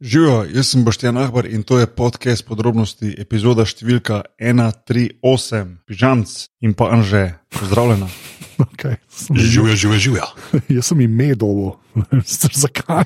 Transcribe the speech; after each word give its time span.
Živijo, 0.00 0.44
jaz 0.54 0.68
sem 0.70 0.84
Boštjan 0.84 1.16
Ahbar 1.18 1.46
in 1.46 1.62
to 1.62 1.78
je 1.78 1.86
podcast 1.90 2.44
podrobnosti, 2.46 3.08
epizoda 3.18 3.64
številka 3.66 4.20
138, 4.38 5.72
pižamc 5.90 6.34
in 6.62 6.74
pa 6.78 6.92
anže. 6.94 7.24
Pozdravljena. 7.58 8.06
Okay, 8.58 8.96
Živijo, 9.30 9.76
živijo, 9.76 9.98
živijo. 10.02 10.24
Jaz 10.78 10.88
sem 10.90 11.00
jim 11.00 11.12
medovo, 11.14 11.76
zakaj? 12.62 13.04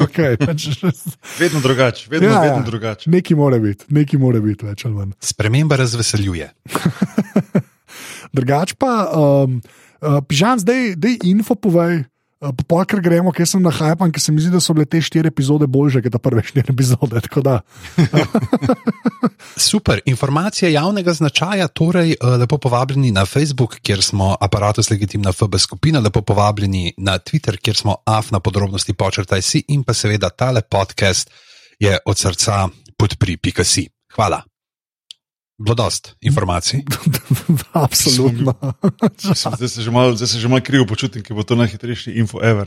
Okay, 0.00 0.38
pač, 0.40 0.64
Vedno 1.36 1.60
drugače, 1.60 2.06
vedno, 2.08 2.28
Ja, 2.28 2.32
ja, 2.32 2.40
vedno 2.40 2.64
drugače. 2.64 3.10
neki 3.12 3.34
mora 3.36 3.58
biti, 3.60 3.84
neki 3.92 4.16
mora 4.16 4.40
biti 4.40 4.64
več 4.64 4.86
ali 4.88 4.94
manj. 4.94 5.12
Sprememba 5.20 5.76
razveseljuje. 5.76 6.48
Drugač 8.32 8.72
pa, 8.80 8.94
um, 9.12 9.60
uh, 10.00 10.24
pižam, 10.24 10.56
zdaj, 10.64 10.96
zdaj 10.96 11.20
info 11.28 11.52
povej. 11.54 12.06
Pa 12.52 12.82
ker 12.84 13.00
gremo, 13.00 13.32
ker 13.32 13.46
sem 13.48 13.62
na 13.62 13.70
hajpan, 13.72 14.12
ker 14.12 14.20
se 14.20 14.32
mi 14.32 14.42
zdi, 14.42 14.50
da 14.52 14.60
so 14.60 14.74
bile 14.76 14.84
te 14.90 15.00
štiri 15.02 15.30
epizode 15.30 15.68
boljše, 15.70 16.02
kot 16.04 16.18
prve 16.22 16.44
štiri 16.48 16.74
epizode. 16.74 17.22
Super, 19.68 20.00
informacije 20.06 20.72
javnega 20.72 21.14
značaja, 21.14 21.68
torej 21.68 22.12
eh, 22.12 22.36
lepo 22.44 22.58
povabljeni 22.58 23.12
na 23.14 23.26
Facebook, 23.26 23.78
kjer 23.82 24.02
smo 24.02 24.34
aparatus 24.40 24.90
legitimna 24.90 25.32
FB 25.32 25.58
skupina, 25.58 26.00
lepo 26.04 26.22
povabljeni 26.22 26.94
na 26.98 27.18
Twitter, 27.18 27.56
kjer 27.56 27.76
smo 27.76 27.96
AF 28.06 28.30
na 28.30 28.40
podrobnosti 28.40 28.92
počrtaj 28.92 29.42
si 29.42 29.64
in 29.68 29.84
pa 29.84 29.94
seveda 29.94 30.30
tale 30.30 30.62
podcast 30.62 31.30
je 31.78 31.98
od 32.06 32.18
srca 32.18 32.68
podpri.si. 32.98 33.88
Hvala. 34.14 34.53
Bilo 35.58 35.74
dost 35.74 36.16
informacij. 36.20 36.82
Absolutno. 37.72 38.54
Mislim, 39.24 39.54
Zdaj 39.56 39.68
se 39.68 39.82
že 39.82 39.90
malo 39.90 40.16
mal 40.48 40.60
krivo 40.60 40.86
počutim, 40.86 41.22
ker 41.22 41.36
bo 41.36 41.42
to 41.42 41.54
najhitrejši 41.54 42.10
info 42.10 42.42
ever. 42.42 42.66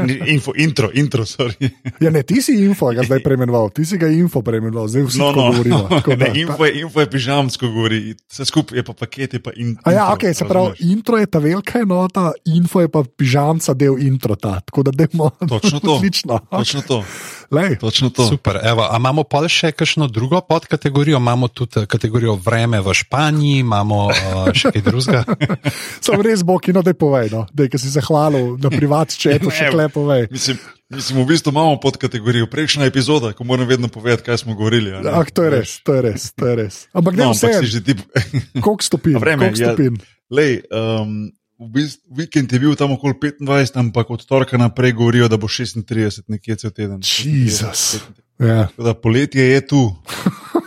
Mislim, 0.00 0.28
Info, 0.28 0.52
intro, 0.56 0.90
intro, 0.94 1.24
sorry. 1.24 1.70
Ja, 2.00 2.10
ne, 2.10 2.22
ti 2.22 2.42
si 2.42 2.52
info, 2.64 2.88
ga 2.92 3.02
zdaj 3.04 3.20
preimenoval, 3.22 3.68
ti 3.70 3.84
si 3.84 3.98
ga 3.98 4.08
info 4.08 4.40
preimenoval, 4.42 4.88
zdaj 4.88 5.02
vsi 5.02 5.18
No, 5.18 5.32
no, 5.32 5.52
govorimo. 5.52 5.88
ne, 6.20 6.32
info, 6.40 6.64
je, 6.64 6.80
info 6.80 7.00
je 7.00 7.10
pižamsko 7.10 7.68
govori, 7.68 8.14
vse 8.30 8.44
skupaj 8.44 8.78
je 8.78 8.84
pa 8.84 8.92
paket, 8.92 9.34
je 9.34 9.42
pa 9.42 9.52
in, 9.56 9.76
A 9.84 9.92
ja, 9.92 10.08
intro, 10.08 10.14
ok, 10.14 10.36
se 10.36 10.44
pravi, 10.48 10.68
razumeš? 10.68 10.92
intro 10.96 11.18
je 11.18 11.26
ta 11.26 11.38
velika 11.38 11.78
enota, 11.78 12.32
info 12.44 12.80
je 12.80 12.88
pa 12.88 13.04
pižamca 13.16 13.74
del 13.74 13.98
intro. 14.00 14.36
Ta, 14.36 14.60
tako 14.60 14.82
da 14.82 14.90
dajmo. 14.90 15.30
Točno 15.48 15.80
to. 15.80 15.94
Odlično. 15.94 16.38
Točno 16.50 16.80
to. 16.80 17.04
Lej, 17.50 17.78
Točno 17.78 18.10
to. 18.10 18.28
Super, 18.28 18.60
evo, 18.62 18.82
a 18.90 18.96
imamo 18.96 19.24
pa 19.24 19.48
še 19.48 19.72
kakšno 19.72 20.08
drugo 20.08 20.40
podkategorijo? 20.40 21.16
Imamo 21.16 21.48
tudi 21.48 21.67
eh, 21.76 21.86
kategorijo 21.86 22.34
vreme 22.34 22.80
v 22.80 22.94
Španiji, 22.94 23.58
imamo 23.60 23.98
uh, 24.06 24.48
še 24.54 24.72
kaj 24.74 24.82
drugega. 24.82 25.22
Sem 26.04 26.22
res 26.24 26.42
bo, 26.46 26.58
kino 26.62 26.82
da 26.82 26.94
povej, 26.94 27.30
no. 27.34 27.44
da 27.52 27.68
si 27.78 27.90
se 27.90 28.02
hvalil 28.04 28.56
na 28.62 28.72
privat 28.72 29.14
četu, 29.16 29.52
še 29.52 29.68
Ne, 29.68 29.72
kle 29.74 29.88
povej. 29.92 30.26
Mislim, 30.32 30.58
mislim, 30.94 31.22
v 31.22 31.26
bistvu 31.32 31.52
imamo 31.52 31.76
pod 31.82 31.98
kategorijo 32.00 32.48
prejšnja 32.50 32.88
epizoda, 32.88 33.32
ko 33.36 33.44
moram 33.44 33.68
vedno 33.68 33.90
povedati, 33.92 34.24
kaj 34.28 34.44
smo 34.44 34.54
govorili. 34.54 34.94
a 34.94 35.02
ne. 35.02 35.10
Ah, 35.12 35.26
to 35.26 35.44
je 35.44 35.50
res, 35.50 35.78
to 35.84 35.98
je 35.98 36.04
res, 36.08 36.30
to 36.32 36.48
je 36.48 36.54
res. 36.56 36.84
Ampak 36.96 37.18
ne 37.18 37.28
No, 37.28 37.32
vse, 37.36 37.50
ampak 37.50 37.66
si 37.66 37.72
že 37.72 37.80
ti. 37.84 37.98
koliko 38.64 38.84
stopinj, 38.84 39.18
A 39.18 39.24
vreme, 39.24 39.50
koliko 39.50 39.62
ja. 39.62 39.74
stopinj. 39.74 40.00
Lej, 40.28 40.62
um, 40.72 41.28
v 41.58 41.68
bistvu, 41.74 42.14
vikend 42.14 42.52
je 42.52 42.58
bil 42.62 42.74
tam 42.78 42.94
okoli 42.94 43.34
25, 43.42 43.78
ampak 43.82 44.10
od 44.10 44.22
torka 44.26 44.58
naprej 44.58 44.94
govorijo, 44.94 45.28
da 45.28 45.36
bo 45.36 45.50
36, 45.50 46.22
nekje 46.30 46.56
cel 46.56 46.70
teden. 46.70 47.02
Jezus. 47.02 47.98
Ja. 48.38 48.68
Da 48.78 48.94
poletje 48.94 49.42
je 49.42 49.66
tu, 49.66 49.82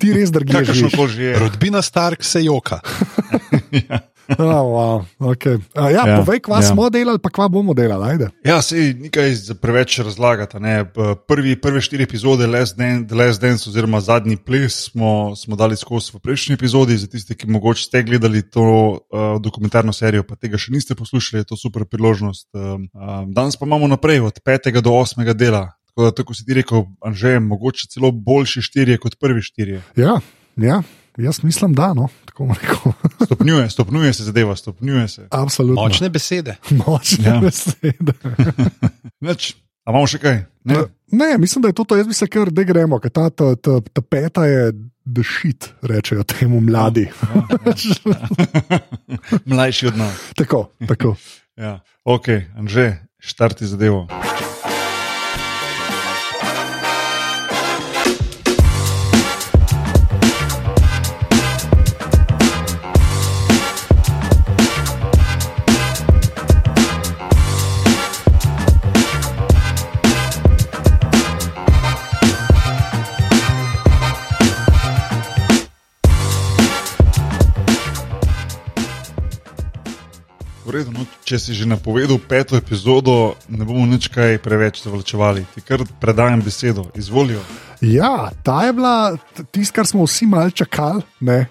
Ti 0.00 0.12
res 0.12 0.30
drgiš. 0.30 0.54
kakršno 0.54 0.88
koli 0.96 1.10
že 1.10 1.22
je. 1.24 1.38
Rodbina 1.38 1.82
Stark 1.82 2.24
se 2.24 2.44
joka. 2.44 2.80
Oh, 4.24 4.64
wow. 4.72 5.04
okay. 5.20 5.60
uh, 5.76 5.84
ja, 5.92 6.00
Ja, 6.00 6.04
ja, 6.08 6.16
povej, 6.24 6.40
kva 6.40 6.56
ja. 6.56 6.64
ja. 6.64 6.72
smo 6.72 6.88
delali, 6.88 7.20
pa 7.20 7.28
kva 7.28 7.44
bomo 7.48 7.74
delali. 7.76 8.16
Ajde. 8.16 8.30
Ja, 8.40 8.56
sej 8.64 8.94
nekaj 8.96 9.34
za 9.34 9.54
preveč 9.54 9.98
razlagati. 10.00 10.56
ne. 10.56 10.84
Prvi, 11.28 11.60
prve 11.60 11.80
štiri 11.80 12.08
epizode 12.08 12.46
Last 12.46 12.76
Dan- 12.76 13.04
The 13.04 13.12
Last 13.14 13.40
Dance, 13.40 13.68
oziroma 13.68 14.00
zadnji 14.00 14.36
ples, 14.36 14.88
smo, 14.88 15.36
smo 15.36 15.56
dali 15.56 15.76
skozi 15.76 16.16
v 16.16 16.24
prejšnji 16.24 16.54
epizodi. 16.56 16.96
Za 16.96 17.06
tiste, 17.06 17.34
ki 17.36 17.52
mogoče 17.52 17.84
ste 17.84 18.02
gledali 18.02 18.40
to 18.42 18.64
uh, 18.64 19.36
dokumentarno 19.40 19.92
serijo, 19.92 20.24
pa 20.24 20.40
tega 20.40 20.56
še 20.56 20.72
niste 20.72 20.96
poslušali, 20.96 21.44
je 21.44 21.52
to 21.52 21.56
super 21.56 21.84
priložnost. 21.84 22.48
Um, 22.56 22.88
um, 22.96 23.28
danes 23.28 23.56
pa 23.56 23.68
imamo 23.68 23.84
naprej, 23.86 24.24
od 24.24 24.40
petega 24.40 24.80
do 24.80 24.96
osmega 24.96 25.36
dela. 25.36 25.76
Tako 25.94 26.04
da, 26.04 26.10
tako 26.10 26.34
si 26.34 26.44
ti 26.44 26.54
rekel, 26.54 26.82
Anže, 27.00 27.38
mogoče 27.40 27.86
celo 27.86 28.10
boljši 28.10 28.62
štirje 28.62 28.98
kot 28.98 29.14
prvi 29.20 29.42
štirje. 29.42 29.82
Ja, 29.96 30.16
ja, 30.56 30.82
jaz 31.18 31.42
mislim, 31.42 31.74
da. 31.74 31.92
No. 31.94 32.08
Stopnjuje, 33.26 33.70
stopnjuje 33.70 34.12
se 34.12 34.24
zadeva, 34.24 34.56
stopnjuje 34.56 35.08
se. 35.08 35.28
Absolutno. 35.30 35.82
Močne 35.82 36.08
besede. 36.10 36.56
Močne 36.86 37.24
Ja. 37.24 37.34
ja. 37.34 37.40
besede. 37.40 38.12
Neč, 39.26 39.54
a 39.86 39.90
imamo 39.94 40.06
še 40.10 40.18
kaj? 40.18 40.40
Ne? 40.64 40.82
Ne, 41.12 41.38
mislim, 41.38 41.62
da 41.62 41.70
je 41.70 41.78
to, 41.78 41.84
to. 41.84 41.96
jaz 41.96 42.10
bi 42.10 42.14
se 42.14 42.26
kar, 42.26 42.50
da 42.50 42.64
gremo, 42.66 42.98
ker 42.98 43.14
ta, 43.14 43.28
ta, 43.30 43.54
ta, 43.54 43.78
ta 43.92 44.02
peta 44.02 44.48
je 44.50 44.72
dešit, 45.04 45.70
rečejo 45.82 46.24
temu 46.26 46.58
mladi. 46.60 47.06
Mlajši 49.46 49.86
od 49.86 49.96
nas. 49.96 50.18
tako, 50.34 50.70
tako. 50.88 51.14
Ja. 51.56 51.78
Ok, 52.04 52.28
Anže, 52.58 52.96
štarti 53.22 53.66
zadevo. 53.66 54.08
Redu, 80.74 80.92
no, 80.94 81.06
če 81.24 81.38
si 81.40 81.54
že 81.56 81.68
napovedal 81.68 82.18
peto 82.18 82.58
epizodo, 82.58 83.34
ne 83.48 83.64
bomo 83.64 83.86
nič 83.88 84.10
kaj 84.12 84.38
preveč 84.44 84.82
zavlačevali. 84.84 85.46
Ti 85.54 85.62
kar 85.64 85.84
predajam 86.00 86.42
besedo, 86.44 86.88
izvolijo. 86.98 87.42
Ja, 87.80 88.30
ta 88.44 88.64
je 88.66 88.72
bila 88.76 89.16
tisto, 89.54 89.74
kar 89.76 89.86
smo 89.86 90.06
vsi 90.08 90.26
malo 90.30 90.50
čakali, 90.50 91.04
ne? 91.20 91.46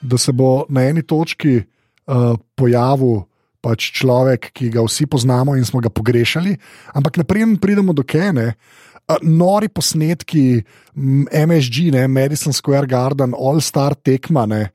da 0.00 0.16
se 0.16 0.32
bo 0.32 0.64
na 0.72 0.86
eni 0.88 1.02
točki 1.04 1.58
uh, 1.60 2.32
pojavil 2.56 3.26
pač 3.60 3.90
človek, 3.92 4.48
ki 4.56 4.70
ga 4.72 4.80
vsi 4.86 5.04
poznamo 5.04 5.52
in 5.58 5.66
smo 5.68 5.82
ga 5.84 5.92
pogrešali. 5.92 6.54
Ampak 6.96 7.20
naprej 7.20 7.44
pridemo 7.60 7.92
do 7.92 8.00
Kene. 8.00 8.54
Uh, 8.54 9.20
nori 9.22 9.68
posnetki 9.68 10.62
MSG, 10.94 11.90
ne, 11.92 12.06
Madison 12.08 12.52
Square 12.52 12.86
Garden, 12.86 13.34
All 13.34 13.60
Star 13.60 13.94
tekma 13.94 14.46
ne, 14.46 14.70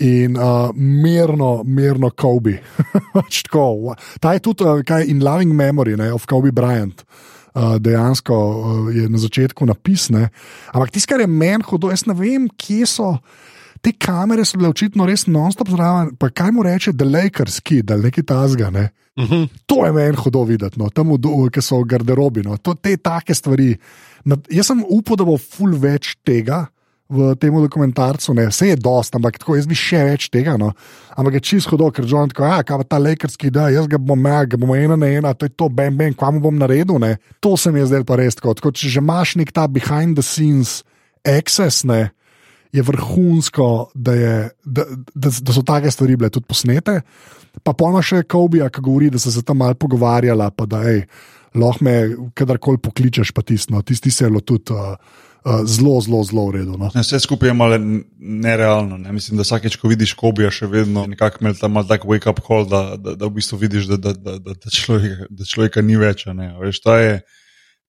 in 0.00 0.36
uh, 0.36 0.70
mirno, 0.74 1.62
mirno 1.64 2.10
Kobe. 2.10 2.60
Pač 3.14 3.42
tako, 3.44 3.94
Ta 4.20 4.32
je 4.32 4.42
tudi 4.44 4.64
uh, 4.64 4.80
kaj, 4.86 5.04
in 5.12 5.20
loving 5.24 5.52
memory 5.52 5.96
ne, 5.96 6.10
of 6.12 6.26
Kobe 6.26 6.52
Bryant. 6.52 7.04
Uh, 7.50 7.76
dejansko 7.82 8.34
uh, 8.34 8.88
je 8.94 9.08
na 9.10 9.18
začetku 9.18 9.66
napisane. 9.66 10.30
Ampak 10.72 10.94
tisto, 10.94 11.12
kar 11.12 11.20
je 11.20 11.28
meni 11.28 11.66
hudo, 11.66 11.90
jaz 11.92 12.06
ne 12.08 12.16
vem, 12.16 12.48
kje 12.56 12.88
so. 12.88 13.12
Te 13.80 13.92
kamere 13.96 14.44
so 14.44 14.60
bile 14.60 14.70
očitno 14.72 15.06
res 15.08 15.24
non-stop 15.28 15.72
zraven, 15.72 16.14
pa 16.20 16.28
kaj 16.32 16.52
mu 16.52 16.64
reče, 16.64 16.92
da 16.96 17.08
Lakers 17.08 17.60
kid, 17.64 17.88
da 17.88 17.96
nekaj 18.00 18.28
tasga. 18.28 18.70
Ne? 18.70 18.90
Uh 19.16 19.24
-huh. 19.24 19.48
To 19.66 19.84
je 19.86 19.92
meni 19.92 20.16
hudo 20.16 20.44
videti, 20.44 20.78
no, 20.78 20.90
tam, 20.90 21.16
ki 21.52 21.62
so 21.62 21.80
v 21.80 21.88
garderobi. 21.88 22.42
No. 22.42 22.56
To, 22.56 22.74
te 22.74 22.96
take 22.96 23.34
stvari. 23.34 23.76
Na, 24.24 24.36
jaz 24.50 24.66
sem 24.66 24.84
upal, 24.88 25.16
da 25.16 25.24
bo 25.24 25.36
ful 25.36 25.76
več 25.80 26.16
tega 26.24 26.68
v 27.10 27.34
tem 27.34 27.50
dokumentarcu, 27.50 28.34
ne, 28.38 28.46
vse 28.52 28.70
je 28.70 28.76
dost, 28.78 29.14
ampak 29.18 29.40
tako 29.42 29.56
jaz 29.58 29.66
bi 29.66 29.74
še 29.74 30.04
več 30.06 30.28
tega. 30.30 30.54
No. 30.60 30.70
Ampak 31.18 31.40
je 31.40 31.42
čisto 31.50 31.74
hudo, 31.74 31.90
ker 31.90 32.06
John 32.06 32.30
tako, 32.30 32.46
ja, 32.46 32.62
kaj 32.62 32.84
pa 32.84 32.86
ta 32.86 33.00
lekarski, 33.02 33.50
da 33.50 33.66
jaz 33.74 33.90
ga 33.90 33.98
bom 33.98 34.18
imel, 34.18 34.46
ga 34.52 34.60
bomo 34.60 34.78
ena 34.78 34.94
na 34.94 35.10
ena, 35.10 35.34
to 35.34 35.50
je 35.50 35.54
to, 35.58 35.66
bam, 35.68 35.98
bam, 35.98 36.14
kva 36.14 36.30
mu 36.30 36.42
bom 36.44 36.54
naredil. 36.54 37.02
Ne. 37.02 37.16
To 37.42 37.56
se 37.58 37.74
mi 37.74 37.82
je 37.82 37.90
zdelo 37.90 38.06
pa 38.06 38.20
res 38.20 38.38
tako. 38.38 38.54
tako. 38.54 38.70
Če 38.70 38.94
že 38.94 39.02
imaš 39.02 39.34
nek 39.40 39.50
ta 39.50 39.66
behind 39.66 40.14
the 40.14 40.24
scenes 40.24 40.80
access, 41.26 41.82
ne, 41.84 42.12
je 42.70 42.82
vrhunsko, 42.86 43.90
da, 43.98 44.14
je, 44.14 44.34
da, 44.62 44.86
da, 45.10 45.32
da 45.34 45.54
so 45.56 45.66
take 45.66 45.90
stvari 45.90 46.14
bile 46.16 46.30
tudi 46.30 46.46
posnete. 46.46 47.00
Pa 47.66 47.74
pojma 47.74 48.02
še 48.06 48.22
Kobija, 48.30 48.70
ki 48.70 48.84
govori, 48.86 49.10
da 49.10 49.18
so 49.18 49.34
se 49.34 49.42
tam 49.42 49.58
malo 49.58 49.74
pogovarjala, 49.74 50.52
pa 50.54 50.68
da 50.70 50.84
ej, 50.86 51.02
lahko 51.58 51.82
me 51.82 51.96
kadarkoli 52.38 52.78
pokličeš, 52.78 53.34
pa 53.34 53.42
tisto, 53.42 53.74
no, 53.74 53.82
tisti 53.82 54.14
se 54.14 54.24
je 54.24 54.30
bilo 54.30 54.44
tudi 54.46 54.70
uh, 54.70 54.94
uh, 54.94 55.26
zelo, 55.64 56.00
zelo, 56.00 56.24
zelo 56.24 56.46
v 56.46 56.50
redu. 56.60 56.76
No. 56.76 56.90
Vse 56.94 57.20
skupaj 57.20 57.48
je 57.48 57.54
malo 57.54 57.78
nerealno. 58.18 58.98
Ne? 58.98 59.12
Mislim, 59.12 59.36
da 59.36 59.46
vsakeč, 59.46 59.76
ko 59.80 59.88
vidiš 59.88 60.14
Kobija, 60.18 60.50
še 60.52 60.68
vedno 60.68 61.06
nekako 61.08 61.40
imel 61.40 61.56
tam 61.56 61.80
tak 61.88 62.04
wake 62.04 62.30
up 62.30 62.40
call, 62.46 62.68
da, 62.68 62.96
da, 62.96 63.14
da 63.16 63.26
v 63.26 63.40
bistvu 63.40 63.58
vidiš, 63.58 63.88
da, 63.90 63.96
da, 63.96 64.12
da, 64.12 64.38
da, 64.38 64.54
da, 64.54 64.72
človeka, 64.74 65.28
da 65.30 65.48
človeka 65.48 65.82
ni 65.82 65.96
več. 66.00 66.26
Veš, 66.28 66.82
ta 66.84 66.98
je, 67.00 67.14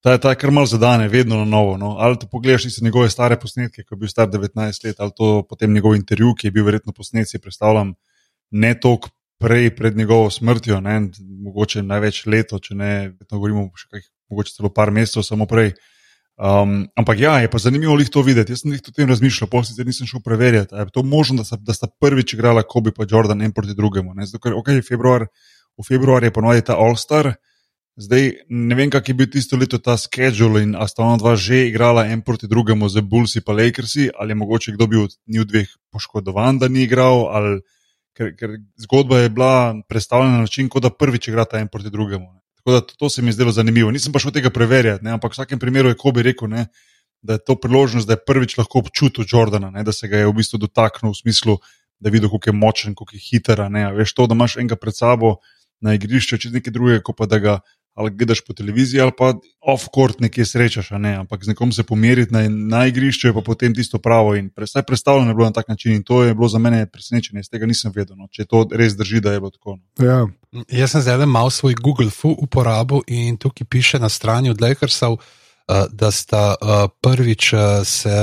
ta 0.00 0.16
je, 0.16 0.22
ta 0.24 0.32
je 0.32 0.40
kar 0.40 0.54
mal 0.54 0.66
zadane, 0.66 1.08
vedno 1.12 1.42
na 1.42 1.48
novo. 1.48 1.76
No? 1.76 1.96
Ali 2.00 2.18
to 2.18 2.30
pogledaš 2.30 2.68
tiste 2.68 2.84
njegove 2.84 3.10
stare 3.12 3.36
posnetke, 3.40 3.84
ko 3.84 3.96
je 3.96 4.00
bil 4.04 4.12
star 4.12 4.30
19 4.32 4.88
let, 4.88 5.00
ali 5.00 5.16
to 5.16 5.42
potem 5.48 5.72
njegov 5.72 5.96
intervju, 5.98 6.34
ki 6.38 6.48
je 6.48 6.56
bil 6.56 6.64
verjetno 6.64 6.96
posnet, 6.96 7.28
si 7.28 7.42
predstavljam, 7.42 7.94
ne 8.50 8.74
toliko 8.80 9.12
prej, 9.42 9.72
pred 9.76 9.96
njegovo 9.96 10.30
smrtjo, 10.30 10.80
ne, 10.80 11.00
mogoče 11.44 11.82
največ 11.82 12.26
leto, 12.30 12.58
če 12.62 12.76
ne, 12.78 12.92
govorimo 13.30 13.68
še 13.76 13.88
kaj, 13.90 14.04
mogoče 14.30 14.54
celo 14.54 14.70
par 14.70 14.92
mesecev 14.94 15.26
samo 15.26 15.48
prej. 15.50 15.74
Um, 16.42 16.88
ampak 16.98 17.20
ja, 17.22 17.38
je 17.38 17.46
pa 17.46 17.58
zanimivo 17.62 17.94
jih 18.00 18.08
to 18.10 18.22
videti. 18.26 18.50
Jaz 18.50 18.64
sem 18.64 18.72
jih 18.74 18.82
o 18.82 18.92
tem 18.94 19.06
razmišljal, 19.06 19.46
posebej 19.46 19.86
nisem 19.86 20.08
šel 20.10 20.24
preverjati. 20.24 20.74
Je 20.74 20.90
to 20.90 21.04
možno, 21.06 21.38
da 21.38 21.44
sta, 21.46 21.54
da 21.56 21.70
sta 21.76 21.86
prvič 21.86 22.34
igrala 22.34 22.64
Kobe 22.66 22.90
in 22.90 23.06
Jordan 23.10 23.42
en 23.42 23.52
proti 23.54 23.76
drugemu? 23.78 24.14
Ne? 24.14 24.26
Zato, 24.26 24.42
ker 24.42 24.56
okay, 24.58 24.82
februar, 24.82 25.28
v 25.78 25.86
februarju 25.86 26.26
je 26.26 26.34
ponovadi 26.34 26.64
ta 26.66 26.74
All-Star. 26.74 27.34
Zdaj 27.94 28.32
ne 28.48 28.74
vem, 28.74 28.90
kak 28.90 29.08
je 29.08 29.14
bil 29.14 29.30
tisto 29.30 29.56
leto 29.56 29.78
ta 29.78 29.94
schedule 29.96 30.64
in 30.64 30.74
ali 30.74 30.88
sta 30.88 31.04
ona 31.04 31.20
dva 31.20 31.36
že 31.36 31.68
igrala 31.68 32.08
en 32.08 32.22
proti 32.26 32.48
drugemu 32.48 32.88
z 32.88 33.06
Bullsi 33.06 33.38
in 33.38 33.56
Lakersi, 33.56 34.10
ali 34.18 34.30
je 34.30 34.34
mogoče 34.34 34.72
kdo 34.72 34.86
bil 34.86 35.02
od 35.04 35.14
njih 35.28 35.46
dveh 35.46 35.68
poškodovan, 35.92 36.58
da 36.58 36.68
ni 36.68 36.82
igral, 36.82 37.28
ali 37.30 37.60
ker, 38.16 38.34
ker 38.34 38.58
zgodba 38.80 39.18
je 39.18 39.28
bila 39.28 39.74
predstavljena 39.88 40.32
na 40.32 40.40
način, 40.40 40.68
kot 40.68 40.82
da 40.82 40.90
prvič 40.90 41.28
igrata 41.28 41.58
en 41.58 41.68
proti 41.68 41.90
drugemu. 41.90 42.41
Tako 42.62 42.74
da 42.74 42.80
to, 42.86 42.94
to 42.98 43.10
se 43.10 43.22
mi 43.22 43.28
je 43.28 43.32
zdelo 43.32 43.52
zanimivo. 43.52 43.90
Nisem 43.90 44.12
pa 44.12 44.22
šel 44.22 44.32
tega 44.32 44.50
preverjati, 44.50 45.04
ne? 45.04 45.16
ampak 45.18 45.32
v 45.32 45.38
vsakem 45.40 45.58
primeru 45.58 45.90
je 45.90 45.98
Kobe 45.98 46.22
rekel, 46.22 46.48
ne? 46.48 46.66
da 47.22 47.36
je 47.38 47.44
to 47.44 47.54
priložnost, 47.58 48.06
da 48.06 48.14
je 48.14 48.24
prvič 48.26 48.56
lahko 48.58 48.78
občutil 48.82 49.24
Jordana, 49.28 49.70
ne? 49.70 49.82
da 49.82 49.92
se 49.92 50.08
ga 50.08 50.22
je 50.22 50.26
v 50.26 50.34
bistvu 50.38 50.58
dotaknil 50.62 51.12
v 51.12 51.18
smislu, 51.18 51.58
da 52.00 52.10
je 52.10 52.12
videl, 52.12 52.30
kako 52.30 52.50
je 52.50 52.54
močen, 52.54 52.94
kako 52.98 53.14
je 53.14 53.20
hiter. 53.22 53.62
Veš 53.98 54.14
to, 54.14 54.26
da 54.26 54.34
imaš 54.38 54.56
enega 54.56 54.76
pred 54.76 54.96
sabo 54.96 55.36
na 55.82 55.94
igrišču, 55.94 56.38
če 56.38 56.50
nekaj 56.54 56.74
drugega, 56.74 57.02
kot 57.02 57.18
pa 57.18 57.26
da 57.26 57.38
ga 57.42 57.60
ali 57.94 58.10
gledaš 58.10 58.40
po 58.46 58.54
televiziji, 58.56 59.00
ali 59.00 59.12
pa 59.18 59.34
off-court 59.68 60.20
nekje 60.20 60.46
srečaš, 60.48 60.90
ne? 60.90 61.14
ampak 61.20 61.44
z 61.44 61.52
nekom 61.52 61.72
se 61.72 61.82
pomeriti 61.84 62.32
na, 62.32 62.46
na 62.48 62.86
igrišču 62.88 63.28
je 63.28 63.34
pa 63.36 63.42
potem 63.44 63.74
tisto 63.74 63.98
pravo. 63.98 64.34
In 64.36 64.48
vsaj 64.56 64.82
predstavljeno 64.88 65.30
je 65.30 65.34
bilo 65.34 65.46
na 65.46 65.52
tak 65.52 65.68
način 65.68 65.92
in 65.92 66.02
to 66.02 66.22
je 66.24 66.34
bilo 66.34 66.48
za 66.48 66.58
mene 66.58 66.86
presenečenje, 66.86 67.40
iz 67.40 67.50
tega 67.50 67.66
nisem 67.66 67.92
vedel, 67.94 68.16
no? 68.16 68.28
če 68.32 68.48
to 68.48 68.64
res 68.72 68.96
drži, 68.96 69.20
da 69.20 69.32
je 69.32 69.40
bilo 69.40 69.50
tako. 69.50 69.76
No. 69.76 70.06
Ja. 70.06 70.24
Jaz 70.52 70.90
sem 70.92 71.00
zdaj 71.00 71.26
malo 71.26 71.50
svoj 71.50 71.74
Google 71.80 72.10
Fu 72.10 72.34
uporabil 72.38 73.00
in 73.06 73.36
tukaj 73.36 73.64
piše 73.64 73.98
na 73.98 74.08
strani 74.08 74.50
od 74.50 74.60
Lakersov, 74.60 75.12
uh, 75.12 75.20
da 75.88 76.10
sta 76.10 76.54
uh, 76.60 76.90
prvič 77.00 77.52
uh, 77.52 77.60
se 77.84 78.16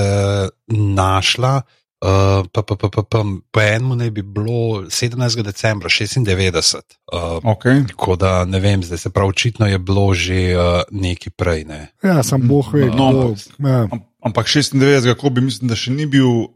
našla. 0.67 1.61
Uh, 2.01 2.47
pa, 2.47 2.63
pa, 2.63 2.75
pa, 2.75 2.87
pa, 2.87 3.03
pa, 3.03 3.19
po 3.51 3.59
enem 3.59 3.97
naj 3.97 4.09
bi 4.09 4.21
bilo 4.23 4.87
17. 4.87 5.19
decembra 5.43 5.89
96. 5.89 6.75
Uh, 7.11 7.19
okay. 7.45 7.83
Tako 7.87 8.15
da 8.15 8.45
ne 8.45 8.59
vem, 8.59 8.83
zdaj 8.83 8.97
se 8.97 9.09
pravi, 9.09 9.29
očitno 9.29 9.67
je 9.67 9.79
bilo 9.79 10.13
že 10.13 10.55
uh, 10.55 10.61
neki 10.91 11.29
prej. 11.29 11.65
Ne. 11.65 11.87
Ja, 12.03 12.23
sem 12.23 12.47
boh 12.47 12.73
ve. 12.73 12.85
No, 12.85 13.11
kdo- 13.11 13.35
ja. 13.59 13.87
Ampak 14.21 14.47
96, 14.47 14.79
kako 15.05 15.29
bi 15.29 15.41
mislim, 15.41 15.67
da 15.67 15.75
še 15.75 15.91
ni 15.91 16.05
bil 16.05 16.27
uh, 16.27 16.47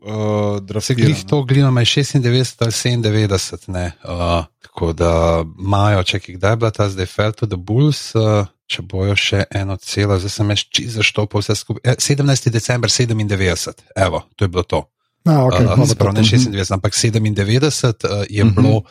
Se 0.55 0.63
draftiran. 0.63 1.05
glih 1.05 1.25
to 1.25 1.43
glino 1.43 1.67
ima 1.67 1.81
96 1.81 2.23
ali 2.59 2.71
97. 2.71 3.67
Ne. 3.67 3.91
Uh, 4.03 4.45
tako 4.61 4.93
da 4.93 5.11
imajo, 5.59 6.03
če 6.03 6.19
kdaj 6.19 6.51
je 6.51 6.57
bila 6.57 6.71
ta 6.71 6.89
zdaj 6.89 7.05
Fell 7.05 7.31
to 7.31 7.45
the 7.45 7.57
Bulls. 7.57 8.15
Uh, 8.15 8.45
Če 8.65 8.81
bojo 8.81 9.11
še 9.13 9.43
eno 9.51 9.75
celo, 9.77 10.15
zdaj 10.17 10.31
sem 10.31 10.49
jaz 10.49 10.61
čisto 10.65 10.91
zaštopal 10.95 11.43
vse 11.43 11.55
skupaj. 11.55 11.83
Eh, 11.83 11.95
17. 11.99 12.49
december 12.49 12.89
97, 12.89 13.83
evo, 13.95 14.23
to 14.35 14.45
je 14.45 14.49
bilo 14.49 14.63
to. 14.63 14.79
A, 15.25 15.45
okay, 15.47 15.63
Uh, 15.65 15.95
pravi, 15.97 16.19
ne 16.19 16.23
to- 16.23 16.37
96, 16.51 16.71
ampak 16.71 16.93
97 16.93 18.03
uh, 18.03 18.23
je 18.29 18.43
Mhm. 18.43 18.49
uh 18.49 18.55
-huh. 18.55 18.61
bilo. 18.61 18.83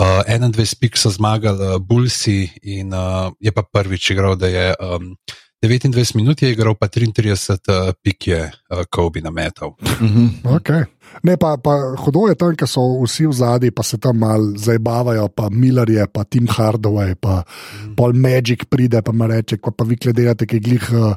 Uh, 0.00 0.22
21 0.26 0.74
pik 0.80 0.96
so 0.96 1.10
zmagali 1.10 1.58
uh, 1.60 1.78
Bulsi, 1.78 2.50
in 2.62 2.94
uh, 2.94 3.30
je 3.40 3.52
pa 3.52 3.62
prvič 3.62 4.10
igral, 4.10 4.36
da 4.36 4.46
je 4.46 4.74
um, 4.80 5.16
29 5.62 6.16
minut 6.16 6.42
je 6.42 6.50
igral, 6.50 6.74
pa 6.74 6.88
33 6.88 7.30
uh, 7.68 7.92
pik 8.02 8.26
je 8.26 8.40
uh, 8.70 8.82
Kobe 8.90 9.20
nametal. 9.20 9.74
Mhm. 10.00 10.26
Okay. 10.44 10.84
Ne, 11.22 11.36
pa, 11.36 11.56
pa 11.56 11.70
hudo 11.98 12.26
je 12.28 12.34
tam, 12.34 12.56
ker 12.56 12.66
so 12.68 12.80
vsi 13.04 13.26
v 13.26 13.32
zadnji, 13.32 13.70
pa 13.70 13.82
se 13.82 13.98
tam 13.98 14.18
malo 14.18 14.56
zabavajo, 14.56 15.28
pa 15.28 15.48
Miller 15.50 15.90
je, 15.90 16.06
pa 16.12 16.24
Tim 16.24 16.46
Hardaway, 16.48 17.14
pa 17.14 17.44
mm. 17.44 17.94
Paul 17.96 18.12
Magic 18.12 18.64
pride, 18.70 19.02
pa 19.02 19.12
mu 19.12 19.26
reče, 19.26 19.56
ko 19.60 19.70
pa 19.70 19.84
vi 19.84 19.96
gledate, 19.96 20.46
ki 20.46 20.56
je 20.56 20.60
glih 20.60 20.84
uh, 20.92 21.14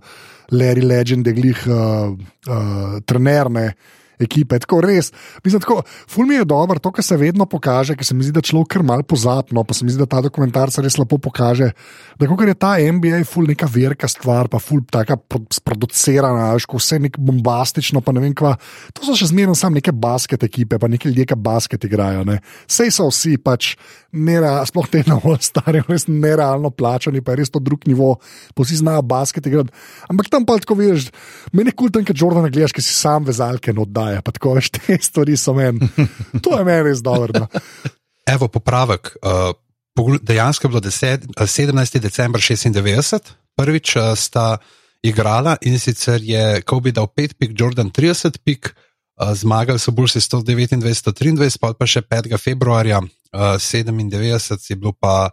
Larry 0.51 0.83
Legend, 0.83 1.27
je 1.27 1.33
glih 1.33 1.67
uh, 1.67 2.11
uh, 2.47 2.99
trener. 3.05 3.49
Ne. 3.49 3.73
Ekipe, 4.21 4.59
tako 4.63 4.81
res. 4.85 5.11
Mislim, 5.43 5.61
tako, 5.63 5.81
ful 6.11 6.27
mi 6.29 6.39
je 6.39 6.45
dobro, 6.47 6.79
to, 6.79 6.91
kar 6.95 7.03
se 7.03 7.17
vedno 7.19 7.45
pokaže, 7.49 7.95
ker 7.95 8.07
se 8.07 8.15
mi 8.15 8.23
zdi, 8.23 8.35
da 8.35 8.43
človek 8.45 8.75
kar 8.75 8.85
mal 8.85 9.03
pozapno, 9.03 9.63
pa 9.63 9.75
se 9.75 9.85
mi 9.85 9.93
zdi, 9.93 10.03
da 10.03 10.09
ta 10.15 10.21
dokumentarc 10.25 10.79
res 10.83 10.97
lepo 10.99 11.19
pokaže, 11.21 11.71
da 12.19 12.29
ko 12.29 12.37
je 12.43 12.55
ta 12.57 12.75
NBA 12.79 13.23
ful 13.27 13.47
neka 13.49 13.67
verka 13.71 14.07
stvar, 14.11 14.49
pa 14.51 14.59
ful 14.59 14.83
taka 14.91 15.17
pro- 15.17 15.43
sproducirana, 15.53 16.51
veš, 16.55 16.67
ko 16.69 16.79
vse 16.81 16.99
nek 17.03 17.19
bombastično, 17.19 18.01
pa 18.05 18.15
ne 18.15 18.23
vem 18.23 18.35
kva. 18.37 18.55
To 18.95 19.05
so 19.07 19.17
še 19.17 19.29
zmerno 19.31 19.55
samo 19.57 19.79
neke 19.79 19.91
basket 19.91 20.43
ekipe, 20.47 20.79
pa 20.79 20.89
neki 20.91 21.11
ljudje, 21.11 21.27
ki 21.31 21.39
basket 21.39 21.87
igrajo. 21.87 22.23
Ne. 22.27 22.39
Sej 22.71 22.93
so 22.95 23.09
vsi 23.11 23.35
pač, 23.41 23.73
nera, 24.15 24.57
sploh 24.67 24.87
te 24.91 25.03
na 25.07 25.19
stare, 25.43 25.83
res 25.91 26.07
nerealno 26.07 26.71
plačani, 26.71 27.21
pa 27.21 27.35
je 27.35 27.43
res 27.43 27.53
to 27.53 27.59
drug 27.63 27.87
nivo, 27.89 28.15
pa 28.55 28.65
vsi 28.65 28.79
znajo 28.81 29.03
basket 29.05 29.47
igrati. 29.49 29.73
Ampak 30.11 30.31
tam 30.31 30.45
pa 30.47 30.57
tako 30.61 30.79
vidiš, 30.79 31.11
meni 31.51 31.73
je 31.73 31.77
kul 31.77 31.91
tam, 31.91 32.05
ker 32.07 32.15
Jordana 32.17 32.51
gledaš, 32.51 32.75
ki 32.75 32.83
si 32.83 32.95
sam 32.95 33.27
vezalke 33.27 33.73
oddaja, 34.05 34.21
pa 34.21 34.31
tako 34.31 34.55
veš, 34.55 34.69
te 34.75 34.97
stvari 35.01 35.37
so 35.37 35.53
meni. 35.53 35.89
To 36.43 36.57
je 36.57 36.63
meni 36.65 36.89
res 36.89 37.03
dobro. 37.03 37.45
no. 37.45 37.47
Evo, 38.25 38.47
popravek. 38.47 39.15
Uh, 39.21 39.53
dejansko 40.21 40.67
je 40.67 40.69
bilo 40.69 40.81
10, 40.81 41.27
uh, 41.37 41.43
17. 41.47 41.99
decembra 41.99 42.41
96, 42.41 43.33
prvič 43.55 43.95
uh, 43.95 44.13
sta 44.15 44.57
igrala 45.05 45.57
in 45.61 45.79
sicer 45.79 46.21
je 46.23 46.61
Kobe 46.61 46.91
dal 46.91 47.07
5 47.07 47.37
pik, 47.37 47.51
Jordan 47.53 47.91
30 47.91 48.41
pik, 48.43 48.73
uh, 49.21 49.33
zmagali 49.33 49.79
so 49.79 49.91
Bulls 49.91 50.15
129-123, 50.15 51.59
pa 51.61 51.73
pa 51.73 51.85
še 51.85 52.01
5. 52.01 52.37
februarja 52.41 53.01
uh, 53.01 53.57
97 53.57 54.69
je 54.69 54.75
bilo 54.75 54.93
pa. 54.93 55.29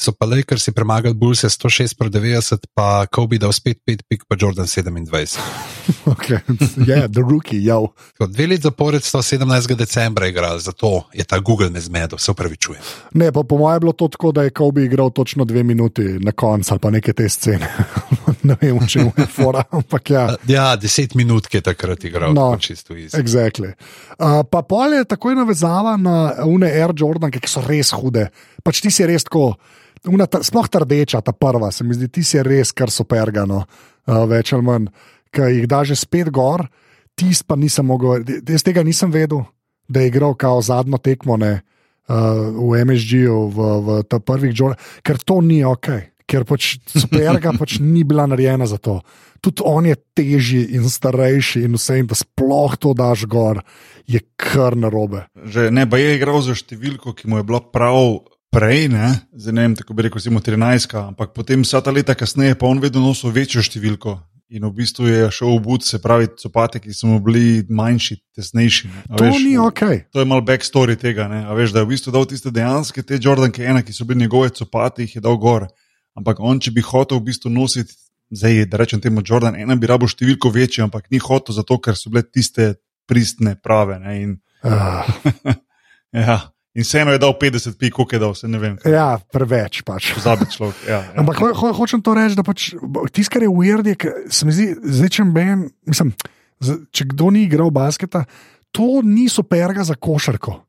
So 0.00 0.12
pa 0.16 0.24
Lakersi 0.24 0.72
premagali 0.72 1.12
Bulls 1.14 1.44
106 1.44 1.92
proti 1.98 2.16
90, 2.18 2.72
pa 2.72 3.04
Kobe 3.06 3.36
dal 3.38 3.52
spet 3.52 3.82
5 3.84 4.08
pik, 4.08 4.22
pa 4.28 4.36
Jordan 4.40 4.64
27. 4.64 5.36
Okay. 6.06 6.38
Yeah, 6.86 7.06
the 7.10 7.20
rookie, 7.20 7.58
ja. 7.64 7.76
Dve 8.18 8.46
leti 8.46 8.62
zapored 8.62 9.02
sta 9.04 9.18
17. 9.22 9.74
decembra 9.74 10.26
igrali, 10.26 10.60
zato 10.60 11.04
je 11.12 11.24
ta 11.24 11.38
Google 11.38 11.70
me 11.70 11.80
zmedel, 11.80 12.18
se 12.18 12.30
upravičujem. 12.30 12.80
Ne, 13.14 13.32
pa 13.32 13.42
po 13.42 13.58
mojem 13.58 13.76
je 13.76 13.80
bilo 13.80 13.92
to 13.92 14.08
tako, 14.08 14.32
da 14.32 14.42
je 14.42 14.50
Kobe 14.50 14.84
igral 14.84 15.10
točno 15.10 15.44
dve 15.44 15.62
minuti 15.62 16.02
na 16.02 16.32
koncu 16.32 16.72
ali 16.72 16.80
pa 16.80 16.90
neke 16.90 17.12
te 17.12 17.28
scene. 17.28 17.68
ne 18.48 18.56
vem, 18.60 18.78
če 18.86 19.04
mu 19.04 19.12
je 19.16 19.26
fora, 19.26 19.64
ampak 19.70 20.10
ja. 20.10 20.24
Ja, 20.56 20.76
deset 20.76 21.14
minut 21.14 21.54
je 21.54 21.60
takrat 21.60 22.04
igral, 22.04 22.32
No. 22.34 22.56
čisto 22.60 22.96
iz. 22.96 23.12
Exactly. 23.12 23.72
Uh, 24.18 24.40
pa 24.50 24.62
pol 24.62 24.94
je 24.94 25.04
takoj 25.04 25.34
navezava 25.34 25.96
na 25.96 26.32
une 26.46 26.70
Air 26.70 26.94
Jordan, 26.96 27.30
ki 27.30 27.42
so 27.48 27.60
res 27.66 27.92
hude. 27.92 28.30
Pač 28.64 28.80
ti 28.80 28.90
si 28.90 29.06
res 29.06 29.24
tako, 29.26 29.54
una, 30.08 30.26
ta, 30.26 30.42
sploh 30.46 30.68
ta 30.68 30.80
rdeča, 30.84 31.20
ta 31.24 31.32
prva, 31.36 31.70
se 31.74 31.84
mi 31.84 31.96
zdi, 31.96 32.08
ti 32.08 32.24
si 32.24 32.40
res 32.42 32.72
kar 32.72 32.92
so 32.92 33.04
pergano, 33.08 33.64
uh, 33.66 34.24
več 34.30 34.54
ali 34.56 34.66
manj, 34.66 34.90
ki 35.34 35.48
jih 35.60 35.66
da 35.70 35.82
že 35.84 35.98
spet 35.98 36.30
gor, 36.32 36.64
tist 37.18 37.46
pa 37.46 37.58
nisem 37.58 37.86
mogel, 37.86 38.24
jaz 38.24 38.64
tega 38.66 38.84
nisem 38.86 39.12
vedel, 39.12 39.44
da 39.90 40.00
je 40.00 40.12
igral 40.12 40.36
kao 40.38 40.62
zadnjo 40.62 41.00
tekmo 41.02 41.36
ne, 41.40 41.60
uh, 42.08 42.46
v 42.54 42.84
MSG-ju, 42.86 43.40
v, 43.50 43.72
v 43.86 43.98
ta 44.08 44.22
prvih 44.22 44.54
Jordan, 44.54 44.80
ker 45.02 45.20
to 45.20 45.40
ni 45.44 45.64
ok. 45.66 45.90
Ker 46.30 46.44
pač 46.46 46.76
superga 46.86 47.50
pač 47.58 47.80
ni 47.82 48.04
bila 48.06 48.22
narejena 48.30 48.68
za 48.70 48.78
to. 48.78 49.00
Tudi 49.42 49.64
on 49.66 49.88
je 49.88 49.96
težji 50.14 50.76
in 50.76 50.84
starejši, 50.86 51.64
in 51.66 51.74
vse, 51.74 51.96
in 51.98 52.06
da 52.06 52.14
sploh 52.14 52.76
to 52.78 52.92
daš 52.94 53.24
gor, 53.26 53.62
je 54.06 54.20
kar 54.38 54.76
narobe. 54.78 55.24
Že 55.34 55.72
ne, 55.74 55.88
pa 55.90 55.98
je 55.98 56.12
igral 56.18 56.38
za 56.44 56.54
številko, 56.54 57.16
ki 57.16 57.30
mu 57.30 57.40
je 57.40 57.46
bila 57.48 57.62
prav 57.64 58.20
prej, 58.50 58.88
ne, 58.88 59.14
Zdaj, 59.32 59.54
ne 59.54 59.62
vem, 59.62 59.76
tako 59.78 59.94
bi 59.94 60.06
rekel, 60.06 60.18
recimo 60.18 60.40
13, 60.40 60.96
ampak 60.98 61.32
potem 61.34 61.62
vsa 61.62 61.80
ta 61.80 61.94
leta 61.94 62.14
kasneje 62.14 62.58
pa 62.58 62.66
on 62.66 62.82
vedno 62.82 63.02
nosil 63.04 63.32
večjo 63.34 63.62
številko. 63.62 64.18
In 64.50 64.64
v 64.66 64.72
bistvu 64.80 65.06
je 65.06 65.28
šel 65.30 65.52
v 65.54 65.62
bud, 65.62 65.84
se 65.86 66.00
pravi, 66.02 66.26
copate, 66.34 66.80
ki 66.82 66.90
so 66.90 67.06
mu 67.06 67.20
bili 67.22 67.62
manjši, 67.70 68.16
tesnejši. 68.34 68.90
To 69.06 69.22
veš, 69.22 69.38
ni 69.46 69.54
ok. 69.62 69.82
To 70.10 70.24
je 70.24 70.26
mal 70.26 70.42
backstory 70.42 70.98
tega, 70.98 71.28
ne? 71.30 71.44
a 71.46 71.54
veš, 71.54 71.70
da 71.70 71.84
je 71.84 71.86
v 71.86 71.92
bistvu 71.94 72.10
dal 72.16 72.26
tiste 72.26 72.50
dejanske 72.50 73.06
te 73.06 73.20
Jordanke, 73.22 73.62
ena, 73.62 73.84
ki 73.86 73.94
so 73.94 74.08
bili 74.08 74.24
njegove 74.24 74.50
copate, 74.58 75.06
jih 75.06 75.20
je 75.20 75.22
dal 75.22 75.38
gor. 75.38 75.68
Ampak 76.18 76.42
on, 76.42 76.58
če 76.58 76.74
bi 76.74 76.82
hotel 76.82 77.22
v 77.22 77.30
bistvu 77.30 77.54
nositi, 77.54 77.94
zdaj 78.34 78.66
da 78.72 78.82
rečem 78.82 78.98
temu 78.98 79.22
Jordan, 79.22 79.54
ena 79.54 79.78
bi 79.78 79.86
rabo 79.86 80.10
številko 80.10 80.50
večjo, 80.50 80.88
ampak 80.90 81.06
ni 81.14 81.22
hotel 81.22 81.54
zato, 81.54 81.78
ker 81.78 81.94
so 81.94 82.10
bile 82.10 82.26
tiste 82.26 82.72
pristne, 83.06 83.54
prave. 83.54 84.02
Ne? 84.02 84.20
In, 84.26 84.38
Uh, 84.60 85.08
ja, 86.12 86.52
in 86.74 86.86
vseeno 86.86 87.12
je 87.14 87.20
dal 87.22 87.34
50 87.40 87.78
pik, 87.78 87.94
koliko 87.94 88.16
je 88.16 88.20
dal, 88.22 88.34
se 88.34 88.48
ne 88.48 88.58
vem. 88.62 88.76
ja, 88.84 89.18
preveč 89.32 89.82
pač. 89.86 90.12
Pozabi 90.14 90.46
človek. 90.50 90.76
Ja, 90.86 91.00
ja. 91.02 91.14
Ampak 91.22 91.40
ho, 91.42 91.50
ho, 91.54 91.72
hočem 91.80 92.02
to 92.02 92.14
reči, 92.14 92.38
da 92.38 92.46
pač 92.46 92.72
tisto, 93.10 93.32
kar 93.34 93.46
je 93.46 93.50
weird, 93.50 93.90
je, 93.90 93.96
se 94.30 94.46
mi 94.46 94.54
zdi, 94.54 94.72
zdaj, 94.78 95.12
če, 95.18 95.26
ben, 95.34 95.66
mislim, 95.90 96.14
če 96.94 97.08
kdo 97.10 97.30
ni 97.34 97.46
igral 97.48 97.72
basketa, 97.74 98.24
to 98.70 99.00
ni 99.02 99.26
superga 99.28 99.84
za 99.86 99.98
košarko. 99.98 100.60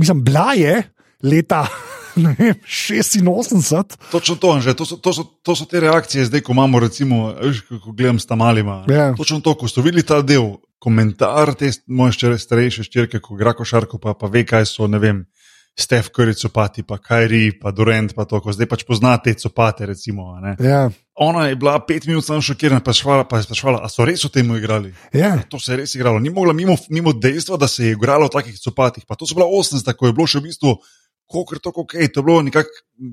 Mislim, 0.00 0.24
bila 0.24 0.52
je 0.58 0.82
leta 1.24 1.64
ne 2.24 2.34
vem, 2.38 2.54
86, 2.66 3.96
Točno 4.10 4.36
to, 4.36 4.52
Anže, 4.52 4.74
to, 4.74 4.84
so, 4.84 4.96
to, 4.96 5.12
so, 5.12 5.24
to 5.42 5.56
so 5.56 5.64
te 5.64 5.80
reakcije, 5.80 6.24
zdaj, 6.24 6.40
ko 6.40 6.52
imamo, 6.52 6.80
recimo, 6.80 7.32
veš, 7.40 7.62
ko 7.68 7.92
gledam 7.92 8.18
s 8.18 8.26
tamalima. 8.26 8.84
Ja. 8.88 9.14
Točno 9.16 9.40
to, 9.40 9.54
ko 9.54 9.68
ste 9.68 9.84
videli 9.84 10.02
ta 10.02 10.22
del, 10.22 10.56
komentar 10.80 11.52
te 11.54 11.68
moje 11.92 12.16
ščere, 12.16 12.38
starejše 12.40 12.86
ščirke, 12.88 13.20
ko 13.20 13.36
igra 13.36 13.52
košarko, 13.54 14.00
pa, 14.00 14.16
pa 14.16 14.26
ve, 14.26 14.42
kaj 14.44 14.66
so, 14.66 14.88
ne 14.88 14.98
vem, 14.98 15.26
Stef 15.78 16.08
Curry 16.10 16.34
copati, 16.34 16.82
pa 16.82 16.96
Kairi, 16.98 17.52
pa 17.56 17.70
Durant, 17.72 18.10
pa 18.12 18.24
to, 18.26 18.40
ko 18.42 18.50
zdaj 18.52 18.66
pač 18.66 18.82
pozna 18.84 19.14
te 19.22 19.32
copate, 19.38 19.86
recimo. 19.86 20.34
a 20.34 20.40
ne. 20.42 20.52
Ja, 20.58 20.90
Ona 21.20 21.46
je 21.46 21.56
bila 21.56 21.76
pet 21.78 22.08
minut 22.08 22.24
samo 22.26 22.42
šokirana, 22.42 22.80
pa 22.82 22.90
je 22.90 22.98
švala, 22.98 23.24
pa 23.24 23.38
je 23.38 23.46
sprašvala, 23.46 23.78
a 23.80 23.88
so 23.88 24.04
res 24.04 24.24
v 24.24 24.32
tem 24.32 24.50
igrali. 24.56 24.90
ja. 25.14 25.36
To 25.48 25.60
se 25.60 25.72
je 25.72 25.76
res 25.78 25.94
igralo. 25.94 26.18
Ni 26.18 26.28
mogla 26.28 26.52
mimo, 26.52 26.74
mimo 26.90 27.12
dejstva, 27.14 27.56
da 27.56 27.68
se 27.68 27.84
je 27.86 27.92
igralo 27.92 28.26
v 28.26 28.34
takih 28.34 28.58
copatih. 28.58 29.06
Pa 29.06 29.14
to 29.14 29.24
so 29.24 29.34
bila 29.34 29.46
80, 29.46 29.84
ko 29.94 30.06
je 30.06 30.12
bilo 30.12 30.26
še 30.26 30.40
v 30.40 30.48
bistvu. 30.50 30.74
Kokor 31.30 31.60
to, 31.60 31.70
ok, 31.70 31.94
to 32.10 32.18
je 32.18 32.26
bilo 32.26 32.42
nekak 32.42 32.66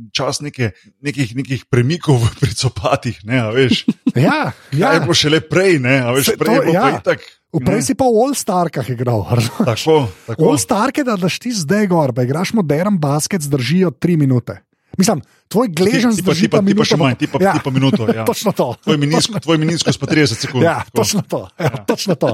čas 0.09 0.41
neke, 0.41 0.71
nekih, 0.99 1.35
nekih 1.37 1.69
premikov 1.69 2.17
pri 2.41 2.51
copatih, 2.51 3.21
ne, 3.23 3.37
a 3.37 3.51
veš. 3.53 3.85
ja, 4.17 4.49
Ja. 4.73 4.89
Je 4.89 4.97
ja. 4.97 4.99
bilo 4.99 5.13
šele 5.13 5.43
prej, 5.45 5.77
ne, 5.77 6.01
a 6.01 6.09
veš, 6.11 6.33
prej 6.33 6.47
to- 6.47 6.57
je 6.57 6.61
bilo 6.65 6.73
ja. 6.73 6.81
pa 6.81 6.89
itak. 6.97 7.21
Prej 7.55 7.81
si 7.81 7.93
pa 7.95 8.03
v 8.05 8.27
All-Starkah 8.27 8.87
igral. 8.91 9.23
razumeš? 9.37 9.65
Tako, 9.65 9.97
tako. 10.27 10.49
All-Starke, 10.51 11.03
da 11.07 11.15
daš 11.15 11.39
ti 11.39 11.51
zdaj 11.55 11.87
gor, 11.87 12.13
pa 12.13 12.27
igraš 12.27 12.53
modern 12.53 12.99
basket, 12.99 13.41
zdržijo 13.41 13.91
tri 13.95 14.17
minute. 14.19 14.66
Mislim, 14.97 15.21
tvoj 15.47 15.67
gležen 15.77 16.15
ti 16.15 16.23
pa, 16.25 16.33
zdrži 16.33 16.47
ti 16.47 16.49
pa, 16.49 16.61
minuto. 16.65 16.87
še 16.89 16.97
manj, 16.97 17.15
ti 17.21 17.27
pa, 17.29 17.37
ja. 17.41 17.53
ti 17.53 17.61
pa 17.61 17.69
minuto. 17.69 18.07
Ja. 18.09 18.25
Točno 18.29 18.51
to. 18.57 18.73
Tvoj 18.81 18.97
menisko, 18.97 19.39
tvoj 19.45 19.59
menisko 19.61 19.93
pa 20.01 20.09
30 20.09 20.41
sekund. 20.41 20.65
Ja, 20.65 20.79
Tako. 20.89 20.97
točno 21.03 21.21
to. 21.21 21.41
Ja, 21.61 21.69
točno 21.85 22.15
to. 22.17 22.33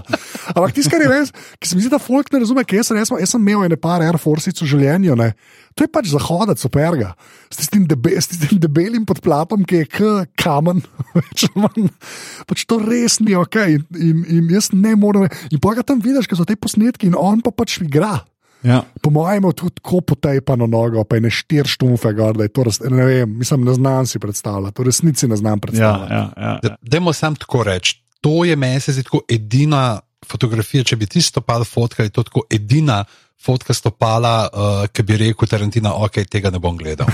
Ampak 0.55 0.72
tisto, 0.72 0.93
kar 0.93 1.03
je 1.03 1.10
res, 1.12 1.34
ki 1.60 1.67
se 1.67 1.75
mi 1.75 1.84
zdi, 1.84 1.91
da 1.91 2.00
folk 2.00 2.32
ne 2.32 2.39
razume, 2.39 2.63
kaj 2.63 2.79
jaz 2.79 2.91
sem, 2.91 3.01
jaz 3.03 3.36
sem, 3.36 3.43
imel 3.43 3.67
ene 3.67 3.75
par 3.75 4.01
Air 4.05 4.15
Force 4.22 4.55
v 4.55 4.70
življenju. 4.72 5.20
Ne. 5.20 5.34
To 5.75 5.84
je 5.84 5.91
pač 5.91 6.08
zahodec, 6.13 6.62
superga, 6.62 7.13
s 7.51 7.60
tistim, 7.60 7.84
debe, 7.89 8.15
s 8.15 8.32
tistim 8.32 8.62
debelim 8.62 9.03
podplatom, 9.10 9.67
ki 9.67 9.84
je 9.84 9.89
k 9.89 10.12
kamen. 10.39 10.84
pač 12.50 12.63
to 12.70 12.79
res 12.79 13.20
ni 13.20 13.36
ok. 13.36 13.60
In, 13.75 13.88
in, 13.98 14.24
in 14.39 14.51
jaz 14.53 14.72
ne 14.72 14.96
morem. 14.96 15.27
In 15.51 15.60
pa 15.60 15.75
ga 15.75 15.84
tam 15.84 16.00
vidiš, 16.00 16.29
ker 16.29 16.39
so 16.39 16.48
te 16.48 16.55
posnetki 16.55 17.12
in 17.12 17.17
on 17.20 17.43
pa 17.43 17.51
pač 17.51 17.82
igra. 17.84 18.22
Ja. 18.63 18.84
Po 19.01 19.10
mojem, 19.10 19.43
je 19.43 19.53
tudi 19.53 19.75
tako 19.75 20.01
potejpano 20.01 20.67
nogo, 20.67 21.03
pa 21.03 21.15
je 21.15 21.22
ne 21.22 21.29
štir 21.29 21.67
štumfe, 21.67 22.13
gor, 22.13 22.38
da 22.38 22.43
je 22.43 22.50
to 22.50 22.63
res, 22.63 22.79
ne 22.79 23.05
vem, 23.05 23.38
mislim, 23.38 23.63
ne 23.63 23.74
znam 23.74 24.08
si 24.08 24.20
predstavljati, 24.20 24.75
to 24.75 24.84
resnici 24.84 25.27
ne 25.27 25.36
znam 25.36 25.53
Ja, 25.53 25.62
predstavljati. 25.62 26.13
ja, 26.13 26.32
ja, 26.38 26.60
ja. 26.63 26.75
Dajmo 26.82 27.13
sam 27.13 27.36
tako 27.36 27.63
reči. 27.63 28.00
To 28.22 28.46
je 28.46 28.55
meni 28.55 28.79
se 28.79 28.93
zdi 28.93 29.03
tako 29.03 29.22
edina 29.29 30.00
fotografija. 30.25 30.84
Če 30.84 30.96
bi 30.96 31.05
ti 31.05 31.22
stopal 31.22 31.63
fotka, 31.63 32.03
je 32.03 32.10
to 32.10 32.24
tako 32.24 32.41
edina 32.50 33.05
fotka 33.43 33.75
stopala, 33.75 34.33
uh, 34.47 34.83
ki 34.88 35.03
bi 35.07 35.17
rekel 35.19 35.50
Tarantino, 35.50 35.91
ok, 36.05 36.21
tega 36.31 36.51
ne 36.53 36.62
bom 36.63 36.77
gledal. 36.79 37.09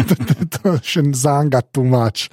to 0.54 0.74
je 0.74 0.80
še 0.92 1.04
zanga 1.16 1.62
tumač. 1.64 2.26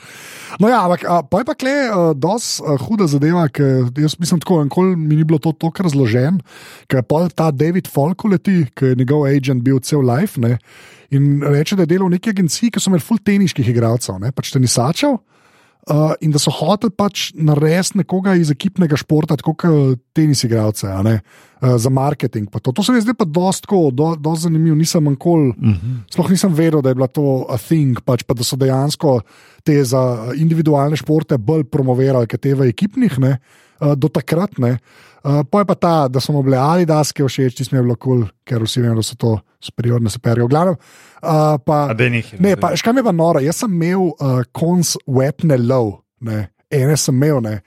No, 0.60 0.68
ja, 0.72 0.84
ampak 0.84 1.06
pa 1.32 1.42
je 1.42 1.48
pa 1.48 1.56
kle, 1.60 1.75
uh, 1.88 2.12
dos 2.18 2.58
uh, 2.60 2.75
huda 2.88 3.08
zadeva, 3.12 3.48
ker 3.48 3.88
jaz 3.96 4.18
mislim, 4.20 4.44
tako 4.44 4.60
nikoli 4.68 5.00
mi 5.00 5.20
ni 5.20 5.27
bilo 5.27 5.39
to 5.44 5.56
tako 5.56 5.88
razložen, 5.88 6.42
ker 6.92 7.06
pol 7.08 7.32
ta 7.32 7.50
David 7.56 7.88
Falko 7.92 8.34
leti, 8.34 8.66
ki 8.75 8.92
je 8.92 9.00
njegov 9.00 9.27
agent 9.30 9.63
bil 9.63 9.80
cel 9.80 10.04
life. 10.04 10.39
Ne, 10.44 10.58
in 11.16 11.39
reče, 11.44 11.80
da 11.80 11.88
je 11.88 11.94
delal 11.96 12.12
v 12.12 12.18
neki 12.18 12.36
agenciji, 12.36 12.74
ki 12.74 12.84
so 12.84 12.92
imeli 12.92 13.06
full 13.06 13.24
teniških 13.24 13.72
igralcev, 13.72 14.20
pač 14.36 14.51
tenisačev. 14.56 15.18
Uh, 15.88 16.12
in 16.20 16.34
da 16.36 16.39
so 16.39 16.51
hoteli 16.51 16.91
pač 16.91 17.29
narediti 17.32 18.01
nekoga 18.01 18.34
iz 18.36 18.50
ekipnega 18.51 18.98
športa, 19.00 19.38
tako 19.39 19.53
kot 19.56 20.01
tenis 20.12 20.44
igralce, 20.44 20.84
uh, 20.88 21.22
za 21.79 21.89
marketing. 21.89 22.51
To, 22.51 22.74
to 22.75 22.84
se 22.84 22.91
mi 22.91 23.00
zdi 23.00 23.15
pa 23.15 23.24
dosto 23.24 23.88
do, 23.96 24.10
do 24.20 24.36
zanimivo, 24.36 24.75
nisem 24.75 25.08
nikoli. 25.08 25.53
Uh 25.56 25.56
-huh. 25.56 25.96
Sploh 26.12 26.29
nisem 26.29 26.53
vedel, 26.53 26.82
da 26.82 26.89
je 26.89 26.96
bila 26.96 27.08
to 27.08 27.46
a 27.50 27.58
thing, 27.58 28.01
pač 28.03 28.24
pa 28.24 28.34
da 28.34 28.44
so 28.44 28.56
dejansko 28.56 29.22
te 29.63 29.84
za 29.84 30.34
individualne 30.36 30.98
športe 30.98 31.38
bolj 31.38 31.63
promovirali, 31.63 32.27
kot 32.27 32.41
te 32.41 32.53
v 32.56 32.67
ekipnih, 32.67 33.20
ne, 33.20 33.38
uh, 33.79 33.96
do 33.96 34.08
takrat. 34.10 34.58
Ne. 34.58 34.72
Uh, 34.72 35.07
pa 35.24 35.62
je 35.62 35.66
pa 35.66 35.76
ta, 35.76 35.94
da 36.08 36.22
so 36.24 36.34
mu 36.36 36.44
bile 36.46 36.60
Adidaske 36.62 37.26
všeč, 37.26 37.58
ti 37.58 37.66
smo 37.68 37.82
bili 37.82 37.96
kul, 37.96 38.24
cool, 38.24 38.28
ker 38.48 38.64
vsi 38.64 38.84
vemo, 38.84 38.98
da 39.00 39.06
so 39.06 39.18
to 39.20 39.38
superiorne 39.64 40.12
superje. 40.14 40.46
V 40.46 40.52
glavnem, 40.52 40.78
uh, 40.78 41.58
pa, 41.66 41.80
nehaj, 41.94 42.40
ne, 42.44 42.56
pa 42.60 42.74
škaj 42.78 42.98
me 42.98 43.06
pa 43.06 43.16
nora, 43.16 43.42
jaz 43.44 43.64
sem 43.64 43.74
imel 43.74 44.12
uh, 44.12 44.44
konc 44.56 44.96
wetne 45.08 45.60
low, 45.62 45.98
ne, 46.26 46.48
ene 46.74 46.98
sem 47.00 47.16
imel, 47.16 47.42
ne. 47.44 47.60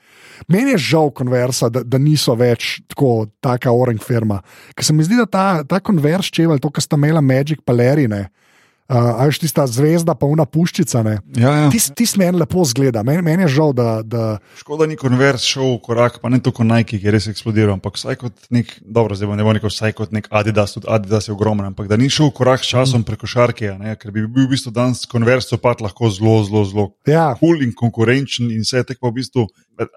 Meni 0.51 0.75
je 0.75 0.83
žal 0.91 1.11
konversa, 1.15 1.69
da, 1.69 1.83
da 1.83 1.99
niso 2.01 2.33
več 2.39 2.79
tako, 2.89 3.27
taka 3.43 3.73
orange 3.73 4.05
firma. 4.05 4.39
Ker 4.75 4.87
se 4.87 4.95
mi 4.95 5.05
zdi, 5.05 5.19
da 5.19 5.27
ta, 5.29 5.47
ta 5.67 5.81
konvers 5.83 6.31
čevelj, 6.33 6.63
to, 6.63 6.71
kar 6.73 6.85
sta 6.85 6.97
imela 6.97 7.21
Magic 7.21 7.61
Palerine, 7.65 8.25
uh, 8.25 8.50
ajš 8.91 9.39
tista 9.39 9.65
zvezda, 9.67 10.15
pa 10.15 10.27
una 10.27 10.45
puščica, 10.45 11.03
ne. 11.05 11.17
Ja, 11.37 11.53
ja. 11.63 11.69
Ti, 11.71 11.79
ti 11.95 12.07
meni 12.19 12.41
lepo 12.41 12.63
zgleda, 12.67 13.03
meni, 13.07 13.23
meni 13.25 13.45
je 13.45 13.51
žal, 13.55 13.73
da. 13.77 14.01
da 14.03 14.23
Škoda 14.59 14.87
ni 14.89 14.97
konvers 14.99 15.45
šel 15.47 15.75
v 15.75 15.79
korak, 15.85 16.19
pa 16.21 16.29
ne 16.29 16.41
toliko 16.43 16.65
Nike, 16.67 16.99
ki 16.99 17.07
je 17.07 17.13
res 17.15 17.27
eksplodiral, 17.31 17.77
ampak 17.77 17.99
vsaj 17.99 18.19
kot 18.21 18.49
nek, 18.53 18.73
dobro, 18.81 19.15
zdaj 19.15 19.31
bom 19.31 19.39
ne 19.39 19.47
bo 19.47 19.55
rekel 19.55 19.71
vsaj 19.71 19.95
kot 19.97 20.15
nek 20.15 20.27
Adidas, 20.29 20.75
tudi 20.75 20.89
Adidas 20.91 21.29
je 21.29 21.35
ogromen, 21.35 21.71
ampak 21.71 21.87
da 21.91 21.99
ni 21.99 22.11
šel 22.11 22.31
v 22.31 22.35
korak 22.41 22.65
s 22.65 22.73
časom 22.73 23.05
preko 23.07 23.29
šarke, 23.29 23.71
a 23.73 23.77
ne, 23.79 23.95
ker 23.99 24.11
bi 24.11 24.25
bil 24.27 24.47
v 24.47 24.51
bistvu 24.55 24.75
danes 24.75 25.05
konvers 25.09 25.49
copat 25.51 25.83
lahko 25.83 26.11
zelo, 26.11 26.39
zelo, 26.47 26.65
zelo 26.67 26.87
ja, 27.07 27.31
kul 27.39 27.63
in 27.63 27.75
konkurenčen 27.77 28.51
in 28.51 28.65
vse 28.65 28.83
tako 28.87 29.11
v 29.11 29.21
bistvu 29.21 29.47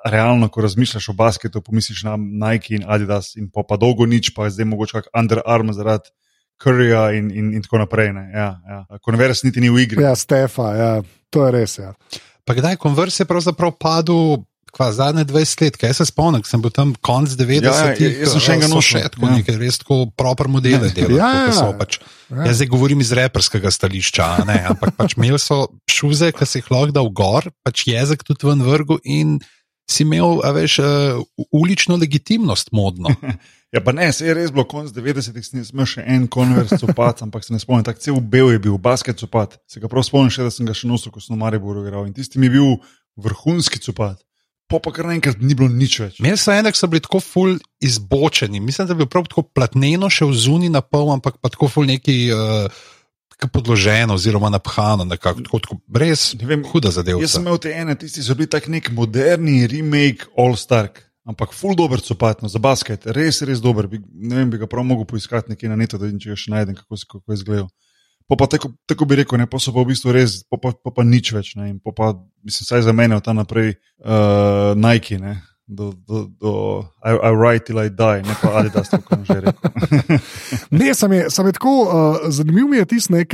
realno, 0.07 0.49
ko 0.49 0.63
razmišljaš 0.65 1.11
o 1.11 1.17
basketu, 1.19 1.63
pomisliš 1.65 2.05
na 2.07 2.17
Nike 2.17 2.79
in 2.79 2.87
Adidas 2.87 3.35
in 3.41 3.51
pa, 3.51 3.67
pa 3.67 3.81
dolgo 3.81 4.07
nič, 4.07 4.33
pa 4.37 4.49
zdaj 4.51 4.71
mogoče 4.71 5.01
kak 5.01 5.11
Under 5.19 5.43
Armour 5.45 5.77
zaradi 5.77 6.15
Curryja 6.63 7.11
in, 7.19 7.31
in, 7.35 7.53
in 7.59 7.63
tako 7.63 7.79
naprej. 7.83 8.13
ne. 8.13 8.31
Ja, 8.35 8.49
ja. 8.69 8.99
Konvers 9.03 9.43
niti 9.45 9.61
ni 9.61 9.71
v 9.71 9.85
igri. 9.87 10.03
ja, 10.03 10.15
Stefa, 10.17 10.75
ja, 10.77 10.91
to 11.31 11.47
je 11.47 11.53
res. 11.53 11.79
Ja. 11.79 11.95
Pa 12.45 12.55
kdaj 12.55 12.77
je 12.77 12.83
konvers 12.83 13.21
je 13.21 13.27
pravzaprav 13.29 13.73
padel? 13.81 14.45
Kva, 14.75 14.89
zadnje 14.91 15.23
20 15.31 15.61
let, 15.63 15.77
kaj 15.79 15.93
se 15.95 16.05
spomnim, 16.09 16.43
sem 16.43 16.59
bil 16.59 16.73
tam 16.75 16.97
konc 16.99 17.31
90-ih. 17.39 17.63
Ja, 17.63 17.93
ja, 17.95 18.09
jaz 18.25 18.33
sem 18.35 18.41
še 18.43 18.53
enega 18.57 18.67
so 18.67 18.75
nosil, 18.75 18.97
še 18.99 19.11
tako 19.15 19.29
ja. 19.29 19.35
neke 19.39 19.55
res 19.55 19.77
tako 19.79 19.99
proper 20.19 20.49
modele. 20.51 20.89
Ja, 21.15 21.29
ko 21.47 21.53
so 21.55 21.69
ja. 21.69 21.77
pač, 21.79 22.01
Ja. 22.27 22.49
jaz 22.49 22.59
zdaj 22.59 22.69
govorim 22.73 22.99
iz 23.05 23.13
reperskega 23.15 23.71
stališča, 23.71 24.25
a 24.27 24.45
ne, 24.49 24.57
ampak 24.73 24.97
pač 24.99 25.15
imeli 25.15 25.39
so 25.39 25.69
šuze, 25.87 26.33
ki 26.35 26.43
si 26.51 26.59
jih 26.59 26.73
lahko 26.75 26.91
dal 26.97 27.07
gor, 27.15 27.47
pač 27.63 27.85
jezik 27.87 28.27
tudi 28.27 28.49
ven 28.51 28.67
vrgu 28.67 28.99
in 29.07 29.37
si 29.87 30.03
imel, 30.03 30.41
a 30.43 30.51
veš, 30.57 30.81
uh, 30.83 31.23
ulično 31.55 31.95
legitimnost 32.01 32.73
modno. 32.75 33.15
Ja, 33.75 33.81
pa 33.83 33.91
ne, 33.93 34.07
se 34.15 34.27
je 34.27 34.35
res 34.37 34.53
bilo 34.55 34.63
konc 34.71 34.93
90-ih, 34.95 35.43
sem 35.43 35.63
imel 35.65 35.89
še 35.91 36.05
en 36.07 36.29
konvers 36.31 36.77
copat, 36.79 37.25
ampak 37.27 37.43
se 37.43 37.51
ne 37.51 37.59
spomnim, 37.59 37.83
tako 37.87 38.05
cel 38.05 38.21
bel 38.23 38.53
je 38.53 38.61
bil, 38.63 38.77
basket 38.79 39.19
copat. 39.19 39.57
Se 39.67 39.83
ga 39.83 39.91
prav 39.91 40.07
spomnim 40.07 40.31
še, 40.31 40.45
da 40.47 40.55
sem 40.55 40.69
ga 40.69 40.77
še 40.79 40.87
nosil, 40.87 41.11
ko 41.11 41.23
sem 41.23 41.35
v 41.35 41.41
Mariboru 41.41 41.83
igral 41.83 42.07
in 42.07 42.15
tisti 42.15 42.39
mi 42.39 42.47
je 42.47 42.55
bil 42.55 42.77
vrhunski 43.25 43.83
copat. 43.83 44.23
Po 44.71 44.79
pa 44.81 44.95
kar 44.95 45.11
naenkrat 45.11 45.43
ni 45.43 45.59
bilo 45.59 45.67
nič 45.69 45.99
več. 46.01 46.21
Meni 46.25 46.39
so 46.41 46.55
enek 46.55 46.79
so 46.79 46.87
bili 46.89 47.03
tako 47.03 47.19
ful 47.21 47.59
izbočeni. 47.85 48.63
Mislim, 48.63 48.87
da 48.87 48.95
je 48.95 49.03
bil 49.03 49.11
prav 49.11 49.27
tako 49.27 49.45
platneno 49.51 50.09
še 50.09 50.31
v 50.31 50.39
zuni 50.39 50.71
na 50.73 50.81
pol, 50.81 51.11
ampak 51.13 51.43
pa 51.43 51.51
tako 51.53 51.71
ful 51.71 51.91
neki. 51.91 52.19
Uh, 52.35 52.83
Podloženo, 53.45 54.15
oziroma 54.17 54.49
naphano, 54.49 55.05
nekako 55.05 55.43
tako, 55.45 55.59
tako 55.61 55.75
Ne 55.91 56.47
vem, 56.49 56.63
huda 56.65 56.89
zadeva. 56.95 57.21
Jaz 57.21 57.35
sem 57.35 57.43
imel 57.43 57.59
te 57.61 57.75
ene, 57.77 57.93
tisti 58.01 58.23
so 58.25 58.33
bili 58.39 58.49
tak 58.49 58.71
nek 58.73 58.89
moderni 58.95 59.67
remake 59.69 60.31
All 60.41 60.57
Stark, 60.57 61.03
ampak 61.25 61.55
full 61.57 61.77
dober 61.77 62.01
copat, 62.05 62.43
no, 62.45 62.49
za 62.53 62.61
basket, 62.61 63.07
res, 63.07 63.41
res 63.43 63.63
dober. 63.65 63.89
Bi, 63.89 64.01
ne 64.13 64.43
vem, 64.43 64.53
bi 64.53 64.61
ga 64.61 64.69
prav 64.71 64.85
mogel 64.87 65.09
poiskati 65.09 65.53
nekje 65.55 65.73
na 65.73 65.79
netu, 65.81 65.99
da 65.99 66.09
vidim, 66.09 66.21
če 66.23 66.35
ga 66.35 66.39
še 66.41 66.55
najdem, 66.55 66.79
kako, 66.79 67.01
kako 67.17 67.33
je 67.33 67.41
izgledal. 67.41 67.69
Po 68.25 68.39
pa 68.41 68.49
tako, 68.49 68.71
tako 68.89 69.09
bi 69.09 69.19
rekel, 69.21 69.41
ne, 69.41 69.49
pa 69.49 69.61
so 69.61 69.73
pa 69.73 69.83
v 69.85 69.93
bistvu 69.93 70.15
res, 70.17 70.39
po 70.49 70.57
pa, 70.61 70.73
po 70.73 70.93
pa 70.97 71.05
nič 71.05 71.33
več. 71.37 71.55
Ne, 71.61 71.75
po 71.85 71.93
pa, 71.97 72.15
mislim, 72.45 72.69
saj 72.69 72.87
za 72.87 72.95
mene 72.97 73.19
od 73.19 73.25
tam 73.25 73.41
naprej 73.41 73.75
uh, 73.75 74.73
Nike, 74.77 75.21
ne, 75.21 75.41
do, 75.67 75.93
do, 76.07 76.29
do 76.41 76.85
I, 77.03 77.11
I 77.11 77.31
write 77.33 77.67
till 77.67 77.79
I 77.81 77.89
die, 77.89 78.23
ne 78.23 78.35
pa 78.43 78.61
Adidas, 78.61 78.91
tako 78.93 79.25
že 79.25 79.41
rekel. 79.41 79.71
Ne, 80.79 80.95
sem 80.95 81.13
je, 81.13 81.31
sem 81.31 81.47
je 81.47 81.53
tako, 81.57 81.75
uh, 81.85 82.27
zanimiv 82.29 82.69
mi 82.69 82.77
je 82.77 82.85
tisti, 82.85 83.25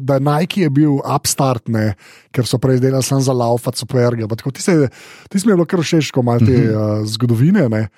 da 0.00 0.18
Nike 0.18 0.60
je 0.60 0.70
bil 0.70 1.00
upstart, 1.00 1.68
ne, 1.68 1.94
ker 2.32 2.46
so 2.46 2.60
prej 2.60 2.80
delali 2.80 3.02
samo 3.02 3.20
za 3.20 3.32
laufat, 3.32 3.76
superge. 3.76 4.26
Tisti 4.52 5.46
mi 5.46 5.52
je 5.52 5.56
bilo 5.56 5.64
kar 5.64 5.80
všeč, 5.80 6.12
ko 6.12 6.22
malo 6.22 6.44
te 6.44 6.60
uh, 6.68 7.00
zgodovine. 7.08 7.68
Ne. 7.72 7.88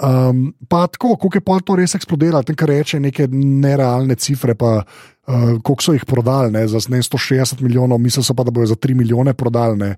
Um, 0.00 0.54
pa 0.68 0.86
tako, 0.88 1.12
kako 1.16 1.36
je 1.36 1.44
pol 1.44 1.60
to 1.60 1.74
res 1.76 1.92
eksplodiralo, 1.94 2.40
tem, 2.46 2.56
kar 2.56 2.70
reče 2.72 3.00
neke 3.00 3.26
nerealne 3.30 4.16
cifre, 4.16 4.54
pa 4.56 4.78
uh, 4.80 5.58
koliko 5.60 5.84
so 5.84 5.92
jih 5.92 6.06
prodali, 6.08 6.48
ne, 6.54 6.62
za 6.68 6.80
ne, 6.88 7.02
160 7.04 7.60
milijonov, 7.60 8.00
mislil 8.00 8.24
so 8.24 8.32
pa, 8.36 8.46
da 8.48 8.54
bojo 8.54 8.70
za 8.72 8.78
3 8.80 8.96
milijone 8.96 9.34
prodali, 9.36 9.76
ne. 9.76 9.90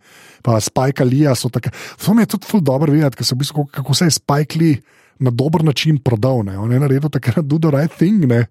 pa 0.42 0.58
Spike 0.60 1.06
Lee 1.06 1.30
so 1.38 1.52
tako. 1.54 1.70
To 2.02 2.14
mi 2.14 2.26
je 2.26 2.32
tudi 2.34 2.50
ful 2.50 2.60
dobro 2.60 2.92
videti, 2.92 3.20
ker 3.20 3.28
se 3.28 3.36
v 3.36 3.44
bistvu, 3.44 3.66
kako, 3.70 3.94
se 3.94 4.10
je 4.10 4.18
Spike 4.18 4.58
Lee 4.58 4.82
na 5.22 5.30
dober 5.30 5.62
način 5.64 6.00
prodal. 6.02 6.42
Ne. 6.44 6.58
On 6.58 6.72
je 6.72 6.80
naredil 6.82 7.10
takrat 7.10 7.46
do 7.46 7.58
the 7.62 7.70
right 7.70 7.94
thing, 7.94 8.26
ne. 8.26 8.46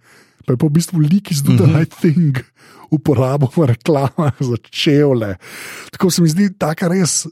pa 0.46 0.54
je 0.54 0.58
pa 0.58 0.66
v 0.66 0.78
bistvu 0.80 1.04
lik 1.04 1.32
iz 1.32 1.44
do 1.44 1.54
the 1.60 1.68
right 1.68 1.92
thing 2.00 2.40
uporabil 2.92 3.52
v 3.56 3.68
reklamah 3.72 4.40
za 4.40 4.58
čevlje. 4.70 5.36
Tako 5.92 6.12
se 6.12 6.22
mi 6.22 6.30
zdi, 6.30 6.50
taka 6.60 6.88
res 6.92 7.26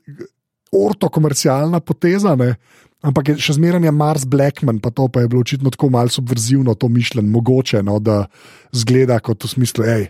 ortokomercialna 0.71 1.79
poteza. 1.79 2.35
Ne. 2.35 2.55
Ampak 2.99 3.31
je 3.31 3.39
še 3.39 3.55
zmeraj 3.55 3.85
je 3.85 3.91
Mars 3.95 4.25
Blackman, 4.27 4.81
pa 4.83 4.91
to 4.91 5.07
pa 5.07 5.23
je 5.23 5.29
bilo 5.31 5.39
očitno 5.45 5.71
tako 5.71 5.87
malce 5.93 6.19
subverzivno, 6.19 6.75
to 6.75 6.89
mišljen, 6.91 7.29
mogoče, 7.31 7.83
no, 7.83 7.99
da 8.03 8.25
zgleda 8.75 9.21
kot 9.23 9.45
v 9.47 9.51
smislu, 9.53 9.85
hej, 9.87 10.09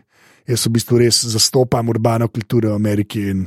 jaz 0.49 0.65
v 0.65 0.73
bistvu 0.73 0.97
res 1.03 1.21
zastopam 1.29 1.91
urbano 1.93 2.27
kulturo 2.33 2.73
v 2.73 2.79
Ameriki. 2.79 3.27
In, 3.29 3.45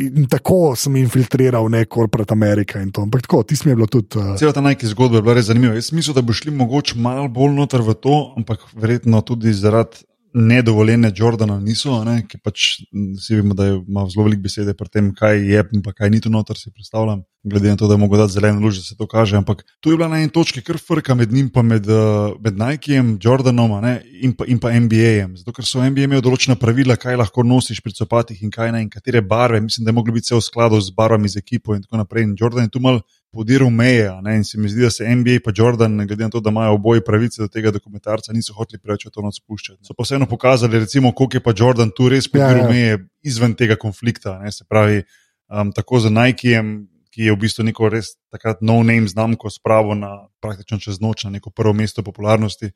in 0.00 0.24
tako 0.32 0.72
sem 0.78 0.96
infiltriral 1.02 1.68
neko 1.68 1.98
korporat 1.98 2.32
Amerika. 2.32 2.80
Ampak 2.80 3.26
tako, 3.26 3.42
ti 3.44 3.58
smo 3.60 3.74
bili 3.74 3.88
tudi. 3.92 4.16
Uh... 4.16 4.34
Cela 4.40 4.56
ta 4.56 4.64
najki 4.64 4.88
zgodba 4.88 5.20
je 5.20 5.26
bila 5.28 5.36
res 5.36 5.50
zanimiva. 5.50 5.76
Jaz 5.76 5.92
mislim, 5.92 6.16
da 6.16 6.24
bi 6.24 6.36
šli 6.36 6.54
mogoče 6.56 6.96
malo 6.96 7.28
bolj 7.28 7.52
noter 7.58 7.84
v 7.84 7.96
to, 8.00 8.20
ampak 8.40 8.64
verjetno 8.72 9.20
tudi 9.20 9.52
zaradi 9.52 10.06
nedovoljene 10.36 11.12
Jordana 11.16 11.56
niso, 11.60 11.96
ne, 12.04 12.18
ki 12.28 12.38
pač 12.44 12.66
vsi 12.92 13.38
vemo, 13.38 13.54
da 13.56 13.70
ima 13.72 14.04
zelo 14.12 14.26
veliko 14.26 14.44
besede 14.44 14.74
pri 14.76 14.90
tem, 14.92 15.08
kaj 15.16 15.40
je 15.40 15.62
in 15.72 15.84
kaj 15.86 16.10
ni 16.12 16.20
tu 16.20 16.32
noter, 16.32 16.58
si 16.60 16.68
predstavljam. 16.70 17.22
Glede 17.46 17.70
na 17.70 17.76
to, 17.76 17.86
da 17.86 17.94
je 17.94 17.98
mogoče 17.98 18.18
dati 18.18 18.32
zeleno 18.32 18.60
luč, 18.60 18.76
da 18.76 18.82
se 18.82 18.96
to 18.96 19.06
kaže. 19.06 19.36
Ampak 19.36 19.62
tu 19.80 19.90
je 19.90 19.96
bila 19.96 20.08
na 20.08 20.18
eni 20.18 20.32
točki 20.34 20.62
kar 20.66 20.78
frka 20.82 21.14
med 21.14 21.32
njim 21.32 21.50
in 21.54 21.66
med, 21.66 21.86
uh, 21.86 22.34
med 22.42 22.58
Nikejem, 22.58 23.18
Jordanom 23.22 23.70
ne, 23.82 24.00
in, 24.20 24.32
pa, 24.32 24.44
in 24.50 24.58
pa 24.58 24.72
NBA-jem. 24.74 25.36
Zato 25.36 25.52
ker 25.52 25.64
so 25.64 25.78
NBA 25.78 26.08
imeli 26.08 26.24
določena 26.26 26.56
pravila, 26.58 26.96
kaj 26.98 27.14
lahko 27.20 27.44
nosiš 27.46 27.78
pri 27.84 27.94
copatih 27.94 28.40
in 28.42 28.50
kaj 28.50 28.72
ne, 28.74 28.80
in 28.82 28.88
katere 28.90 29.22
barve. 29.22 29.60
Mislim, 29.62 29.84
da 29.86 29.94
je 29.94 29.94
moglo 29.94 30.16
biti 30.16 30.26
vse 30.26 30.40
v 30.40 30.42
skladu 30.42 30.80
z 30.82 30.90
barvami 30.96 31.30
z 31.30 31.38
ekipo 31.38 31.76
in 31.76 31.84
tako 31.86 32.02
naprej. 32.02 32.26
In 32.26 32.34
Jordan 32.40 32.66
je 32.66 32.72
tu 32.74 32.82
mal 32.82 32.98
podiral 33.30 33.70
meje. 33.70 34.10
In 34.34 34.44
se 34.44 34.58
mi 34.58 34.68
zdi, 34.68 34.82
da 34.82 34.90
se 34.90 35.06
NBA 35.06 35.38
in 35.38 35.54
Jordan, 35.54 35.96
glede 36.02 36.24
na 36.24 36.30
to, 36.34 36.40
da 36.40 36.50
imajo 36.50 36.74
oboje 36.80 37.04
pravice 37.04 37.42
do 37.42 37.48
tega 37.48 37.70
dokumentarca, 37.70 38.32
niso 38.32 38.58
hoteli 38.58 38.82
preveč 38.82 39.06
to 39.06 39.22
noč 39.22 39.38
spuščati. 39.38 39.84
So 39.86 39.94
pa 39.94 40.02
vseeno 40.02 40.26
pokazali, 40.26 40.82
recimo, 40.82 41.14
koliko 41.14 41.38
je 41.38 41.44
pa 41.46 41.54
Jordan 41.54 41.94
tu 41.94 42.10
res 42.10 42.26
podiral 42.26 42.66
ja, 42.66 42.66
ja. 42.66 42.74
meje 42.74 42.98
izven 43.22 43.54
tega 43.54 43.78
konflikta. 43.78 44.40
Ne? 44.42 44.50
Se 44.50 44.66
pravi, 44.66 45.04
um, 45.46 45.70
tako 45.70 46.02
za 46.02 46.10
Nikejem. 46.10 46.95
Ki 47.16 47.30
je 47.30 47.32
v 47.32 47.40
bistvu 47.40 47.64
neko 47.64 47.88
res 47.88 48.12
takrat 48.28 48.60
no-name 48.60 49.08
znamko 49.08 49.48
spravil 49.48 49.96
na 49.96 50.28
praktično 50.44 50.76
čez 50.84 51.00
noč 51.00 51.24
na 51.24 51.32
neko 51.38 51.48
prvo 51.48 51.72
mesto 51.72 52.04
popularnosti 52.04 52.74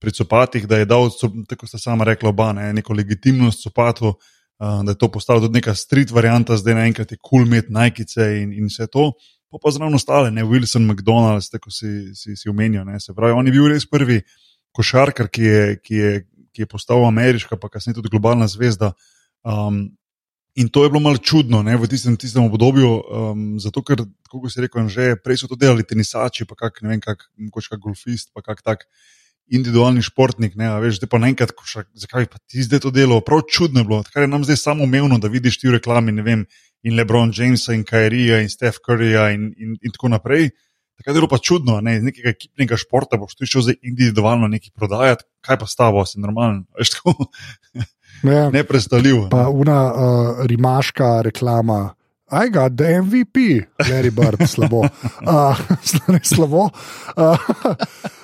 pri 0.00 0.14
copatih, 0.16 0.64
da 0.66 0.80
je 0.80 0.88
dal, 0.88 1.12
tako 1.46 1.68
ste 1.68 1.78
sama 1.78 2.08
rekla, 2.08 2.32
oba, 2.32 2.48
ne, 2.56 2.72
neko 2.72 2.96
legitimnost 2.96 3.62
copatu, 3.62 4.14
uh, 4.16 4.80
da 4.82 4.96
je 4.96 4.98
to 4.98 5.10
postalo 5.12 5.44
tudi 5.44 5.60
neka 5.60 5.76
street 5.76 6.10
varianta, 6.10 6.56
zdaj 6.56 6.74
naenkrat 6.74 7.12
je 7.12 7.20
kul 7.20 7.44
cool 7.44 7.46
imeti 7.46 7.70
najkice 7.70 8.26
in, 8.40 8.56
in 8.56 8.72
vse 8.72 8.88
to 8.90 9.12
pa, 9.52 9.60
pa 9.60 9.70
zraven 9.70 9.94
ostale, 9.94 10.32
ne 10.32 10.44
Wilson, 10.48 10.86
McDonald's, 10.88 11.50
tako 11.52 11.70
si, 11.70 12.14
si, 12.16 12.36
si 12.36 12.48
omenil. 12.48 12.88
Se 13.00 13.14
pravi, 13.14 13.36
on 13.36 13.46
je 13.46 13.52
bil 13.52 13.68
res 13.68 13.84
prvi 13.88 14.22
košarkar, 14.72 15.28
ki 15.28 15.44
je, 15.44 15.64
ki 15.84 15.98
je, 15.98 16.12
ki 16.56 16.64
je 16.64 16.68
postal 16.68 17.04
ameriška, 17.04 17.60
pa 17.60 17.68
kasneje 17.68 18.00
tudi 18.00 18.12
globalna 18.12 18.48
zvezda. 18.48 18.94
Um, 19.44 19.92
in 20.54 20.68
to 20.68 20.84
je 20.84 20.90
bilo 20.90 21.00
malo 21.00 21.16
čudno 21.16 21.62
ne, 21.62 21.76
v 21.76 21.88
tistem, 21.88 22.16
tistem 22.16 22.44
obdobju, 22.44 22.90
um, 22.92 23.60
zato 23.60 23.82
ker, 23.82 24.04
kako 24.28 24.50
si 24.52 24.60
rekel, 24.60 24.88
že 24.88 25.16
prej 25.16 25.44
so 25.44 25.48
to 25.48 25.56
delali 25.56 25.84
tenisači, 25.84 26.44
pa 26.44 26.54
kak, 26.54 26.82
ne 26.84 26.92
vem, 26.92 27.00
kak, 27.00 27.30
kak 27.32 27.80
golfist, 27.80 28.32
pa 28.34 28.44
kak 28.44 28.62
tak. 28.62 28.88
Individualni 29.52 30.00
športnik, 30.06 30.54
ne, 30.56 30.70
veš, 30.80 31.00
zdaj 31.00 31.08
pa 31.10 31.18
naenkrat, 31.20 31.50
zakaj 31.98 32.28
pa 32.30 32.38
ti 32.46 32.62
zdaj 32.62 32.86
to 32.86 32.92
delo? 32.94 33.18
Prav 33.20 33.42
čudno 33.50 33.82
je 33.82 33.88
bilo, 33.88 33.98
kar 34.06 34.24
je 34.24 34.30
nam 34.30 34.44
zdaj 34.46 34.56
samo 34.56 34.84
umevno, 34.86 35.18
da 35.18 35.28
vidiš 35.28 35.58
ti 35.60 35.68
v 35.68 35.76
reklami, 35.76 36.14
ne 36.14 36.22
vem, 36.24 36.44
in 36.86 36.96
Lebron 36.96 37.32
Jamesa, 37.34 37.74
in 37.74 37.82
Kyrija, 37.84 38.38
in 38.40 38.48
Steph 38.48 38.80
Curryja, 38.86 39.32
in, 39.34 39.50
in, 39.58 39.74
in 39.82 39.92
tako 39.92 40.12
naprej. 40.14 40.52
Tako 40.96 41.10
je 41.10 41.14
bilo 41.14 41.28
pa 41.28 41.38
čudno, 41.38 41.80
ne? 41.80 41.96
iz 41.96 42.04
nekega 42.06 42.30
ekipnega 42.30 42.76
športa 42.78 43.18
boš 43.18 43.34
ti 43.34 43.48
šel 43.50 43.64
zdaj 43.66 43.76
individualno 43.82 44.48
nekaj 44.48 44.70
prodajati, 44.76 45.24
kaj 45.42 45.58
pa 45.58 45.66
stavo, 45.66 46.04
si 46.06 46.20
normalen. 46.22 46.62
Ja. 46.78 47.84
Ne 48.22 48.64
predstavljivo. 48.64 49.28
Pa 49.28 49.48
una 49.48 49.80
uh, 49.92 50.46
rimaška 50.46 51.20
reklama. 51.22 51.94
I 52.32 52.48
got 52.48 52.78
the 52.78 52.84
MVP, 52.84 53.66
Larry 53.90 54.08
Bird, 54.10 54.40
slabo. 54.52 54.88
Uh, 55.20 55.52
slabo. 56.22 56.72
Uh, 57.12 57.36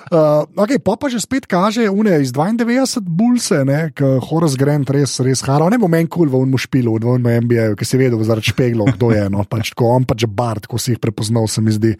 uh, 0.11 0.49
okay, 0.57 0.81
pa 0.81 0.97
pa 0.97 1.13
že 1.13 1.21
spet 1.21 1.45
kaže, 1.45 1.85
une 1.93 2.17
iz 2.17 2.33
92 2.33 3.05
bulse, 3.05 3.61
ki 3.93 4.09
Horace 4.25 4.57
Grant 4.57 4.89
res, 4.89 5.13
res 5.21 5.45
hara. 5.45 5.69
Ne 5.69 5.77
bo 5.77 5.85
meni 5.85 6.09
kul 6.09 6.25
cool 6.25 6.33
v 6.33 6.41
unmu 6.41 6.57
špilu, 6.57 6.97
v 6.97 7.05
unmu 7.05 7.29
NBA, 7.45 7.77
ki 7.77 7.85
se 7.85 8.01
vedel 8.01 8.17
zaradi 8.25 8.49
špeglov, 8.49 8.97
kdo 8.97 9.13
je 9.13 9.21
eno. 9.29 9.45
Pač 9.45 9.77
tako, 9.77 9.93
on 10.01 10.09
pač 10.09 10.25
je 10.25 10.31
bard, 10.33 10.65
ko 10.65 10.81
si 10.81 10.97
jih 10.97 11.01
prepoznal, 11.03 11.45
se 11.45 11.61
mi 11.61 11.69
zdi. 11.69 11.93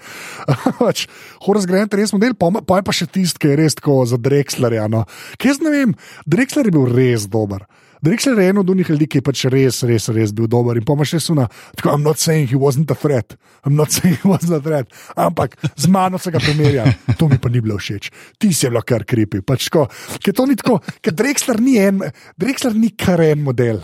pač, 0.81 1.05
Horace 1.45 1.69
Grant 1.69 1.93
res 1.93 2.09
model, 2.17 2.33
pa, 2.33 2.49
pa 2.65 2.81
je 2.81 2.87
pa 2.89 2.95
še 2.95 3.05
tisti, 3.05 3.37
ki 3.37 3.53
je 3.53 3.59
res 3.61 3.77
tako 3.77 4.01
za 4.09 4.17
Drexlerja. 4.17 4.89
No. 4.89 5.05
Kaj 5.37 5.53
jaz 5.53 5.61
ne 5.61 5.69
vem, 5.69 5.93
Drexler 6.25 6.65
je 6.65 6.73
bil 6.73 6.89
res 6.89 7.29
dober. 7.29 7.69
Drexler 8.01 8.39
je 8.39 8.49
eno 8.49 8.61
od 8.61 8.75
njih 8.77 8.89
ljudi, 8.89 9.07
ki 9.07 9.17
je 9.17 9.21
pač 9.21 9.43
res, 9.51 9.81
res, 9.83 10.07
res 10.15 10.31
bil 10.35 10.47
dober. 10.47 10.77
In 10.79 10.85
pomaš 10.87 11.17
res 11.17 11.25
suna, 11.27 11.49
tako, 11.75 11.91
I'm 11.97 12.03
not 12.03 12.21
saying 12.21 12.47
he 12.47 12.55
wasn't 12.55 12.91
a 12.91 12.95
threat, 12.95 13.35
I'm 13.65 13.75
not 13.75 13.91
saying 13.95 14.15
he 14.21 14.29
wasn't 14.29 14.55
a 14.55 14.61
threat, 14.63 14.87
ampak 15.19 15.57
z 15.75 15.87
mano 15.91 16.17
se 16.17 16.31
ga 16.31 16.39
primerja. 16.39 16.85
To 17.19 17.27
mi 17.27 17.37
pa 17.37 17.51
ni 17.51 17.59
bilo 17.61 17.75
všeč. 17.75 18.11
Ti 18.39 18.53
si 18.55 18.69
bilo 18.69 18.81
kar 18.87 19.03
kripi. 19.03 19.41
Pač 19.43 19.67
ker 19.69 20.35
to 20.35 20.45
ni 20.47 20.55
tako, 20.55 20.79
ker 21.03 21.15
Drexler 21.15 21.59
ni 21.59 21.75
en, 21.81 21.99
Drexler 22.39 22.77
ni 22.77 22.93
kar 22.95 23.19
en 23.25 23.43
model. 23.43 23.83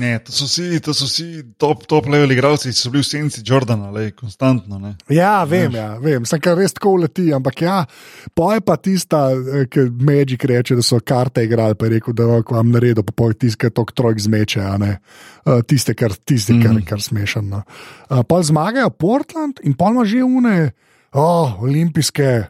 ne, 0.00 0.14
to 0.24 0.32
so 0.32 0.48
vsi, 0.48 0.80
to 0.80 0.96
so 0.96 1.04
vsi 1.04 1.44
top, 1.60 1.84
top 1.90 2.08
level 2.08 2.32
igralci, 2.32 2.72
ki 2.72 2.78
so 2.78 2.94
bili 2.94 3.04
v 3.04 3.10
senci 3.10 3.44
Jordana, 3.44 3.92
le, 3.92 4.08
konstantno. 4.16 4.80
Ne. 4.80 4.94
Ja, 5.12 5.44
vem, 5.44 5.76
ja, 5.76 5.90
vem, 6.00 6.24
sem 6.28 6.40
kar 6.40 6.56
res 6.56 6.72
tako 6.72 6.96
leti, 7.04 7.28
ampak 7.36 7.60
ja, 7.66 7.82
pa 8.32 8.54
je 8.56 8.64
pa 8.64 8.78
tista, 8.80 9.26
eh, 9.34 9.68
ki 9.68 9.90
Magic 10.00 10.48
reče, 10.48 10.80
da 10.80 10.84
so 10.84 11.02
karte 11.04 11.44
igrali, 11.44 11.76
pa 11.76 11.88
je 11.88 11.98
rekel, 11.98 12.16
da 12.16 12.32
vam 12.40 12.72
naredi 12.72 12.93
redu, 12.94 13.04
pa 13.04 13.12
pojdi 13.12 13.46
tiskaj 13.46 13.74
to 13.74 13.84
trojk 13.90 14.22
zmeče, 14.22 14.62
uh, 14.64 15.60
tiste, 15.68 15.94
kar, 15.98 16.14
tiste, 16.14 16.56
kar, 16.62 16.78
mm. 16.78 16.86
kar 16.88 17.02
smešen. 17.02 17.50
No. 17.50 17.64
Uh, 18.08 18.22
pa 18.22 18.40
zmagajo 18.42 18.94
Portland 18.94 19.60
in 19.66 19.74
pa 19.74 19.90
ima 19.92 20.06
že 20.06 20.22
une, 20.24 20.70
oh, 21.12 21.58
olimpijske. 21.62 22.46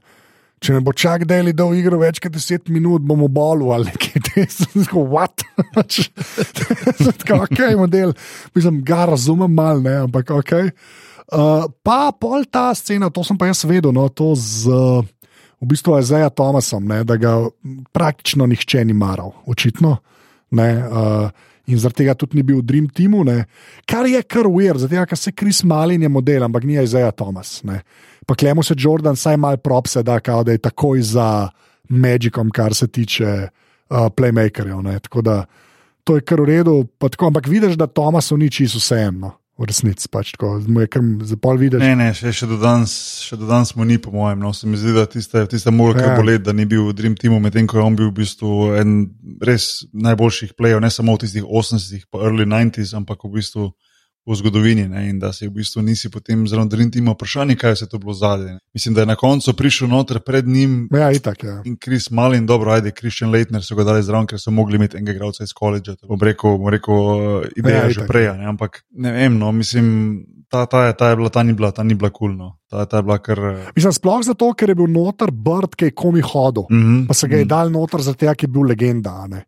Če 0.65 0.79
ne 0.79 0.81
bo 0.81 0.95
čak 0.97 1.27
deli 1.29 1.53
do 1.53 1.67
igre 1.77 1.99
več 2.01 2.23
kot 2.25 2.33
10 2.33 2.71
minut, 2.73 3.03
bomo 3.05 3.27
bolu 3.29 3.69
ali 3.75 3.93
kaj 3.93 4.23
takega. 4.31 4.87
What? 4.97 5.45
Tako, 7.21 7.43
ok, 7.45 7.61
model. 7.77 8.15
Mislim, 8.57 8.81
ga 8.87 9.05
razumem 9.13 9.53
mal, 9.53 9.83
ne, 9.85 9.99
ampak 10.07 10.33
ok. 10.33 10.55
Uh, 11.35 11.67
pa 11.85 12.15
pol 12.17 12.47
ta 12.49 12.71
scena, 12.77 13.11
to 13.13 13.25
sem 13.27 13.37
pa 13.37 13.51
jaz 13.51 13.65
vedel, 13.69 13.93
no, 13.93 14.09
to 14.09 14.33
z. 14.39 14.71
Uh, 14.71 15.11
V 15.65 15.71
bistvu 15.73 15.97
je 15.97 16.13
Zaja 16.13 16.29
Tomasom, 16.29 16.85
ne, 16.85 17.05
da 17.09 17.17
ga 17.17 17.49
praktično 17.97 18.45
nihče 18.45 18.85
ni 18.85 18.93
maral, 18.93 19.33
očitno. 19.49 19.97
Ne, 20.55 20.69
uh, 20.87 21.29
in 21.67 21.81
zaradi 21.81 22.03
tega 22.03 22.15
tudi 22.19 22.39
ni 22.39 22.45
bil 22.47 22.61
v 22.61 22.67
Dream 22.69 22.89
Teamu, 22.93 23.25
ne. 23.25 23.45
kar 23.89 24.07
je 24.07 24.21
kar 24.23 24.47
uver, 24.47 24.79
zato 24.79 25.07
ker 25.09 25.19
se 25.19 25.33
Kris 25.33 25.63
Malin 25.65 26.03
je 26.03 26.09
model, 26.09 26.45
ampak 26.45 26.65
ni 26.65 26.79
Isaiah 26.81 27.13
Thomas. 27.13 27.63
Ne. 27.65 27.83
Pa 28.27 28.35
klemo 28.35 28.63
se 28.63 28.77
Jordan, 28.79 29.17
saj 29.17 29.37
malo 29.37 29.57
propse, 29.57 30.03
da, 30.03 30.21
kao, 30.21 30.45
da 30.45 30.53
je 30.53 30.63
takoj 30.63 31.03
za 31.03 31.49
Magicom, 31.89 32.51
kar 32.51 32.75
se 32.75 32.89
tiče 32.89 33.49
uh, 33.49 34.09
playmakerjev. 34.17 34.85
Tako 35.09 35.23
da 35.23 35.45
to 36.05 36.17
je 36.17 36.25
kar 36.25 36.41
v 36.41 36.45
redu, 36.45 36.85
tako, 36.99 37.33
ampak 37.33 37.49
vidiš, 37.49 37.79
da 37.81 37.87
Thomasu 37.87 38.37
ni 38.37 38.51
čisto 38.51 38.79
vseeno 38.79 39.44
v 39.55 39.69
resnici. 39.71 40.09
Pač, 40.11 40.35
tako, 40.35 40.59
za 41.23 41.37
pol 41.39 41.59
vidiš. 41.61 41.79
Ne, 41.83 41.95
ne, 41.99 42.09
še, 42.17 42.33
še, 42.35 42.49
do 42.51 42.59
danes, 42.59 42.95
še 43.23 43.39
do 43.39 43.47
danes 43.47 43.75
mu 43.79 43.87
ni, 43.87 44.01
po 44.03 44.11
mojem. 44.15 44.43
No. 44.43 44.51
Se 44.57 44.67
mi 44.67 44.79
zdi, 44.81 44.95
da 44.97 45.07
tiste, 45.11 45.45
tiste 45.51 45.71
mora 45.75 45.95
kar 45.99 46.11
ja. 46.13 46.17
boleti, 46.19 46.45
da 46.49 46.55
ni 46.57 46.67
bil 46.67 46.89
v 46.89 46.97
Dream 46.99 47.15
Teamu, 47.19 47.39
medtem 47.43 47.69
ko 47.71 47.79
je 47.79 47.87
on 47.87 47.99
bil 47.99 48.11
v 48.11 48.17
bistvu 48.19 48.75
en 48.81 48.97
res 49.45 49.87
najboljših 49.95 50.57
plejev, 50.59 50.83
ne 50.83 50.91
samo 50.91 51.15
v 51.15 51.25
tistih 51.25 51.47
80-ih, 51.47 52.09
pa 52.11 52.27
early 52.27 52.49
90s, 52.49 52.97
ampak 52.99 53.23
v 53.27 53.35
bistvu 53.39 53.71
v 54.27 54.35
zgodovini 54.35 54.89
ne, 54.89 55.09
in 55.09 55.19
da 55.19 55.33
se 55.33 55.47
v 55.49 55.53
bistvu 55.59 55.83
nisi 55.83 56.11
potem 56.11 56.47
zelo 56.49 56.65
in 56.65 57.09
vprašanje, 57.09 57.57
kaj 57.57 57.77
se 57.77 57.85
je 57.85 57.89
to 57.89 57.99
bilo 57.99 58.15
zadnje. 58.15 58.59
Mislim, 58.75 58.95
da 58.95 59.01
je 59.01 59.07
na 59.07 59.17
koncu 59.17 59.53
prišel 59.57 59.89
noter 59.89 60.21
pred 60.21 60.49
njim. 60.49 60.89
Ja, 60.93 61.13
itak, 61.13 61.45
ja. 61.45 61.63
In 61.65 61.77
Kris 61.77 62.11
Malin, 62.11 62.47
dobro, 62.47 62.73
ajde, 62.73 62.91
Christian 62.91 63.31
Leitner 63.31 63.63
so 63.63 63.77
ga 63.77 63.85
dali 63.85 64.03
zraven, 64.03 64.27
ker 64.27 64.41
so 64.41 64.51
mogli 64.51 64.77
imeti 64.77 64.97
enega 64.97 65.13
igralca 65.13 65.45
iz 65.45 65.53
koledža. 65.53 65.97
Bom 66.09 66.21
rekel, 66.21 66.59
bom 66.59 66.69
rekel 66.73 66.95
uh, 66.95 67.45
ideja 67.57 67.85
ja, 67.85 67.91
že 67.91 68.07
prej, 68.09 68.33
ne, 68.39 68.49
ampak 68.49 68.85
ne 68.91 69.13
vem, 69.13 69.39
no, 69.39 69.53
mislim. 69.53 70.25
Ta, 70.49 70.67
ta, 70.71 70.85
je, 70.87 70.93
ta 70.95 71.09
je 71.11 71.17
bila, 71.19 71.29
ta 71.35 71.43
ni 71.43 71.53
bila, 71.53 71.73
ta 71.75 71.83
ni 71.83 71.97
bila 71.99 72.13
kulno. 72.15 72.53
Ta, 72.71 72.85
ta 72.87 73.01
je 73.01 73.03
bila 73.03 73.17
kar. 73.19 73.39
Eh, 73.39 73.71
mislim, 73.75 73.93
sploh 73.93 74.21
zato, 74.23 74.53
ker 74.55 74.71
je 74.71 74.77
bil 74.79 74.87
noter 74.87 75.33
Bird, 75.35 75.75
ki 75.75 75.89
je 75.89 75.95
komi 75.99 76.23
hodil, 76.23 76.69
mm 76.71 76.83
-hmm. 76.83 77.07
pa 77.09 77.15
se 77.15 77.29
ga 77.29 77.37
je 77.37 77.45
mm 77.45 77.47
-hmm. 77.47 77.49
dal 77.49 77.71
noter, 77.71 78.01
zato 78.01 78.27
je 78.27 78.49
bil 78.49 78.63
legenda. 78.63 79.27
Ne? 79.27 79.45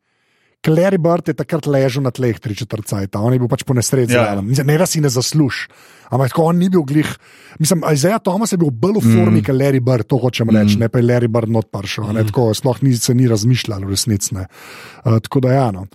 Clary 0.67 0.99
Bird 0.99 1.31
je 1.31 1.37
takrat 1.39 1.69
ležal 1.71 2.03
na 2.03 2.11
tleh, 2.11 2.39
tri 2.43 2.57
četrt 2.59 2.91
cajt, 2.91 3.15
on 3.15 3.37
je 3.37 3.43
bil 3.43 3.51
pač 3.51 3.63
po 3.63 3.77
nesreči. 3.77 4.17
Ja, 4.19 4.35
ja. 4.35 4.43
Ne, 4.43 4.79
da 4.79 4.89
si 4.91 5.03
ne 5.05 5.13
zasluž. 5.13 5.67
Ampak 6.11 6.31
tako 6.31 6.51
on 6.51 6.61
ni 6.63 6.69
bil 6.71 6.85
glih. 6.87 7.09
Mislim, 7.59 7.83
Isaiah 7.91 8.21
Thomas 8.23 8.53
je 8.53 8.59
bil 8.61 8.71
bolj 8.71 9.01
v 9.01 9.15
formi, 9.15 9.41
mm. 9.41 9.47
kot 9.47 9.57
Larry 9.59 9.81
Bird, 9.83 10.07
to 10.07 10.19
hočem 10.23 10.51
reči, 10.55 10.77
mm. 10.77 10.87
ne 10.87 10.89
pa 10.93 11.01
je 11.01 11.07
Larry 11.07 11.31
Bird 11.31 11.51
not 11.51 11.71
paršel. 11.75 12.07
Mm. 12.11 12.29
Tako 12.31 12.51
sploh 12.55 12.83
ni 12.87 12.95
se 12.99 13.15
ni 13.15 13.27
razmišljal, 13.31 13.83
v 13.87 13.95
resnici. 13.95 14.37
Uh, 14.37 15.19
tako 15.23 15.43
da 15.47 15.55
ja. 15.57 15.67
No. 15.75 15.87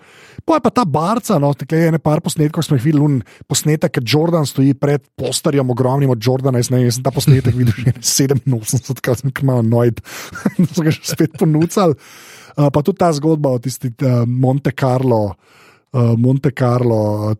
Pa 0.45 0.57
je 0.57 0.63
pa 0.65 0.71
ta 0.73 0.86
barca, 0.89 1.38
no, 1.39 1.53
tako 1.53 1.77
je 1.77 1.93
nekaj 1.95 2.23
posnetkov, 2.25 2.65
smo 2.65 2.79
jih 2.79 2.86
videli, 2.89 3.03
un 3.05 3.47
posnetek, 3.47 3.93
ker 3.93 4.03
Jordan 4.07 4.47
stoji 4.49 4.73
pred 4.73 5.03
posterjem, 5.19 5.69
ogromnim 5.69 6.12
od 6.12 6.19
Jordana. 6.19 6.60
Jaz 6.60 6.71
ne 6.73 6.81
vem, 6.81 7.03
ta 7.05 7.13
posnetek 7.13 7.55
videl 7.55 7.77
že 7.77 7.93
87, 8.01 8.99
kar 9.05 9.19
sem 9.19 9.31
kmalo 9.31 9.63
nojd, 9.63 10.01
da 10.57 10.67
so 10.75 10.84
ga 10.84 10.91
že 10.91 11.05
spet 11.13 11.38
ponudili. 11.39 11.95
Uh, 12.57 12.69
pa 12.73 12.83
tudi 12.83 12.99
ta 12.99 13.11
zgodba 13.15 13.55
o 13.55 13.59
tisti 13.59 13.91
uh, 14.03 14.23
Monte 14.27 14.73
Carlo, 14.75 15.23
uh, 15.31 16.13
Monte 16.17 16.51
Carlo, 16.51 17.33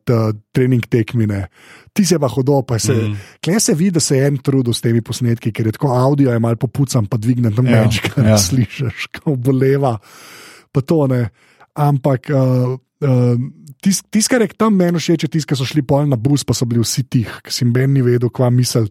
trening 0.52 0.88
tekmine. 0.90 1.48
Ti 1.94 2.06
se 2.06 2.20
pa 2.20 2.30
hodo, 2.32 2.62
pa 2.68 2.80
se. 2.80 2.94
Mm. 2.94 3.16
Klej 3.44 3.60
se 3.60 3.76
vidi, 3.76 3.92
da 3.92 4.00
se 4.00 4.18
je 4.18 4.28
en 4.28 4.38
trudil 4.38 4.74
s 4.74 4.82
temi 4.82 5.02
posnetki, 5.04 5.52
ker 5.52 5.68
je 5.68 5.76
tako 5.76 5.92
audio, 5.96 6.32
je 6.32 6.40
malo 6.40 6.60
popucan, 6.60 7.08
pa 7.12 7.20
dvigne 7.20 7.52
tam 7.56 7.68
več, 7.68 8.00
kar 8.08 8.32
ja. 8.34 8.38
slišiš, 8.40 9.10
kako 9.18 9.36
boleva. 9.36 9.98
Pa 10.72 10.82
to 10.82 11.08
ne. 11.12 11.30
ampak 11.76 12.28
uh, 12.32 12.76
uh, 13.04 13.36
tisto, 13.82 14.08
tis, 14.12 14.28
kar 14.28 14.44
je 14.44 14.52
tam 14.56 14.76
meni 14.76 15.00
všeč, 15.00 15.28
je 15.28 15.32
tisto, 15.32 15.52
ki 15.52 15.60
so 15.60 15.68
šli 15.68 15.84
pol 15.88 16.08
na 16.08 16.20
bus, 16.20 16.44
pa 16.48 16.56
so 16.56 16.68
bili 16.68 16.84
vsi 16.84 17.04
tih, 17.08 17.32
ki 17.44 17.52
si 17.52 17.68
meni 17.68 18.00
ni 18.00 18.06
vedel, 18.06 18.32
kva 18.32 18.52
misel. 18.52 18.88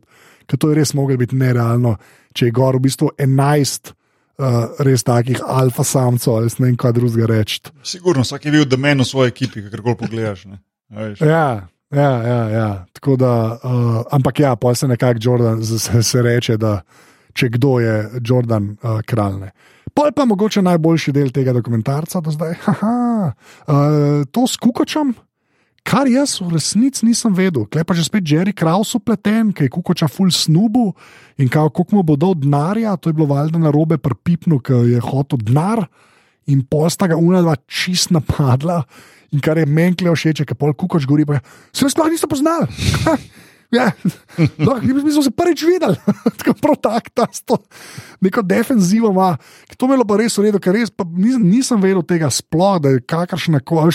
Ker 0.49 0.59
to 0.59 0.73
je 0.73 0.81
res 0.81 0.93
moglo 0.99 1.17
biti 1.21 1.39
nerealno, 1.39 1.95
če 2.35 2.49
je 2.49 2.55
gor 2.57 2.77
v 2.77 2.85
bistvu 2.89 3.13
11 3.21 3.93
uh, 4.41 4.81
res 4.87 5.05
takih 5.07 5.43
alfa 5.47 5.85
samcev, 5.85 6.39
ali 6.41 6.53
ne 6.59 6.71
vem, 6.71 6.79
kaj 6.81 6.97
drugega 6.97 7.29
reči. 7.31 7.61
Sigurno, 7.85 8.25
vsak 8.27 8.49
je 8.49 8.55
bil 8.57 8.65
domen 8.69 9.05
v 9.05 9.09
svoji 9.09 9.35
ekipi, 9.35 9.67
kar 9.69 9.85
koli 9.85 9.99
pogledaš. 10.01 10.47
ne. 10.51 10.59
Ja, 11.21 11.69
ja, 11.95 12.11
ja, 12.27 12.41
ja. 12.51 12.71
Tako 12.93 13.17
da, 13.17 13.35
uh, 13.63 14.03
ampak 14.11 14.41
ja, 14.41 14.57
pa 14.57 14.75
se 14.75 14.89
nekako 14.89 15.21
Jordan 15.23 15.65
se, 15.65 16.03
se 16.03 16.23
reče, 16.23 16.57
da 16.57 16.81
če 17.35 17.49
kdo 17.57 17.79
je 17.81 17.97
Jordan 18.27 18.77
uh, 18.83 19.01
kralj. 19.07 19.51
Pol 19.95 20.13
pa 20.15 20.25
mogoče 20.25 20.63
najboljši 20.63 21.13
del 21.13 21.33
tega 21.35 21.53
dokumentarca 21.53 22.21
do 22.23 22.31
zdaj. 22.35 22.55
Haha, 22.67 23.33
uh, 23.67 24.23
to 24.31 24.47
s 24.47 24.57
Kukočem, 24.57 25.15
kar 25.91 26.07
jaz 26.07 26.39
v 26.39 26.55
resnici 26.55 27.03
nisem 27.03 27.35
vedel. 27.35 27.67
Klej 27.67 27.83
pa 27.83 27.97
že 27.99 28.07
spet 28.07 28.23
Jerry 28.23 28.55
Kraus 28.55 28.95
upleten, 28.95 29.51
ki 29.51 29.67
je 29.67 29.73
Kukoča 29.75 30.07
full 30.07 30.31
snubu 30.31 30.95
in 31.35 31.51
koliko 31.51 31.99
mu 31.99 32.07
bo 32.07 32.15
dal 32.15 32.39
denarja, 32.39 32.95
to 32.95 33.11
je 33.11 33.17
bilo 33.19 33.27
valjda 33.35 33.59
na 33.59 33.75
robe 33.75 33.99
pripipnu, 33.99 34.63
ki 34.63 34.95
je 34.95 35.01
hotel 35.03 35.43
denar 35.43 35.83
in 36.47 36.63
pol 36.63 36.87
sta 36.91 37.11
ga 37.11 37.19
unadva 37.19 37.59
čist 37.67 38.15
napadla. 38.15 38.85
In 39.35 39.43
kar 39.43 39.59
je 39.59 39.67
meni 39.67 39.99
kle 39.99 40.11
všeč, 40.15 40.43
ker 40.47 40.59
pol 40.59 40.75
kukoč 40.75 41.07
gori, 41.07 41.27
pa 41.27 41.43
se 41.75 41.87
sploh 41.87 42.11
niste 42.11 42.31
poznali. 42.31 42.71
Ja, 43.71 43.91
no, 44.59 44.77
mi 44.83 45.13
smo 45.13 45.23
se 45.23 45.31
prvič 45.31 45.63
videli, 45.63 45.97
tako 46.39 46.55
prav 46.59 46.77
tako, 46.83 47.11
ta 47.15 47.27
sto, 47.33 47.59
neko 48.21 48.43
defenzivo 48.43 49.11
ima. 49.11 49.37
To 49.77 49.87
je 49.87 49.91
bilo 49.95 50.05
pa 50.05 50.17
res 50.19 50.39
v 50.39 50.49
redu, 50.49 50.59
ker 50.63 50.75
res 50.75 50.91
pa 50.91 51.07
nisem, 51.07 51.79
vedel 51.83 52.03
tega 52.03 52.31
sploh, 52.35 52.81
da 52.83 52.95
je 52.97 53.05
kakršna 53.07 53.63
koli. 53.63 53.95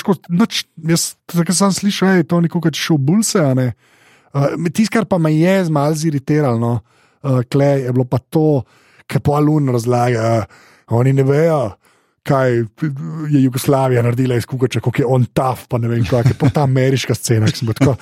Jaz 0.88 1.10
sem 1.52 1.76
slišal, 1.76 2.14
da 2.14 2.22
je 2.22 2.30
to 2.32 2.40
neko, 2.46 2.64
je 2.70 2.80
šel 2.80 3.02
ne. 3.60 3.74
Uh, 4.36 4.56
Tisto, 4.72 4.92
kar 4.96 5.06
pa 5.08 5.18
me 5.18 5.32
je 5.32 5.70
malo 5.72 5.96
ziritiralo, 5.96 6.60
no, 6.60 6.80
uh, 7.24 7.44
klej, 7.52 7.86
je 7.88 7.92
bilo 7.96 8.04
pa 8.04 8.20
to, 8.20 8.64
kar 9.08 9.22
pa 9.24 9.38
Alun 9.40 9.72
razlaga. 9.72 10.48
Uh, 10.48 10.66
oni 10.88 11.14
ne 11.14 11.24
vejo, 11.24 11.76
kaj 12.26 12.56
je 13.30 13.44
Jugoslavija 13.44 14.02
naredila 14.02 14.36
iz 14.36 14.46
Kukoča, 14.46 14.80
kako 14.80 15.02
je 15.02 15.06
on 15.06 15.26
taf, 15.26 15.68
pa 15.70 15.78
ne 15.78 15.88
vem, 15.88 16.06
kaj 16.10 16.24
je 16.26 16.38
pa 16.40 16.50
ta 16.50 16.64
ameriška 16.66 17.14
scena. 17.16 17.48
Tako, 17.48 17.96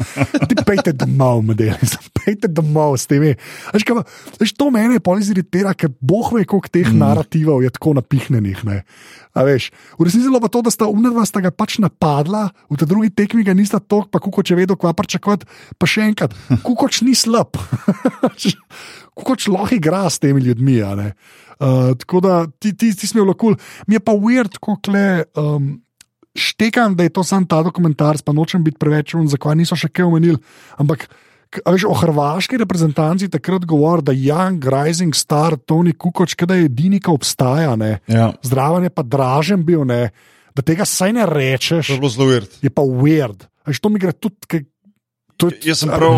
ti 0.47 0.55
pejte 0.65 0.93
domov, 0.95 1.41
modeli, 1.43 1.75
pejte 2.23 2.47
domov 2.47 2.95
s 2.97 3.09
temi. 3.11 3.33
Veš, 3.73 3.83
kaj, 3.83 3.99
pa- 3.99 4.37
veš, 4.39 4.55
to 4.55 4.69
mene 4.71 5.01
pol 5.03 5.19
iziritira, 5.19 5.73
ker 5.75 5.91
boh 5.99 6.31
ve, 6.31 6.45
koliko 6.47 6.71
teh 6.71 6.87
mm. 6.87 7.01
narativov 7.03 7.65
je 7.65 7.73
tako 7.75 7.97
napihnjenih. 7.99 8.63
Ne. 8.69 8.79
A 9.35 9.43
veš, 9.43 9.71
v 9.99 10.07
resnici 10.07 10.31
je 10.31 10.41
pa 10.45 10.47
to, 10.47 10.63
da 10.63 10.71
sta 10.71 10.87
umrla, 10.87 11.25
sta 11.27 11.43
ga 11.43 11.51
pač 11.51 11.79
napadla, 11.83 12.47
v 12.71 12.79
tej 12.79 12.87
drugi 12.87 13.11
tekmi 13.11 13.43
ga 13.43 13.57
nista 13.57 13.81
tok, 13.83 14.07
pa 14.13 14.23
kukoč 14.23 14.53
je 14.53 14.59
vedel, 14.61 14.79
kva 14.79 14.95
pričakovati. 14.95 15.49
Pa 15.75 15.89
še 15.89 16.07
enkrat, 16.07 16.31
kukoč 16.67 17.03
ni 17.03 17.11
slab. 17.17 17.59
kukoč 19.17 19.51
lahko 19.51 19.75
igra 19.75 20.07
s 20.07 20.23
temi 20.23 20.41
ljudmi. 20.47 20.79
Uh, 21.59 21.93
tako 21.97 22.19
da 22.19 22.47
ti, 22.59 22.71
ti, 22.71 22.93
ti 22.95 23.07
smo. 23.07 23.25
Cool. 23.33 23.55
Mi 23.87 23.95
je 23.95 23.99
pa 24.01 24.11
weird, 24.13 24.57
ko 24.59 24.77
kle. 24.77 25.23
Um, 25.35 25.79
Štekam, 26.33 26.95
da 26.97 27.05
je 27.05 27.13
to 27.13 27.21
samo 27.21 27.45
ta 27.45 27.59
dokumentarc, 27.61 28.23
pa 28.25 28.33
nočem 28.33 28.63
biti 28.65 28.79
preveč 28.81 29.13
un, 29.13 29.27
zakaj 29.29 29.53
niso 29.53 29.75
še 29.77 29.85
kaj 29.93 30.07
omenili. 30.07 30.39
Ampak 30.81 31.05
veš, 31.61 31.83
o 31.85 31.93
hrvaški 31.93 32.57
reprezentanci 32.57 33.29
takrat 33.29 33.67
govori, 33.69 34.01
da 34.01 34.11
je 34.11 34.31
Young 34.31 34.57
Rising 34.65 35.13
Star 35.13 35.53
Tony 35.61 35.93
Kukoč, 35.93 36.33
da 36.41 36.57
je 36.57 36.65
edini, 36.65 36.97
ki 36.97 37.13
obstaja. 37.13 37.75
Ne. 37.77 37.99
Ja, 38.09 38.31
Zdraven 38.41 38.83
je 38.83 38.89
pa 38.89 39.05
dražen 39.05 39.61
bil, 39.61 39.85
ne. 39.85 40.09
da 40.57 40.61
tega 40.65 40.85
saj 40.85 41.13
ne 41.13 41.25
rečeš, 41.29 41.93
je 41.93 42.09
zelo 42.09 42.25
weird. 42.29 42.49
je 42.61 42.69
pa 42.69 42.81
weird. 42.81 43.45
Veš, 43.69 43.77
to 43.79 43.89
mi 43.93 44.01
gre 44.01 44.11
tudi. 44.17 44.35
kaj- 44.49 44.65
je- 45.53 45.59
Jaz 45.69 45.85
sem 45.85 45.89
prav, 45.93 46.17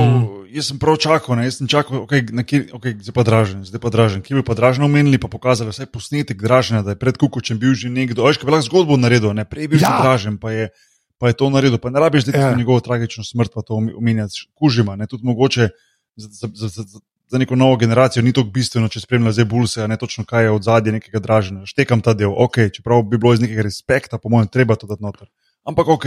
jaz 0.55 0.69
sem 0.71 0.79
prav 0.79 0.95
čakal, 1.01 1.35
ne? 1.35 1.45
jaz 1.47 1.57
sem 1.59 1.67
čakal, 1.67 2.05
okay, 2.05 2.23
kjer, 2.23 2.69
okay, 2.77 2.95
zdaj 3.03 3.13
pa 3.13 3.23
dražen, 3.27 3.63
zdaj 3.67 3.81
pa 3.83 3.91
dražen. 3.91 4.23
Kje 4.23 4.39
bi 4.39 4.43
pa 4.47 4.55
dražen 4.55 4.85
omenili, 4.87 5.19
pa 5.19 5.27
pokazali 5.27 5.73
vsaj 5.75 5.89
posnetek 5.91 6.39
dražena, 6.41 6.81
da 6.85 6.95
je 6.95 6.99
pred 7.01 7.17
Kukočem 7.19 7.59
bil 7.59 7.75
že 7.75 7.91
nekdo, 7.91 8.23
veš, 8.23 8.39
kaj 8.39 8.47
bi 8.47 8.55
lahko 8.55 8.67
zgodbo 8.69 8.97
naredil, 8.97 9.35
ne, 9.35 9.43
prej 9.45 9.67
bil 9.67 9.83
Ja. 9.83 9.97
ja. 9.97 10.01
dražen, 10.01 10.37
pa 10.39 10.51
je, 10.55 10.69
pa 11.19 11.31
je 11.31 11.35
to 11.35 11.49
naredil, 11.51 11.77
pa 11.77 11.91
ne 11.91 11.99
rabiš 11.99 12.29
zdaj 12.29 12.39
Ja. 12.41 12.53
njegovo 12.55 12.79
tragično 12.79 13.23
smrt, 13.27 13.51
pa 13.53 13.61
to 13.61 13.75
omenjati, 13.75 14.47
kužima, 14.55 14.95
ne, 14.95 15.07
tudi 15.07 15.27
mogoče 15.27 15.69
za, 16.15 16.27
za, 16.31 16.47
za, 16.53 16.67
za, 16.67 16.83
za- 16.95 17.03
neko 17.35 17.55
novo 17.55 17.75
generacijo 17.75 18.23
ni 18.23 18.31
tako 18.31 18.47
bistveno, 18.53 18.87
če 18.87 19.01
spremlja 19.01 19.31
zdaj 19.33 19.45
bulse, 19.49 19.87
ne 19.87 19.97
točno 19.97 20.23
kaj 20.23 20.43
je 20.45 20.51
od 20.51 20.63
zadnje 20.63 20.91
nekega 21.01 21.19
dražena. 21.19 21.65
Štekam 21.65 21.99
ta 22.01 22.13
del, 22.13 22.31
ok, 22.31 22.69
čeprav 22.71 23.01
bi 23.03 23.17
bilo 23.17 23.33
iz 23.33 23.41
nekega 23.41 23.65
respekta, 23.65 24.17
po 24.21 24.29
mojem, 24.29 24.47
treba 24.47 24.77
to 24.77 24.87
dati 24.87 25.03
noter. 25.03 25.27
Ampak 25.65 25.87
ok, 25.89 26.05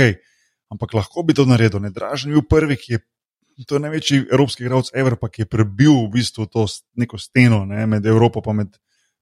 ampak 0.71 0.95
lahko 0.95 1.23
bi 1.27 1.35
to 1.35 1.45
naredil, 1.45 1.83
ne, 1.83 1.91
dražen 1.91 2.31
je 2.31 2.39
bil 2.39 2.47
prvi, 2.49 2.79
ki 2.79 2.93
je 2.97 2.99
To 3.67 3.75
je 3.75 3.81
največji 3.81 4.27
evropski 4.33 4.63
igralec 4.63 4.91
Ever, 4.95 5.17
pa 5.19 5.29
ki 5.29 5.43
je 5.43 5.51
prebil 5.51 5.95
v 6.05 6.11
bistvu 6.13 6.47
to 6.47 6.67
neko 6.95 7.19
steno 7.19 7.65
ne, 7.67 7.87
med 7.87 8.07
Evropo 8.07 8.43
in 8.51 8.57
med, 8.57 8.77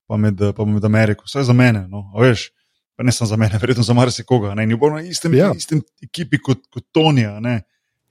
pa 0.07 0.17
med, 0.17 0.43
pa 0.55 0.65
med 0.65 0.85
Ameriko. 0.85 1.25
Vse 1.25 1.43
za 1.43 1.53
mene, 1.53 1.87
no, 1.89 2.11
a 2.13 2.21
veš, 2.21 2.51
pa 2.97 3.03
ne 3.03 3.11
samo 3.11 3.27
za 3.27 3.37
mene, 3.37 3.57
verjetno 3.61 3.83
za 3.83 3.93
marsikoga. 3.97 4.53
Ne, 4.55 4.67
je 4.69 4.77
bil 4.77 4.93
na 4.93 5.01
istem, 5.01 5.33
ja. 5.33 5.51
istem 5.55 5.81
ekipi 6.03 6.37
kot, 6.37 6.67
kot 6.69 6.85
Tonija. 6.93 7.39
Ne. 7.39 7.61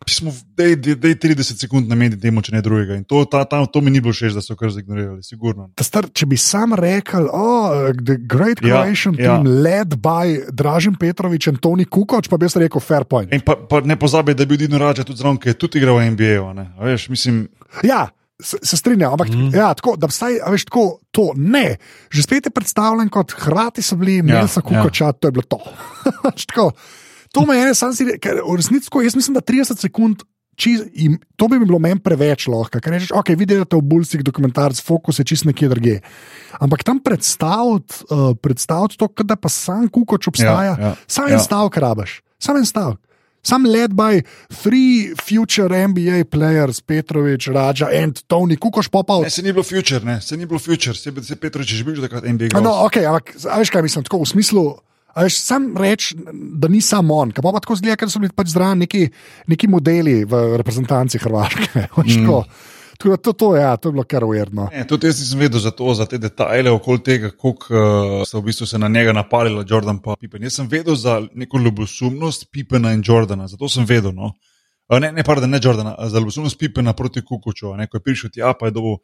Smo, 0.04 0.30
dej, 0.54 0.76
dej, 0.76 0.94
dej 1.00 1.14
30 1.18 1.56
sekund 1.56 1.88
nameniti 1.88 2.20
temu, 2.20 2.42
če 2.44 2.52
ne 2.54 2.60
drugega. 2.62 2.98
In 3.00 3.02
to, 3.08 3.24
ta, 3.26 3.40
ta, 3.48 3.62
to 3.66 3.80
mi 3.82 3.90
ni 3.90 4.02
bilo 4.04 4.12
všeč, 4.14 4.36
da 4.36 4.42
so 4.44 4.54
kar 4.54 4.70
zignorirali, 4.70 5.24
sigurno. 5.24 5.70
Ta 5.74 5.86
Star, 5.86 6.06
če 6.12 6.28
bi 6.30 6.38
sam 6.38 6.76
rekel, 6.78 7.26
oh, 7.32 7.88
The 7.96 8.18
Great 8.20 8.60
Ja, 8.62 8.84
Croatian 8.84 9.16
ja. 9.18 9.34
Team, 9.34 9.48
led 9.64 9.96
by 10.04 10.52
Dražen 10.54 10.94
Petrovič 11.00 11.48
in 11.50 11.58
Tony 11.58 11.88
Kukoč, 11.88 12.28
pa 12.30 12.38
bi 12.38 12.46
jaz 12.46 12.58
rekel 12.60 12.84
fair 12.84 13.08
point. 13.08 13.32
In 13.34 13.42
pa, 13.42 13.56
pa 13.56 13.80
ne 13.82 13.96
pozabi, 13.98 14.36
da 14.36 14.44
je 14.44 14.52
bil 14.52 14.60
Dino 14.62 14.78
Rađa 14.78 15.02
tudi 15.02 15.24
zraven, 15.24 15.40
ki 15.42 15.54
je 15.54 15.58
tudi 15.64 15.82
igral 15.82 15.98
v 15.98 16.12
NBA. 16.14 16.38
-u, 16.38 16.52
ne. 16.54 16.70
A 16.76 16.86
Veš, 16.86 17.08
mislim, 17.08 17.46
Ja, 17.82 18.08
se, 18.42 18.56
se 18.62 18.76
strinjam, 18.76 19.12
ampak 19.12 19.28
mm. 19.28 19.50
ja, 19.54 19.74
tako, 19.74 19.96
da 19.96 20.06
vstaj, 20.06 20.38
a 20.44 20.50
veš, 20.50 20.64
tako, 20.68 20.98
to 21.10 21.30
ne. 21.36 21.76
Že 22.10 22.22
spet 22.22 22.46
je 22.46 22.52
predstavljen 22.52 23.08
kot 23.08 23.32
Hrvati 23.32 23.82
so 23.82 23.96
bili, 23.96 24.18
imeli 24.20 24.38
Ja, 24.38 24.48
so 24.48 24.60
kukoča, 24.60 25.12
to 25.12 25.28
je 25.28 25.32
bilo 25.32 25.42
to. 25.48 25.60
Tako, 26.46 26.70
to 27.36 27.44
me 27.44 27.58
je, 27.58 27.74
sam 27.76 27.92
si 27.92 28.06
rekel, 28.08 28.40
tako, 28.86 29.04
jaz 29.04 29.16
mislim, 29.18 29.36
da 29.36 29.44
30 29.44 29.84
sekund. 29.84 30.24
Čiz, 30.56 30.80
in 30.96 31.18
to 31.36 31.50
bi 31.52 31.58
mi 31.60 31.66
bilo 31.68 31.76
meni 31.76 32.00
preveč 32.00 32.46
lahko, 32.48 32.80
ker 32.80 32.94
rečeš, 32.96 33.10
ok, 33.12 33.34
vidite 33.36 33.76
v 33.76 33.80
Bulsih 33.84 34.22
dokumentarc, 34.24 34.78
fokus 34.80 35.18
je 35.20 35.26
čist 35.28 35.44
nekje 35.44 35.68
druge. 35.68 35.98
Ampak 36.64 36.80
tam 36.80 36.96
predstaviti 37.04 38.06
uh, 38.08 38.30
predstaviti 38.40 38.96
to, 38.96 39.10
kot 39.12 39.28
da 39.28 39.36
pa 39.36 39.52
sam 39.52 39.84
kukoč 39.92 40.30
obstaja, 40.32 40.72
Ja, 40.72 40.76
ja, 40.80 40.94
sam 41.04 41.28
ja. 41.28 41.36
en 41.36 41.44
stavek 41.44 41.76
rabaš, 41.76 42.22
sam 42.40 42.56
en 42.56 42.64
stavek. 42.64 42.96
Sam 43.44 43.68
led 43.68 43.92
by 43.94 44.24
three 44.48 45.12
future 45.20 45.68
NBA 45.68 46.24
players, 46.32 46.80
Petrovič, 46.80 47.52
Raja 47.52 47.92
and 48.02 48.24
Tony, 48.26 48.56
kukoš 48.56 48.88
popal. 48.88 49.28
ne, 49.28 49.30
se 49.30 49.44
ni 49.44 49.52
bilo 49.52 49.62
future, 49.62 50.00
ne, 50.04 50.16
se 50.24 50.40
ni 50.40 50.48
bilo 50.48 50.58
future, 50.58 50.96
se, 50.96 51.12
se 51.22 51.36
Petrovič 51.36 51.76
je 51.76 51.78
že 51.78 51.84
bil 51.84 52.00
takrat 52.00 52.24
NBA. 52.24 52.56
No, 52.64 52.88
ok, 52.88 52.96
ampak 53.04 53.36
a 53.44 53.60
veš 53.60 53.70
kaj 53.70 53.84
mislim, 53.84 54.08
tako 54.08 54.24
v 54.24 54.32
smislu. 54.32 54.64
A 55.16 55.24
Veš, 55.24 55.38
sam 55.40 55.70
reč, 55.80 56.10
da 56.32 56.68
ni 56.68 56.82
samo 56.84 57.16
on, 57.24 57.30
pa 57.32 57.42
pa 57.42 57.60
tako 57.60 57.78
zgleda, 57.80 57.96
ker 57.96 58.10
so 58.12 58.20
bili 58.20 58.34
pač 58.36 58.52
zraven 58.52 58.84
neki, 58.84 59.06
neki 59.48 59.68
modeli 59.72 60.24
v 60.28 60.40
reprezentanci 60.60 61.20
Hrvaške. 61.22 61.86
veš, 61.96 62.18
tako. 62.20 62.42
Da 63.04 63.16
to, 63.16 63.32
to, 63.32 63.56
ja, 63.56 63.76
to 63.76 63.88
je 63.88 63.92
bilo 63.92 64.04
kar 64.08 64.24
ujerno. 64.24 64.68
Ne, 64.72 64.86
tudi 64.88 65.06
jaz 65.06 65.18
nisem 65.20 65.40
vedel 65.40 65.60
za 65.60 65.70
to, 65.70 65.94
za 65.94 66.06
te 66.08 66.18
detajle 66.18 66.70
okoli 66.70 67.02
tega, 67.04 67.30
kako 67.30 67.48
uh, 67.50 68.22
so 68.28 68.40
v 68.40 68.48
bistvu 68.48 68.66
se 68.66 68.78
na 68.78 68.88
njega 68.88 69.12
napalili 69.12 69.64
Jordan 69.68 70.00
in 70.04 70.14
Pippen. 70.20 70.42
Jaz 70.42 70.54
sem 70.60 70.68
vedel 70.68 70.96
za 70.96 71.20
neko 71.34 71.58
ljubosumnost 71.58 72.48
Pippena 72.52 72.92
in 72.92 73.02
Jordana, 73.06 73.48
zato 73.48 73.68
sem 73.68 73.84
vedel. 73.84 74.12
No. 74.12 74.32
Uh, 74.88 74.98
ne, 75.00 75.12
ne, 75.12 75.24
pardon, 75.24 75.50
ne 75.50 75.60
Jordana, 75.62 75.96
za 76.08 76.18
ljubosumnost 76.18 76.58
Pippena 76.58 76.92
proti 76.92 77.24
Kukuču. 77.24 77.74
Ne, 77.76 77.86
ko 77.86 77.96
je 77.96 78.02
prišel 78.02 78.30
tja, 78.32 78.54
pa 78.60 78.66
je 78.66 78.76
dobil 78.76 78.96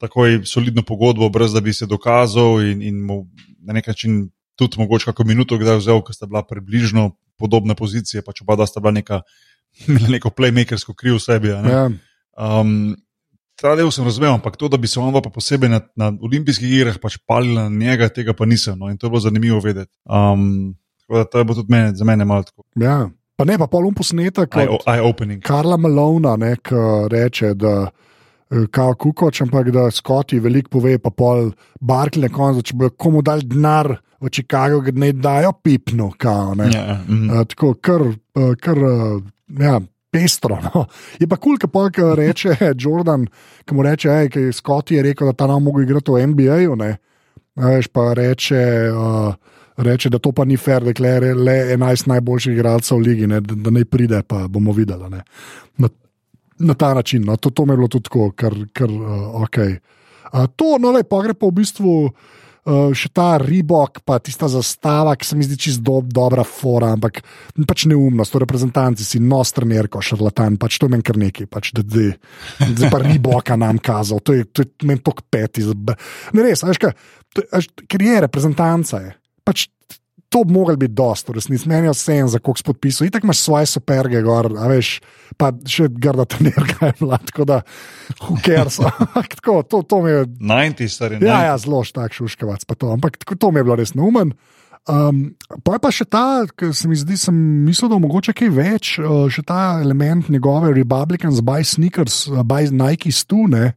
takoj 0.00 0.40
solidno 0.44 0.82
pogodbo, 0.82 1.28
brez 1.28 1.52
da 1.52 1.60
bi 1.60 1.72
se 1.72 1.86
dokazal 1.86 2.60
in, 2.62 2.82
in 2.82 3.04
mu 3.04 3.26
na 3.64 3.72
nek 3.72 3.86
način 3.86 4.30
tudi 4.56 4.80
mogoče 4.80 5.12
kako 5.12 5.24
minuto 5.28 5.58
kdaj 5.60 5.80
vzel, 5.80 6.02
ker 6.04 6.16
sta 6.16 6.26
bila 6.26 6.42
približno 6.46 7.10
podobne 7.38 7.76
pozicije, 7.76 8.24
pa 8.24 8.32
če 8.32 8.46
pa 8.48 8.56
da 8.56 8.66
sta 8.66 8.80
bila 8.80 8.96
neka, 8.96 9.20
neko 10.14 10.32
playmakersko 10.32 10.96
kriv 10.96 11.18
v 11.18 11.24
sebi. 11.24 11.52
Ja. 11.52 11.88
Um, 12.36 12.96
ta 13.60 13.76
del 13.76 13.92
sem 13.92 14.04
razumel, 14.04 14.34
ampak 14.36 14.56
to, 14.60 14.68
da 14.72 14.80
bi 14.80 14.88
se 14.88 15.00
on 15.00 15.14
pa 15.14 15.32
posebej 15.32 15.72
na, 15.72 15.80
na 15.96 16.10
olimpijskih 16.12 16.72
igrah 16.80 16.98
pač 17.00 17.18
palil 17.28 17.56
na 17.56 17.68
njega, 17.68 18.08
tega 18.12 18.36
pa 18.36 18.48
nisem. 18.48 18.78
No, 18.78 18.90
in 18.92 18.98
to 18.98 19.08
je 19.08 19.14
bilo 19.14 19.20
zanimivo 19.24 19.60
vedeti. 19.64 19.92
Um, 20.04 20.76
tako 21.04 21.22
da 21.22 21.24
to 21.24 21.38
je 21.38 21.44
bilo 21.44 21.60
tudi 21.62 21.72
mene, 21.72 21.94
za 21.96 22.04
mene 22.04 22.24
malo 22.24 22.44
tako. 22.44 22.66
Ja. 22.76 23.08
Pa 23.36 23.44
ne, 23.44 23.58
pa 23.60 23.66
polum 23.68 23.92
posnetek. 23.94 24.56
Eye-opening. 24.56 25.42
Karla 25.44 25.76
Malona, 25.76 26.36
ki 26.56 26.84
reče, 27.12 27.52
da 27.54 27.74
eh, 27.84 28.06
kao 28.70 28.94
kukoč, 28.94 29.40
ampak 29.42 29.70
da 29.74 29.90
Skoti 29.90 30.38
veliko 30.40 30.70
pove, 30.76 30.98
pa 31.02 31.10
pol 31.10 31.50
Barkley 31.80 32.28
na 32.28 32.30
koncu, 32.32 32.62
če 32.62 32.76
bojo 32.78 32.92
komu 32.98 33.22
dal 33.26 33.42
denar 33.42 33.96
v 34.20 34.30
Chicago, 34.30 34.80
ga 34.80 34.94
ne 34.94 35.10
dajo 35.12 35.52
pipno, 35.62 36.12
kao, 36.18 36.54
ne. 36.54 36.70
Ja, 36.74 37.00
mhm. 37.02 37.30
Uh, 37.30 37.42
tako 37.50 37.74
kar, 37.82 38.06
uh, 38.06 38.52
kar 38.60 38.78
uh, 38.78 39.18
ja, 39.60 39.80
pestro. 40.12 40.60
No. 40.62 40.86
Je 41.20 41.28
pa 41.28 41.36
kul, 41.36 41.58
cool, 41.58 41.90
ki 41.90 42.12
reče 42.22 42.56
Jordan, 42.82 43.26
ki 43.66 43.76
mu 43.76 43.84
reče, 43.86 44.14
hej, 44.14 44.30
ki 44.32 44.46
Scott 44.56 44.94
je 44.94 45.02
rekel, 45.04 45.32
da 45.32 45.36
ta 45.44 45.50
nam 45.50 45.66
mogo 45.66 45.82
igrati 45.82 46.14
v 46.14 46.30
NBA-ju. 46.32 46.78
ne. 46.78 46.96
Veš, 47.56 47.88
pa 47.88 48.10
reče, 48.14 48.62
uh, 48.92 49.60
reče, 49.76 50.10
da 50.12 50.20
to 50.20 50.32
pa 50.32 50.44
ni 50.44 50.56
fair, 50.60 50.84
da 50.84 50.92
je 50.92 51.34
le 51.34 51.56
11 51.76 52.08
najboljših 52.08 52.52
igralcev 52.52 52.98
v 52.98 53.02
ligi, 53.02 53.26
ne, 53.26 53.40
da, 53.40 53.54
da 53.56 53.72
ne 53.72 53.84
pride, 53.84 54.22
pa 54.28 54.46
bomo 54.48 54.72
videli. 54.76 55.08
Ne. 55.10 55.88
Na, 56.58 56.74
ta 56.74 56.94
način, 56.94 57.24
no, 57.26 57.36
to, 57.36 57.50
to 57.50 57.66
mi 57.66 57.74
je 57.74 57.76
bilo 57.76 57.88
tudi 57.92 58.08
tako, 58.08 58.30
ker, 58.32 58.54
ker 58.72 58.90
uh, 58.90 59.42
ok. 59.42 59.58
Uh, 60.32 60.46
to, 60.56 60.76
no, 60.80 60.92
le, 60.94 61.04
pa 61.04 61.20
gre 61.24 61.36
pa 61.36 61.50
v 61.50 61.56
bistvu. 61.60 61.92
Uh, 62.66 62.90
še 62.98 63.12
ta 63.14 63.36
ribok, 63.38 64.00
pa 64.02 64.16
tista 64.18 64.48
zastava, 64.50 65.12
ki 65.14 65.22
se 65.28 65.36
mi 65.38 65.44
zdi 65.46 65.54
čisto 65.54 65.84
do, 65.86 66.00
dobra, 66.02 66.42
fora, 66.42 66.88
ampak 66.96 67.20
pač 67.62 67.84
neumnost, 67.86 68.32
to 68.34 68.40
reprezentanci 68.42 69.06
si 69.06 69.20
nostrnerko, 69.22 70.02
šarlatan, 70.02 70.56
pač 70.58 70.80
to 70.82 70.88
meni 70.90 71.06
kar 71.06 71.14
neki, 71.14 71.46
pač 71.46 71.70
da 71.76 71.84
zdaj 71.86 72.90
pa 72.90 72.98
riboka 73.04 73.54
nam 73.54 73.78
kazal, 73.78 74.18
to 74.18 74.34
je, 74.34 74.48
to 74.50 74.66
je 74.66 74.88
meni 74.90 74.98
tok 74.98 75.22
peti. 75.30 75.62
Ne 76.34 76.42
res, 76.42 76.66
veš 76.66 76.82
kaj, 76.82 76.96
ker 77.86 78.02
je 78.02 78.18
reprezentanca. 78.26 79.04
Je. 79.04 79.14
Pač 79.46 79.68
to 80.28 80.44
bi 80.44 80.52
mogli 80.52 80.76
biti 80.76 80.94
dosto, 80.94 81.32
resnici, 81.32 81.68
meni 81.68 81.86
je 81.86 81.94
vse 81.94 82.16
en 82.18 82.28
za 82.28 82.38
koks 82.38 82.62
podpisov. 82.66 83.06
Itak 83.06 83.24
imaš 83.24 83.44
svoje 83.44 83.66
superge, 83.70 84.22
gor, 84.26 84.50
a 84.58 84.68
veš, 84.70 84.98
pa 85.38 85.52
še 85.68 85.88
grda 85.92 86.26
trenerka 86.28 86.90
je 86.90 86.96
bila, 87.00 87.18
tako 87.30 87.46
da, 87.46 87.60
huker 88.26 88.70
so. 88.72 88.90
tako, 89.36 89.60
to, 89.62 89.82
to 89.86 90.02
mi 90.02 90.10
je. 90.10 90.26
90, 90.26 90.92
stari. 90.92 91.22
Ja, 91.22 91.44
ja, 91.50 91.56
zelo 91.62 91.84
tak 91.94 92.16
šuškavac, 92.16 92.66
pa 92.66 92.74
to, 92.74 92.92
ampak 92.96 93.20
tako, 93.22 93.38
to 93.38 93.52
mi 93.54 93.62
je 93.62 93.68
bilo 93.68 93.78
res 93.78 93.94
neumen. 93.94 94.34
Um, 94.86 95.34
pa 95.66 95.74
je 95.74 95.82
pa 95.82 95.90
še 95.90 96.04
ta, 96.06 96.26
ki 96.46 96.70
se 96.76 96.86
mi 96.86 96.94
zdi, 96.98 97.16
sem 97.18 97.34
mislil, 97.66 97.90
da 97.90 97.98
mogoče 97.98 98.34
kaj 98.38 98.50
več, 98.54 98.92
uh, 99.02 99.26
še 99.30 99.42
ta 99.46 99.80
element 99.82 100.30
njegove 100.30 100.70
Republicans, 100.76 101.42
by 101.42 101.66
sneakers, 101.66 102.26
uh, 102.30 102.44
by 102.46 102.70
Nike 102.70 103.10
stune. 103.14 103.72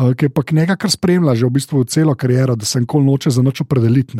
Uh, 0.00 0.14
ki 0.16 0.28
je 0.28 0.32
pa 0.32 0.44
nekaj, 0.56 0.78
kar 0.80 0.92
spremlja 0.92 1.34
že 1.36 1.44
v 1.44 1.56
bistvu 1.58 1.84
celo 1.92 2.14
kariero, 2.16 2.56
da 2.56 2.64
se 2.64 2.80
nikoli 2.80 3.04
noče 3.04 3.34
za 3.36 3.44
noč 3.44 3.60
opredeliti, 3.66 4.16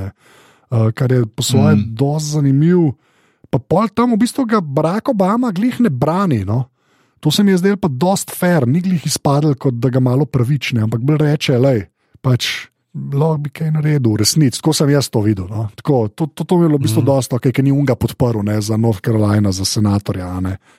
uh, 0.71 0.91
kar 0.95 1.13
je 1.13 1.27
po 1.27 1.43
svojem 1.43 1.79
mm. 1.79 1.95
dosti 1.95 2.39
zanimiv. 2.39 2.95
Pa 3.51 3.59
pol 3.59 3.91
tam 3.91 4.15
v 4.15 4.23
bistvu 4.23 4.47
ga 4.47 4.63
Barack 4.63 5.11
Obama 5.11 5.51
glih 5.51 5.81
ne 5.83 5.91
brani. 5.91 6.45
No? 6.47 6.71
To 7.21 7.31
se 7.31 7.43
mi 7.43 7.53
je 7.53 7.61
zdelo 7.61 7.77
pa 7.77 7.89
dost 7.91 8.31
fair, 8.31 8.67
ni 8.67 8.81
glih 8.81 9.05
izpadel, 9.07 9.55
kot 9.55 9.77
da 9.77 9.91
ga 9.91 10.01
malo 10.01 10.25
pravične, 10.25 10.87
ampak 10.87 11.03
bolj 11.05 11.21
reče, 11.21 11.59
le, 11.59 11.91
pač 12.25 12.70
lahko 12.95 13.39
bi 13.45 13.51
kaj 13.55 13.71
naredil, 13.71 14.17
resnici, 14.19 14.59
tako 14.59 14.73
sem 14.75 14.91
jaz 14.91 15.09
to 15.15 15.23
videl. 15.23 15.47
No? 15.51 15.69
Tako, 15.79 16.09
to, 16.09 16.27
to, 16.27 16.45
to 16.45 16.59
mi 16.59 16.65
je 16.65 16.69
bilo 16.69 16.79
v 16.81 16.87
bistvu 16.87 17.03
mm. 17.03 17.07
dosta, 17.07 17.39
okay, 17.39 17.55
ker 17.55 17.65
ni 17.65 17.71
unga 17.75 17.95
podporil 17.95 18.43
ne, 18.47 18.57
za 18.65 18.77
North 18.81 19.05
Carolina, 19.07 19.53
za 19.55 19.65
senatorja. 19.69 20.31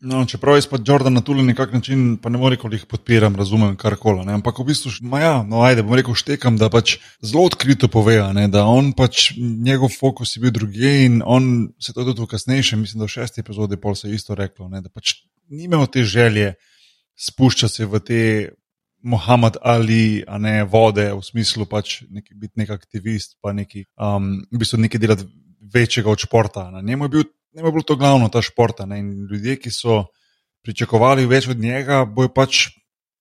No, 0.01 0.23
čeprav 0.27 0.59
jaz 0.59 0.67
pa 0.67 0.79
Jordan 0.87 1.15
na 1.15 1.23
tuli 1.23 1.45
nekak 1.47 1.73
način, 1.73 2.17
pa 2.21 2.29
ne 2.29 2.41
morem 2.41 2.57
reči, 2.57 2.71
da 2.71 2.79
jih 2.79 2.87
podpiram, 2.91 3.35
razumem 3.39 3.77
kar 3.79 3.95
koli. 3.99 4.25
Ampak 4.27 4.59
v 4.59 4.67
bistvu, 4.73 4.91
ja, 5.21 5.37
no, 5.47 5.63
ajde, 5.63 5.85
bom 5.87 5.95
rekel, 5.95 6.17
štekam, 6.17 6.59
da 6.59 6.67
pač 6.73 6.97
zelo 7.23 7.45
odkrito 7.47 7.87
pove, 7.91 8.19
ne, 8.35 8.47
da 8.51 8.65
on 8.67 8.91
pač 8.97 9.31
njegov 9.39 9.93
fokus 9.95 10.35
je 10.35 10.43
bil 10.43 10.51
drugje 10.55 11.05
in 11.05 11.21
on 11.25 11.71
se 11.79 11.95
to 11.95 12.03
tudi 12.03 12.25
v 12.25 12.31
kasnejšem, 12.35 12.83
mislim, 12.83 12.99
da 12.99 13.07
v 13.07 13.15
šesti 13.15 13.45
epizodi 13.45 13.79
pol 13.79 13.95
se 13.95 14.11
je 14.11 14.19
isto 14.19 14.35
reklo, 14.35 14.67
ne, 14.67 14.83
da 14.83 14.91
pač 14.91 15.21
ni 15.47 15.69
imel 15.69 15.87
te 15.87 16.03
želje 16.03 16.55
spuščati 17.21 17.73
se 17.73 17.85
v 17.85 17.99
te 18.03 18.21
Mohamed 19.03 19.57
Ali, 19.61 20.23
a 20.27 20.37
ne 20.37 20.63
vode, 20.63 21.07
v 21.13 21.21
smislu 21.25 21.65
pač 21.65 22.01
neki, 22.09 22.35
biti 22.37 22.61
nek 22.61 22.73
aktivist, 22.73 23.37
pa 23.41 23.53
neki, 23.53 23.85
um, 23.97 24.35
v 24.51 24.61
bistvu 24.61 24.81
nekaj 24.83 25.01
delati 25.01 25.27
večjega 25.73 26.11
od 26.11 26.21
športa. 26.21 26.67
Njemu 26.83 27.05
je, 27.05 27.09
bil, 27.09 27.23
njemu 27.55 27.67
je 27.67 27.71
bilo 27.71 27.87
to 27.87 27.95
glavno, 27.95 28.29
ta 28.29 28.41
šport. 28.41 28.83
In 28.85 29.27
ljudje, 29.31 29.57
ki 29.61 29.73
so 29.73 30.03
pričakovali 30.61 31.25
več 31.25 31.49
od 31.49 31.59
njega, 31.59 32.05
bojo 32.05 32.29
pač 32.33 32.67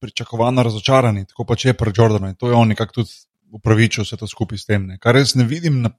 pričakovano 0.01 0.63
razočarani, 0.65 1.27
tako 1.29 1.45
pač 1.49 1.65
je 1.65 1.75
pri 1.77 1.93
Jordanu 1.97 2.31
in 2.31 2.37
to 2.37 2.49
je 2.49 2.57
on 2.57 2.69
nekako 2.73 3.01
tudi 3.01 3.11
upravičil 3.53 4.05
vse 4.05 4.17
to 4.17 4.29
skupaj 4.29 4.59
s 4.59 4.69
tem. 4.69 4.87
Ne. 4.87 4.99
Kar 4.99 5.17
jaz 5.17 5.35
ne 5.37 5.45
vidim 5.45 5.81
na 5.85 5.91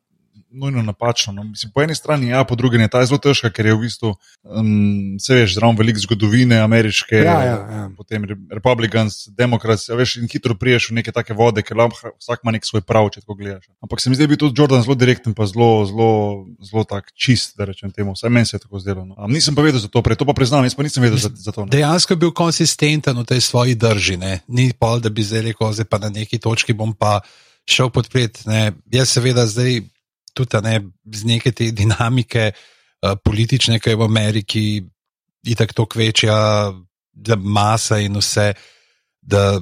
nujno 0.52 0.82
napačno. 0.82 1.34
No. 1.34 1.44
Mislim, 1.44 1.72
po 1.76 1.82
eni 1.82 1.96
strani, 1.96 2.28
ja, 2.28 2.44
po 2.44 2.56
drugi 2.56 2.78
je 2.78 2.88
ta 2.88 3.06
zelo 3.06 3.18
težka, 3.18 3.50
ker 3.50 3.66
je 3.66 3.76
v 3.76 3.80
bistvu, 3.86 4.14
um, 4.44 5.18
se 5.20 5.36
veš, 5.36 5.56
zelo 5.56 5.72
veliko 5.78 6.00
zgodovine 6.00 6.60
ameriške, 6.62 7.16
ja, 7.16 7.38
ja, 7.44 7.58
ja. 7.72 7.84
potem 7.98 8.26
republikans, 8.52 9.28
demokrats, 9.38 9.90
ja, 9.90 9.96
veš, 9.96 10.18
in 10.22 10.30
hitro 10.32 10.56
priješ 10.56 10.90
v 10.92 11.00
neke 11.00 11.12
take 11.16 11.36
vode, 11.38 11.64
ker 11.64 11.78
lahko 11.78 12.14
vsak 12.20 12.44
ima 12.44 12.56
nek 12.56 12.68
svoj 12.68 12.84
prav, 12.88 13.10
če 13.14 13.24
tako 13.24 13.38
gledaš. 13.40 13.68
Ampak 13.84 14.02
se 14.02 14.10
mi 14.10 14.16
zdi, 14.16 14.24
da 14.24 14.30
je 14.30 14.34
bil 14.34 14.42
tudi 14.44 14.62
Jordan 14.62 14.84
zelo 14.86 14.96
direkten, 14.96 15.36
pa 15.38 15.48
zelo, 15.50 15.86
zelo, 15.90 16.10
zelo 16.64 16.84
tak 16.88 17.14
čist, 17.16 17.56
da 17.58 17.70
rečem 17.70 17.92
temu. 17.92 18.16
Vsaj 18.18 18.34
meni 18.34 18.50
se 18.50 18.58
je 18.58 18.66
tako 18.66 18.82
zdelo. 18.84 19.06
No. 19.06 19.16
Um, 19.18 19.32
nisem 19.32 19.56
pa 19.56 19.66
vedel 19.66 19.80
za 19.80 19.92
to, 19.92 20.04
prej 20.04 20.20
to 20.20 20.28
pa 20.28 20.36
priznam, 20.38 20.66
jaz 20.68 20.76
pa 20.76 20.84
nisem 20.84 21.04
vedel 21.04 21.22
za, 21.22 21.32
za 21.34 21.56
to. 21.56 21.66
Ne. 21.66 21.76
Dejansko 21.76 22.16
je 22.16 22.24
bil 22.26 22.36
konsistenten 22.36 23.18
v 23.24 23.28
tej 23.28 23.42
svoji 23.42 23.76
drži, 23.76 24.18
ne? 24.18 24.42
ni 24.48 24.72
pa, 24.78 24.98
da 25.00 25.10
bi 25.10 25.24
zdaj 25.24 25.52
rekel, 25.52 25.72
zdaj 25.74 25.88
pa 25.88 26.02
na 26.02 26.12
neki 26.12 26.40
točki 26.40 26.74
bom 26.78 26.94
pa. 26.94 27.22
Šel 27.70 27.92
podpreti. 27.94 28.42
Jaz, 28.90 29.12
seveda, 29.14 29.46
zdaj 29.46 29.84
tudi 30.34 30.62
ne, 30.64 30.80
z 31.06 31.28
neke 31.28 31.52
te 31.52 31.72
dinamike 31.76 32.52
uh, 32.52 33.16
politične, 33.24 33.80
ki 33.80 33.94
je 33.94 34.00
v 34.00 34.08
Ameriki, 34.08 34.66
in 35.44 35.58
tako 35.58 35.86
kvečja, 35.86 36.72
da 37.12 37.36
masa 37.36 38.00
in 38.00 38.18
vse, 38.18 38.54
da 39.22 39.60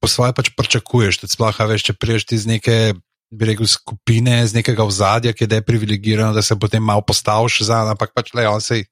po 0.00 0.08
svoje 0.08 0.34
pač 0.34 0.50
pričakuješ. 0.56 1.22
Sploh, 1.30 1.60
veš, 1.68 1.90
če 1.90 1.98
priješ 1.98 2.30
iz 2.32 2.46
neke. 2.46 2.94
Bi 3.34 3.48
rekel, 3.48 3.66
skupine 3.66 4.36
z 4.46 4.54
nekega 4.54 4.84
ozadja, 4.86 5.32
ki 5.34 5.42
je 5.42 5.54
deprivilegirano, 5.56 6.34
da 6.36 6.42
se 6.44 6.54
potem 6.60 6.84
malo 6.84 7.02
postaviš 7.02 7.64
za, 7.66 7.80
ampak 7.90 8.12
pač 8.14 8.30
le 8.36 8.44
on 8.46 8.60
se 8.62 8.76
je 8.78 8.84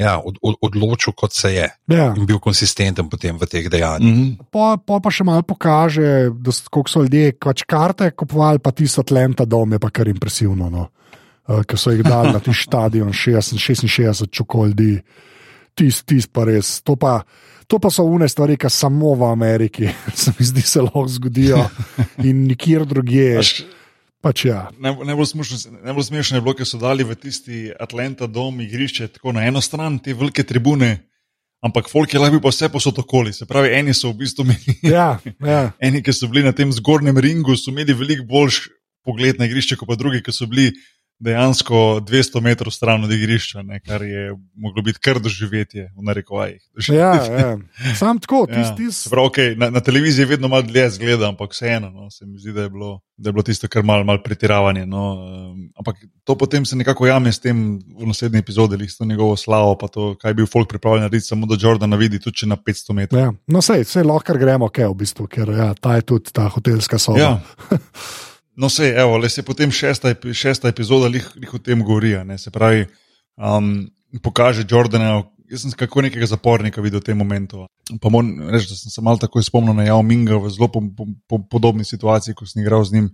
ja, 0.00 0.16
od, 0.24 0.38
od, 0.42 0.56
odločil, 0.64 1.12
kot 1.16 1.32
se 1.36 1.52
je. 1.54 1.68
Ja. 1.92 2.06
In 2.16 2.24
bil 2.26 2.40
konsistenten 2.40 3.10
potem 3.12 3.36
v 3.38 3.46
teh 3.46 3.68
dejanjih. 3.68 4.08
Mm 4.08 4.16
-hmm. 4.16 4.46
po, 4.50 4.76
po 4.86 5.00
pa 5.00 5.10
še 5.10 5.24
malo 5.24 5.42
pokaže, 5.42 6.30
koliko 6.70 6.88
so 6.88 7.02
ljudje 7.02 7.36
pač 7.36 7.62
karte 7.62 8.10
kupovali, 8.10 8.58
pa 8.58 8.70
tisto 8.70 9.00
Atlanta 9.00 9.44
dom 9.44 9.72
je 9.72 9.78
pa 9.78 9.90
kar 9.90 10.08
impresivno. 10.08 10.70
No. 10.70 10.88
Uh, 11.48 11.62
Ker 11.64 11.78
so 11.78 11.90
jih 11.90 12.02
dali 12.02 12.32
na 12.32 12.40
ti 12.40 12.54
stadion, 12.54 13.12
66 13.12 14.30
čokoladi, 14.30 15.00
tisti, 15.74 16.06
tis 16.14 16.26
pa 16.26 16.44
res. 16.44 16.80
To 16.82 16.96
pa, 16.96 17.22
to 17.66 17.78
pa 17.78 17.90
so 17.90 18.04
une 18.04 18.28
stvari, 18.28 18.56
ki 18.56 18.70
samo 18.70 19.14
v 19.14 19.22
Ameriki, 19.32 19.88
se 20.14 20.32
mi 20.38 20.46
zdi, 20.46 20.62
se 20.62 20.80
lahko 20.80 21.08
zgodijo 21.08 21.68
in 22.28 22.46
nikjer 22.46 22.86
drugje. 22.86 23.40
Pač 24.20 24.44
ja. 24.44 24.68
Najbolj 24.76 26.04
smešno 26.04 26.36
je 26.36 26.42
bilo, 26.44 26.52
ker 26.56 26.68
so 26.68 26.80
dali 26.80 27.06
v 27.08 27.16
tisti 27.16 27.70
Atlanta 27.80 28.28
dom 28.28 28.60
igrišče 28.60 29.14
tako 29.16 29.32
na 29.32 29.46
eno 29.48 29.62
stran, 29.64 29.96
te 29.98 30.12
velike 30.12 30.44
tribune, 30.44 30.90
ampak 31.64 31.88
folk 31.88 32.12
je 32.12 32.20
lahko 32.20 32.36
bil 32.36 32.42
pa 32.44 32.52
vse 32.52 32.68
posod 32.68 33.00
okoli. 33.00 33.32
Se 33.32 33.48
pravi, 33.48 33.72
eni 33.78 33.96
so 33.96 34.12
v 34.12 34.20
bistvu 34.20 34.44
imeli. 34.44 34.76
Ja, 34.84 35.14
ja. 35.40 35.62
eni, 35.86 36.04
ki 36.04 36.12
so 36.12 36.28
bili 36.28 36.44
na 36.44 36.52
tem 36.52 36.72
zgornjem 36.72 37.16
ringu, 37.16 37.56
so 37.56 37.72
imeli 37.72 37.96
veliko 37.96 38.28
boljši 38.28 38.68
pogled 39.08 39.40
na 39.40 39.48
igrišče, 39.48 39.80
kot 39.80 39.88
pa 39.88 39.96
drugi, 39.96 40.20
ki 40.20 40.36
so 40.36 40.48
bili 40.50 40.68
dejansko 41.20 42.00
200 42.00 42.40
metrov 42.40 42.72
stran 42.72 43.04
od 43.04 43.12
igrišča, 43.12 43.62
ne, 43.62 43.80
kar 43.80 44.02
je 44.02 44.30
moglo 44.56 44.82
biti 44.82 44.98
kar 44.98 45.20
doživetje 45.20 45.90
v 45.96 46.04
narekovajih. 46.04 46.62
Ja, 46.88 47.12
ja. 47.14 47.58
Sam 47.98 48.18
tako, 48.18 48.46
tisti. 48.54 48.86
Tis. 48.86 49.02
Prav, 49.10 49.28
okay, 49.28 49.52
na, 49.58 49.70
na 49.70 49.80
televiziji 49.80 50.24
vedno 50.24 50.48
malo 50.48 50.62
dlje 50.62 50.88
zgleda, 50.96 51.28
ampak 51.28 51.52
vseeno, 51.52 51.90
no, 51.90 52.10
se 52.10 52.26
mi 52.26 52.38
zdi, 52.38 52.52
da 52.52 52.62
je 52.62 52.70
bilo, 52.70 53.00
da 53.16 53.28
je 53.28 53.32
bilo 53.32 53.42
tisto 53.42 53.68
kar 53.68 53.84
malo 53.84 54.04
mal 54.04 54.22
pretiravanje. 54.24 54.86
No, 54.86 55.12
um, 55.12 55.68
ampak 55.78 55.96
to 56.24 56.38
potem 56.38 56.64
se 56.64 56.76
nekako 56.76 57.06
jame 57.06 57.32
s 57.32 57.40
tem 57.40 57.78
v 57.98 58.08
naslednji 58.08 58.40
epizodi, 58.40 58.88
s 58.88 58.96
to 58.96 59.04
njegovo 59.04 59.36
slavo, 59.36 59.76
pa 59.76 59.88
to, 59.88 60.14
kaj 60.16 60.34
bi 60.34 60.40
bil 60.40 60.48
folk 60.48 60.68
pripravljen 60.68 61.04
narediti, 61.04 61.26
samo 61.26 61.46
da 61.46 61.60
Jordana 61.60 61.96
vidi 61.96 62.18
tudi 62.18 62.48
na 62.48 62.56
500 62.56 62.92
metrov. 62.92 63.20
Ja. 63.20 63.32
No, 63.46 63.62
sej, 63.62 63.84
sej 63.84 64.08
lahko 64.08 64.38
gremo, 64.40 64.72
kaj 64.72 64.88
v 64.88 64.98
bistvu, 65.04 65.28
ker 65.28 65.52
ja, 65.52 65.70
ta 65.76 66.00
je 66.00 66.08
tudi 66.14 66.32
ta 66.32 66.48
hotelska 66.48 66.98
soba. 66.98 67.20
Ja. 67.20 67.40
No, 68.60 68.68
se 68.68 68.86
je, 68.86 69.04
le 69.04 69.28
se 69.28 69.42
potem 69.42 69.70
šesta, 69.72 70.12
šesta 70.32 70.68
epizoda 70.68 71.08
jih 71.08 71.54
o 71.54 71.58
tem 71.58 71.80
govori. 71.80 72.12
Se 72.38 72.50
pravi, 72.50 72.86
um, 73.36 73.88
pokaže 74.22 74.66
Jordana. 74.68 75.22
Jaz 75.50 75.64
sem 75.64 75.72
kako 75.74 76.04
nekega 76.04 76.28
zapornika 76.30 76.82
videl 76.84 77.00
v 77.00 77.08
tem 77.08 77.18
momentu. 77.18 77.64
Pa 78.02 78.10
moram 78.12 78.50
reči, 78.52 78.68
da 78.70 78.76
sem 78.78 78.92
se 78.92 79.02
malo 79.02 79.18
tako 79.18 79.42
spomnil 79.42 79.74
na 79.74 79.88
Jao 79.88 80.02
Minga 80.06 80.36
v 80.38 80.50
zelo 80.52 80.68
po, 80.70 80.82
po, 80.94 81.08
po, 81.26 81.40
podobni 81.42 81.82
situaciji, 81.84 82.36
ko 82.38 82.46
sem 82.46 82.62
igral 82.62 82.84
z 82.84 82.94
njim, 82.94 83.08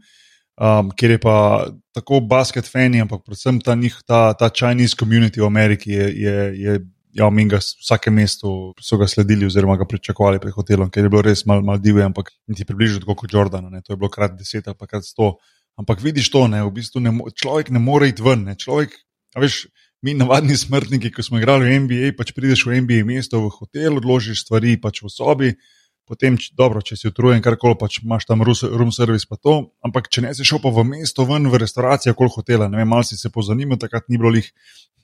um, 0.60 0.90
kjer 0.92 1.14
je 1.14 1.20
pa 1.22 1.36
tako 1.96 2.20
basket 2.20 2.68
fani, 2.68 3.00
ampak 3.00 3.22
predvsem 3.24 3.62
ta, 3.64 3.72
njih, 3.74 3.96
ta, 4.04 4.34
ta 4.36 4.50
Chinese 4.52 4.98
community 4.98 5.40
v 5.40 5.48
Ameriki 5.48 5.94
je, 5.94 6.10
je, 6.12 6.36
je 6.60 6.76
ja, 7.16 7.28
mi 7.32 7.46
ga 7.48 7.58
v 7.62 7.82
vsakem 7.82 8.14
mestu 8.14 8.50
so 8.82 8.98
ga 9.00 9.08
sledili, 9.08 9.46
oziroma 9.48 9.78
ga 9.80 9.86
pričakovali 9.88 10.40
pred 10.42 10.52
hotelom, 10.52 10.90
ker 10.92 11.06
je 11.06 11.12
bilo 11.12 11.22
res 11.24 11.46
malo 11.48 11.64
mal 11.64 11.80
divje, 11.80 12.04
ampak 12.04 12.30
ti 12.56 12.66
približno 12.68 13.00
tako 13.04 13.16
kot 13.22 13.32
Jordan, 13.32 13.70
ne? 13.72 13.80
to 13.82 13.94
je 13.94 14.00
bilo 14.00 14.10
krat 14.12 14.36
deset 14.36 14.68
ali 14.68 14.88
krat 14.88 15.06
sto. 15.06 15.36
Ampak 15.80 16.00
vidiš 16.04 16.30
to, 16.32 16.46
ne? 16.48 16.62
v 16.64 16.72
bistvu 16.76 17.00
ne, 17.04 17.12
človek 17.36 17.72
ne 17.72 17.80
more 17.80 18.08
iti 18.08 18.24
ven. 18.24 18.44
Ne? 18.48 18.56
Človek, 18.60 18.94
veš, 19.36 19.66
mi, 20.04 20.14
navadni 20.16 20.56
smrtniki, 20.56 21.10
ki 21.12 21.24
smo 21.24 21.40
igrali 21.40 21.68
v 21.68 21.80
NBA, 21.84 22.12
pač 22.18 22.32
prideš 22.36 22.66
v 22.68 22.80
NBA 22.84 23.04
mesto, 23.08 23.40
v 23.44 23.52
hotel, 23.52 23.96
odložiš 24.00 24.44
stvari 24.44 24.76
pač 24.80 25.02
v 25.04 25.12
sobi. 25.12 25.50
Potem, 26.06 26.38
č- 26.38 26.52
dobro, 26.56 26.80
če 26.82 26.96
si 26.96 27.10
utrujen, 27.10 27.42
karkoli 27.44 27.76
pač 27.78 28.00
imaš 28.02 28.26
tam 28.28 28.44
room 28.46 28.92
service, 28.94 29.26
pa 29.28 29.36
to. 29.36 29.56
Ampak 29.84 30.08
če 30.12 30.26
ne 30.26 30.32
si 30.34 30.46
šel 30.46 30.62
pa 30.62 30.72
v 30.72 30.86
mesto, 30.86 31.26
ven 31.28 31.50
v 31.50 31.60
restavracijo, 31.62 32.14
koliko 32.14 32.40
hotela, 32.40 32.70
ne 32.70 32.80
vem, 32.80 32.88
malo 32.88 33.06
si 33.06 33.18
se 33.18 33.30
pozanimal, 33.32 33.80
takrat 33.82 34.08
ni 34.08 34.20
bilo 34.20 34.32
lih 34.34 34.48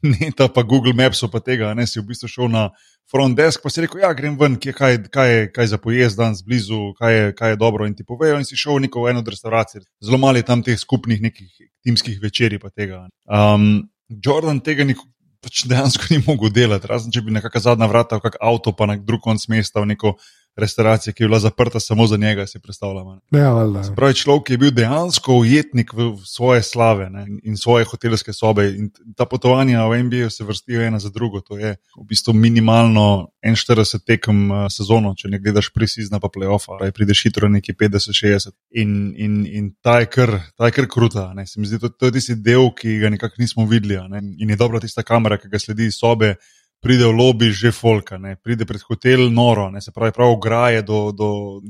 neta, 0.14 0.48
pa 0.48 0.62
Google 0.66 0.94
Maps, 0.98 1.22
pa 1.30 1.42
tega, 1.42 1.74
ne 1.78 1.86
si 1.86 2.00
v 2.00 2.06
bistvu 2.10 2.30
šel 2.30 2.50
na 2.50 2.70
front 3.10 3.36
desk, 3.38 3.62
pa 3.62 3.70
si 3.70 3.84
rekel, 3.84 4.02
ja, 4.02 4.10
grem 4.16 4.38
ven, 4.40 4.56
kje, 4.58 4.74
kaj, 4.74 4.98
kaj, 5.12 5.30
je, 5.30 5.46
kaj 5.54 5.66
je 5.66 5.72
za 5.74 5.78
pojest 5.82 6.18
danes 6.18 6.42
blizu, 6.46 6.92
kaj 6.98 7.14
je, 7.14 7.32
kaj 7.38 7.54
je 7.54 7.60
dobro 7.60 7.86
in 7.86 7.94
ti 7.98 8.06
povejo 8.06 8.38
in 8.40 8.46
si 8.48 8.58
šel 8.58 8.78
v 8.78 8.86
neko 8.86 9.06
eno 9.10 9.22
od 9.22 9.30
restavracij. 9.30 9.84
Zelo 10.02 10.18
malo 10.18 10.42
tam 10.42 10.62
teh 10.62 10.78
skupnih 10.78 11.22
nekih 11.22 11.50
timskih 11.84 12.18
večerij 12.22 12.62
pa 12.62 12.70
tega. 12.70 13.06
Um, 13.26 13.88
Jordan 14.08 14.60
tega 14.60 14.86
nikoli. 14.88 15.10
Pač 15.42 15.64
dejansko 15.66 16.06
ni 16.12 16.20
mogel 16.22 16.52
delati, 16.54 16.86
razen 16.86 17.10
če 17.10 17.18
bi 17.26 17.32
nekakšna 17.34 17.60
zadnja 17.64 17.88
vrata, 17.90 18.20
kak 18.22 18.36
avto, 18.38 18.70
pa 18.78 18.86
na 18.86 18.94
drug 18.94 19.24
konc 19.24 19.42
mesta, 19.50 19.82
v 19.82 19.88
neko 19.90 20.12
restauracijo, 20.56 21.12
ki 21.12 21.22
je 21.22 21.28
bila 21.28 21.38
zaprta 21.40 21.80
samo 21.80 22.06
za 22.06 22.16
njega, 22.16 22.46
si 22.46 22.60
predstavljam. 22.60 23.06
ne. 23.30 23.38
Ja. 23.38 23.84
Se 23.84 23.94
Pravi, 23.94 24.14
človek 24.14 24.50
je 24.50 24.58
bil 24.58 24.70
dejansko 24.70 25.34
ujetnik 25.34 25.92
v 25.92 26.16
svoje 26.24 26.62
slave 26.62 27.10
ne, 27.10 27.26
in 27.42 27.56
svoje 27.56 27.84
hotelske 27.84 28.32
sobe. 28.32 28.68
In 28.76 28.90
ta 29.16 29.24
potovanja 29.24 29.86
v 29.86 30.02
NBA 30.02 30.30
se 30.30 30.44
vrstijo 30.44 30.82
ena 30.82 30.98
za 30.98 31.10
drugo. 31.10 31.40
To 31.40 31.58
je 31.58 31.76
v 32.00 32.04
bistvu 32.08 32.32
minimalno 32.32 33.28
41 33.44 34.04
tekem 34.06 34.50
sezono, 34.70 35.14
če 35.16 35.28
ne 35.28 35.40
gledaš 35.40 35.72
prisizna 35.72 36.20
pa 36.20 36.28
playoffa, 36.28 36.76
ali 36.80 36.92
prideš 36.92 37.22
hitro 37.22 37.48
nekje 37.48 37.74
50-60. 37.74 38.50
In, 38.70 39.14
in, 39.16 39.46
in 39.46 39.74
ta 39.82 40.00
je 40.00 40.06
kar, 40.06 40.38
ta 40.56 40.68
je 40.68 40.76
kar 40.76 40.88
kruta. 40.88 41.32
Ne. 41.34 41.46
Se 41.46 41.60
mi 41.60 41.66
zdi, 41.66 41.80
to, 41.80 41.88
to 41.88 42.06
je 42.10 42.18
tisti 42.18 42.36
del, 42.36 42.70
ki 42.76 42.98
ga 42.98 43.10
nekako 43.10 43.34
nismo 43.38 43.66
videli. 43.66 43.96
Ne. 44.08 44.20
In 44.38 44.50
je 44.50 44.56
dobra 44.56 44.80
tista 44.80 45.02
kamera, 45.02 45.40
ki 45.40 45.48
ga 45.48 45.58
sledi 45.58 45.88
iz 45.88 45.96
sobe. 45.96 46.36
Pride 46.82 47.06
v 47.06 47.14
lobby 47.14 47.52
že 47.54 47.70
folka, 47.70 48.18
ne? 48.18 48.34
pride 48.34 48.66
pred 48.66 48.82
hotel 48.82 49.30
noro, 49.30 49.70
ne? 49.70 49.80
se 49.80 49.92
pravi, 49.94 50.12
prav 50.12 50.34
ograje 50.34 50.82
do, 50.82 51.12
do 51.14 51.28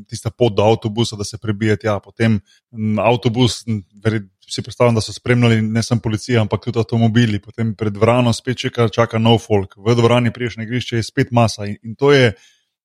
tiste 0.08 0.32
pot 0.32 0.54
do 0.56 0.64
avtobusa, 0.64 1.16
da 1.20 1.24
se 1.24 1.38
prebije 1.38 1.76
tja. 1.84 1.98
Potem 2.00 2.40
m, 2.72 2.98
avtobus, 2.98 3.62
veri- 4.00 4.24
si 4.52 4.62
predstavljam, 4.62 4.94
da 4.94 5.00
so 5.00 5.12
spremljali 5.12 5.62
ne 5.62 5.82
samo 5.82 6.00
policija, 6.00 6.40
ampak 6.40 6.64
tudi 6.64 6.78
avtomobili, 6.78 7.40
potem 7.40 7.74
pred 7.74 7.92
dvorano 7.92 8.32
spet 8.32 8.58
čaka, 8.58 8.88
čaka 8.88 9.18
nov 9.18 9.38
folk, 9.38 9.76
v 9.76 9.94
dvorani 9.96 10.32
priješ 10.32 10.56
na 10.56 10.66
igrišče, 10.66 10.96
je 10.96 11.02
spet 11.02 11.30
masa 11.30 11.66
in, 11.66 11.76
in 11.82 11.94
to 11.94 12.12
je 12.12 12.32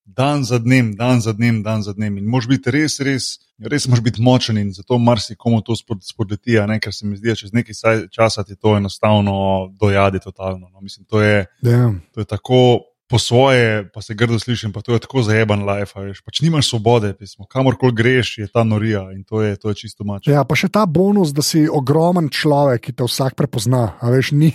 dan 0.08 0.44
za 0.44 0.58
dnem, 0.58 0.96
dan 0.96 1.22
za 1.22 1.34
dnem, 1.34 1.64
dan 1.64 1.84
za 1.84 1.94
dnem. 1.94 2.18
In 2.18 2.26
moraš 2.26 2.48
biti 2.48 2.72
res, 2.72 3.00
res, 3.00 3.24
res 3.60 3.88
moraš 3.88 4.04
biti 4.04 4.22
močen 4.22 4.58
in 4.58 4.74
zato 4.74 4.98
marsikomu 4.98 5.62
to 5.62 5.76
spod, 5.76 6.00
spodleti, 6.02 6.56
ker 6.82 6.94
se 6.94 7.06
mi 7.06 7.18
zdi, 7.18 7.28
da 7.28 7.36
čez 7.36 7.54
nekaj 7.54 7.76
časa 8.10 8.44
ti 8.44 8.56
to 8.56 8.78
enostavno 8.78 9.36
dojadi 9.74 10.20
totalno. 10.20 10.70
No? 10.70 10.82
Mislim, 10.82 11.06
to 11.06 11.22
je. 11.22 11.46
Ja. 11.62 11.94
To 12.14 12.20
je 12.20 12.26
tako 12.26 12.80
po 13.10 13.20
svoje, 13.20 13.88
pa 13.88 14.02
se 14.02 14.14
grdo 14.14 14.36
slišim, 14.40 14.74
pa 14.74 14.82
to 14.82 14.92
je 14.92 15.00
tako 15.00 15.22
zajeban 15.24 15.64
life, 15.64 15.96
a 15.96 16.02
veš. 16.02 16.20
Pač 16.22 16.42
nimaš 16.42 16.68
svobode, 16.70 17.14
pismo. 17.14 17.46
kamorkoli 17.46 17.94
greš, 17.96 18.38
je 18.38 18.48
ta 18.48 18.64
norija 18.64 19.12
in 19.16 19.24
to 19.24 19.42
je, 19.42 19.56
to 19.56 19.70
je 19.70 19.76
čisto 19.76 20.04
mač. 20.04 20.28
ja, 20.28 20.44
pa 20.44 20.56
še 20.56 20.68
ta 20.68 20.84
bonus, 20.86 21.32
da 21.32 21.40
si 21.42 21.70
ogromen 21.72 22.28
človek, 22.28 22.82
ki 22.82 22.92
te 22.94 23.04
vsak 23.04 23.36
prepozna. 23.36 23.96
Veš, 24.04 24.32
ni, 24.32 24.52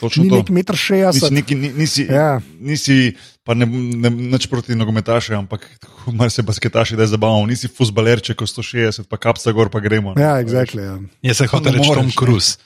Točno 0.00 0.22
ni 0.22 0.30
to. 0.30 0.36
nek 0.36 0.48
meter 0.50 0.74
Nisi, 0.74 0.86
šestdeset. 0.86 1.32
neki, 1.34 1.54
ni- 1.54 1.72
nisi, 1.72 2.06
Ja. 2.06 2.38
nisi 2.60 3.16
pa 3.50 3.58
ne, 3.58 3.66
ne 3.66 4.10
nič 4.30 4.46
proti 4.46 4.78
nogometašem, 4.78 5.42
ampak 5.42 5.66
mar 6.14 6.30
se 6.30 6.46
basketaši 6.46 6.94
da 6.94 7.02
je 7.02 7.10
zabavno. 7.18 7.50
Nisi 7.50 7.66
fusbalerček, 7.66 8.38
ko 8.38 8.46
160, 8.46 9.10
pa 9.10 9.18
kapca 9.18 9.50
gor, 9.50 9.66
pa 9.74 9.82
gremo. 9.82 10.14
ne. 10.14 10.22
Ja, 10.22 10.38
exactly, 10.38 10.86
ja. 10.86 11.02
Jaz 11.26 11.42
se 11.42 11.50
hotel 11.50 11.74
reči 11.74 11.90
Tom. 11.90 12.14
Cruise. 12.14 12.62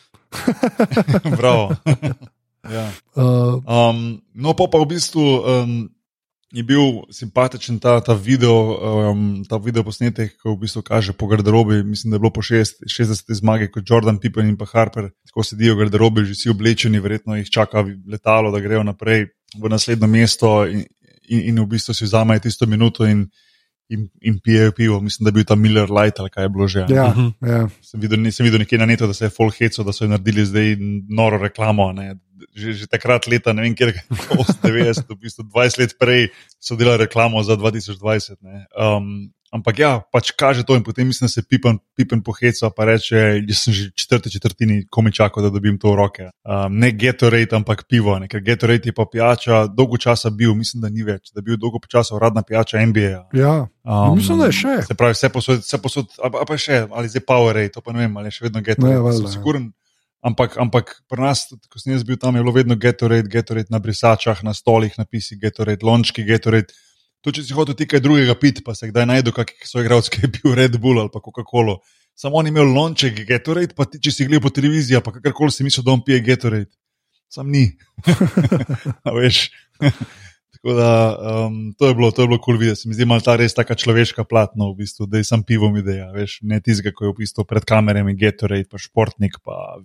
Bravo. 1.40 1.73
ja. 2.68 2.85
Um, 3.16 4.20
no, 4.37 4.53
pa, 4.53 4.68
pa 4.68 4.77
v 4.85 4.92
bistvu 4.92 5.25
um, 5.25 5.73
je 6.53 6.64
bil 6.68 7.09
simpatičen 7.09 7.81
ta, 7.81 7.97
ta, 8.05 8.12
video, 8.12 8.77
um, 9.09 9.40
ta 9.49 9.57
video 9.57 9.88
posnetek, 9.88 10.37
ki 10.37 10.53
v 10.53 10.59
bistvu 10.68 10.85
kaže 10.85 11.16
po 11.16 11.33
garderobi. 11.33 11.81
Mislim, 11.81 12.12
da 12.12 12.20
je 12.20 12.25
bilo 12.27 12.35
po 12.35 12.44
šest- 12.44 12.85
60. 12.85 13.33
zmagi, 13.40 13.70
kot 13.73 13.88
Jordan 13.88 14.20
Pippen 14.20 14.53
in 14.53 14.61
pa 14.61 14.68
Harper, 14.68 15.09
tako 15.33 15.49
sedijo 15.49 15.79
v 15.79 15.87
garderobi, 15.87 16.29
že 16.29 16.37
vsi 16.37 16.53
oblečeni, 16.53 17.01
verjetno 17.01 17.40
jih 17.40 17.49
čaka 17.49 17.88
letalo, 18.05 18.53
da 18.53 18.61
grejo 18.61 18.85
naprej 18.85 19.33
v 19.55 19.69
naslednje 19.69 20.07
mesto 20.07 20.67
in, 20.67 20.85
in, 21.29 21.40
in 21.51 21.61
v 21.61 21.67
bistvu 21.69 21.95
si 21.95 22.05
vzamejo 22.05 22.40
tisto 22.40 22.67
minuto 22.67 23.05
in, 23.05 23.27
in, 23.88 24.09
in 24.23 24.38
pijejo 24.40 24.73
pivo. 24.73 25.01
Mislim, 25.01 25.25
da 25.25 25.29
je 25.29 25.33
bil 25.33 25.45
ta 25.45 25.55
Miller 25.55 25.90
Light 25.90 26.21
ali 26.21 26.31
kaj 26.31 26.45
je 26.45 26.49
bilo 26.49 26.69
že. 26.69 26.81
a 26.81 26.87
ne. 26.87 26.97
ja, 26.97 27.09
Mhm. 27.09 27.29
ja. 27.43 27.69
Sem 27.83 28.01
videl, 28.01 28.21
nisem 28.21 28.45
videl 28.45 28.59
nekje 28.59 28.79
na 28.79 28.87
netu, 28.87 29.07
da 29.07 29.14
se 29.14 29.25
je 29.25 29.31
full 29.31 29.51
heco, 29.51 29.83
da 29.83 29.93
so 29.93 30.07
naredili 30.07 30.47
zdaj 30.47 30.77
noro 31.09 31.38
reklamo. 31.38 31.93
Ne. 31.93 32.14
Že, 32.55 32.73
že 32.73 32.87
takrat, 32.87 33.27
leta, 33.27 33.53
ne 33.53 33.62
vem, 33.62 33.75
kje 33.75 33.87
je 33.87 34.03
90, 34.62 35.09
v 35.09 35.17
bistvu 35.17 35.43
20 35.45 35.79
let 35.81 35.93
prej 35.99 36.29
so 36.61 36.77
delali 36.77 36.99
reklamo 36.99 37.43
za 37.43 37.57
2020. 37.57 38.37
ne. 38.43 38.67
Um, 38.75 39.33
ampak 39.55 39.79
ja, 39.79 39.93
pač 40.11 40.35
kaže 40.35 40.67
to 40.67 40.75
in 40.75 40.83
potem 40.83 41.07
mislim, 41.07 41.29
da 41.29 41.33
se 41.33 41.45
pipen, 41.47 41.79
pipen 41.95 42.23
poheca, 42.27 42.71
pa 42.75 42.88
reče, 42.90 43.38
jaz 43.47 43.61
sem 43.62 43.77
že 43.77 43.90
četrti 43.95 44.33
četrtini 44.35 44.83
komi 44.90 45.12
čakal, 45.14 45.47
da 45.47 45.51
dobim 45.55 45.79
to 45.79 45.93
v 45.93 45.97
roke. 45.97 46.27
Um, 46.43 46.79
ne 46.83 46.90
Gatorade, 46.90 47.55
ampak 47.57 47.87
pivo, 47.88 48.19
ne. 48.19 48.29
ker 48.29 48.43
Gatorade 48.43 48.90
je 48.90 48.97
pa 48.97 49.07
pijača, 49.07 49.67
dolgo 49.71 49.97
časa 49.97 50.31
bil, 50.35 50.55
mislim, 50.59 50.83
da 50.83 50.90
ni 50.90 51.07
več, 51.07 51.31
da 51.31 51.38
je 51.38 51.47
bil 51.47 51.61
dolgo 51.61 51.79
časa 51.87 52.17
uradna 52.19 52.43
pijača 52.43 52.83
NBA. 52.83 53.31
ja. 53.38 53.55
Um, 53.85 54.17
Mislim, 54.19 54.40
da 54.40 54.51
je 54.51 54.59
še. 54.59 54.75
Se 54.88 54.95
pravi, 54.99 55.14
vse 55.14 55.29
posod, 55.31 55.62
vse 55.62 55.79
posod 55.83 56.12
a, 56.19 56.33
a 56.40 56.45
pa 56.49 56.59
še, 56.59 56.87
ali 56.90 57.11
zdaj 57.12 57.27
Powerade, 57.29 57.75
to 57.77 57.85
pa 57.85 57.93
ne 57.93 58.07
vem, 58.07 58.14
ali 58.17 58.33
je 58.33 58.38
še 58.40 58.47
vedno 58.49 58.64
Gatorade. 58.64 59.17
sem 59.17 59.29
ja. 59.29 59.33
siguren. 59.38 59.71
Ampak, 60.25 60.55
ampak 60.57 60.95
pri 61.05 61.21
nas, 61.21 61.45
ko 61.69 61.77
sem 61.77 61.93
jaz 61.93 62.01
bil 62.09 62.17
tam, 62.17 62.33
je 62.33 62.40
bilo 62.40 62.55
vedno 62.57 62.79
Gatorade, 62.81 63.29
Gatorade 63.29 63.69
na 63.69 63.77
brisačah, 63.77 64.40
na 64.40 64.57
stolih, 64.57 64.97
napisi 64.97 65.37
Gatorade, 65.37 65.85
lončki 65.85 66.25
Gatorade. 66.25 66.73
To, 67.25 67.33
če 67.33 67.41
si 67.41 67.57
hotel 67.57 67.77
ti 67.79 67.87
kaj 67.89 68.03
drugega 68.05 68.35
piti, 68.37 68.61
pa 68.65 68.75
se 68.77 68.91
kdaj 68.91 69.07
najdu, 69.09 69.33
kakšen 69.33 69.69
so 69.69 69.81
igralci, 69.81 70.13
ki 70.13 70.27
je 70.27 70.33
bil 70.37 70.57
Red 70.59 70.77
Bull 70.81 71.01
ali 71.01 71.13
pa 71.13 71.23
Coca-Cola. 71.25 71.79
Samo 72.15 72.37
on 72.37 72.47
je 72.47 72.53
imel 72.53 72.69
lonček 72.71 73.25
Gatorade, 73.27 73.75
pa 73.75 73.89
ti, 73.89 73.99
če 73.99 74.13
si 74.13 74.27
gledal 74.29 74.45
po 74.45 74.53
televiziji, 74.55 75.01
pa 75.03 75.15
kakorkoli 75.15 75.55
si 75.55 75.65
mislil, 75.67 75.87
da 75.87 75.95
on 75.97 76.05
pije 76.05 76.21
Gatorade. 76.27 76.71
Sam 77.33 77.49
ni. 77.51 77.65
A 79.09 79.15
veš. 79.17 79.49
Tako 80.55 80.77
da 80.77 80.91
um, 81.47 81.57
to 81.79 81.89
je 81.89 81.95
bilo, 81.97 82.11
to 82.15 82.23
je 82.23 82.29
bilo 82.29 82.39
kul 82.39 82.55
cool 82.55 82.61
videti. 82.61 82.83
Se 82.83 82.89
mi 82.89 82.95
zdi 82.95 83.09
malo 83.09 83.25
ta 83.25 83.35
res 83.41 83.57
taka 83.57 83.75
človeška 83.75 84.25
platno, 84.29 84.71
v 84.71 84.85
bistvu, 84.85 85.09
da 85.09 85.19
je 85.19 85.27
sam 85.29 85.43
pivom 85.43 85.77
ideja, 85.81 86.07
veš, 86.15 86.39
ne 86.45 86.61
tizga, 86.61 86.93
ko 86.95 87.09
je 87.09 87.15
v 87.15 87.19
bistvu 87.25 87.45
pred 87.49 87.65
kamerami 87.69 88.15
Gatorade, 88.21 88.69
pa 88.71 88.81
športnik, 88.81 89.41
pa 89.45 89.81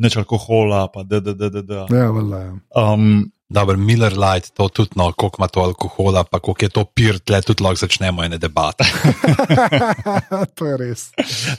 nič 0.00 0.16
alkohola, 0.16 0.88
pa 0.92 1.04
da, 1.04 1.20
da, 1.20 1.36
da, 1.36 1.52
da. 1.52 1.62
da. 1.62 1.84
Ja, 1.92 2.08
valjda, 2.10 2.40
ja. 2.40 2.56
Um, 2.72 3.30
Dobro, 3.50 3.76
Miller 3.76 4.12
Light, 4.14 4.52
to 4.54 4.68
tudi, 4.68 4.90
no, 4.94 5.12
koliko 5.12 5.36
ima 5.38 5.48
to 5.48 5.60
alkohola, 5.60 6.24
pa 6.24 6.38
koliko 6.38 6.64
je 6.64 6.68
to 6.68 6.84
pir, 6.84 7.18
tle 7.18 7.40
tudi 7.42 7.64
lahko 7.66 7.80
začnemo 7.82 8.22
ene 8.22 8.38
debate. 8.38 8.84
to 10.56 10.66
je 10.66 10.76
res. 10.78 11.08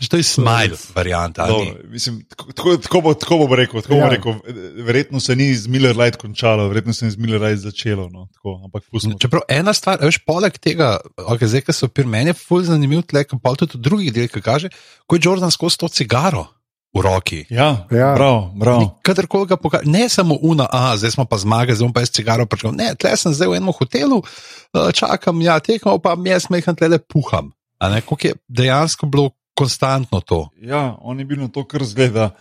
To 0.10 0.18
je 0.18 0.24
smile 0.24 0.80
varianta. 0.96 1.44
ali 1.44 1.58
ni? 1.58 1.66
dobro, 1.66 1.90
mislim, 1.90 2.22
tako, 2.30 2.78
tako, 2.78 3.02
bo, 3.02 3.14
tako 3.14 3.38
bom 3.38 3.54
rekel. 3.54 3.82
Tako 3.82 3.94
ja. 3.94 4.00
Ja. 4.00 4.06
bom 4.06 4.16
rekel. 4.16 4.86
Verjetno 4.86 5.20
se 5.20 5.36
ni 5.36 5.50
z 5.56 5.68
Miller 5.68 5.98
Light 5.98 6.16
končalo, 6.22 6.68
verjetno 6.68 6.94
se 6.94 7.06
je 7.06 7.12
z 7.12 7.18
Miller 7.18 7.42
Light 7.42 7.60
začelo. 7.60 8.08
No, 8.10 8.28
tako, 8.34 8.62
ampak 8.64 8.88
pustimo. 8.92 9.20
Čeprav 9.20 9.44
ena 9.50 9.74
stvar, 9.74 10.00
veš, 10.00 10.22
poleg 10.24 10.56
tega, 10.64 10.96
okay, 11.28 11.52
zdaj, 11.52 11.66
ki 11.68 11.76
so 11.76 11.92
pri 11.92 12.08
meni, 12.08 12.32
je 12.32 12.40
fulj 12.40 12.70
zanimiv, 12.72 13.04
tle, 13.04 13.28
ki 13.28 13.44
pa 13.44 13.52
tudi 13.60 13.76
v 13.76 13.84
drugih 13.84 14.16
delih 14.16 14.40
kaže, 14.40 14.72
ko 15.08 15.20
je 15.20 15.28
Jordan 15.28 15.52
skozi 15.52 15.84
to 15.84 15.92
cigaro 15.92 16.48
v 16.94 17.00
roki. 17.02 17.46
Ja, 17.50 17.88
Ja. 17.92 18.12
prav, 18.16 18.52
prav. 18.60 19.00
Kadarkoli 19.02 19.48
ga 19.48 19.56
pokaže, 19.58 19.88
ne 19.88 20.10
samo 20.10 20.36
una, 20.42 20.68
a 20.72 20.98
zdaj 20.98 21.12
smo 21.12 21.26
pa 21.26 21.38
zmagali, 21.40 21.76
zdaj 21.76 21.88
bom 21.88 21.94
pa 21.94 22.04
jaz 22.04 22.12
cigaro 22.12 22.46
pričel. 22.46 22.76
Ne, 22.76 22.96
tle 23.00 23.16
sem 23.18 23.32
zdaj 23.34 23.48
v 23.48 23.56
enem 23.58 23.72
hotelu, 23.72 24.20
eh, 24.20 24.92
čakam, 24.92 25.40
ja, 25.42 25.60
tekmo, 25.64 25.98
pa 26.04 26.20
jaz 26.20 26.50
meham 26.52 26.76
tle 26.76 27.00
puham. 27.00 27.52
A 27.80 27.90
ne, 27.90 28.02
koliko 28.02 28.28
je 28.28 28.34
dejansko 28.48 29.06
bilo 29.08 29.32
konstantno 29.56 30.20
to. 30.22 30.50
Ja, 30.62 30.96
on 31.02 31.20
je 31.20 31.26
bil 31.26 31.40
na 31.40 31.48
to, 31.48 31.64
kar 31.64 31.84
zgleda, 31.84 32.36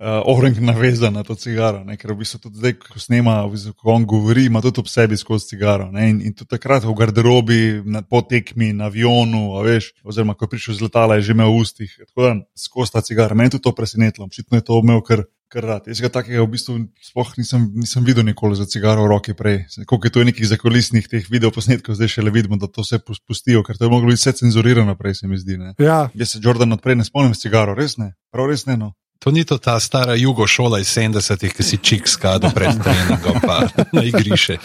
uh, 0.00 0.22
orang 0.24 0.56
navezan 0.60 1.12
na 1.12 1.22
to 1.22 1.34
cigaro. 1.34 1.84
Ne? 1.84 1.96
Ker 1.96 2.12
v 2.12 2.22
bistvu 2.22 2.40
tudi 2.48 2.60
zdaj, 2.62 2.76
ko 2.80 3.00
snema, 3.00 3.42
v 3.46 3.56
bistvu, 3.56 3.74
ko 3.76 3.92
on 3.92 4.06
govori, 4.08 4.46
ima 4.48 4.62
tudi 4.64 4.80
ob 4.80 4.88
sebi 4.88 5.18
skozi 5.18 5.52
cigaro. 5.54 5.90
Ne? 5.92 6.08
In, 6.10 6.22
in 6.22 6.32
tudi 6.36 6.54
takrat 6.54 6.86
v 6.86 6.96
garderobi, 6.96 7.60
na, 7.84 8.02
po 8.02 8.22
tekmi, 8.24 8.72
na 8.76 8.88
avionu, 8.88 9.58
a 9.58 9.66
veš, 9.66 9.92
oziroma 10.04 10.34
ko 10.34 10.48
je 10.48 10.54
prišel 10.56 10.80
z 10.80 10.88
letala, 10.88 11.20
je 11.20 11.28
že 11.28 11.36
imel 11.36 11.52
v 11.52 11.60
ustih. 11.60 11.92
Tako 12.08 12.20
da 12.22 12.32
skozi 12.56 12.96
ta 12.96 13.04
cigara. 13.04 13.36
Meni 13.36 13.52
tudi 13.52 13.66
to 13.68 13.76
presenetilo, 13.76 14.26
očitno 14.26 14.58
je 14.58 14.66
to 14.66 14.80
imel 14.80 15.04
kar. 15.04 15.26
Kar 15.52 15.66
rad. 15.68 15.84
Jaz 15.84 16.00
ga 16.00 16.08
takega 16.08 16.40
v 16.40 16.48
bistvu 16.48 16.74
sploh 16.96 17.28
nisem, 17.36 17.66
nisem 17.76 18.00
videl 18.08 18.24
nikoli 18.24 18.56
za 18.56 18.64
cigaro 18.64 19.04
v 19.04 19.10
roki 19.12 19.34
prej. 19.36 19.58
Koliko 19.84 20.08
je 20.08 20.12
to 20.16 20.24
nekih 20.24 20.48
zakolisnih 20.48 21.04
teh 21.04 21.28
videoposnetkov, 21.28 21.92
zdaj 21.92 22.08
še 22.08 22.24
le 22.24 22.32
vidimo, 22.32 22.56
da 22.56 22.72
to 22.72 22.80
vse 22.80 23.02
pustijo, 23.04 23.60
ker 23.60 23.76
to 23.76 23.84
je 23.84 23.92
moglo 23.92 24.08
biti 24.08 24.24
vse 24.24 24.32
cenzurirano 24.40 24.96
prej, 24.96 25.20
se 25.20 25.28
mi 25.28 25.36
zdi. 25.36 25.60
Ne? 25.60 25.74
Ja, 25.76 26.08
Jaz 26.16 26.32
se 26.32 26.40
Jordan 26.40 26.72
odprej 26.72 26.96
ne 26.96 27.04
spomnim 27.04 27.36
s 27.36 27.44
cigaro, 27.44 27.76
res 27.76 28.00
ne, 28.00 28.14
prav 28.32 28.48
res 28.48 28.64
ne. 28.64 28.80
No. 28.80 28.94
To 29.22 29.30
ni 29.30 29.44
to 29.44 29.58
ta 29.58 29.80
stara 29.80 30.14
jugo 30.14 30.46
šola 30.46 30.80
iz 30.82 30.88
70-ih, 30.90 31.52
ki 31.54 31.62
si 31.62 31.76
čik 31.78 32.08
skado 32.10 32.50
pred 32.50 32.74
treningom, 32.82 33.38
pa 33.38 33.60
na 33.94 34.02
igrišče. 34.02 34.56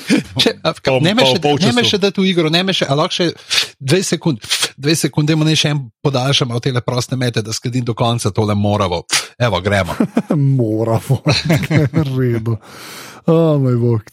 Če, 0.41 0.53
a, 0.65 0.71
ka, 0.73 0.95
ne 0.97 1.13
me 1.13 1.21
pa 1.21 1.27
v 1.27 1.29
še, 1.29 1.37
ne 1.37 1.41
polčasu. 1.43 1.75
me 1.77 1.83
še 1.85 1.99
da 2.01 2.09
tu 2.09 2.25
igro, 2.25 2.49
ne 2.49 2.63
me 2.65 2.73
še, 2.73 2.87
a 2.89 2.97
lahko 2.97 3.13
še 3.19 3.27
dve 3.77 3.99
sekunde, 4.01 4.41
dve 4.73 4.95
sekunde, 4.97 5.35
mu 5.37 5.45
ne 5.45 5.53
še 5.53 5.75
en 5.75 5.83
podaljšam, 6.01 6.55
v 6.57 6.61
tele 6.65 6.81
proste 6.81 7.19
mete, 7.19 7.43
da 7.45 7.53
skledim 7.53 7.85
do 7.85 7.93
konca 7.93 8.31
tole 8.33 8.55
moravo. 8.57 9.03
Evo, 9.37 9.61
gremo. 9.61 9.93
moramo, 10.57 11.19
redo. 12.17 12.57
Oh, 13.29 13.59
moj 13.61 13.77
bog. 13.83 14.09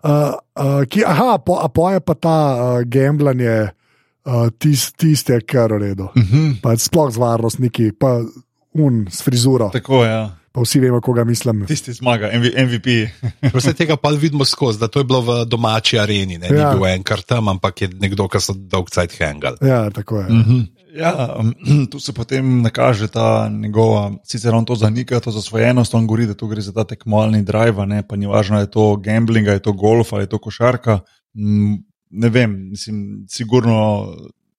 Uh, 0.00 0.32
uh, 0.56 0.78
ki, 0.88 1.04
aha, 1.04 1.36
po, 1.44 1.58
a 1.60 1.68
po 1.68 1.90
je 1.92 2.00
pa 2.00 2.16
ta 2.16 2.38
uh, 2.38 2.78
gamblanje 2.88 3.58
uh, 3.68 4.48
tist, 4.56 4.96
tiste, 4.96 5.36
kar 5.44 5.76
je 5.76 5.76
v 5.76 5.82
redu. 5.84 6.08
Uh 6.16 6.24
-huh. 6.24 6.56
Pa 6.64 6.76
sploh 6.80 7.12
z 7.12 7.20
varnostniki, 7.20 7.92
pa 7.92 8.24
un 8.74 9.06
s 9.10 9.22
frizuro. 9.22 9.70
Tako 9.72 10.04
je. 10.04 10.10
Ja. 10.10 10.30
Pa 10.52 10.60
vsi 10.60 10.80
vemo, 10.80 11.00
koga 11.00 11.24
mislim. 11.24 11.64
Tisti 11.66 11.92
zmaga, 11.92 12.28
MV, 12.34 12.50
MVP. 12.66 12.86
Vse 13.56 13.72
tega 13.72 13.96
pa 13.96 14.10
vidimo 14.10 14.44
skozi, 14.44 14.78
da 14.78 14.88
to 14.88 15.00
je 15.00 15.04
bilo 15.04 15.20
v 15.20 15.44
domači 15.48 15.98
areni, 15.98 16.38
ne 16.38 16.50
ja. 16.50 16.72
Ni 16.72 16.76
bil 16.76 16.86
enkrat 16.90 17.24
tam, 17.26 17.48
ampak 17.48 17.82
je 17.82 17.88
nekdo, 17.88 18.28
ki 18.28 18.40
so 18.40 18.52
dolg 18.52 18.90
cajt 18.92 19.16
hangal. 19.20 19.56
Ja, 19.64 19.90
tako 19.90 20.20
je. 20.20 20.26
Uh 20.26 20.46
-huh. 20.48 20.66
Ja, 20.94 21.36
um, 21.40 21.54
tu 21.90 22.00
se 22.00 22.12
potem 22.12 22.62
nakaže 22.62 23.08
ta 23.08 23.48
njegova, 23.48 24.12
sicer 24.24 24.54
on 24.54 24.64
to 24.64 24.74
zanika, 24.74 25.20
to 25.20 25.30
zasvojenost, 25.30 25.94
on 25.94 26.06
govori, 26.06 26.26
da 26.26 26.34
tu 26.34 26.46
gre 26.46 26.60
za 26.60 26.72
ta 26.72 26.84
tekmovalni 26.84 27.42
drive, 27.42 27.82
a 27.82 27.84
ne 27.84 28.02
pa 28.08 28.16
ni 28.16 28.26
važno, 28.26 28.60
je 28.60 28.70
to 28.70 28.96
gambling, 28.96 29.46
je 29.46 29.62
to 29.62 29.72
golf 29.72 30.12
ali 30.12 30.22
je 30.22 30.26
to 30.26 30.38
košarka. 30.38 31.00
Mm, 31.34 31.74
Ne 32.14 32.28
vem, 32.28 32.68
mislim, 32.70 33.24
sigurno, 33.28 34.06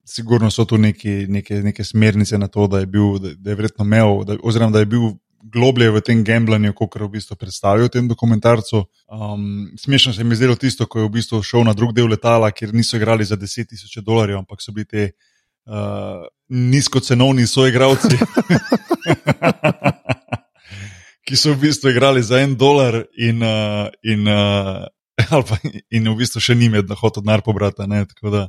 sigurno 0.04 0.50
so 0.50 0.64
tu 0.64 0.78
neki, 0.78 1.26
neke, 1.28 1.62
neke 1.62 1.84
smernice 1.84 2.38
na 2.38 2.48
to, 2.48 2.66
da 2.66 2.82
je 2.82 2.86
bil, 2.86 3.18
da, 3.18 3.34
da 3.34 3.50
je 3.50 3.56
verjetno 3.56 3.84
imel, 3.84 4.24
da, 4.24 4.36
oziroma 4.42 4.72
da 4.72 4.84
je 4.84 4.86
bil 4.86 5.12
globlje 5.44 5.90
v 5.90 6.00
tem 6.00 6.24
gamblanju, 6.24 6.72
kot 6.72 6.96
je 6.96 7.04
v 7.04 7.10
bistvu 7.18 7.36
predstavil 7.36 7.88
v 7.88 7.92
tem 7.92 8.08
dokumentarcu. 8.08 8.84
Um, 9.12 9.68
smešno 9.78 10.12
se 10.12 10.24
mi 10.24 10.32
je 10.32 10.40
zdelo 10.40 10.56
tisto, 10.56 10.86
ko 10.86 11.04
je 11.04 11.08
v 11.08 11.14
bistvu 11.18 11.42
šel 11.42 11.64
na 11.68 11.74
drug 11.76 11.92
del 11.92 12.08
letala, 12.08 12.50
kjer 12.50 12.74
niso 12.74 12.96
igrali 12.96 13.24
za 13.24 13.36
10 13.36 13.68
tisoč 13.68 14.00
dolarjev, 14.04 14.40
ampak 14.40 14.64
so 14.64 14.72
bili 14.72 14.88
te 14.88 15.10
uh, 15.68 16.24
nizkocenovni 16.48 17.46
soigravci, 17.46 18.08
ki 21.28 21.36
so 21.36 21.52
v 21.52 21.68
bistvu 21.68 21.92
igrali 21.92 22.22
za 22.22 22.40
en 22.40 22.56
dolar 22.56 23.04
in, 23.16 23.44
uh, 23.44 23.88
in, 24.02 24.28
uh, 24.28 24.84
pa, 25.48 25.60
in 25.90 26.08
v 26.08 26.16
bistvu 26.16 26.40
še 26.40 26.56
ni 26.56 26.72
med 26.72 26.88
hotel 27.00 27.24
denar 27.24 27.44
pobrati. 27.44 27.84
ne, 27.88 28.04
tako 28.08 28.32
da, 28.32 28.48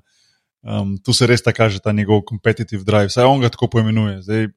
Um, 0.66 0.98
tu 0.98 1.14
se 1.14 1.28
res 1.30 1.44
tako 1.46 1.58
kaže 1.58 1.80
ta 1.80 1.92
njegov 1.94 2.24
competitive 2.30 2.84
drive, 2.84 3.12
vsaj 3.12 3.26
on 3.30 3.44
ga 3.44 3.52
tako 3.54 3.68
poimenuje. 3.70 4.22
Zdaj, 4.26 4.48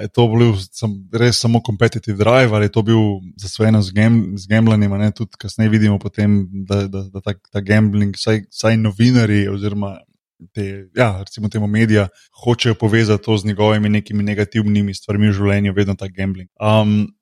je 0.00 0.08
to 0.08 0.24
bil 0.28 0.54
sam, 0.72 0.94
res 1.12 1.38
samo 1.38 1.60
competitive 1.66 2.16
drive 2.16 2.56
ali 2.56 2.64
je 2.64 2.72
to 2.72 2.82
bil 2.82 3.02
zasvojeno 3.36 3.82
z, 3.82 3.92
gam, 3.92 4.16
z 4.38 4.48
gamblanjem, 4.50 4.96
ne 4.98 5.10
tudi 5.12 5.36
kasneje 5.38 5.70
vidimo, 5.70 5.98
potem, 5.98 6.48
da, 6.66 6.86
da, 6.88 7.04
da 7.12 7.20
ta, 7.20 7.34
ta 7.52 7.60
gambling, 7.60 8.16
vsaj, 8.16 8.46
vsaj 8.50 8.80
novinari 8.80 9.44
oziroma 9.48 9.98
te, 10.52 10.88
ja, 10.96 11.18
recimo 11.20 11.48
temu 11.48 11.66
medija, 11.66 12.08
hočejo 12.44 12.74
povezati 12.74 13.24
to 13.24 13.36
z 13.38 13.46
njegovimi 13.46 13.88
nekimi 13.88 14.24
negativnimi 14.24 14.94
stvarmi 14.94 15.28
v 15.28 15.36
življenju, 15.36 15.76
vedno 15.76 15.94
ta 15.94 16.08
gambling. 16.08 16.50
Um, 16.58 17.14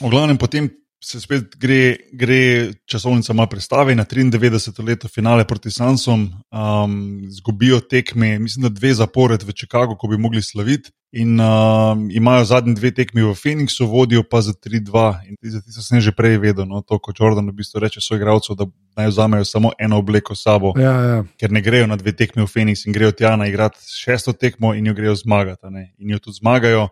v 0.00 0.10
glavnem 0.10 0.38
potem. 0.38 0.70
Se 1.04 1.18
spet 1.20 1.56
gre, 1.58 1.96
gre 2.14 2.72
časovnica 2.86 3.32
malo 3.34 3.48
predstavi 3.50 3.94
na 3.94 4.04
93. 4.04 4.84
leto 4.86 5.08
finale 5.08 5.44
proti 5.44 5.70
Sansom, 5.70 6.28
um, 6.50 7.22
zgubijo 7.30 7.80
tekme, 7.80 8.38
mislim, 8.38 8.62
da 8.62 8.68
dve 8.68 8.94
zapored 8.94 9.42
v 9.42 9.52
Chicagu, 9.52 9.96
ko 9.98 10.06
bi 10.08 10.18
mogli 10.18 10.42
slaviti, 10.42 10.90
in 11.12 11.40
um, 11.40 12.06
imajo 12.10 12.44
zadnji 12.44 12.74
dve 12.74 12.90
tekmi 12.94 13.22
v 13.22 13.34
Phoenixu, 13.34 13.86
vodijo 13.86 14.22
pa 14.22 14.40
za 14.40 14.52
3-2. 14.52 15.14
In 15.28 15.36
za 15.50 15.60
tisto 15.60 15.82
sem 15.82 16.00
že 16.00 16.12
prej 16.14 16.38
vedel, 16.38 16.64
no, 16.70 16.80
to, 16.86 16.98
kot 17.02 17.18
Jordan 17.20 17.50
v 17.50 17.56
bistvu 17.58 17.82
reče 17.82 18.00
svojim 18.00 18.22
igralcem, 18.22 18.56
da 18.56 18.66
naj 18.96 19.10
vzamejo 19.10 19.44
samo 19.44 19.72
eno 19.78 19.98
obleko 19.98 20.34
sabo, 20.38 20.72
Ja, 20.78 20.92
ja. 21.02 21.24
ker 21.40 21.50
ne 21.50 21.60
grejo 21.60 21.86
na 21.86 21.96
dve 21.98 22.14
tekmi 22.14 22.46
v 22.46 22.46
Phoenix 22.46 22.86
in 22.86 22.94
grejo 22.94 23.10
tja 23.12 23.34
na 23.36 23.50
igrati 23.50 23.82
šesto 23.90 24.32
tekmo 24.32 24.74
in 24.74 24.86
jo 24.86 24.94
grejo 24.94 25.14
zmagati. 25.18 25.66
ne. 25.66 25.90
In 25.98 26.10
jo 26.14 26.18
tudi 26.18 26.38
zmagajo. 26.38 26.88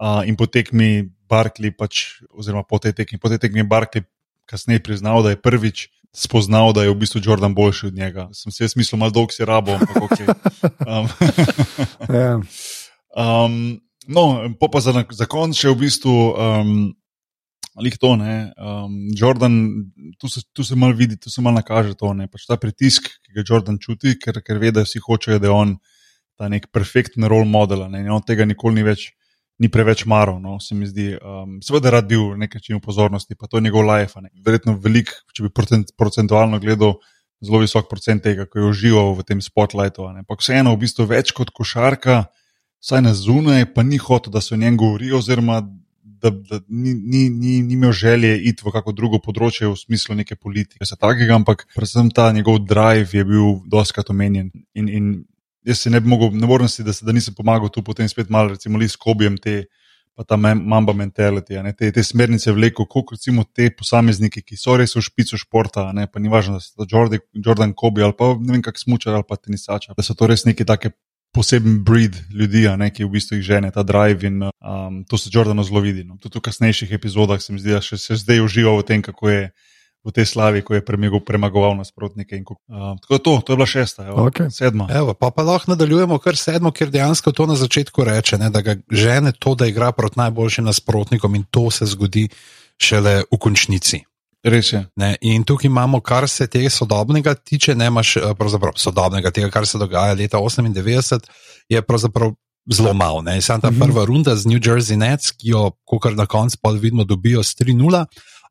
Uh, 0.00 0.24
in 0.24 0.36
po 0.36 0.48
tekmi 0.48 1.12
Barkley, 1.28 1.70
pač, 1.76 2.22
oziroma 2.32 2.64
po 2.64 2.80
tej 2.80 2.96
tekmi, 2.96 3.20
po 3.20 3.28
tej 3.28 3.36
tekmi 3.42 3.66
Barkley 3.68 4.06
kasneje 4.48 4.80
priznal, 4.82 5.20
da 5.22 5.34
je 5.34 5.40
prvič 5.40 5.90
spoznal, 6.16 6.72
da 6.72 6.82
je 6.82 6.90
v 6.90 6.98
bistvu 6.98 7.20
Jordan 7.22 7.54
boljši 7.54 7.92
od 7.92 7.94
njega. 7.94 8.28
Sem 8.34 8.50
si 8.50 8.64
jaz 8.64 8.74
mislil, 8.74 8.98
malo 8.98 9.14
dolg 9.14 9.30
si 9.30 9.44
rabo, 9.44 9.76
ampak 9.76 10.02
ok. 10.08 10.18
Um, 10.90 11.06
um, 13.14 13.52
no, 14.16 14.22
pa 14.58 14.80
za, 14.80 15.04
za 15.12 15.26
konec 15.30 15.60
še 15.60 15.70
v 15.70 15.78
bistvu. 15.84 16.16
Um, 16.34 16.72
Ali 17.78 17.90
to 17.96 18.16
ne. 18.16 18.52
Um, 18.58 19.08
Jordan, 19.16 19.86
tu 20.18 20.28
se, 20.28 20.42
tu 20.52 20.64
se 20.64 20.76
malo 20.76 20.92
vidi, 20.92 21.16
tu 21.16 21.30
se 21.30 21.40
malo 21.40 21.54
nakaže 21.54 21.94
to, 21.94 22.12
ne. 22.14 22.26
Pač 22.28 22.44
ta 22.48 22.58
pritisk, 22.58 23.06
ki 23.22 23.36
ga 23.36 23.44
Jordan 23.46 23.78
čuti, 23.78 24.16
ker, 24.18 24.42
ker 24.42 24.58
ve, 24.58 24.72
da 24.74 24.82
vsi 24.84 25.00
hočejo, 25.00 25.38
da 25.38 25.48
je 25.48 25.54
on 25.54 25.76
ta 26.36 26.50
nek 26.50 26.66
perfekten 26.74 27.24
role 27.30 27.46
model. 27.48 27.86
Ne. 27.88 28.02
In 28.02 28.10
on 28.12 28.26
tega 28.26 28.44
nikoli 28.44 28.80
ni 28.80 28.84
več, 28.84 29.06
ni 29.60 29.68
preveč 29.68 30.06
maral, 30.08 30.40
no, 30.40 30.56
se 30.60 30.74
mi 30.74 30.88
zdi. 30.88 31.12
Um, 31.20 31.58
seveda 31.64 31.92
rad 31.92 32.08
bil 32.08 32.32
nekaj 32.40 32.62
čim 32.64 32.80
pozornosti, 32.80 33.36
pa 33.36 33.46
to 33.46 33.60
je 33.60 33.66
njegov 33.68 33.84
life. 33.84 34.20
Ne. 34.24 34.32
Verjetno 34.44 34.78
velik, 34.80 35.12
če 35.36 35.44
bi 35.46 35.52
procent, 35.52 35.92
procentualno 36.00 36.60
gledal, 36.62 36.96
zelo 37.44 37.60
visok 37.60 37.88
procent 37.88 38.24
tega, 38.24 38.46
ko 38.48 38.60
je 38.60 38.70
užival 38.70 39.14
v 39.18 39.26
tem 39.28 39.40
spotlightu. 39.44 40.08
Ampak 40.08 40.40
vseeno, 40.40 40.72
v 40.74 40.84
bistvu 40.86 41.08
več 41.12 41.34
kot 41.36 41.52
košarka, 41.56 42.24
vsaj 42.80 43.04
na 43.04 43.12
zunaj, 43.16 43.68
pa 43.74 43.84
ni 43.84 44.00
hotel, 44.00 44.32
da 44.32 44.40
se 44.44 44.56
o 44.56 44.60
njem 44.60 44.80
govori, 44.80 45.12
oziroma 45.12 45.60
da, 46.20 46.30
da 46.30 46.60
ni, 46.68 46.94
ni, 46.94 47.28
ni, 47.30 47.62
ni 47.62 47.74
imel 47.74 47.92
želje 47.92 48.34
iti 48.48 48.64
v 48.64 48.72
kako 48.72 48.92
drugo 48.92 49.20
področje 49.24 49.68
v 49.68 49.76
smislu 49.76 50.16
neke 50.18 50.36
politike, 50.36 50.84
se 50.84 50.96
takega, 51.00 51.36
ampak 51.36 51.64
predvsem 51.76 52.10
ta 52.12 52.28
njegov 52.36 52.60
drive 52.68 53.16
je 53.16 53.24
bil 53.24 53.60
doskrat 53.72 54.12
omenjen. 54.12 54.50
In, 54.76 54.88
in 54.88 55.06
jaz 55.66 55.84
se 55.84 55.90
ne 55.90 56.00
bi 56.00 56.08
mogel, 56.08 56.32
ne 56.36 56.46
morem 56.46 56.68
si, 56.68 56.84
da, 56.86 56.92
se, 56.92 57.04
da 57.06 57.12
nisem 57.12 57.34
pomagal 57.34 57.70
tu 57.72 57.82
potem 57.84 58.08
spet 58.08 58.30
malo, 58.30 58.54
recimo, 58.56 58.78
li 58.78 58.88
s 58.88 58.98
kobijem 59.00 59.38
te. 59.38 59.64
Pa 60.18 60.24
ta 60.26 60.36
mamba 60.36 60.92
mentality, 60.92 61.54
ne, 61.64 61.70
te, 61.72 61.88
te 61.94 62.02
smernice 62.04 62.52
vleko, 62.52 62.84
kot 62.90 63.14
recimo 63.14 63.44
te 63.56 63.70
posamezniki, 63.72 64.42
ki 64.44 64.58
so 64.58 64.74
res 64.76 64.92
v 64.92 65.00
špicu 65.06 65.38
športa, 65.38 65.86
ne, 65.96 66.04
pa 66.10 66.20
ni 66.20 66.28
važno, 66.28 66.58
da 66.58 66.64
so 66.64 66.74
to 66.82 66.84
Jordan, 66.90 67.22
Jordan 67.32 67.72
Kobe 67.72 68.04
ali 68.04 68.12
pa 68.18 68.34
ne 68.34 68.52
vem, 68.52 68.64
kak 68.66 68.76
smučar 68.76 69.16
ali 69.16 69.24
pa 69.24 69.38
tenisača, 69.38 69.94
da 69.96 70.04
so 70.04 70.18
to 70.18 70.28
res 70.28 70.44
neki 70.44 70.66
take 70.68 70.90
poseben 71.32 71.84
breed 71.84 72.16
ljudi, 72.34 72.66
ne, 72.76 72.90
ki 72.90 73.06
v 73.06 73.12
bistvu 73.14 73.38
jih 73.38 73.46
žene 73.46 73.70
ta 73.74 73.84
drive 73.86 74.26
in 74.26 74.42
um, 74.42 75.02
to 75.08 75.18
se 75.18 75.30
Jordano 75.32 75.62
zelo 75.62 75.80
vidi. 75.80 76.04
No. 76.04 76.18
Tudi 76.18 76.38
v 76.38 76.44
kasnejših 76.50 76.92
epizodah 76.92 77.40
se 77.40 77.52
mi 77.52 77.62
zdi, 77.62 77.76
da 77.76 77.82
še 77.84 77.98
se 77.98 78.18
zdaj 78.18 78.42
uživa 78.44 78.74
v 78.76 78.86
tem, 78.86 79.02
kako 79.02 79.30
je 79.30 79.42
v 80.00 80.10
tej 80.10 80.24
slavi, 80.26 80.62
ko 80.62 80.74
je 80.74 80.80
premagal, 80.80 81.20
premagoval 81.20 81.76
nasprotnike. 81.76 82.32
In, 82.32 82.44
um, 82.66 82.96
tako 82.96 83.10
da 83.10 83.18
to, 83.18 83.32
to 83.40 83.52
je 83.52 83.56
bila 83.56 83.66
šesta, 83.66 84.06
evo, 84.06 84.26
Okej. 84.26 84.48
sedma. 84.50 84.88
Evo, 84.90 85.14
pa, 85.14 85.30
pa 85.30 85.42
lahko 85.42 85.70
nadaljujemo 85.70 86.18
kar 86.18 86.36
sedmo, 86.36 86.70
ker 86.70 86.88
dejansko 86.88 87.32
to 87.32 87.46
na 87.46 87.54
začetku 87.54 88.04
reče, 88.04 88.38
ne, 88.38 88.48
da 88.48 88.60
ga 88.60 88.76
žene 88.86 89.32
to, 89.32 89.54
da 89.54 89.66
igra 89.66 89.92
proti 89.92 90.16
najboljšim 90.16 90.64
nasprotnikom 90.64 91.34
in 91.34 91.44
to 91.44 91.70
se 91.70 91.86
zgodi 91.86 92.28
šele 92.76 93.22
v 93.26 93.38
končnici. 93.38 94.00
Res 94.42 94.72
je. 94.72 94.86
Ne, 94.96 95.16
in 95.20 95.44
tukaj 95.44 95.68
imamo, 95.68 96.00
kar 96.00 96.24
se 96.24 96.46
tega 96.46 96.70
sodobnega 96.70 97.34
tiče, 97.34 97.74
ne 97.74 97.86
imaš 97.86 98.16
eh, 98.16 98.32
pravzaprav 98.34 98.72
sodobnega, 98.76 99.30
tega, 99.30 99.50
kar 99.50 99.66
se 99.66 99.78
dogaja 99.78 100.14
leta 100.14 100.38
98, 100.38 101.20
je 101.68 101.82
pravzaprav 101.82 102.32
zelo 102.66 102.94
malo. 102.94 103.20
ne. 103.22 103.40
Samo 103.40 103.60
ta 103.60 103.70
Mhm. 103.70 103.80
prva 103.80 104.04
runda 104.04 104.36
z 104.36 104.46
New 104.46 104.58
Jersey 104.58 104.96
Nets, 104.96 105.30
ki 105.32 105.48
jo, 105.48 105.70
kar 106.00 106.16
na 106.16 106.24
koncu 106.26 106.56
pa 106.62 106.70
vidimo, 106.70 107.04
dobijo 107.04 107.42
s 107.42 107.52
3-0, 107.54 108.06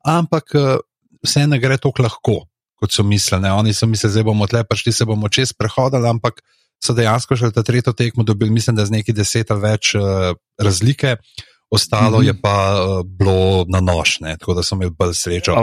ampak 0.05 0.43
eh, 0.53 0.77
vse 1.25 1.47
ne 1.47 1.59
gre 1.59 1.77
tako 1.77 2.05
lahko, 2.05 2.37
kot 2.79 2.95
so 2.95 3.03
mislili. 3.03 3.43
Ne. 3.47 3.53
Oni 3.53 3.73
so 3.73 3.87
mislili, 3.87 4.13
da 4.15 4.23
bomo 4.23 4.47
tle 4.47 4.63
prišli, 4.63 4.93
se 4.93 5.05
bomo 5.05 5.29
čez 5.29 5.53
prehodili, 5.53 6.07
ampak 6.09 6.41
so 6.83 6.95
dejansko 6.95 7.35
še 7.35 7.51
ta 7.55 7.63
tretjo 7.63 7.93
tekmo 7.93 8.23
dobili, 8.23 8.51
mislim, 8.55 8.75
da 8.75 8.85
z 8.87 8.99
neki 8.99 9.13
deset 9.13 9.51
ali 9.51 9.61
več 9.67 9.93
uh, 9.99 10.33
razlike. 10.59 11.17
Ostalo 11.69 12.17
Mhm. 12.17 12.25
je 12.25 12.33
pa 12.41 12.55
uh, 12.73 13.05
bilo 13.05 13.65
na 13.69 13.79
nož, 13.79 14.19
ne, 14.25 14.37
tako 14.37 14.55
da 14.57 14.63
so 14.63 14.75
imeli 14.75 14.91
bolj 14.97 15.13
srečo. 15.13 15.53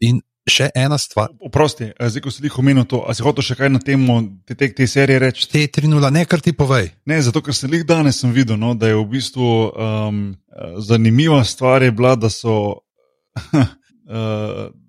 In 0.00 0.20
še 0.46 0.68
ena 0.78 0.94
stvar, 0.98 1.32
Oprosti, 1.42 1.90
eh, 1.90 2.08
zdaj 2.10 2.22
ko 2.22 2.30
si 2.30 2.44
jih 2.44 2.58
omenil, 2.58 2.84
to, 2.86 3.02
si 3.10 3.24
hotel 3.26 3.42
še 3.42 3.56
kaj 3.58 3.70
na 3.72 3.80
temo 3.82 4.20
te, 4.46 4.54
te, 4.54 4.68
te 4.70 4.86
serije 4.86 5.18
reči? 5.18 5.48
te 5.50 5.66
3-0, 5.66 6.10
ne 6.14 6.22
kar 6.24 6.38
ti 6.40 6.52
povej. 6.54 6.92
Ne, 7.10 7.18
zato 7.18 7.42
ker 7.42 7.54
sem 7.54 7.72
jih 7.74 7.82
danes 7.82 8.20
sem 8.22 8.30
videl, 8.30 8.54
no, 8.54 8.74
da 8.78 8.92
je 8.92 8.94
v 8.94 9.06
bistvu 9.10 9.48
um, 9.74 10.20
zanimiva 10.78 11.42
stvar 11.44 11.82
je 11.82 11.90
bila, 11.90 12.14
da 12.14 12.30
so 12.30 12.54
uh, 12.78 14.70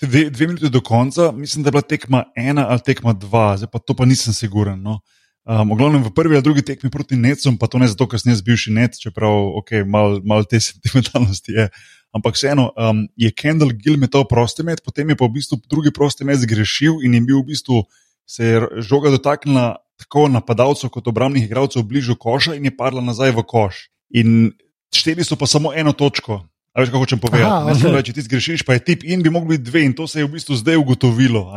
dve, 0.00 0.30
dve 0.30 0.46
minuti 0.46 0.70
do 0.70 0.80
konca, 0.80 1.32
mislim, 1.32 1.62
da 1.62 1.68
je 1.68 1.72
bila 1.76 1.82
tekma 1.82 2.24
ena 2.36 2.66
ali 2.68 2.80
tekma 2.84 3.12
dva, 3.12 3.56
zdaj 3.56 3.70
pa 3.72 3.78
to 3.78 3.94
pa 3.94 4.04
nisem 4.04 4.32
siguren. 4.32 4.82
No. 4.82 5.00
Um, 5.48 5.70
v 5.72 5.78
glavnem 5.80 6.02
v 6.04 6.12
prvi 6.12 6.36
ali 6.36 6.44
drugi 6.44 6.62
tekmi 6.62 6.90
proti 6.90 7.16
Necom, 7.16 7.56
pa 7.56 7.66
to 7.66 7.78
ne 7.80 7.88
zato, 7.88 8.04
ker 8.04 8.20
sem 8.20 8.34
jaz 8.34 8.42
bivši 8.44 8.72
Nec, 8.76 8.98
čeprav 9.00 9.32
okay, 9.60 9.84
malo 9.84 10.20
mal 10.24 10.44
te 10.44 10.60
sentimentalnosti 10.68 11.52
je. 11.52 11.68
Ampak 12.12 12.36
vseeno 12.36 12.70
um, 12.72 13.04
je 13.16 13.30
Kendall 13.32 13.72
Gill 13.76 14.00
metal 14.00 14.24
prosti 14.28 14.64
met, 14.64 14.80
potem 14.84 15.08
je 15.08 15.16
pa 15.16 15.28
v 15.28 15.36
bistvu 15.40 15.60
drugi 15.68 15.92
prosti 15.92 16.24
met 16.24 16.40
zgrešil 16.40 17.00
in 17.04 17.16
je 17.16 17.20
bil 17.20 17.40
v 17.40 17.52
bistvu 17.52 17.84
se 18.28 18.44
je 18.44 18.60
žoga 18.84 19.10
dotaknila 19.10 19.76
tako 19.98 20.28
napadalcev 20.28 20.90
kot 20.92 21.08
obrambnih 21.08 21.44
igralcev 21.44 21.82
bližje 21.82 22.16
koša 22.20 22.54
in 22.54 22.64
je 22.64 22.76
padla 22.76 23.00
nazaj 23.00 23.32
v 23.36 23.42
koš. 23.42 23.88
In 24.14 24.52
šteli 24.94 25.24
so 25.24 25.36
pa 25.36 25.46
samo 25.46 25.72
eno 25.74 25.92
točko. 25.92 26.44
A 26.78 26.80
veš, 26.80 26.92
kako 26.94 27.02
hočem 27.02 27.18
povedati? 27.18 27.50
Aha, 27.50 27.66
Ne, 27.66 27.74
se 27.74 27.86
ok. 27.86 27.90
pravi, 27.90 28.06
če 28.06 28.12
ti 28.14 28.22
zgrešiš, 28.22 28.62
pa 28.62 28.76
je 28.76 28.84
tip 28.86 29.02
in 29.02 29.22
bi 29.22 29.32
mogli 29.34 29.56
biti 29.58 29.66
dve, 29.66 29.82
in 29.82 29.96
to 29.98 30.06
se 30.06 30.20
je 30.20 30.26
v 30.28 30.30
bistvu 30.30 30.54
zdaj 30.54 30.78
ugotovilo. 30.78 31.50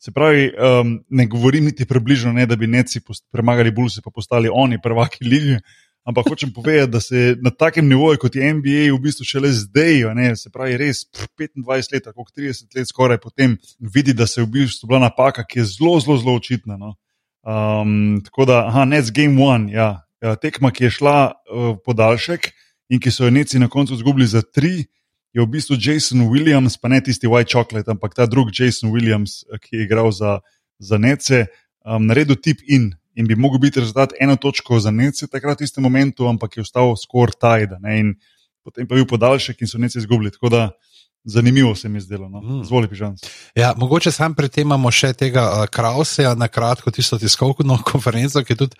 Se 0.00 0.12
pravi, 0.14 0.46
um, 0.56 0.94
ne 1.10 1.26
govorim 1.26 1.68
niti 1.68 1.84
približno, 1.84 2.32
ne, 2.32 2.46
da 2.46 2.56
bi 2.56 2.66
neci 2.66 3.02
premagali 3.32 3.70
Bulls, 3.70 3.98
pa 4.00 4.10
postali 4.10 4.48
oni 4.48 4.80
prvaki 4.80 5.24
lige. 5.24 5.58
Ampak 6.08 6.30
hočem 6.30 6.52
povedati, 6.52 6.90
da 6.90 7.00
se 7.00 7.36
na 7.44 7.50
takem 7.50 7.84
nivoju, 7.88 8.16
kot 8.16 8.36
je 8.36 8.52
NBA, 8.54 8.86
v 8.94 9.00
bistvu 9.04 9.26
šele 9.28 9.50
zdaj, 9.52 10.06
ne, 10.16 10.30
se 10.36 10.48
pravi, 10.48 10.78
res 10.80 11.02
pff, 11.04 11.28
25 11.36 11.92
let, 11.92 12.04
tako 12.08 12.24
30 12.32 12.78
let 12.78 12.88
skoraj 12.88 13.18
potem, 13.20 13.58
vidi, 13.76 14.14
da 14.16 14.24
se 14.26 14.40
je 14.40 14.46
v 14.46 14.54
bistvu 14.54 14.88
bila 14.88 15.02
napaka, 15.10 15.44
ki 15.44 15.60
je 15.60 15.66
zelo, 15.74 15.98
zelo, 16.00 16.16
zelo 16.16 16.38
očitna. 16.40 16.80
No. 16.80 16.94
Um, 17.44 18.22
tako 18.24 18.48
da, 18.48 18.62
aha, 18.70 18.86
Nets 18.88 19.12
Game 19.12 19.36
One, 19.44 19.68
ja. 19.72 20.06
ja, 20.24 20.32
tekma, 20.40 20.72
ki 20.72 20.88
je 20.88 20.94
šla 20.96 21.18
v 21.52 21.68
uh, 21.74 21.76
podaljšek 21.84 22.48
in 22.88 23.00
ki 23.00 23.10
so 23.10 23.24
jo 23.24 23.30
neci 23.30 23.58
na 23.58 23.68
koncu 23.68 23.94
izgubili 23.94 24.26
za 24.26 24.42
tri, 24.42 24.86
je 25.32 25.42
v 25.42 25.46
bistvu 25.46 25.76
Jason 25.80 26.24
Williams, 26.28 26.78
pa 26.80 26.88
ne 26.88 27.00
tisti 27.04 27.28
White 27.28 27.52
Chocolate, 27.52 27.90
ampak 27.90 28.14
ta 28.14 28.26
drugi 28.26 28.62
Jason 28.62 28.90
Williams, 28.90 29.44
eh, 29.52 29.58
ki 29.60 29.76
je 29.76 29.84
igral 29.84 30.10
za, 30.12 30.40
za 30.78 30.98
nece, 30.98 31.46
um, 31.84 32.06
naredil 32.06 32.36
tip 32.36 32.64
in. 32.66 32.94
In 33.18 33.26
bi 33.26 33.34
mogel 33.34 33.58
biti 33.58 33.80
rezultat 33.80 34.12
eno 34.20 34.36
točko 34.36 34.78
za 34.80 34.90
nece 34.90 35.26
takrat 35.26 35.60
v 35.60 35.66
istem 35.66 35.82
momentu, 35.82 36.28
ampak 36.28 36.56
je 36.56 36.62
ostal 36.62 36.94
skoraj 36.96 37.34
tajda. 37.40 37.80
Potem 38.62 38.86
pa 38.86 38.94
je 38.94 39.02
bil 39.02 39.08
podaljšek 39.10 39.60
in 39.60 39.68
so 39.68 39.78
nece 39.78 39.98
izgubili. 39.98 40.30
Tako 40.30 40.48
da 40.48 40.70
zanimivo 41.24 41.74
se 41.74 41.88
mi 41.88 41.96
je 41.96 42.00
zdelo. 42.00 42.28
No. 42.28 42.40
Mm. 42.40 42.64
Zvoli, 42.64 42.88
pižam. 42.88 43.16
Ja, 43.54 43.74
mogoče 43.76 44.12
sam 44.12 44.34
pred 44.34 44.50
tem 44.50 44.66
imamo 44.66 44.90
še 44.90 45.12
tega 45.12 45.44
uh, 45.50 45.66
Krauseja 45.66 46.34
na 46.34 46.48
kratko, 46.48 46.90
tisto 46.94 47.18
tiskovno 47.18 47.80
konferenco, 47.90 48.44
ki 48.44 48.52
je 48.52 48.56
tudi 48.56 48.76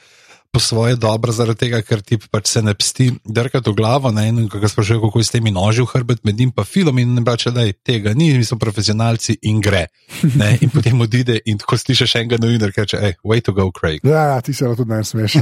po 0.53 0.61
svoje 0.61 0.97
dobro, 0.97 1.33
zaradi 1.33 1.59
tega, 1.59 1.81
ker 1.85 2.01
ti 2.01 2.17
pač 2.19 2.49
se 2.49 2.63
ne 2.65 2.73
psti 2.75 3.11
drkati 3.25 3.69
v 3.71 3.77
glavo. 3.77 4.11
Ne, 4.15 4.29
in 4.33 4.49
ko 4.49 4.61
ga 4.63 4.69
sprašuje, 4.69 5.01
kako 5.03 5.21
je 5.21 5.27
s 5.29 5.35
temi 5.35 5.53
noži 5.53 5.85
v 5.85 5.91
hrbet, 5.93 6.23
med 6.25 6.41
njim 6.41 6.53
pa 6.57 6.65
film 6.65 6.99
in 6.99 7.13
ne 7.15 7.23
brače, 7.25 7.53
da 7.53 7.67
je 7.67 7.75
tega 7.77 8.15
ni, 8.17 8.31
mi 8.39 8.45
smo 8.45 8.59
profesionalci 8.59 9.37
in 9.43 9.61
gre. 9.61 9.87
Ne, 10.23 10.57
in 10.65 10.73
potem 10.73 11.01
odide 11.05 11.37
in 11.45 11.61
tako 11.61 11.77
slišiš 11.79 12.17
enega 12.23 12.41
novinarja, 12.41 12.73
ki 12.73 12.85
reče: 12.87 13.01
hey, 13.03 13.19
way 13.25 13.45
to 13.45 13.53
go, 13.53 13.69
Craig. 13.77 14.01
Ja, 14.09 14.25
ja 14.33 14.41
ti 14.41 14.55
se 14.57 14.71
tudi 14.77 14.89
ne 14.89 15.03
smeš. 15.05 15.37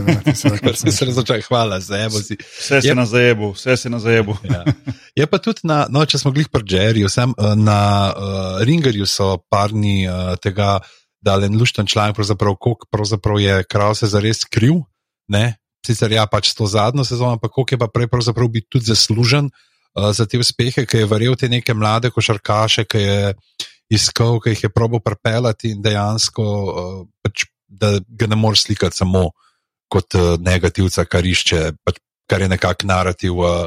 Ti 0.83 0.93
se 0.93 1.07
razločaj, 1.09 1.47
hvala, 1.47 1.81
zajebu 1.81 2.23
si. 2.23 2.39
Vse 2.43 2.83
se 2.83 2.95
na 2.95 3.07
zajebu, 3.07 3.53
vse 3.55 3.77
se 3.77 3.91
na 3.91 4.03
zajebu. 4.03 4.37
ja. 4.51 4.65
Je 5.15 5.27
pa 5.27 5.39
tudi 5.39 5.65
na, 5.71 5.87
no, 5.91 6.03
če 6.05 6.19
smo 6.19 6.35
glih 6.35 6.51
pri 6.51 6.67
Jerryju, 6.67 7.13
sem 7.13 7.31
eh, 7.31 7.55
na 7.55 7.81
uh, 8.11 8.61
Ringerju 8.67 9.07
so 9.07 9.37
parni 9.51 10.03
uh, 10.09 10.35
tega. 10.43 10.81
Da 11.27 11.35
je 11.41 11.49
en 11.49 11.57
lušten 11.59 11.89
članek, 11.91 12.15
pravzaprav, 12.15 12.55
pravzaprav 12.93 13.41
je 13.41 13.55
krav 13.67 13.97
se 13.99 14.07
zares 14.07 14.45
kriv, 14.45 14.85
ne? 15.29 15.57
sicer 15.87 16.13
ja, 16.17 16.27
pač 16.31 16.53
to 16.57 16.67
zadnjo 16.67 17.07
sezono, 17.07 17.37
ampak 17.37 17.55
koliko 17.55 17.75
je 17.75 17.81
pa 17.85 17.89
prej 17.93 18.11
pravzaprav 18.11 18.51
biti 18.51 18.71
tudi 18.71 18.91
zaslužen 18.91 19.51
uh, 19.51 20.11
za 20.17 20.27
te 20.27 20.41
uspehe, 20.43 20.87
ki 20.87 21.03
je 21.03 21.11
verjel 21.11 21.39
te 21.39 21.51
neke 21.53 21.75
mlade 21.75 22.11
košarkaše, 22.15 22.87
ki 22.91 23.03
je 23.03 23.35
iskal, 23.95 24.41
ki 24.43 24.57
jih 24.57 24.67
je 24.67 24.73
probo 24.75 25.01
prepeljati 25.03 25.75
in 25.75 25.83
dejansko, 25.85 26.45
uh, 26.45 27.01
pač, 27.23 27.47
da 27.67 27.97
ga 27.99 28.31
ne 28.31 28.39
moreš 28.39 28.67
slikati 28.67 29.03
samo 29.03 29.31
kot 29.93 30.19
uh, 30.19 30.35
negativca, 30.43 31.07
kar 31.07 31.27
išče, 31.27 31.63
pač, 31.87 32.03
kar 32.31 32.43
je 32.43 32.53
nekako 32.57 32.93
narativ. 32.93 33.43
Uh, 33.43 33.67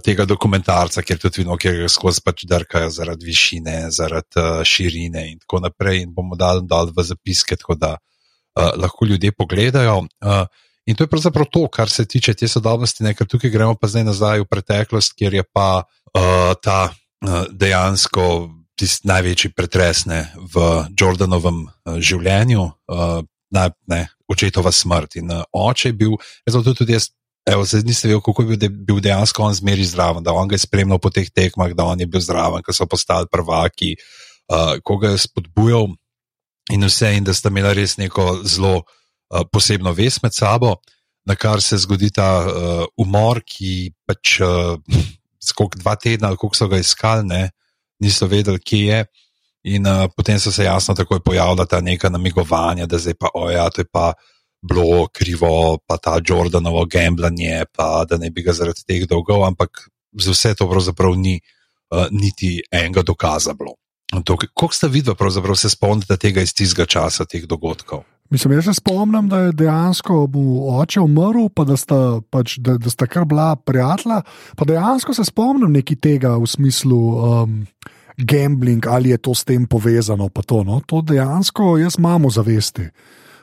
Tega 0.00 0.24
dokumentarca, 0.24 1.02
kjer 1.04 1.18
tudi 1.20 1.42
vidimo, 1.42 1.58
kjer 1.60 1.74
ga 1.82 1.90
skozi 1.92 2.22
pač 2.24 2.46
drkajo 2.48 2.88
zaradi 2.88 3.26
višine, 3.28 3.74
zaradi 3.92 4.40
uh, 4.40 4.62
širine, 4.64 5.26
in 5.28 5.42
tako 5.42 5.60
naprej. 5.60 5.98
In 6.06 6.14
bomo 6.16 6.38
dali 6.40 6.64
dal 6.64 6.88
v 6.88 7.04
zapiske, 7.04 7.58
tako 7.60 7.76
da 7.76 7.90
uh, 7.98 8.70
lahko 8.80 9.04
ljudje 9.04 9.34
pogledajo. 9.36 9.98
Uh, 10.24 10.46
In 10.86 10.96
to 10.96 11.04
je 11.04 11.08
pravzaprav 11.08 11.46
to, 11.50 11.64
kar 11.68 11.90
se 11.90 12.04
tiče 12.04 12.34
te 12.34 12.48
sodobnosti, 12.48 13.04
ne? 13.04 13.14
ker 13.14 13.26
tukaj 13.26 13.50
gremo 13.50 13.74
pa 13.74 13.88
zdaj 13.88 14.04
nazaj 14.04 14.44
v 14.44 14.48
preteklost, 14.50 15.14
kjer 15.16 15.40
je 15.40 15.44
pa 15.52 15.68
uh, 15.80 16.52
ta 16.62 16.92
uh, 16.92 17.46
dejansko 17.50 18.50
tisti 18.76 19.08
največji 19.08 19.52
pretres 19.54 20.04
ne, 20.10 20.26
v 20.36 20.84
Jordanovem 21.00 21.64
uh, 21.64 21.96
življenju, 22.02 22.64
uh, 22.90 23.20
ne, 23.54 23.66
ne, 23.88 24.00
očetova 24.28 24.72
smrt. 24.74 25.16
In 25.22 25.32
uh, 25.32 25.44
oče 25.52 25.92
je 25.92 25.98
bil, 26.04 26.18
zato 26.50 26.74
tudi 26.74 26.98
jaz. 26.98 27.12
Evo, 27.44 27.66
zdaj 27.68 27.82
nisem 27.84 28.08
vedel, 28.08 28.22
kako 28.24 28.44
je 28.48 28.68
bil 28.72 29.00
dejansko 29.04 29.42
on 29.44 29.52
zmeri 29.52 29.84
zraven, 29.84 30.24
da 30.24 30.32
on 30.32 30.48
ga 30.48 30.56
je 30.56 30.62
spremljal 30.64 30.96
po 30.96 31.10
teh 31.12 31.26
tekmah, 31.28 31.74
da 31.76 31.84
on 31.84 32.00
je 32.00 32.06
bil 32.08 32.22
zraven, 32.24 32.64
ko 32.64 32.72
so 32.72 32.86
postali 32.88 33.28
prvaki, 33.28 33.90
uh, 34.48 34.80
ko 34.80 34.96
ga 34.96 35.10
je 35.12 35.20
spodbujal 35.26 35.90
in 36.72 36.88
vse, 36.88 37.10
in 37.18 37.26
da 37.28 37.34
sta 37.36 37.52
imela 37.52 37.74
res 37.76 37.98
neko 38.00 38.40
zelo 38.48 38.86
posebno 39.52 39.92
vest 39.92 40.22
med 40.22 40.34
sabo, 40.34 40.76
na 41.24 41.34
kar 41.34 41.62
se 41.62 41.78
zgodi 41.80 42.10
ta 42.12 42.28
uh, 42.44 42.84
umor, 43.00 43.40
ki 43.46 43.92
pač 44.06 44.38
uh, 44.44 44.76
skok 45.42 45.78
dva 45.80 45.96
tedna, 45.96 46.34
koliko 46.36 46.58
so 46.58 46.68
ga 46.68 46.80
iskali, 46.80 47.26
ne, 47.28 47.42
niso 48.04 48.28
vedeli, 48.28 48.60
kje 48.60 48.84
je. 48.86 49.00
In 49.74 49.88
uh, 49.88 50.04
potem 50.12 50.38
so 50.40 50.52
se 50.52 50.66
jasno 50.66 50.94
takoj 50.94 51.22
pojavila 51.24 51.64
ta 51.66 51.80
neka 51.80 52.10
namigovanja, 52.12 52.86
da 52.86 53.00
zdaj 53.00 53.16
pa, 53.16 53.32
oja, 53.34 53.64
to 53.72 53.80
je 53.80 53.88
pa 53.88 54.12
bilo 54.64 55.08
krivo, 55.12 55.78
pa 55.86 55.96
ta 55.96 56.18
Jordanovo 56.20 56.84
gambljanje, 56.84 57.64
pa 57.72 58.04
da 58.08 58.20
ne 58.20 58.30
bi 58.30 58.44
ga 58.44 58.52
zaradi 58.52 58.84
teh 58.84 59.08
dolgov, 59.08 59.44
ampak 59.48 59.88
za 60.20 60.32
vse 60.32 60.54
to 60.54 60.68
pravzaprav 60.68 61.16
ni 61.16 61.38
uh, 61.40 62.06
niti 62.12 62.58
enega 62.70 63.02
dokaza 63.02 63.56
bilo. 63.56 63.76
Kako 64.14 64.68
ste 64.72 64.88
videli, 64.88 65.16
pravzaprav 65.16 65.56
se 65.56 65.72
spomnite 65.72 66.16
tega 66.20 66.44
iz 66.44 66.52
tistega 66.54 66.86
časa, 66.86 67.24
teh 67.24 67.48
dogodkov? 67.48 68.04
Mislim, 68.34 68.52
jaz 68.52 68.64
se 68.64 68.74
spomnim, 68.74 69.28
da 69.28 69.38
je 69.38 69.52
dejansko 69.52 70.26
mu 70.32 70.78
oče 70.80 71.00
umrl, 71.00 71.46
pa 71.54 71.62
da 71.64 71.76
sta, 71.76 72.18
pač, 72.30 72.56
da, 72.58 72.74
da 72.82 72.90
sta 72.90 73.06
kar 73.06 73.28
bila 73.30 73.52
prijatelja. 73.56 74.22
Pa 74.58 74.66
dejansko 74.66 75.14
se 75.14 75.24
spomnim 75.24 75.70
nekaj 75.72 76.00
tega 76.02 76.32
v 76.42 76.48
smislu 76.50 76.98
um, 77.14 77.52
gambling, 78.18 78.88
ali 78.90 79.14
je 79.14 79.20
to 79.22 79.36
s 79.38 79.46
tem 79.46 79.68
povezano. 79.70 80.28
To, 80.34 80.64
no? 80.66 80.80
to 80.86 81.04
dejansko 81.06 81.76
jaz 81.78 81.94
imamo 81.98 82.30
zavesti. 82.30 82.90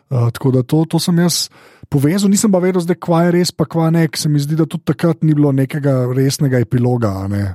Uh, 0.10 0.28
tako 0.28 0.52
da 0.52 0.64
to, 0.64 0.84
to 0.86 1.00
sem 1.00 1.24
jaz 1.24 1.46
povezal, 1.88 2.28
nisem 2.28 2.52
pa 2.52 2.60
vedel, 2.60 2.84
zdaj, 2.84 3.00
kva 3.00 3.24
je 3.30 3.36
res, 3.39 3.56
pa 3.56 3.72
kva 3.72 3.94
ne. 3.96 4.10
Se 4.12 4.28
mi 4.30 4.44
zdi, 4.44 4.60
da 4.60 4.68
tudi 4.68 4.92
takrat 4.92 5.24
ni 5.24 5.32
bilo 5.32 5.56
nekega 5.56 6.02
resnega 6.12 6.60
epiloga. 6.60 7.16
Ne? 7.32 7.54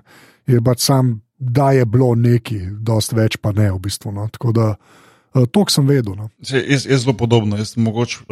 Je 0.49 0.65
pač 0.65 0.89
sam, 0.89 1.19
da 1.37 1.75
je 1.77 1.85
bilo 1.85 2.15
nekaj, 2.17 2.71
dosti 2.81 3.21
več 3.21 3.37
pa 3.37 3.53
ne 3.53 3.75
v 3.75 3.83
bistvu. 3.91 4.17
No? 4.17 4.33
Tako 4.33 4.57
da. 4.57 4.73
Uh, 4.73 5.03
to 5.45 5.67
sem 5.69 5.85
vedel. 5.85 6.17
No. 6.17 6.31
Je, 6.41 6.57
je, 6.57 6.79
je 6.89 6.99
zelo 6.99 7.13
podobno. 7.13 7.59
Jaz 7.61 7.77
mogoče. 7.77 8.25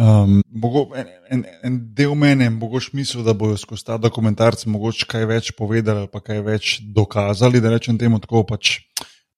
Um, 0.00 0.40
mogo, 0.48 0.86
en, 0.96 1.08
en, 1.28 1.40
en 1.66 1.74
del 1.92 2.14
mene 2.16 2.46
je 2.46 2.50
mogoče 2.54 2.94
mislil, 2.96 3.24
da 3.26 3.34
bodo 3.36 3.58
skozi 3.60 3.84
ta 3.84 3.98
dokumentarce 4.00 4.70
mogoče 4.70 5.04
kaj 5.10 5.26
več 5.28 5.50
povedali, 5.58 6.06
pa 6.08 6.22
kaj 6.24 6.40
več 6.46 6.78
dokazali. 6.80 7.60
Da 7.60 7.74
rečem 7.74 7.98
temu 8.00 8.22
tako, 8.22 8.46
pač, 8.48 8.78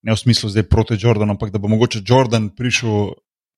ne 0.06 0.14
v 0.14 0.20
smislu 0.20 0.52
zdaj 0.52 0.68
proti 0.70 0.98
Jordanu, 1.00 1.34
ampak 1.34 1.50
da 1.50 1.58
bo 1.58 1.72
mogoče 1.72 2.04
Jordan 2.06 2.52
prišel, 2.54 3.16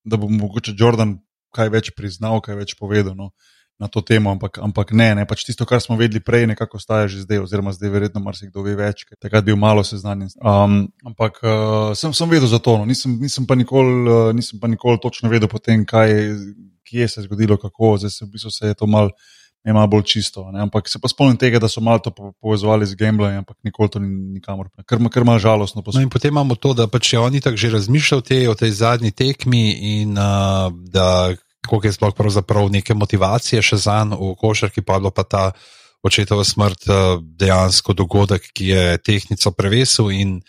da 0.08 0.16
bo 0.16 0.30
mogoče 0.32 0.72
Jordan 0.78 1.18
kaj 1.54 1.74
več 1.74 1.92
priznal, 1.98 2.40
kaj 2.40 2.62
več 2.62 2.78
povedal. 2.80 3.12
No. 3.18 3.34
Uh, 3.34 3.53
na 3.78 3.88
to 3.88 4.00
temo, 4.00 4.30
ampak, 4.30 4.58
ampak 4.62 4.92
ne, 4.94 5.10
ne, 5.18 5.24
pač 5.26 5.42
tisto, 5.48 5.66
kar 5.66 5.82
smo 5.82 5.98
vedeli 5.98 6.22
prej, 6.22 6.46
nekako 6.46 6.78
ostaja 6.78 7.10
že 7.10 7.24
zdaj, 7.26 7.42
oziroma 7.42 7.74
zdaj 7.74 7.90
verjetno 7.90 8.22
marsikdo 8.22 8.62
ve 8.62 8.76
več, 8.78 9.02
ker 9.08 9.18
takrat 9.18 9.46
bil 9.46 9.58
malo 9.58 9.82
seznanjen. 9.82 10.30
Um, 10.38 10.86
ampak 11.02 11.42
uh, 11.42 11.90
sem, 11.98 12.14
sem 12.14 12.30
vedel 12.30 12.46
za 12.50 12.62
to, 12.62 12.78
no. 12.78 12.86
nisem, 12.86 13.18
nisem, 13.18 13.48
pa 13.50 13.58
nikoli, 13.58 13.94
uh, 14.06 14.30
nisem 14.30 14.62
pa 14.62 14.70
nikoli 14.70 15.02
točno 15.02 15.32
vedel 15.32 15.50
potem, 15.50 15.82
kaj, 15.82 16.14
kje 16.86 17.08
se 17.08 17.20
je 17.20 17.26
zgodilo, 17.26 17.58
kako, 17.58 17.96
zdaj 17.98 18.14
se, 18.14 18.22
v 18.28 18.36
bistvu 18.36 18.54
se 18.54 18.70
je 18.70 18.78
to 18.78 18.90
mal. 18.90 19.10
Je 19.64 19.72
malo 19.72 19.88
bolj 19.88 20.02
čisto. 20.04 20.42
Ne? 20.52 20.60
Ampak 20.60 20.90
se 20.92 20.98
pa 21.00 21.08
spomnim 21.08 21.38
tega, 21.40 21.56
da 21.56 21.70
so 21.72 21.80
malo 21.80 21.96
to 22.04 22.10
povezovali 22.12 22.84
z 22.84 22.98
gambling, 23.00 23.38
ampak 23.40 23.56
nikoli 23.64 23.88
to 23.88 23.96
ni 23.96 24.36
nikamor. 24.36 24.68
Ker 24.84 25.00
ima 25.00 25.38
žalostno 25.40 25.80
posebej. 25.80 26.04
No 26.04 26.12
potem 26.12 26.34
imamo 26.34 26.52
to, 26.52 26.74
da 26.76 26.84
pač 26.84 27.14
je 27.14 27.22
oni 27.24 27.40
tako 27.40 27.56
že 27.56 27.70
razmišljali 27.72 28.44
o 28.52 28.54
tej 28.60 28.74
zadnji 28.76 29.14
tekmi 29.16 29.64
in 29.72 30.20
uh, 30.20 30.68
da 30.68 31.32
koliko 31.68 31.86
je 31.86 31.96
sploh 31.96 32.14
pravzaprav 32.16 32.68
neke 32.70 32.94
motivacije 32.94 33.62
še 33.62 33.76
za 33.76 34.00
en 34.04 34.14
v 34.16 34.34
košarki, 34.40 34.82
pa 34.82 35.00
je 35.00 35.12
pa 35.14 35.24
ta 35.24 35.44
očetova 36.04 36.44
smrt 36.44 36.88
eh, 36.88 36.98
dejansko 37.40 37.96
dogodek, 37.96 38.50
ki 38.52 38.66
je 38.68 38.98
tehnico 38.98 39.50
prevesil 39.56 40.12
in 40.12 40.40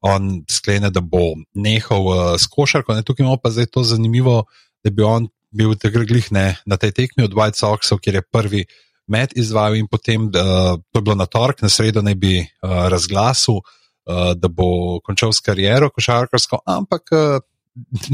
on 0.00 0.44
sklene, 0.50 0.90
da 0.94 1.00
bo 1.00 1.34
nehal 1.58 2.04
uh, 2.06 2.18
s 2.38 2.46
košarko. 2.46 2.94
Ne, 2.94 3.02
tukaj 3.02 3.24
imamo 3.24 3.40
pa 3.42 3.50
zdaj 3.50 3.66
to 3.74 3.82
zanimivo, 3.82 4.44
da 4.84 4.92
bi 4.94 5.02
on 5.02 5.26
bil 5.50 5.74
tegrglih 5.74 6.28
ne 6.32 6.52
na 6.66 6.76
tej 6.76 6.92
tekmi 6.94 7.24
od 7.26 7.34
White 7.34 7.58
Soxov, 7.58 7.98
kjer 8.04 8.20
je 8.20 8.22
prvi 8.22 8.62
med 9.10 9.32
izvajal 9.34 9.78
in 9.80 9.88
potem, 9.90 10.28
uh, 10.28 10.76
to 10.92 11.00
je 11.00 11.02
bilo 11.02 11.16
na 11.18 11.26
torek, 11.26 11.64
na 11.64 11.72
sredo 11.72 12.02
naj 12.04 12.14
bi 12.14 12.38
uh, 12.38 12.86
razglasil, 12.92 13.58
uh, 13.58 14.32
da 14.38 14.48
bo 14.48 15.00
končal 15.02 15.34
s 15.34 15.42
kariero 15.42 15.90
košarkarsko, 15.90 16.62
ampak 16.62 17.10
uh, 17.10 17.42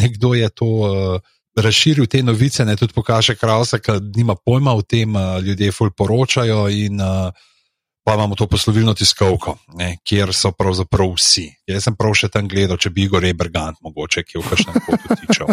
nekdo 0.01 0.35
je 0.39 0.49
to. 0.57 0.73
Uh, 0.89 1.33
razširil 1.57 2.07
te 2.07 2.23
novice, 2.23 2.65
ne 2.65 2.77
tudi 2.77 2.93
pokaže 2.93 3.37
Krausa, 3.39 3.79
ki 3.79 3.99
nima 4.17 4.35
pojma 4.35 4.75
o 4.75 4.83
tem, 4.83 5.15
ljudje 5.45 5.73
ful 5.73 5.91
poročajo 5.91 6.69
in 6.69 7.01
pa 8.05 8.15
imamo 8.15 8.35
to 8.35 8.47
poslovilno 8.47 8.95
tiskovko, 8.95 9.57
ne, 9.75 9.97
kjer 10.05 10.35
so 10.35 10.51
pravzaprav 10.53 11.15
vsi. 11.17 11.47
Jaz 11.67 11.87
sem 11.87 11.97
prav 11.97 12.13
še 12.19 12.29
tam 12.29 12.49
gledal, 12.49 12.77
če 12.77 12.93
bi 12.93 13.07
Igor 13.09 13.25
Ebergant 13.25 13.81
mogoče, 13.81 14.23
ki 14.29 14.37
je 14.37 14.43
v 14.43 14.51
kakšnem 14.51 14.75
kotu 14.85 15.17
tičal. 15.23 15.49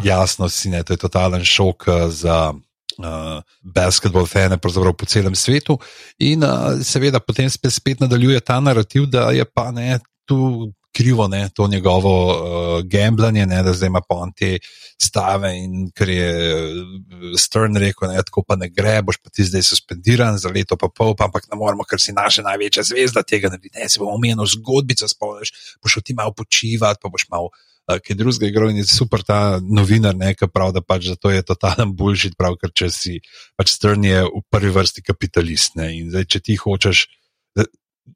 Jasno 0.10 0.48
si, 0.48 0.70
ne, 0.70 0.84
to 0.86 0.94
je 0.94 1.02
totalen 1.02 1.44
šok 1.44 1.90
za. 2.14 2.54
Uh, 2.96 3.42
basketball 3.60 4.24
fane, 4.24 4.56
pravzaprav 4.56 4.94
po 4.96 5.04
celem 5.04 5.34
svetu, 5.36 5.74
in 6.16 6.40
uh, 6.40 6.78
seveda 6.80 7.20
potem 7.20 7.50
spet, 7.52 7.74
spet 7.74 8.00
nadaljuje 8.00 8.40
ta 8.40 8.56
narativ, 8.56 9.04
da 9.12 9.26
je 9.36 9.44
pa 9.44 9.66
ne 9.68 9.98
tu 10.26 10.72
krivo 10.96 11.28
ne, 11.28 11.48
to 11.54 11.68
njegovo 11.68 12.14
uh, 12.26 12.84
gambljanje, 12.84 13.46
ne, 13.46 13.62
da 13.62 13.72
zdaj 13.72 13.86
ima 13.86 14.00
pa 14.08 14.16
on 14.16 14.32
te 14.32 14.58
stave 15.02 15.52
in 15.58 15.90
ker 15.92 16.08
je 16.08 16.30
uh, 16.32 17.36
Stern 17.38 17.76
rekel, 17.76 18.08
da 18.08 18.24
tako 18.24 18.44
pa 18.48 18.56
ne 18.56 18.70
gre, 18.72 19.02
boš 19.04 19.20
pa 19.20 19.30
ti 19.30 19.44
zdaj 19.44 19.62
suspendiran 19.66 20.38
za 20.40 20.48
leto 20.48 20.78
pa 20.80 20.88
pol, 20.88 21.12
pa, 21.16 21.28
ampak 21.28 21.50
ne 21.52 21.60
moremo, 21.60 21.84
ker 21.84 22.00
si 22.00 22.16
naša 22.16 22.46
največja 22.48 22.86
zvezda 22.88 23.22
tega, 23.22 23.52
da 23.52 23.60
ne, 23.60 23.88
se 23.88 24.00
bomo 24.00 24.16
omenili 24.16 24.48
zgodbico, 24.56 25.08
spomniš, 25.08 25.52
boš 25.84 26.00
ti 26.04 26.16
malo 26.16 26.32
počivati, 26.32 27.00
pa 27.02 27.12
boš 27.12 27.28
malo 27.28 27.50
uh, 27.52 28.00
kaj 28.04 28.16
drugega 28.16 28.48
igral 28.48 28.70
in 28.70 28.80
je 28.80 28.86
super 28.88 29.22
ta 29.22 29.60
novinar, 29.62 30.16
nekaj 30.16 30.48
prav, 30.48 30.72
da 30.72 30.82
pač 30.82 31.10
to 31.20 31.30
je 31.30 31.44
totalen 31.46 31.92
bullshit, 31.96 32.38
prav, 32.38 32.56
ker 32.60 32.72
če 32.72 32.90
si 32.90 33.18
pač 33.58 33.76
strn 33.76 34.08
je 34.08 34.24
v 34.24 34.42
prvi 34.50 34.72
vrsti 34.74 35.04
kapitalist. 35.06 35.76
Ne? 35.76 35.92
In 36.00 36.10
zdaj, 36.10 36.26
če 36.32 36.42
ti 36.48 36.56
hočeš. 36.60 37.06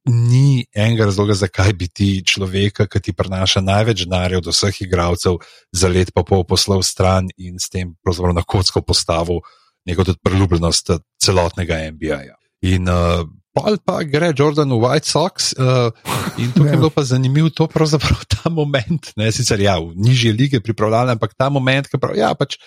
Ni 0.08 0.64
enega 0.74 1.04
razloga, 1.10 1.34
zakaj 1.34 1.72
bi 1.76 1.88
ti 1.88 2.08
človeka, 2.26 2.86
ki 2.86 3.00
ti 3.00 3.12
prinaša 3.16 3.60
največ 3.60 4.04
denarja 4.06 4.38
od 4.40 4.50
vseh 4.50 4.82
igralcev, 4.86 5.40
za 5.72 5.90
let 5.90 6.12
pa 6.14 6.24
pol 6.26 6.44
poslal 6.48 6.82
stran 6.86 7.28
in 7.36 7.58
s 7.58 7.68
tem 7.68 7.94
na 8.34 8.42
kocko 8.42 8.82
postavil 8.82 9.42
neko 9.86 10.04
tudi 10.04 10.18
priljubljenost 10.22 10.90
celotnega 11.20 11.78
NBA. 11.90 12.20
-ja. 12.22 12.36
In 12.62 12.88
uh, 12.88 13.26
pa, 13.52 13.76
pa 13.84 14.02
gre 14.04 14.32
Jordan 14.36 14.70
v 14.70 14.80
White 14.80 15.08
Sox. 15.08 15.52
Uh, 15.56 15.90
in 16.38 16.52
tukaj 16.52 16.72
je 16.72 16.76
bilo 16.76 16.90
pa 16.90 17.04
zanimivo 17.04 17.50
to, 17.50 17.66
pravzaprav 17.66 18.24
ta 18.28 18.50
moment, 18.50 19.12
ne 19.16 19.32
sicer 19.32 19.60
ja, 19.60 19.78
v 19.80 19.96
nižje 19.96 20.32
lige 20.32 20.60
pripravljali, 20.60 21.16
ampak 21.16 21.34
ta 21.34 21.48
moment, 21.48 21.88
ki 21.88 21.98
pravi, 21.98 22.20
ja, 22.20 22.34
pač 22.34 22.60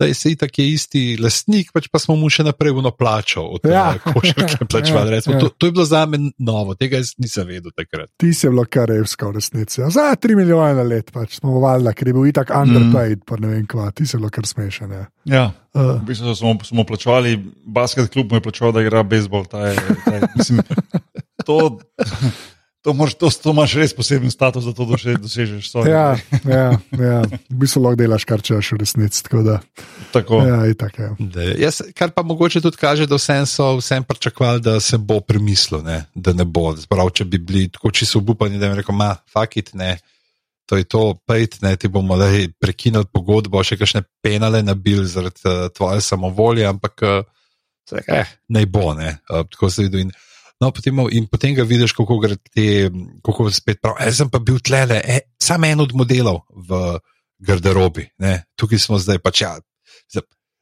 da 0.00 0.06
je 0.08 0.14
se 0.14 0.30
itak 0.32 0.58
je 0.58 0.64
isti 0.72 1.02
lastnik, 1.20 1.74
pač 1.76 1.90
pa 1.92 2.00
smo 2.00 2.14
mu 2.16 2.30
še 2.32 2.46
naprej 2.46 2.72
uno 2.72 2.88
plačal 2.96 3.50
od 3.52 3.60
tega, 3.60 3.82
ja. 3.92 4.12
košarke 4.14 4.64
plačevali. 4.72 5.12
Ja, 5.12 5.20
ja. 5.26 5.40
to, 5.42 5.50
to 5.52 5.68
je 5.68 5.74
bilo 5.76 5.84
za 5.84 6.06
me 6.08 6.22
novo, 6.40 6.72
tega 6.80 7.02
jaz 7.02 7.12
nisem 7.20 7.44
vedel 7.50 7.74
takrat. 7.76 8.08
Ti 8.16 8.32
si 8.32 8.48
bilo 8.48 8.64
kar 8.64 8.88
revsko 8.88 9.28
v 9.28 9.36
resnici. 9.36 9.82
Ja, 9.82 9.90
za 9.92 10.06
3 10.16 10.38
milijone 10.40 10.72
na 10.78 10.86
let 10.88 11.12
pač 11.12 11.36
smo 11.36 11.60
valjda, 11.60 11.92
ker 11.92 12.08
je 12.08 12.16
bil 12.16 12.30
itak 12.32 12.54
underpaid, 12.56 13.20
mm. 13.20 13.26
pa 13.28 13.40
ne 13.44 13.52
vem 13.52 13.68
kva, 13.68 13.90
ti 13.92 14.08
si 14.08 14.16
bilo 14.16 14.32
kar 14.32 14.48
smešen. 14.48 14.96
Ja. 14.96 15.04
Ja, 15.28 15.44
uh. 15.76 15.92
v 16.00 16.08
bistvu 16.08 16.32
smo, 16.38 16.56
smo 16.64 16.88
plačevali, 16.88 17.36
basket 17.68 18.08
klub 18.14 18.32
mu 18.32 18.40
je 18.40 18.46
plačeval, 18.48 18.72
da 18.72 18.86
igra 18.86 19.04
bejzbol. 19.04 19.44
Mislim, 20.32 20.64
to. 21.44 21.76
To, 22.80 22.94
mož, 22.96 23.12
to, 23.20 23.28
to 23.28 23.52
imaš 23.52 23.74
res 23.76 23.92
poseben 23.92 24.30
status, 24.32 24.64
da 24.64 24.72
to 24.72 24.86
dosežeš. 24.88 25.68
Ja, 25.84 26.16
ja, 26.48 26.80
ja, 26.96 27.18
v 27.28 27.56
bistvu 27.60 27.82
lahko 27.84 28.00
delaš, 28.00 28.24
kar 28.24 28.40
češ 28.40 28.72
v 28.72 28.78
resnici. 28.80 29.20
Tako 29.26 29.42
da. 29.44 29.56
Tako. 30.14 30.40
Ja, 30.48 30.62
itak, 30.64 30.96
ja. 30.96 31.10
Jaz, 31.60 31.82
kar 31.92 32.14
pa 32.16 32.24
mogoče 32.24 32.62
tudi 32.64 32.80
kaže, 32.80 33.04
da 33.04 33.18
vsem 33.20 33.44
so 33.44 33.74
vsem 33.82 34.06
pričakovali, 34.08 34.64
da 34.64 34.78
se 34.80 34.96
bo 34.96 35.20
premislil, 35.20 35.84
ne? 35.84 36.06
da 36.14 36.32
ne 36.32 36.48
bo. 36.48 36.72
Sprav, 36.80 37.12
če 37.20 37.28
bi 37.28 37.42
bili 37.42 37.66
tako 37.68 37.92
čisto 37.92 38.24
upani, 38.24 38.56
da 38.56 38.72
bi 38.72 38.80
rekel, 38.80 38.96
ma, 38.96 39.12
fakit, 39.28 39.74
ne. 39.76 39.98
To 40.72 40.80
je 40.80 40.88
to, 40.88 41.04
pejt, 41.26 41.58
ne, 41.66 41.74
ti 41.76 41.90
bomo 41.90 42.16
prekinili 42.62 43.04
pogodbo, 43.12 43.60
še 43.66 43.76
kakšne 43.76 44.06
penale 44.22 44.62
nabil 44.62 45.02
zaradi 45.04 45.42
uh, 45.44 45.68
tvoje 45.74 46.00
samovolje, 46.06 46.64
ampak 46.64 47.04
uh, 47.04 47.24
eh, 48.06 48.36
ne 48.48 48.64
bo, 48.70 48.94
ne. 48.94 49.18
Uh, 49.28 49.44
tako 49.50 49.68
se 49.68 49.88
vidi. 49.90 50.06
No, 50.60 50.68
potem, 50.76 50.98
in 51.16 51.26
potem 51.26 51.54
ga 51.56 51.64
vidiš, 51.64 51.94
kako 51.96 52.18
gre 52.20 52.36
ti, 52.36 52.84
kako 53.24 53.48
spet 53.50 53.80
pravi. 53.80 54.04
Jaz 54.10 54.20
sem 54.20 54.30
pa 54.30 54.38
bil 54.44 54.60
tlele, 54.60 55.00
e, 55.00 55.20
samo 55.40 55.66
en 55.66 55.80
od 55.80 55.94
modelov 55.96 56.42
v 56.52 56.98
garderobi. 57.40 58.04
Ne? 58.20 58.42
Tukaj 58.60 58.82
smo 58.82 58.98
zdaj 59.00 59.22
pač. 59.24 59.40
Ja, 59.40 59.54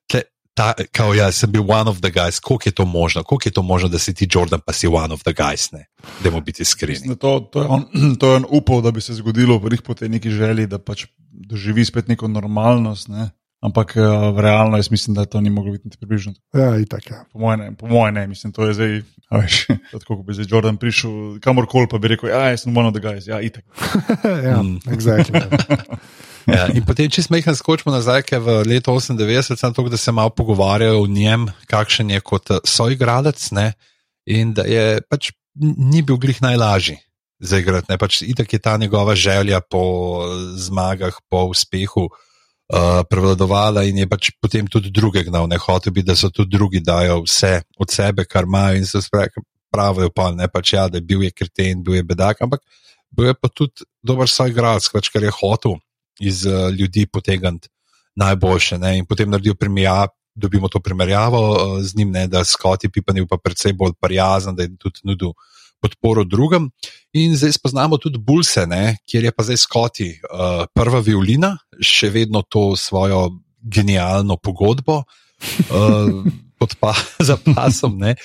tle, 0.07 0.22
ta, 0.55 0.70
kao, 0.94 1.16
ja, 1.18 1.32
sem 1.34 1.51
bil 1.51 1.66
one 1.66 1.90
of 1.90 1.99
the 1.99 2.12
guys, 2.14 2.38
kako 2.38 2.70
je 2.70 2.74
to 2.78 2.86
možno, 2.86 3.24
kako 3.26 3.42
je 3.44 3.55
to 3.59 3.62
možno, 3.62 3.88
da 3.90 3.99
si 3.99 4.14
ti 4.14 4.28
Jordan, 4.30 4.62
pa 4.62 4.72
si 4.72 4.86
one 4.86 5.14
of 5.14 5.26
the 5.26 5.34
guys. 5.34 5.66
Da 5.72 6.30
moramo 6.30 6.46
biti 6.46 6.62
iskreni. 6.62 7.18
To, 7.18 7.40
to, 7.40 7.66
to 8.20 8.30
je 8.30 8.36
on 8.36 8.46
upal, 8.51 8.82
da 8.82 8.90
bi 8.90 9.01
se 9.01 9.18
zgodilo, 9.18 9.59
v 9.59 9.70
njih 9.70 9.82
potem 9.82 10.14
neki 10.14 10.30
želji, 10.30 10.66
da 10.66 10.78
pač 10.78 11.09
doživi 11.30 11.84
spet 11.84 12.09
neko 12.09 12.28
normalnost. 12.28 13.09
Ne? 13.09 13.30
Ampak 13.61 13.97
uh, 13.99 14.39
realno 14.39 14.79
jaz 14.79 14.91
mislim, 14.91 15.15
da 15.15 15.25
to 15.25 15.41
ni 15.41 15.51
moglo 15.51 15.73
biti 15.73 15.99
približno. 15.99 16.33
Ja, 16.55 16.77
itak, 16.79 17.11
ja. 17.11 17.25
Po 17.33 17.39
mojem, 17.39 17.75
po 17.77 17.87
moje 17.87 18.13
ne, 18.13 18.27
mislim, 18.27 18.53
to 18.53 18.67
je 18.67 18.75
zdaj. 18.75 19.01
Veš, 19.31 19.67
tako 20.01 20.23
bi 20.23 20.35
zdaj 20.35 20.47
Jordan 20.49 20.77
prišel 20.77 21.41
kamorkoli, 21.41 21.89
pa 21.91 21.99
bi 21.99 22.09
rekel, 22.15 22.31
ja, 22.31 22.47
jaz 22.49 22.63
sem 22.63 22.77
one 22.77 22.89
of 22.89 22.95
the 22.95 23.03
guys, 23.03 23.27
ja, 23.27 23.41
itak. 23.41 23.65
ja, 24.49 24.63
mm. 24.63 24.79
exactly. 24.87 25.43
ja, 26.57 26.69
in 26.73 26.87
potem, 26.87 27.11
če 27.11 27.27
smo 27.27 27.37
jih 27.37 27.51
skočili 27.59 27.93
nazaj, 27.93 28.23
je 28.31 28.41
v 28.41 28.63
letu 28.69 28.95
98, 28.95 29.59
samo 29.59 29.75
to, 29.75 29.89
da 29.91 30.01
se 30.01 30.15
malo 30.15 30.31
pogovarjajo 30.31 31.03
o 31.03 31.11
njem, 31.11 31.49
kakšen 31.67 32.15
je 32.15 32.23
kot 32.23 32.55
eh, 32.55 32.63
soigradec, 32.65 33.51
ne, 33.59 33.73
in 34.31 34.55
da 34.55 34.65
je 34.71 35.03
pač 35.11 35.33
ni 35.59 36.03
bil 36.07 36.17
glih 36.17 36.39
najlažji. 36.45 37.01
Zaigrati, 37.39 37.95
pač 37.99 38.23
itak 38.27 38.53
je 38.53 38.59
ta 38.59 38.77
njegova 38.77 39.15
želja 39.15 39.61
po 39.61 39.83
zmagah, 40.59 41.15
po 41.31 41.45
uspehu, 41.53 42.09
uh, 42.69 42.77
uh, 42.77 43.03
prevladovala 43.09 43.85
in 43.89 44.05
je 44.05 44.09
pač 44.09 44.31
potem 44.41 44.69
tudi 44.69 44.93
druge 44.93 45.25
gnal, 45.25 45.49
ne 45.49 45.59
hotel 45.61 45.93
bi, 45.93 46.05
da 46.05 46.16
so 46.16 46.31
tudi 46.31 46.53
drugi 46.57 46.81
dajo 46.85 47.23
vse 47.25 47.62
od 47.81 47.91
sebe, 47.91 48.25
kar 48.29 48.45
imajo 48.45 48.77
in 48.77 48.87
se 48.87 49.01
pravijo, 49.73 50.11
pa 50.14 50.31
ne 50.33 50.49
pač 50.49 50.73
ja, 50.77 50.89
da 50.89 51.01
je 51.01 51.05
bil 51.05 51.25
je 51.25 51.33
kreten, 51.33 51.83
bil 51.85 51.99
je 51.99 52.05
bedak, 52.05 52.43
ampak 52.45 52.62
bil 53.11 53.33
je 53.33 53.35
pa 53.35 53.49
tudi 53.49 53.89
dober 54.03 54.29
svoj 54.29 54.53
grad, 54.53 54.85
skrač, 54.85 55.09
kar 55.12 55.25
je 55.25 55.33
hotel 55.33 55.79
iz 56.21 56.45
uh, 56.47 56.69
ljudi 56.71 57.07
potegniti 57.07 57.69
najboljše 58.19 58.79
ne? 58.79 58.99
in 58.99 59.07
potem 59.07 59.31
naredil 59.31 59.55
primerjavo. 59.55 60.14
Dobimo 60.39 60.69
to 60.71 60.79
primerjavo 60.79 61.39
uh, 61.51 61.81
z 61.83 61.97
njim, 61.99 62.12
ne, 62.14 62.29
da 62.31 62.45
Scott 62.47 62.85
je 62.85 62.91
Pipan 62.95 63.16
pa 63.27 63.41
predvsej 63.43 63.73
bolj 63.75 63.97
prijazen, 63.99 64.55
da 64.55 64.62
je 64.62 64.77
tudi 64.79 65.01
nudil 65.03 65.33
podporo 65.81 66.24
drugim. 66.24 66.70
In 67.12 67.37
zdaj 67.37 67.57
spoznamo 67.57 67.99
tudi 67.99 68.18
Bulse, 68.18 68.66
ne, 68.66 68.97
kjer 69.09 69.29
je 69.29 69.33
pa 69.33 69.47
zdaj 69.47 69.62
Scotty, 69.64 70.11
uh, 70.29 70.66
prva 70.74 71.01
violina, 71.05 71.57
še 71.81 72.11
vedno 72.14 72.43
to 72.43 72.72
svojo 72.76 73.29
genialno 73.62 74.37
pogodbo. 74.37 75.03
Uh, 75.70 76.26
Pod 76.59 76.72
pa, 76.83 76.91
za 77.29 77.37
pasom. 77.39 78.01
Ne? 78.03 78.16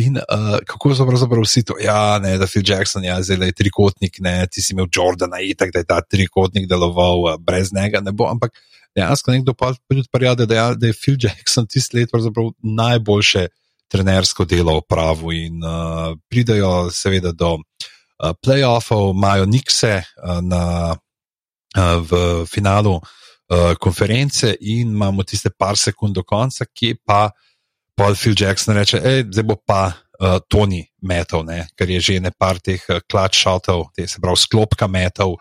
In 0.00 0.16
uh, 0.16 0.54
kako 0.64 0.94
so 0.96 1.04
pravzaprav 1.04 1.44
vsi 1.44 1.60
to? 1.68 1.76
Ja, 1.76 2.16
ne, 2.24 2.38
da 2.40 2.48
Phil 2.48 2.64
Jackson, 2.64 3.04
ja, 3.04 3.18
zdaj 3.20 3.50
je 3.50 3.56
trikotnik, 3.58 4.16
ne, 4.24 4.46
ti 4.48 4.64
si 4.64 4.72
imel 4.72 4.88
Jordana, 4.88 5.42
itak, 5.44 5.74
da 5.74 5.82
je 5.82 5.88
ta 5.90 5.98
trikotnik 6.00 6.64
deloval, 6.70 7.26
uh, 7.26 7.36
brez 7.36 7.68
njega 7.76 8.00
ne 8.00 8.14
bo. 8.16 8.30
Ampak 8.32 8.56
dejansko 8.96 9.36
nekdo 9.36 9.52
pa 9.52 9.74
tudi 9.76 10.08
prijade, 10.12 10.46
da, 10.48 10.72
da 10.72 10.88
je 10.88 10.96
Phil 10.96 11.20
Jackson 11.20 11.68
tisti 11.68 12.00
let 12.00 12.16
najboljše 12.62 13.46
trenersko 13.92 14.46
delo 14.48 14.78
opravil 14.80 15.32
in 15.36 15.64
uh, 15.64 16.16
pridajo 16.28 16.90
seveda 16.90 17.32
do 17.36 17.58
uh, 17.58 18.32
playoffov, 18.40 19.12
imajo 19.12 19.46
Nikse 19.46 20.00
uh, 20.00 20.40
na, 20.40 20.96
uh, 21.76 21.98
v 22.00 22.46
finalu 22.48 22.96
uh, 22.96 23.74
konference 23.80 24.56
in 24.60 24.94
imamo 24.96 25.22
tiste 25.22 25.52
par 25.58 25.76
sekund 25.76 26.16
do 26.16 26.24
konca, 26.24 26.64
ki 26.64 26.96
pa 27.04 27.28
Paul 27.96 28.16
Phil 28.16 28.34
Jackson 28.38 28.76
reče, 28.76 29.02
zdaj 29.28 29.44
bo 29.44 29.58
pa 29.60 29.92
uh, 29.92 30.40
Tony 30.48 30.86
metal, 31.02 31.44
ne? 31.44 31.66
ker 31.76 31.90
je 31.90 32.00
že 32.00 32.20
nekaj 32.20 32.64
teh 32.64 32.82
clutch 33.10 33.36
shotov, 33.44 33.90
te 33.92 34.08
se 34.08 34.20
pravi 34.20 34.40
sklopka 34.40 34.88
metal. 34.88 35.36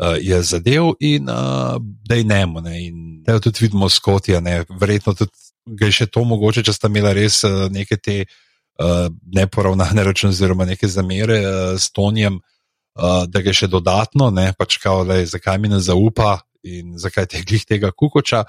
Uh, 0.00 0.16
je 0.16 0.32
zadev 0.40 0.94
in 1.04 1.28
uh, 1.28 1.76
da 2.08 2.16
je 2.16 2.24
nemo. 2.24 2.62
Ne? 2.64 2.86
In 2.88 3.20
tudi 3.20 3.66
vidimo 3.68 3.84
skotija, 3.88 4.40
verjetno 4.80 5.12
tudi 5.12 5.49
je 5.66 5.90
še 5.92 6.06
to 6.12 6.24
mogoče, 6.24 6.64
če 6.66 6.74
sta 6.74 6.90
imela 6.90 7.12
res 7.16 7.42
uh, 7.44 7.66
neke 7.72 7.98
te 8.00 8.22
uh, 8.24 9.08
neporavnane 9.34 10.04
račune, 10.08 10.34
oziroma 10.34 10.68
neke 10.68 10.88
zamere 10.88 11.40
uh, 11.42 11.52
s 11.78 11.92
Tonijem, 11.92 12.40
uh, 12.40 13.26
da 13.26 13.42
ga 13.42 13.52
je 13.52 13.62
še 13.64 13.70
dodatno, 13.72 14.30
ne 14.34 14.50
pač 14.58 14.80
kao, 14.82 15.04
le, 15.06 15.22
zakaj 15.26 15.60
mi 15.60 15.72
ne 15.72 15.80
zaupa 15.84 16.40
in 16.62 16.98
zakaj 17.00 17.30
te 17.30 17.44
glih 17.48 17.64
tega 17.68 17.92
kukoča. 17.92 18.44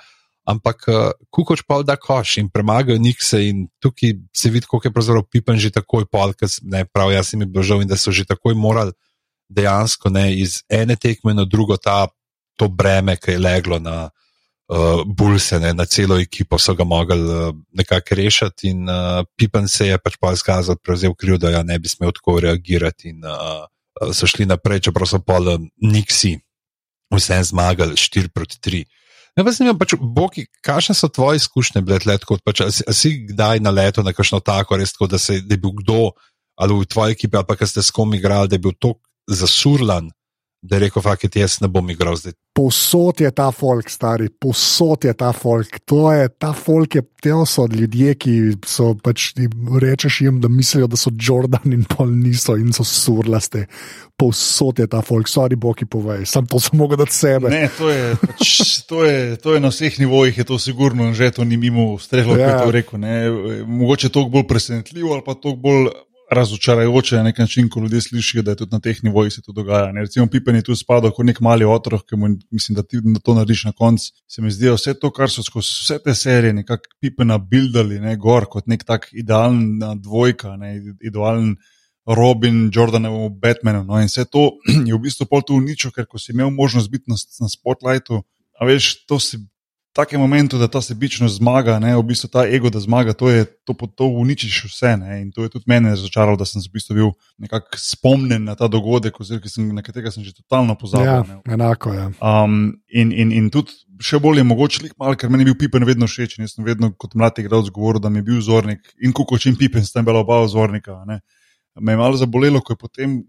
Ampak 0.50 0.88
uh, 0.90 1.12
kukoč 1.30 1.62
pa 1.70 1.84
da 1.86 2.00
koš 2.02 2.40
in 2.42 2.50
premagajo 2.50 2.98
Nikse, 2.98 3.44
in 3.46 3.68
tukaj 3.84 4.16
se 4.34 4.50
vidi, 4.50 4.66
kako 4.66 4.90
je 4.90 4.94
pravzaprav 4.96 5.28
pipen 5.30 5.60
že 5.62 5.70
takoj 5.70 6.08
pol, 6.10 6.34
ker 6.34 6.50
ne 6.66 6.82
prav, 6.90 7.14
jaz 7.14 7.30
sem 7.30 7.44
jim 7.44 7.52
božal 7.54 7.84
in 7.84 7.92
da 7.92 7.98
so 8.00 8.10
že 8.12 8.26
takoj 8.26 8.58
morali 8.58 8.96
dejansko 9.52 10.10
ne 10.10 10.32
iz 10.40 10.62
ene 10.72 10.96
tekme 10.96 11.34
na 11.34 11.46
drugo 11.46 11.78
ta, 11.78 12.08
to 12.56 12.68
breme, 12.68 13.18
ki 13.18 13.36
je 13.36 13.40
leglo 13.40 13.80
na 13.80 14.10
uh, 14.72 15.04
Bulse, 15.06 15.60
ne, 15.60 15.74
na 15.74 15.86
celo 15.86 16.18
ekipo 16.20 16.60
so 16.60 16.76
ga 16.76 16.84
mogli 16.88 17.20
uh, 17.20 17.52
nekako 17.78 18.16
rešiti, 18.16 18.72
in 18.72 18.90
uh, 18.90 19.26
Pipen 19.36 19.68
se 19.68 19.88
je 19.88 19.98
pač 19.98 20.16
pa 20.22 20.32
izkazal, 20.34 20.80
prevzel 20.84 21.16
kriv, 21.16 21.38
da 21.42 21.52
ja 21.52 21.64
ne 21.64 21.80
bi 21.80 21.92
smel 21.92 22.14
tako 22.16 22.40
reagirati. 22.40 23.12
In 23.12 23.28
uh, 23.28 23.68
so 24.16 24.28
šli 24.28 24.48
naprej, 24.50 24.88
čeprav 24.88 25.10
so 25.10 25.20
pa 25.20 25.40
Niksi 25.82 26.38
vse 27.12 27.44
zmagali 27.44 28.00
4 28.00 28.32
proti 28.32 28.58
3. 28.64 28.84
Ne, 29.38 29.44
pa 29.44 29.52
zanimivo, 29.52 29.78
pač, 29.80 29.96
Boki, 30.00 30.46
kakšne 30.64 30.96
so 30.96 31.08
tvoje 31.08 31.40
izkušnje, 31.40 31.84
bled, 31.88 32.06
let, 32.08 32.24
kot 32.28 32.44
pač, 32.44 32.64
si, 32.76 32.84
si 32.96 33.12
kdaj 33.30 33.62
na 33.64 33.72
leto 33.72 34.04
na 34.04 34.12
kakšno 34.16 34.42
tako, 34.44 34.80
res 34.80 34.92
tako, 34.96 35.08
da, 35.12 35.20
se, 35.20 35.40
da 35.44 35.56
je 35.56 35.62
bil 35.62 35.76
kdo 35.84 36.12
ali 36.62 36.76
v 36.78 36.86
tvoji 36.86 37.16
ekipi, 37.16 37.40
ali 37.40 37.48
pa 37.48 37.56
kaj 37.58 37.72
ste 37.72 37.82
s 37.82 37.94
kom 37.96 38.12
igrali, 38.14 38.52
da 38.52 38.60
je 38.60 38.62
bil 38.62 38.76
tako 38.76 39.00
zasurlan, 39.32 40.12
da 40.62 40.76
je 40.76 40.80
rekel, 40.80 41.02
da 41.04 41.40
jaz 41.40 41.62
ne 41.62 41.68
bom 41.68 41.90
igral 41.90 42.16
zdaj. 42.16 42.34
Posod 42.54 43.22
je 43.22 43.32
ta 43.32 43.48
folk, 43.52 43.90
stari, 43.90 44.28
posod 44.30 45.06
je 45.08 45.14
ta 45.18 45.32
folk. 45.34 45.80
To 45.86 46.12
je 46.14 46.28
ta 46.30 46.52
folk, 46.54 46.96
je 46.96 47.02
te 47.22 47.32
so 47.48 47.66
ljudje, 47.72 48.14
ki 48.16 48.34
so 48.68 48.92
pač 48.94 49.32
rečeš 49.82 50.22
jim, 50.22 50.42
da 50.42 50.50
mislijo, 50.50 50.88
da 50.88 50.98
so 51.00 51.10
Jordan 51.16 51.74
in 51.74 51.86
pol 51.90 52.12
niso 52.12 52.58
in 52.60 52.74
so 52.74 52.84
surlaste. 52.84 53.66
Posod 54.18 54.80
je 54.80 54.88
ta 54.88 55.02
folk, 55.02 55.28
stari 55.32 55.56
boki 55.56 55.86
povej, 55.86 56.26
sam 56.30 56.46
to 56.46 56.60
sem 56.60 56.78
mogel 56.78 57.00
dati 57.02 57.16
sebe. 57.16 57.50
Ne, 57.50 57.70
to 57.78 57.90
je, 57.90 58.16
pač, 58.22 58.54
to, 58.86 59.04
je, 59.06 59.38
to 59.42 59.56
je 59.56 59.64
na 59.64 59.74
vseh 59.74 60.00
nivojih, 60.04 60.38
je 60.38 60.46
to 60.46 60.60
sigurno, 60.60 61.10
že 61.14 61.32
to 61.32 61.48
ni 61.48 61.58
mimo 61.58 61.96
strelo, 61.98 62.38
ja. 62.38 62.60
kot 62.60 62.70
je 62.70 62.78
rekel. 62.78 63.02
Ne. 63.02 63.16
Mogoče 63.66 64.14
to 64.14 64.28
bolj 64.30 64.46
presenetljivo 64.52 65.16
ali 65.16 65.26
pa 65.26 65.34
to 65.34 65.56
bolj 65.56 65.90
razočarajoče 66.32 67.16
na 67.16 67.24
nek 67.24 67.38
način, 67.38 67.70
ko 67.70 67.80
ljudje 67.80 68.02
slišijo, 68.02 68.44
da 68.44 68.52
je 68.52 68.56
tudi 68.56 68.72
na 68.72 68.80
teh 68.80 69.04
nivojih 69.04 69.34
se 69.34 69.42
to 69.42 69.52
dogaja. 69.52 69.92
Ne? 69.92 70.02
Recimo, 70.02 70.28
Pipen 70.28 70.56
je 70.56 70.64
tu 70.64 70.76
spadal 70.76 71.12
kot 71.12 71.26
nek 71.26 71.40
mali 71.40 71.66
otrok, 71.66 72.06
ki 72.10 72.16
mu 72.16 72.30
mislim, 72.52 72.76
da 72.76 72.84
ti 72.84 73.02
da 73.04 73.20
to 73.20 73.34
narediš 73.34 73.64
na 73.64 73.72
koncu. 73.72 74.14
Se 74.28 74.42
mi 74.42 74.52
zdi, 74.52 74.66
da 74.66 74.78
vse 74.78 74.94
to, 75.00 75.12
kar 75.12 75.30
so 75.30 75.44
skozi 75.44 75.68
vse 75.84 76.00
te 76.04 76.16
serije, 76.16 76.54
nekako 76.54 76.96
Pipena 77.02 77.38
buildali, 77.38 78.00
ne 78.00 78.16
gor 78.16 78.48
kot 78.50 78.68
nek 78.68 78.84
tak 78.84 79.10
idealna 79.12 79.96
dvojka, 79.96 80.56
ne? 80.58 80.76
idealen. 81.02 81.56
Robin, 82.06 82.72
Jordanov, 82.74 83.30
Batman. 83.30 83.86
No, 83.86 84.00
in 84.02 84.10
vse 84.10 84.26
to 84.26 84.58
je 84.88 84.94
v 84.96 85.00
bistvu 85.04 85.28
pol 85.30 85.44
tu 85.46 85.54
uničilo, 85.56 85.92
ker 85.94 86.08
ko 86.10 86.18
si 86.20 86.32
imel 86.34 86.50
možnost 86.50 86.90
biti 86.90 87.12
na, 87.12 87.16
na 87.40 87.50
spotlightu, 87.50 88.24
a 88.58 88.66
veš, 88.66 89.06
to 89.06 89.20
si 89.20 89.38
takem 89.94 90.20
momentu, 90.20 90.58
da 90.58 90.68
ta 90.68 90.82
sebičnost 90.82 91.38
zmaga, 91.38 91.80
ne, 91.80 91.92
v 91.98 92.04
bistvu 92.04 92.30
ta 92.32 92.46
ego, 92.48 92.70
da 92.72 92.80
zmaga, 92.80 93.14
to 93.14 93.30
je 93.30 93.46
to, 93.68 93.76
to 93.96 94.08
uničiš 94.08 94.64
vse. 94.70 94.96
Ne, 94.98 95.22
in 95.22 95.32
to 95.32 95.44
je 95.44 95.50
tudi 95.50 95.68
mene 95.68 95.92
razočaralo, 95.92 96.38
da 96.40 96.46
sem 96.48 96.64
v 96.64 96.72
bistvu 96.74 96.96
bil 96.96 97.10
nekako 97.38 97.80
spomnjen 97.80 98.44
na 98.48 98.56
ta 98.56 98.70
dogodek, 98.72 99.20
oziroma 99.20 99.52
sem, 99.52 99.68
na 99.76 99.84
katerega 99.84 100.12
sem 100.12 100.24
že 100.24 100.34
totalno 100.34 100.78
pozabil. 100.80 101.08
Ja, 101.08 101.24
ne. 101.28 101.42
enako 101.54 101.94
je. 101.94 102.06
Um, 102.24 102.62
in, 102.88 103.12
in, 103.12 103.36
in 103.36 103.50
tudi 103.52 103.76
še 104.02 104.22
bolje 104.24 104.46
mogoče, 104.48 104.94
malo, 104.96 105.18
ker 105.20 105.30
meni 105.30 105.44
je 105.44 105.52
bil 105.52 105.60
Pipen 105.66 105.86
vedno 105.88 106.08
všeč. 106.08 106.40
Jaz 106.40 106.56
sem 106.56 106.66
vedno 106.66 106.94
kot 106.96 107.18
mlad 107.20 107.44
igralec 107.44 107.70
govoril, 107.74 108.02
da 108.02 108.10
mi 108.10 108.24
je 108.24 108.30
bil 108.32 108.40
vzornik 108.40 108.96
in 109.04 109.12
kuko 109.14 109.38
čim 109.38 109.60
Pipen, 109.60 109.84
sta 109.86 110.02
bila 110.06 110.24
oba 110.24 110.40
vzornika. 110.46 111.04
Ne. 111.10 111.20
Me 111.76 111.94
je 111.94 112.00
malo 112.00 112.18
zabolelo, 112.20 112.64
ko 112.64 112.74
je 112.74 112.80
potem 112.80 113.20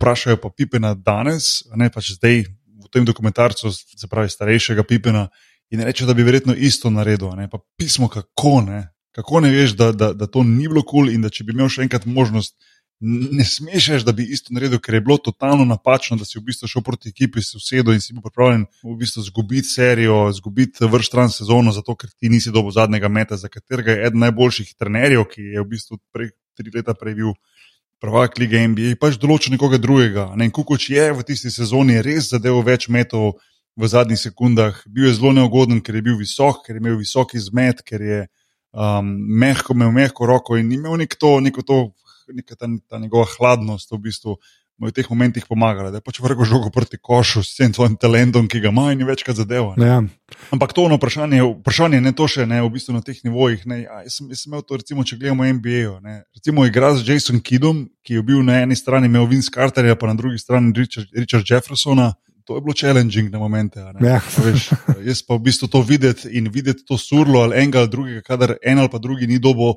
vprašajo 0.00 0.40
pa 0.40 0.48
Pipena 0.48 0.94
danes, 0.96 1.60
ne 1.76 1.90
pač 1.92 2.14
zdaj 2.16 2.46
v 2.80 2.88
tem 2.88 3.04
dokumentarcu, 3.04 3.68
se 3.68 4.08
pravi 4.08 4.32
starejšega 4.32 4.82
Pipena 4.88 5.28
in 5.70 5.82
reče, 5.86 6.06
da 6.06 6.14
bi 6.14 6.26
verjetno 6.26 6.54
isto 6.56 6.90
naredil. 6.90 7.30
Ne? 7.38 7.48
Pa 7.50 7.58
pismo, 7.78 8.08
kako 8.08 8.60
ne. 8.66 8.88
Kako 9.14 9.40
ne 9.40 9.50
veš, 9.50 9.74
da, 9.78 9.92
da, 9.92 10.12
da 10.12 10.26
to 10.26 10.42
ni 10.42 10.68
bilo 10.68 10.82
kul 10.82 11.06
cool 11.06 11.14
in 11.14 11.22
da 11.22 11.30
če 11.30 11.44
bi 11.44 11.54
imel 11.54 11.68
še 11.70 11.82
enkrat 11.82 12.06
možnost, 12.06 12.54
ne 13.00 13.44
smeš 13.44 13.86
reči, 13.88 14.04
da 14.04 14.12
bi 14.12 14.26
isto 14.28 14.54
naredil, 14.54 14.78
ker 14.78 14.94
je 14.94 15.00
bilo 15.00 15.16
totalno 15.18 15.64
napačno, 15.64 16.18
da 16.20 16.24
si 16.28 16.38
v 16.38 16.44
bistvu 16.50 16.68
šel 16.68 16.84
proti 16.84 17.08
ekipi, 17.08 17.42
si 17.42 17.56
usedel 17.56 17.96
in 17.96 18.02
si 18.04 18.12
bil 18.12 18.22
pripravljen 18.22 18.66
v 18.84 18.96
bistvu 19.00 19.24
zgubiti 19.30 19.68
serijo, 19.68 20.18
zgubiti 20.36 20.84
vrš 20.84 21.08
stran 21.08 21.32
sezono, 21.32 21.72
zato 21.72 21.96
ker 21.96 22.10
ti 22.12 22.28
nisi 22.28 22.52
dobil 22.52 22.74
zadnjega 22.76 23.08
meta, 23.08 23.40
za 23.40 23.48
katerega 23.48 23.96
je 23.96 24.06
eden 24.10 24.20
najboljših 24.26 24.74
trenerjev, 24.78 25.24
ki 25.32 25.48
je 25.56 25.64
v 25.64 25.68
bistvu 25.72 25.98
prej, 26.12 26.34
tri 26.58 26.74
leta 26.74 26.94
prej 26.94 27.16
bil. 27.22 27.32
Prvak 28.00 28.38
lige 28.40 28.60
NBA, 28.64 28.94
pač 28.96 29.18
določil 29.20 29.52
nekoga 29.52 29.76
drugega. 29.76 30.30
Ne, 30.40 30.46
Kukoč 30.48 30.86
je 30.88 31.10
v 31.12 31.24
tisti 31.28 31.50
sezoni 31.52 31.98
res 32.00 32.30
zadeval 32.30 32.62
več 32.64 32.86
metov, 32.88 33.34
v 33.80 33.88
zadnjih 33.88 34.20
sekundah. 34.20 34.82
Bil 34.86 35.08
je 35.08 35.16
zelo 35.16 35.32
neugoden, 35.32 35.80
ker 35.80 35.96
je 35.96 36.04
bil 36.04 36.18
visok, 36.20 36.64
ker 36.66 36.76
je 36.76 36.84
imel 36.84 37.00
visok 37.00 37.34
izmet, 37.38 37.82
ker 37.86 38.04
je 38.04 38.20
um, 38.72 39.10
mehko 39.40 39.74
imel 39.74 39.92
mehko 39.94 40.28
roko 40.28 40.60
in 40.60 40.72
imel 40.72 41.00
nek 41.00 41.16
to, 41.16 41.38
neko 41.40 41.64
to, 41.66 41.82
neka 42.30 42.56
ta, 42.56 42.68
ta 42.88 42.98
njegova 42.98 43.26
hladnost 43.36 43.92
v 43.92 44.02
bistvu. 44.08 44.36
Mu 44.80 44.88
je 44.88 44.94
v 44.94 44.96
teh 44.96 45.08
momentih 45.12 45.44
pomagala, 45.44 45.90
da 45.92 46.00
je 46.00 46.04
pač 46.06 46.22
vrgel 46.24 46.46
žogo 46.48 46.70
proti 46.72 46.96
košu 46.96 47.42
s 47.44 47.52
tem 47.58 47.68
svojim 47.68 47.98
talentom, 48.00 48.46
ki 48.48 48.62
ga 48.64 48.70
ima 48.72 48.86
in 48.94 49.02
je 49.02 49.08
večkrat 49.10 49.36
zadeva. 49.36 49.74
Ja. 49.76 49.98
Ampak 50.56 50.72
to 50.72 50.86
je 50.88 50.96
vprašanje, 50.96 51.42
vprašanje 51.60 52.00
ne 52.00 52.12
to 52.16 52.24
še 52.24 52.46
ne, 52.48 52.62
v 52.64 52.70
bistvu 52.72 52.96
na 52.96 53.04
teh 53.04 53.18
nivojih. 53.20 53.66
Ne, 53.68 53.82
ja, 53.82 54.00
jaz, 54.06 54.16
sem, 54.16 54.30
jaz 54.32 54.46
sem 54.46 54.54
imel 54.54 54.64
to, 54.64 54.80
recimo, 54.80 55.04
če 55.04 55.20
gledamo 55.20 55.44
NBA. 55.44 56.00
Ne, 56.00 56.16
recimo, 56.32 56.64
igra 56.64 56.94
z 56.96 57.04
Jason 57.12 57.44
Kidom, 57.44 57.90
ki 58.00 58.16
je 58.16 58.24
bil 58.24 58.40
na 58.40 58.62
eni 58.64 58.78
strani 58.78 59.12
imel 59.12 59.28
Vince 59.28 59.52
Carterja, 59.52 60.00
pa 60.00 60.08
na 60.08 60.16
drugi 60.16 60.40
strani 60.40 60.72
Richard, 60.72 61.12
Richard 61.12 61.44
Jeffersona 61.44 62.14
to 62.50 62.56
je 62.56 62.60
bilo 62.60 62.74
challenging 62.74 63.30
na 63.30 63.38
momente. 63.38 63.78
Ja. 63.78 64.18
Veš, 64.44 64.70
jaz 65.06 65.22
pa 65.22 65.36
v 65.38 65.44
bistvu 65.46 65.68
to 65.70 65.84
videti 65.86 66.26
in 66.34 66.48
videti 66.50 66.82
to 66.82 66.98
surlo 66.98 67.44
ali 67.46 67.62
enega 67.62 67.84
ali 67.84 67.88
drugega, 67.88 68.22
kadar 68.26 68.56
en 68.58 68.78
ali 68.82 68.90
pa 68.90 68.98
drugi 68.98 69.26
ni 69.30 69.38
dobo. 69.38 69.76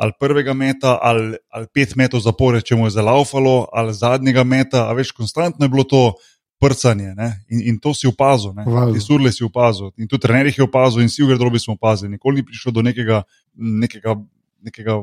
Ali 0.00 0.12
prvega 0.20 0.54
meta, 0.54 0.98
ali, 1.02 1.36
ali 1.52 1.66
pet 1.74 1.92
metrov 1.96 2.22
zapore, 2.24 2.62
če 2.64 2.76
mu 2.76 2.86
je 2.86 2.94
zalaufalo, 2.94 3.68
ali 3.72 3.92
zadnjega 3.92 4.44
meta, 4.44 4.86
a 4.88 4.94
veš, 4.96 5.10
konstantno 5.12 5.66
je 5.66 5.72
bilo 5.72 5.84
to 5.84 6.14
prcanje 6.60 7.12
in, 7.48 7.60
in 7.68 7.78
to 7.80 7.92
si 7.94 8.08
opazil, 8.08 8.52
ti 8.94 9.00
surle 9.00 9.32
si 9.32 9.44
opazil 9.44 9.90
in 9.96 10.08
tudi 10.08 10.22
trener 10.24 10.48
jih 10.48 10.58
je 10.58 10.64
opazil, 10.64 11.02
in 11.04 11.08
si 11.08 11.24
v 11.24 11.32
grdobi 11.32 11.60
smo 11.60 11.76
opazili. 11.76 12.12
Nikoli 12.16 12.40
ni 12.40 12.46
prišlo 12.46 12.72
do 12.72 12.84
nekega, 12.84 13.22
nekega, 13.56 14.16
nekega 14.60 15.00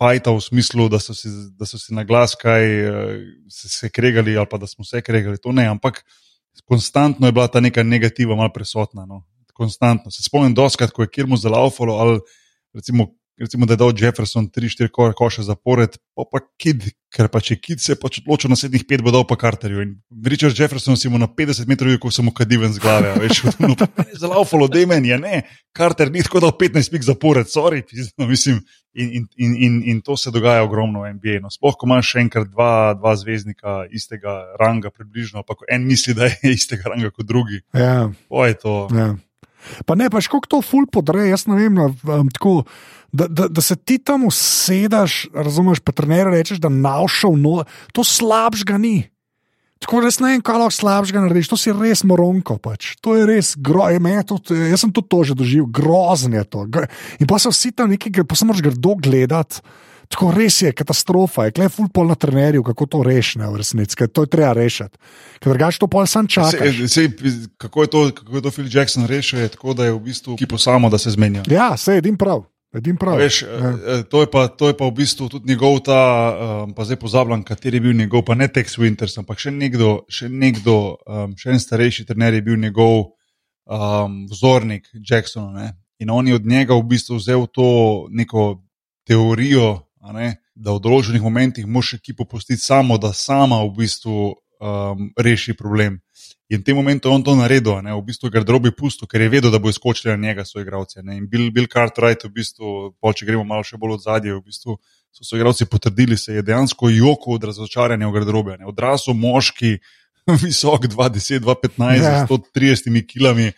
fajta 0.00 0.32
v 0.36 0.40
smislu, 0.40 0.88
da 0.92 1.00
so 1.00 1.16
si, 1.16 1.28
da 1.56 1.68
so 1.68 1.80
si 1.80 1.96
na 1.96 2.04
glas 2.04 2.36
kaj 2.36 2.64
eh, 2.64 2.90
se, 3.48 3.68
se 3.68 3.88
kregali 3.92 4.36
ali 4.36 4.48
pa 4.48 4.60
da 4.60 4.68
smo 4.68 4.84
se 4.84 5.00
kregali. 5.00 5.40
To 5.40 5.52
ne, 5.52 5.68
ampak 5.68 6.04
konstantno 6.64 7.26
je 7.26 7.32
bila 7.32 7.48
ta 7.48 7.60
neka 7.60 7.82
negativa 7.82 8.36
malo 8.36 8.52
prisotna. 8.52 9.06
No. 9.06 9.24
Konstantno. 9.54 10.10
Se 10.10 10.22
spomnim, 10.22 10.54
ko 10.94 11.02
je 11.02 11.10
Kirmo 11.10 11.36
zalaufalo 11.36 11.94
ali 11.94 12.20
recimo 12.72 13.06
recimo, 13.40 13.66
da 13.66 13.72
je 13.72 13.80
dal 13.80 13.92
Jefferson 13.96 14.48
3-4 14.48 14.88
ko 14.88 15.12
koše 15.16 15.42
zapored, 15.42 15.96
pa 16.16 16.24
pa 16.30 16.40
Kid, 16.60 16.84
ker 17.14 17.28
pa 17.32 17.40
če 17.40 17.56
Kid 17.56 17.80
se 17.80 17.92
je 17.92 17.98
pač 18.00 18.20
odločil 18.20 18.52
na 18.52 18.58
sedmih 18.60 18.84
pet, 18.88 19.02
bo 19.02 19.12
dal 19.14 19.24
pa 19.28 19.38
Carterju. 19.40 19.82
In 19.82 19.94
Richard 20.26 20.58
Jefferson 20.58 20.96
si 20.96 21.08
mu 21.08 21.18
na 21.18 21.28
50 21.28 21.70
metrov, 21.70 21.96
ko 22.02 22.12
sem 22.12 22.24
mu 22.24 22.34
kadiven 22.36 22.72
z 22.72 22.82
glave, 22.82 23.14
veš, 23.22 23.42
no, 23.64 23.72
zalaufalo, 24.12 24.68
da 24.68 24.82
je 24.82 24.90
meni, 24.90 25.14
ne, 25.16 25.42
Carter 25.76 26.12
ni 26.12 26.22
tako 26.26 26.44
dal 26.46 26.52
15 26.58 26.92
pik 26.92 27.08
zapored, 27.08 27.48
sorry, 27.48 27.82
no, 28.18 28.28
mislim. 28.28 28.60
In, 28.90 29.06
in, 29.14 29.26
in, 29.38 29.52
in, 29.54 29.74
in 29.86 29.98
to 30.02 30.16
se 30.18 30.32
dogaja 30.34 30.64
ogromno 30.66 31.04
v 31.04 31.12
NBA. 31.14 31.36
No. 31.44 31.46
Sploh, 31.46 31.76
ko 31.78 31.86
imaš 31.86 32.08
še 32.10 32.24
enkrat 32.24 32.48
dva, 32.50 32.90
dva 32.98 33.12
zvezdnika 33.14 33.84
istega 33.94 34.32
ranga, 34.58 34.90
približno, 34.90 35.44
pa 35.46 35.54
ko 35.54 35.68
en 35.70 35.86
misli, 35.86 36.10
da 36.18 36.26
je 36.26 36.50
istega 36.58 36.90
ranga 36.90 37.12
kot 37.14 37.28
drugi. 37.28 37.62
Ja. 37.70 38.10
To 38.26 38.42
je 38.42 38.56
to. 38.58 38.74
Ja. 38.90 39.12
Pa 39.86 39.96
ne, 39.98 40.10
pa 40.12 40.22
še 40.22 40.32
kako 40.32 40.50
to 40.50 40.60
ful 40.64 40.88
podre, 40.90 41.28
jaz 41.28 41.46
ne 41.50 41.58
vem. 41.58 41.78
Um, 41.80 42.28
tako, 42.32 42.64
da, 43.12 43.26
da, 43.26 43.48
da 43.50 43.64
se 43.64 43.76
ti 43.76 43.98
tam 43.98 44.26
usedeš, 44.28 45.30
razumeš, 45.34 45.82
pa 45.84 45.94
trener 45.96 46.30
rečeš, 46.32 46.62
da 46.62 46.72
naušel 46.72 47.38
no, 47.40 47.64
to 47.96 48.06
slabšega 48.06 48.78
ni. 48.80 49.10
Tako 49.80 50.02
res 50.04 50.18
ne 50.20 50.34
vem, 50.34 50.42
kaj 50.44 50.58
lahko 50.60 50.76
slabšega 50.76 51.22
narediš, 51.24 51.48
to 51.48 51.56
si 51.56 51.72
res 51.72 52.02
moronko. 52.04 52.58
Pač. 52.60 52.94
To 53.00 53.16
je 53.16 53.24
res 53.24 53.54
grozno. 53.56 54.12
Jaz 54.68 54.84
sem 54.84 54.92
to, 54.92 55.00
to 55.00 55.22
že 55.24 55.36
doživel, 55.38 55.70
grozno 55.72 56.36
je 56.36 56.44
to. 56.44 56.66
In 57.16 57.24
pa 57.24 57.40
se 57.40 57.48
vsi 57.48 57.72
tam 57.72 57.88
nekaj, 57.94 58.26
pa 58.28 58.36
se 58.36 58.44
moraš 58.44 58.64
grdo 58.66 58.98
gledati. 59.00 59.64
Tako 60.10 60.32
res 60.34 60.56
je, 60.62 60.72
katastrofa 60.74 61.46
je, 61.46 61.54
klej 61.54 61.68
fulpol 61.70 62.08
na 62.10 62.16
trenerju, 62.18 62.64
kako 62.66 62.86
to 62.90 63.02
rešiti 63.06 63.46
v 63.46 63.60
resnici, 63.60 63.94
ker 63.96 64.08
to 64.10 64.26
je 64.26 64.30
treba 64.32 64.52
rešiti. 64.58 64.98
Ker 65.38 65.54
drugače 65.54 65.78
to 65.78 65.86
pol 65.86 66.06
sam 66.10 66.26
čaka. 66.26 66.66
Kako, 67.56 67.86
kako 68.18 68.36
je 68.36 68.42
to 68.42 68.50
Phil 68.50 68.66
Jackson 68.66 69.06
rešil, 69.06 69.44
je 69.46 69.52
tako, 69.54 69.74
da 69.74 69.86
je 69.86 69.94
v 69.94 70.00
bistvu 70.02 70.36
kipo 70.36 70.58
samo, 70.58 70.90
da 70.90 70.98
se 70.98 71.14
zmenja. 71.14 71.46
Ja, 71.46 71.76
se 71.76 72.00
edin 72.02 72.18
prav. 72.18 72.42
Veš, 73.18 73.42
ja. 73.42 73.48
Eh, 73.86 74.02
to, 74.10 74.20
je 74.20 74.30
pa, 74.30 74.48
to 74.48 74.70
je 74.70 74.76
pa 74.78 74.86
v 74.86 74.94
bistvu 74.94 75.28
tudi 75.28 75.50
njegov, 75.50 75.80
ta, 75.86 76.02
um, 76.62 76.74
pa 76.74 76.84
zdaj 76.86 77.00
pozabljam, 77.02 77.42
kateri 77.42 77.76
je 77.76 77.80
bil 77.80 77.96
njegov, 77.98 78.22
pa 78.26 78.34
ne 78.34 78.46
Tex 78.46 78.78
Winters, 78.78 79.18
ampak 79.18 79.42
še 79.42 79.50
nekdo, 79.50 80.04
še, 80.06 80.28
nekdo, 80.30 80.94
um, 81.06 81.34
še 81.34 81.50
en 81.50 81.58
starejši 81.58 82.06
trener 82.06 82.38
je 82.38 82.42
bil 82.46 82.58
njegov 82.62 83.10
um, 83.66 84.22
vzornik 84.30 84.86
Jacksona. 84.94 85.50
Ne? 85.50 85.72
In 85.98 86.14
on 86.14 86.30
je 86.30 86.38
od 86.38 86.46
njega 86.46 86.78
v 86.78 86.86
bistvu 86.94 87.18
vzel 87.18 87.46
to 87.50 88.06
neko 88.10 88.62
teorijo 89.02 89.89
da 90.00 90.72
v 90.72 90.80
določenih 90.80 91.22
momentih 91.22 91.66
moš 91.66 91.94
ekipo 91.94 92.24
pustiti 92.24 92.62
samo, 92.62 92.98
da 92.98 93.12
sama 93.12 93.60
v 93.64 93.74
bistvu 93.82 94.32
um, 94.60 95.10
reši 95.16 95.54
problem. 95.54 96.00
In 96.50 96.60
v 96.60 96.66
tem 96.66 96.74
momentu 96.74 97.08
je 97.08 97.14
on 97.14 97.22
to 97.22 97.36
naredil, 97.38 97.78
ne? 97.78 97.94
v 97.94 98.02
bistvu 98.02 98.26
je 98.26 98.34
garderobi 98.34 98.72
pusto, 98.74 99.06
ker 99.06 99.22
je 99.22 99.30
vedel, 99.30 99.52
da 99.54 99.60
bo 99.62 99.70
izkočili 99.70 100.10
na 100.10 100.18
njega 100.18 100.44
svoje 100.44 100.66
igralce. 100.66 100.98
In 100.98 101.28
Bill, 101.30 101.52
Bill 101.54 101.70
Cartwright, 101.70 102.26
v 102.26 102.32
bistvu, 102.34 102.90
pol, 102.98 103.14
če 103.14 103.28
gremo 103.28 103.44
malo 103.46 103.62
še 103.62 103.78
bolj 103.78 104.00
od 104.00 104.02
zadnje, 104.02 104.34
v 104.34 104.42
bistvu 104.50 104.74
so 105.14 105.22
svoje 105.22 105.44
igralce 105.44 105.68
potrdili, 105.70 106.18
se 106.18 106.34
je 106.34 106.42
dejansko 106.42 106.90
joko 106.90 107.36
od 107.38 107.46
razočaranja 107.46 108.08
v 108.08 108.16
garderobi. 108.18 108.58
Odrasel 108.66 109.14
moški, 109.14 109.78
visok 110.42 110.90
20, 110.90 111.44
215, 111.46 112.02
ja. 112.02 112.26
130 112.26 113.06
kilami 113.06 113.52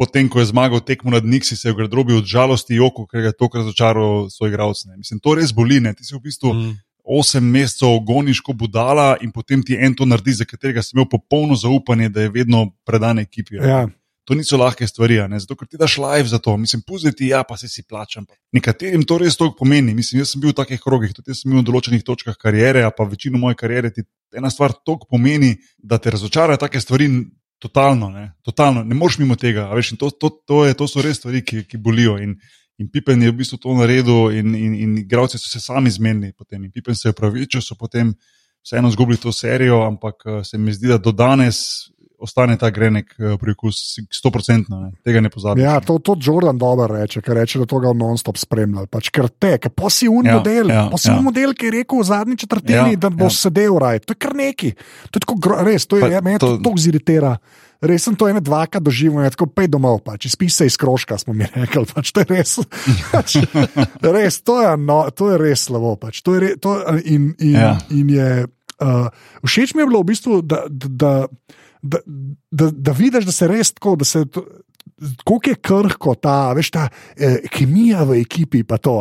potem, 0.00 0.32
ko 0.32 0.40
je 0.40 0.48
zmagal 0.48 0.80
tekmo 0.80 1.12
nad 1.12 1.24
Nixi, 1.24 1.56
se 1.56 1.68
je 1.68 1.74
v 1.76 1.84
garderobi 1.84 2.16
od 2.16 2.24
žalosti 2.24 2.80
joko, 2.80 3.04
ker 3.04 3.26
je 3.28 3.36
to, 3.36 3.50
kar 3.52 3.66
začaral 3.68 4.30
svoj 4.32 4.48
igralec. 4.48 4.80
Mislim, 4.96 5.20
to 5.20 5.36
res 5.36 5.52
boli. 5.52 5.76
Ne? 5.84 5.92
Ti 5.92 6.06
si 6.08 6.16
v 6.16 6.22
bistvu 6.24 6.54
mm. 6.56 6.70
osem 7.04 7.44
mesecev 7.44 7.98
goniško 8.08 8.56
budala 8.56 9.18
in 9.20 9.28
potem 9.28 9.60
ti 9.60 9.76
en 9.76 9.92
to 9.92 10.08
naredi, 10.08 10.38
za 10.40 10.48
katerega 10.48 10.80
si 10.80 10.96
imel 10.96 11.04
popolno 11.04 11.52
zaupanje, 11.52 12.08
da 12.08 12.24
je 12.24 12.32
vedno 12.32 12.70
predan 12.88 13.20
ekipi. 13.20 13.60
Ja. 13.60 13.84
To 14.24 14.36
niso 14.38 14.56
lahke 14.56 14.86
stvari, 14.86 15.18
ne? 15.28 15.40
zato 15.42 15.56
ker 15.58 15.68
ti 15.68 15.76
daš 15.76 15.98
live 16.00 16.32
za 16.32 16.38
to. 16.40 16.54
Mislim, 16.56 16.80
puziti, 16.86 17.28
ja, 17.34 17.42
pa 17.44 17.58
se 17.60 17.68
si 17.68 17.82
plačam. 17.84 18.24
Nekaterim 18.56 19.04
to 19.04 19.18
res 19.20 19.36
toliko 19.36 19.58
pomeni. 19.60 19.92
Mislim, 19.96 20.22
jaz 20.22 20.32
sem 20.32 20.40
bil 20.40 20.54
v 20.54 20.60
takih 20.62 20.80
krogih, 20.80 21.12
tudi 21.12 21.34
jaz 21.34 21.42
sem 21.42 21.52
bil 21.52 21.60
v 21.60 21.66
določenih 21.66 22.06
točkah 22.06 22.38
karijere, 22.40 22.86
pa 22.96 23.04
večino 23.04 23.40
moje 23.42 23.58
karijere 23.60 23.92
ti 23.92 24.06
ena 24.36 24.48
stvar 24.48 24.72
toliko 24.86 25.10
pomeni, 25.10 25.56
da 25.76 25.98
te 25.98 26.12
razočarajo 26.14 26.60
take 26.62 26.80
stvari, 26.80 27.10
Totalno, 27.60 28.08
ne, 28.08 28.30
totalno, 28.42 28.82
ne 28.84 28.96
moreš 28.96 29.18
mimo 29.20 29.36
tega. 29.36 29.66
Veš, 29.76 29.92
to, 30.00 30.08
to, 30.10 30.30
to, 30.48 30.64
je, 30.64 30.74
to 30.74 30.88
so 30.88 31.02
res 31.04 31.20
stvari, 31.20 31.42
ki, 31.44 31.66
ki 31.68 31.78
bolijo. 31.78 32.16
In, 32.18 32.38
in 32.80 32.88
Pipen 32.88 33.20
je 33.20 33.28
v 33.28 33.36
bistvu 33.36 33.58
to 33.60 33.74
naredil, 33.76 34.30
in, 34.32 34.54
in, 34.56 34.74
in 34.74 34.94
igravci 35.02 35.38
so 35.38 35.52
se 35.52 35.60
sami 35.60 35.92
zmenili. 35.92 36.32
Potem. 36.32 36.64
In 36.64 36.72
Pipen 36.72 36.96
se 36.96 37.10
je 37.10 37.12
upravičil, 37.12 37.60
so 37.60 37.76
potem 37.76 38.14
vseeno 38.64 38.88
izgubili 38.88 39.20
to 39.20 39.32
serijo, 39.32 39.82
ampak 39.84 40.24
eh, 40.24 40.44
se 40.44 40.58
mi 40.58 40.72
zdi, 40.72 40.88
da 40.88 40.98
do 40.98 41.12
danes 41.12 41.60
ostane 42.20 42.56
ta 42.56 42.68
grenek 42.70 43.14
uh, 43.16 43.34
prekus, 43.40 43.98
100%. 44.06 44.68
Ne. 44.68 44.90
Tega 45.02 45.20
ne 45.20 45.30
pozabi. 45.30 45.62
Ja, 45.62 45.78
to, 45.80 45.98
to 45.98 46.16
Jordan 46.16 46.58
dobro 46.58 46.86
reče, 46.86 47.20
ker 47.20 47.36
reče, 47.36 47.58
da 47.58 47.66
to 47.66 47.80
ga 47.80 47.92
non-stop 47.92 48.36
spremlja. 48.36 48.84
Pač, 48.86 49.08
ker 49.10 49.30
te, 49.30 49.56
ker 49.58 49.72
pa 49.72 49.88
si 49.88 50.06
un 50.06 50.24
Ja, 50.24 50.36
model, 50.36 50.68
ja, 50.68 50.84
pa 50.86 50.96
si 50.96 51.08
ja. 51.08 51.16
un 51.16 51.24
model, 51.24 51.54
ki 51.54 51.66
je 51.66 51.74
rekel 51.74 51.98
v 51.98 52.06
zadnji 52.06 52.36
četrtini, 52.38 52.94
Ja, 52.94 53.00
da 53.00 53.10
bo 53.10 53.26
ja. 53.26 53.32
sedel 53.32 53.74
raj. 53.76 54.04
To 54.04 54.12
je 54.12 54.20
kar 54.20 54.36
neki. 54.36 54.74
To 55.08 55.16
je 55.16 55.24
tako 55.24 55.40
res, 55.60 55.84
to 55.84 55.96
je, 55.96 56.04
Pa 56.04 56.10
ja, 56.10 56.20
me 56.20 56.36
to, 56.36 56.56
to- 56.56 56.76
ziritira. 56.76 57.34
Res 57.80 58.04
sem 58.04 58.12
to 58.12 58.28
ene 58.28 58.42
dvakrat 58.44 58.84
doživel, 58.84 59.24
tako 59.32 59.46
pej 59.48 59.70
domov, 59.72 60.02
pač 60.04 60.26
izpis 60.28 60.52
se 60.52 60.66
iz 60.68 60.76
krožka, 60.76 61.16
smo 61.16 61.32
mi 61.32 61.48
rekli. 61.48 61.86
Pač, 61.88 62.10
to 62.12 62.20
je 62.20 62.28
res, 62.28 62.58
pač, 63.14 63.38
res, 64.04 64.36
to 64.44 64.60
je, 64.60 64.74
no, 64.76 64.98
to 65.08 65.30
je 65.32 65.38
res 65.40 65.64
slabo. 65.64 65.94
Pač, 65.96 66.20
to 66.20 66.36
je 66.36 66.40
re, 66.40 66.50
to, 66.60 66.74
in, 67.00 67.32
in, 67.40 67.54
Ja. 67.56 67.70
in 67.88 68.12
je, 68.12 68.28
uh, 68.84 69.08
všeč 69.40 69.72
mi 69.72 69.80
je 69.80 69.88
bilo 69.88 70.04
v 70.04 70.10
bistvu, 70.12 70.42
da, 70.44 70.66
da, 70.68 70.88
da, 70.92 71.12
da, 71.82 72.70
da 72.70 72.92
vidiš, 72.92 73.24
da 73.24 73.32
se 73.32 73.48
res 73.48 73.72
tako, 73.72 73.96
da 73.96 74.04
se. 74.04 74.24
To, 74.26 74.44
Kako 75.00 75.40
je 75.46 75.54
krhko 75.54 76.12
ta, 76.14 76.52
veš, 76.52 76.70
ta 76.74 76.82
eh, 77.16 77.38
kemija 77.48 78.02
v 78.04 78.18
ekipi, 78.20 78.60
to. 78.64 78.94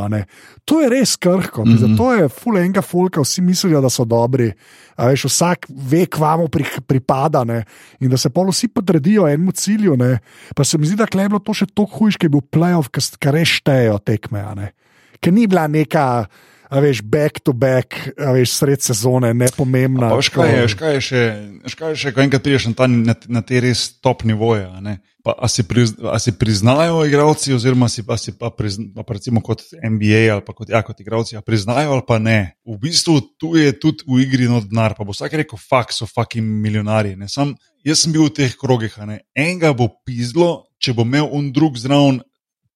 To 0.66 0.80
je 0.80 0.90
res 0.90 1.16
krhko, 1.16 1.66
mm. 1.66 1.72
-hmm. 1.72 1.78
zato 1.78 2.14
je 2.14 2.30
fulenga 2.30 2.82
folka, 2.82 3.22
vsi 3.22 3.42
mislijo, 3.42 3.82
da 3.82 3.90
so 3.90 4.06
dobri. 4.06 4.54
A 4.96 5.08
veš, 5.08 5.26
vsak 5.26 5.66
ve, 5.70 6.06
kvamu 6.06 6.48
pri, 6.48 6.64
pripada 6.88 7.44
ne? 7.44 7.66
in 8.00 8.10
da 8.10 8.18
se 8.18 8.30
pol 8.30 8.48
vsi 8.48 8.68
podredijo 8.68 9.28
enemu 9.28 9.52
cilju. 9.52 9.98
Ne? 9.98 10.20
Pa 10.56 10.64
se 10.64 10.78
mi 10.78 10.88
zdi, 10.88 10.96
da 10.96 11.22
je 11.22 11.30
bilo 11.30 11.40
to 11.40 11.54
še 11.54 11.66
toliko 11.66 11.98
hujš, 11.98 12.18
ki 12.18 12.26
je 12.26 12.30
bil 12.30 12.42
playoff, 12.52 12.90
kar 13.20 13.34
res 13.34 13.48
štejejo 13.48 13.98
tekme. 14.00 14.72
Ker 15.20 15.34
ni 15.34 15.48
bila 15.48 15.68
neka, 15.68 16.26
a 16.70 16.80
veš, 16.80 17.02
back 17.02 17.42
to 17.42 17.54
back, 17.54 17.98
a 18.18 18.32
veš, 18.32 18.54
sred 18.54 18.82
sezone, 18.86 19.34
nepomembna. 19.34 20.12
Pa 20.14 20.20
veš, 20.20 20.30
kaj 20.34 20.52
je, 20.54 20.62
veš, 20.62 20.76
kaj 20.78 20.94
je 20.94 21.02
še, 21.02 21.24
veš, 21.66 21.76
kaj 21.80 21.94
je 21.94 22.02
še, 22.04 22.12
ko 22.14 22.22
enkrat 22.22 22.46
prideš 22.46 22.68
na, 22.70 22.76
ta, 22.78 22.88
na, 22.90 23.16
na 23.40 23.42
te 23.46 23.62
res 23.64 23.88
top 23.98 24.22
nivoje. 24.30 24.68
a. 24.70 24.98
Pa, 25.26 25.34
a, 25.36 25.50
si 25.52 25.66
priz, 25.68 25.92
a 26.00 26.16
si 26.22 26.32
priznajo 26.32 27.02
igravci, 27.10 27.52
oziroma 27.52 27.90
si 27.92 28.06
pa, 28.08 28.16
si 28.22 28.32
pa, 28.38 28.54
prizna, 28.56 29.04
pa 29.04 29.18
recimo 29.18 29.42
kot 29.44 29.66
NBA 29.82 30.30
ali 30.32 30.46
pa 30.46 30.56
kot, 30.56 30.70
ja, 30.72 30.80
kot 30.86 31.02
igravci, 31.02 31.36
a 31.36 31.44
priznajo 31.44 31.98
ali 31.98 32.06
pa 32.08 32.22
ne. 32.22 32.54
V 32.64 32.78
bistvu 32.80 33.18
tu 33.42 33.52
je 33.58 33.74
tudi 33.76 34.06
v 34.08 34.22
igri 34.24 34.48
no 34.48 34.62
denar, 34.64 34.96
pa 34.96 35.04
bo 35.04 35.12
vsak 35.12 35.36
rekel, 35.42 35.60
fuk 35.60 35.92
so 35.92 36.08
fucking 36.08 36.46
milijonarji. 36.64 37.18
Sam, 37.28 37.58
jaz 37.84 38.06
sem 38.06 38.16
bil 38.16 38.30
v 38.30 38.36
teh 38.38 38.56
krogih, 38.56 38.96
a 39.02 39.10
ne. 39.10 39.20
enega 39.36 39.74
bo 39.76 39.90
pizlo, 40.08 40.70
če 40.80 40.96
bo 40.96 41.04
imel 41.04 41.28
un 41.36 41.52
drug 41.52 41.82
zraven 41.82 42.22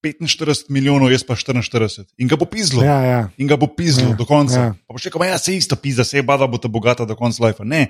45 0.03 0.69
milijonov, 0.69 1.11
jaz 1.11 1.23
pa 1.23 1.35
44. 1.35 2.05
In 2.17 2.27
ga 2.27 2.35
bo 2.35 2.45
pizlo. 2.45 2.83
Ja, 2.83 2.99
ja. 3.01 3.21
in 3.37 3.47
ga 3.47 3.55
bo 3.55 3.67
pizdil 3.67 4.09
Ja, 4.09 4.15
do 4.15 4.25
konca. 4.25 4.59
ja. 4.59 4.73
Pa 4.87 4.93
boš 4.93 5.05
rekel, 5.05 5.19
"Ma 5.19 5.25
ja, 5.25 5.37
se 5.37 5.55
isto 5.55 5.75
pizda, 5.75 6.03
se 6.03 6.17
je 6.17 6.23
bada, 6.23 6.47
bo 6.47 6.57
ta 6.57 6.67
bogata 6.67 7.05
do 7.05 7.15
konca 7.15 7.45
life. 7.45 7.63
Ne, 7.63 7.87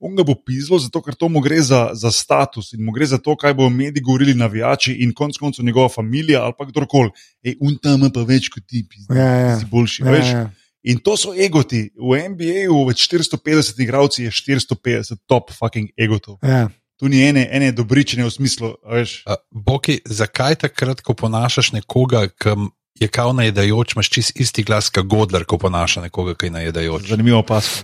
on 0.00 0.14
ga 0.14 0.22
bo 0.22 0.34
pizdil, 0.34 0.78
zato 0.78 1.02
ker 1.02 1.14
to 1.14 1.28
mu 1.28 1.40
gre 1.40 1.60
za, 1.60 1.90
za 1.94 2.10
status 2.12 2.72
in 2.72 2.84
mu 2.84 2.92
gre 2.92 3.06
za 3.06 3.18
to, 3.18 3.36
kaj 3.36 3.54
bodo 3.54 3.70
mediji 3.70 4.02
govorili, 4.02 4.34
navijači 4.34 4.92
in 4.92 5.12
konec 5.14 5.36
koncev 5.36 5.64
njegova 5.64 5.88
družina 5.88 6.40
ali 6.44 6.52
pa 6.58 6.64
kdorkoli. 6.64 7.10
Ej, 7.42 7.56
un 7.60 7.78
tam 7.82 8.00
ima 8.00 8.10
pa 8.10 8.20
več 8.22 8.48
kot 8.48 8.62
ti, 8.66 8.86
pizda, 8.88 9.14
Ja, 9.14 9.24
ja. 9.24 9.58
si 9.58 9.64
boljši. 9.66 10.02
Ja, 10.02 10.10
veš? 10.10 10.26
ja. 10.26 10.50
In 10.86 10.98
to 10.98 11.16
so 11.16 11.32
egoti. 11.34 11.90
V 11.98 12.28
NBA-ju 12.30 12.84
več 12.86 13.08
450 13.10 13.80
igralcev 13.82 14.24
je 14.24 14.30
450 14.30 15.16
top 15.26 15.50
fucking 15.50 15.88
egotov. 15.98 16.38
Ja. 16.42 16.68
Tu 16.96 17.08
ni 17.08 17.20
ene, 17.22 17.48
ene 17.52 17.72
dobričene 17.72 18.24
v 18.24 18.30
smislu, 18.30 18.74
a 18.80 18.94
veš. 18.94 19.22
Boki, 19.50 20.00
zakaj 20.06 20.54
takrat, 20.56 21.00
ko 21.00 21.12
ponašaš 21.14 21.72
nekoga, 21.72 22.28
ki 22.30 22.54
je 22.96 23.08
kao 23.08 23.32
najedajoč, 23.36 23.92
imaš 23.92 24.08
čist 24.08 24.32
isti 24.40 24.62
glas, 24.62 24.88
kot 24.88 25.04
Godler, 25.04 25.44
ko 25.44 25.58
ponaša 25.58 26.06
nekoga, 26.06 26.32
ki 26.34 26.46
je 26.46 26.50
najedajoč? 26.50 27.10
Zanimivo 27.10 27.42
pas. 27.44 27.82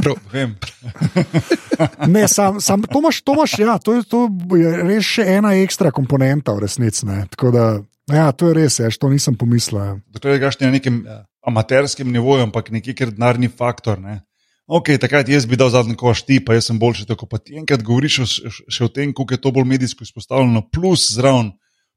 Prav, 0.00 0.16
Vem. 0.32 0.56
Ne, 2.06 2.28
sam, 2.28 2.60
sam, 2.60 2.82
to, 2.82 2.98
imaš, 2.98 3.20
to, 3.22 3.32
imaš, 3.34 3.58
ja, 3.58 3.78
to, 3.78 3.92
je, 3.92 4.02
to 4.04 4.28
je 4.54 4.70
res 4.82 5.04
še 5.04 5.24
ena 5.26 5.52
ekstra 5.58 5.90
komponenta 5.90 6.54
v 6.54 6.64
resnici. 6.64 7.06
ne. 7.06 7.26
Tako 7.30 7.50
Da, 7.50 7.64
ja, 8.08 8.32
to 8.32 8.48
je 8.48 8.54
res, 8.54 8.78
ja, 8.78 8.88
to 8.90 9.08
nisem 9.10 9.34
pomislil. 9.34 9.80
ja. 9.80 9.94
Dokler 10.08 10.38
greš 10.38 10.60
na 10.60 10.70
nekem 10.70 11.02
Ja. 11.06 11.24
amaterskem 11.42 12.08
nivoju, 12.12 12.42
ampak 12.42 12.70
nekje, 12.70 12.94
ker 12.94 13.10
denarni 13.10 13.48
faktor. 13.48 13.98
Ne? 14.00 14.22
Ok, 14.66 14.94
takrat 15.00 15.28
jaz 15.28 15.44
bi 15.46 15.58
dal 15.60 15.68
zadnji 15.70 15.96
koš 16.00 16.22
ti, 16.24 16.38
pa 16.40 16.56
jaz 16.56 16.70
sem 16.70 16.78
boljši. 16.80 17.04
Tako 17.10 17.28
pa 17.28 17.38
ti 17.38 17.58
enkrat 17.60 17.82
govoriš 17.84 18.18
o, 18.24 18.26
še 18.72 18.86
o 18.86 18.88
tem, 18.88 19.12
kako 19.12 19.36
je 19.36 19.42
to 19.44 19.52
bolj 19.52 19.68
medijsko 19.74 20.06
izpostavljeno, 20.06 20.64
plus 20.72 21.10
zraven 21.12 21.52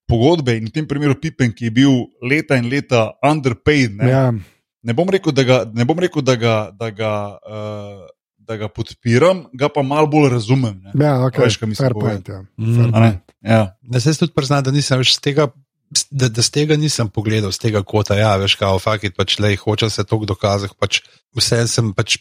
pogodbe 0.07 0.55
in 0.57 0.67
v 0.67 0.75
tem 0.75 0.87
primeru 0.87 1.15
Pippen, 1.19 1.51
ki 1.55 1.67
je 1.67 1.75
bil 1.79 1.95
leta 2.23 2.59
in 2.59 2.69
leta 2.71 3.11
underpaid. 3.23 3.95
Ne, 3.99 4.11
Ja, 4.11 4.25
ne 4.87 4.95
bom 4.95 5.09
rekel, 5.11 5.35
da 5.35 5.43
ga, 5.47 5.57
ne 5.73 5.87
bom 5.87 5.99
rekel, 5.99 6.23
da 6.23 6.35
ga, 6.39 6.55
da 6.75 6.91
ga, 6.95 7.13
uh, 7.43 8.03
da 8.47 8.57
ga 8.59 8.71
podpiram, 8.71 9.45
ga 9.55 9.71
pa 9.71 9.83
malo 9.83 10.07
bolj 10.11 10.31
razumem. 10.35 10.79
Ne? 10.83 10.95
ja 10.95 11.15
okay. 11.27 11.43
Veš, 11.47 11.59
kaj 11.59 11.71
mislim 11.71 11.95
point. 11.99 12.27
Ja. 12.31 12.43
Mm. 12.57 12.91
A 12.93 12.99
ne? 13.03 13.11
Ja. 13.43 13.63
Ne, 13.83 13.99
se 14.03 14.15
tudi 14.19 14.35
priznam, 14.35 14.63
da 14.63 14.75
nisem 14.75 15.03
več 15.03 15.15
z 15.15 15.23
tega. 15.23 15.51
Da, 16.11 16.27
da 16.27 16.43
z 16.43 16.51
tega 16.51 16.75
nisem 16.75 17.07
pogledal, 17.07 17.53
z 17.55 17.63
tega 17.63 17.79
kota, 17.87 18.17
ja, 18.19 18.33
veš, 18.35 18.57
kao, 18.59 18.75
fakit, 18.83 19.13
pač, 19.15 19.37
lej, 19.39 19.55
hočem 19.61 19.87
se 19.87 20.03
toliko 20.03 20.33
dokazati, 20.33 20.75
pač, 20.75 20.99
vse 21.31 21.61
sem 21.71 21.93
pač, 21.95 22.17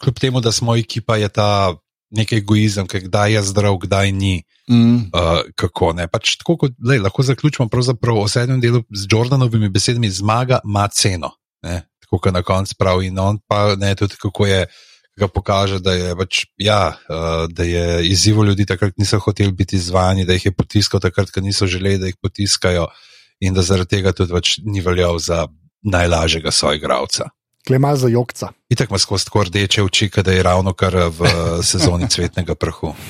kljub 0.00 0.18
temu, 0.20 0.40
da 0.40 0.52
smo 0.52 0.76
ekipa, 0.76 1.16
je 1.16 1.28
ta 1.28 1.74
nek 2.12 2.32
egoizem, 2.32 2.86
ker 2.86 3.06
kdaj 3.08 3.32
je 3.32 3.42
zdrav, 3.42 3.78
kdaj 3.84 4.12
ni, 4.12 4.42
Mm. 4.70 5.10
uh, 5.10 5.40
kako 5.58 5.92
ne. 5.92 6.06
Pač, 6.08 6.36
tako 6.38 6.54
kot, 6.56 6.74
lej, 6.86 7.00
lahko 7.02 7.24
zaključimo 7.26 7.66
pravzaprav 7.68 8.20
v 8.22 8.28
sedmem 8.30 8.60
delu 8.62 8.84
z 8.94 9.08
Jordanovimi 9.10 9.68
besedami, 9.68 10.10
zmaga 10.10 10.60
ima 10.64 10.86
ceno, 10.88 11.32
ne, 11.66 11.82
tako 12.04 12.20
kot 12.22 12.34
na 12.34 12.44
koncu 12.46 12.76
pravi 12.78 13.10
in 13.10 13.18
on 13.18 13.40
pa 13.48 13.74
ne, 13.76 13.94
tudi 13.98 14.16
kako 14.22 14.46
je. 14.46 14.66
Ga 15.12 15.26
pokaže, 15.28 15.76
da 15.84 15.92
je, 15.92 16.14
pač, 16.16 16.38
ja, 16.56 16.94
uh, 16.96 17.42
da 17.52 17.66
je 17.68 18.06
izzival 18.08 18.46
ljudi 18.48 18.64
takrat, 18.64 18.94
ki 18.94 19.02
niso 19.02 19.18
hoteli 19.20 19.52
biti 19.52 19.76
izvajani, 19.76 20.24
da 20.24 20.32
jih 20.32 20.46
je 20.46 20.52
potiskal 20.56 21.02
takrat, 21.04 21.28
ko 21.28 21.42
niso 21.44 21.66
želeli, 21.68 21.98
da 22.00 22.08
jih 22.08 22.16
potiskajo, 22.16 22.86
in 23.44 23.52
da 23.52 23.60
zaradi 23.60 23.98
tega 23.98 24.14
tudi 24.16 24.32
pač 24.32 24.54
ni 24.64 24.80
veljal 24.80 25.18
za 25.20 25.42
najlažjega 25.84 26.48
soigravca. 26.48 27.28
Klema 27.66 27.96
za 27.96 28.08
jokca. 28.08 28.48
Itak 28.68 28.90
ima 28.90 28.98
skozi 28.98 29.24
tako 29.24 29.44
rdeče 29.44 29.82
oči, 29.82 30.10
da 30.24 30.32
je 30.32 30.42
ravno 30.42 30.72
kar 30.74 30.96
v 30.96 31.28
sezoni 31.70 32.08
cvetnega 32.10 32.54
prahu. 32.54 32.94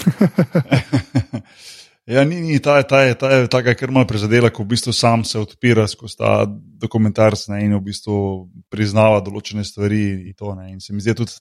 Ja, 2.07 2.25
ni, 2.27 2.41
ni 2.43 2.59
ta, 2.59 2.77
je- 2.83 2.87
ta 2.91 3.01
je, 3.03 3.15
ta 3.15 3.29
je 3.31 3.47
taka, 3.49 3.75
kar 3.79 3.91
malo 3.95 4.07
prizadela, 4.11 4.51
ko 4.51 4.65
v 4.67 4.73
bistvu 4.75 4.91
sam 4.93 5.23
se 5.25 5.39
odpira 5.39 5.85
skozi 5.89 6.17
ta 6.19 6.33
dokumentarc 6.83 7.45
ne, 7.55 7.61
in 7.63 7.77
v 7.79 7.81
bistvu 7.87 8.17
priznava 8.75 9.21
določene 9.23 9.63
stvari. 9.65 10.01
In, 10.27 10.35
to, 10.35 10.51
ne, 10.59 10.73
in 10.75 10.81
se 10.83 10.91
mi 10.93 10.99
zdi 11.01 11.15
tudi 11.15 11.37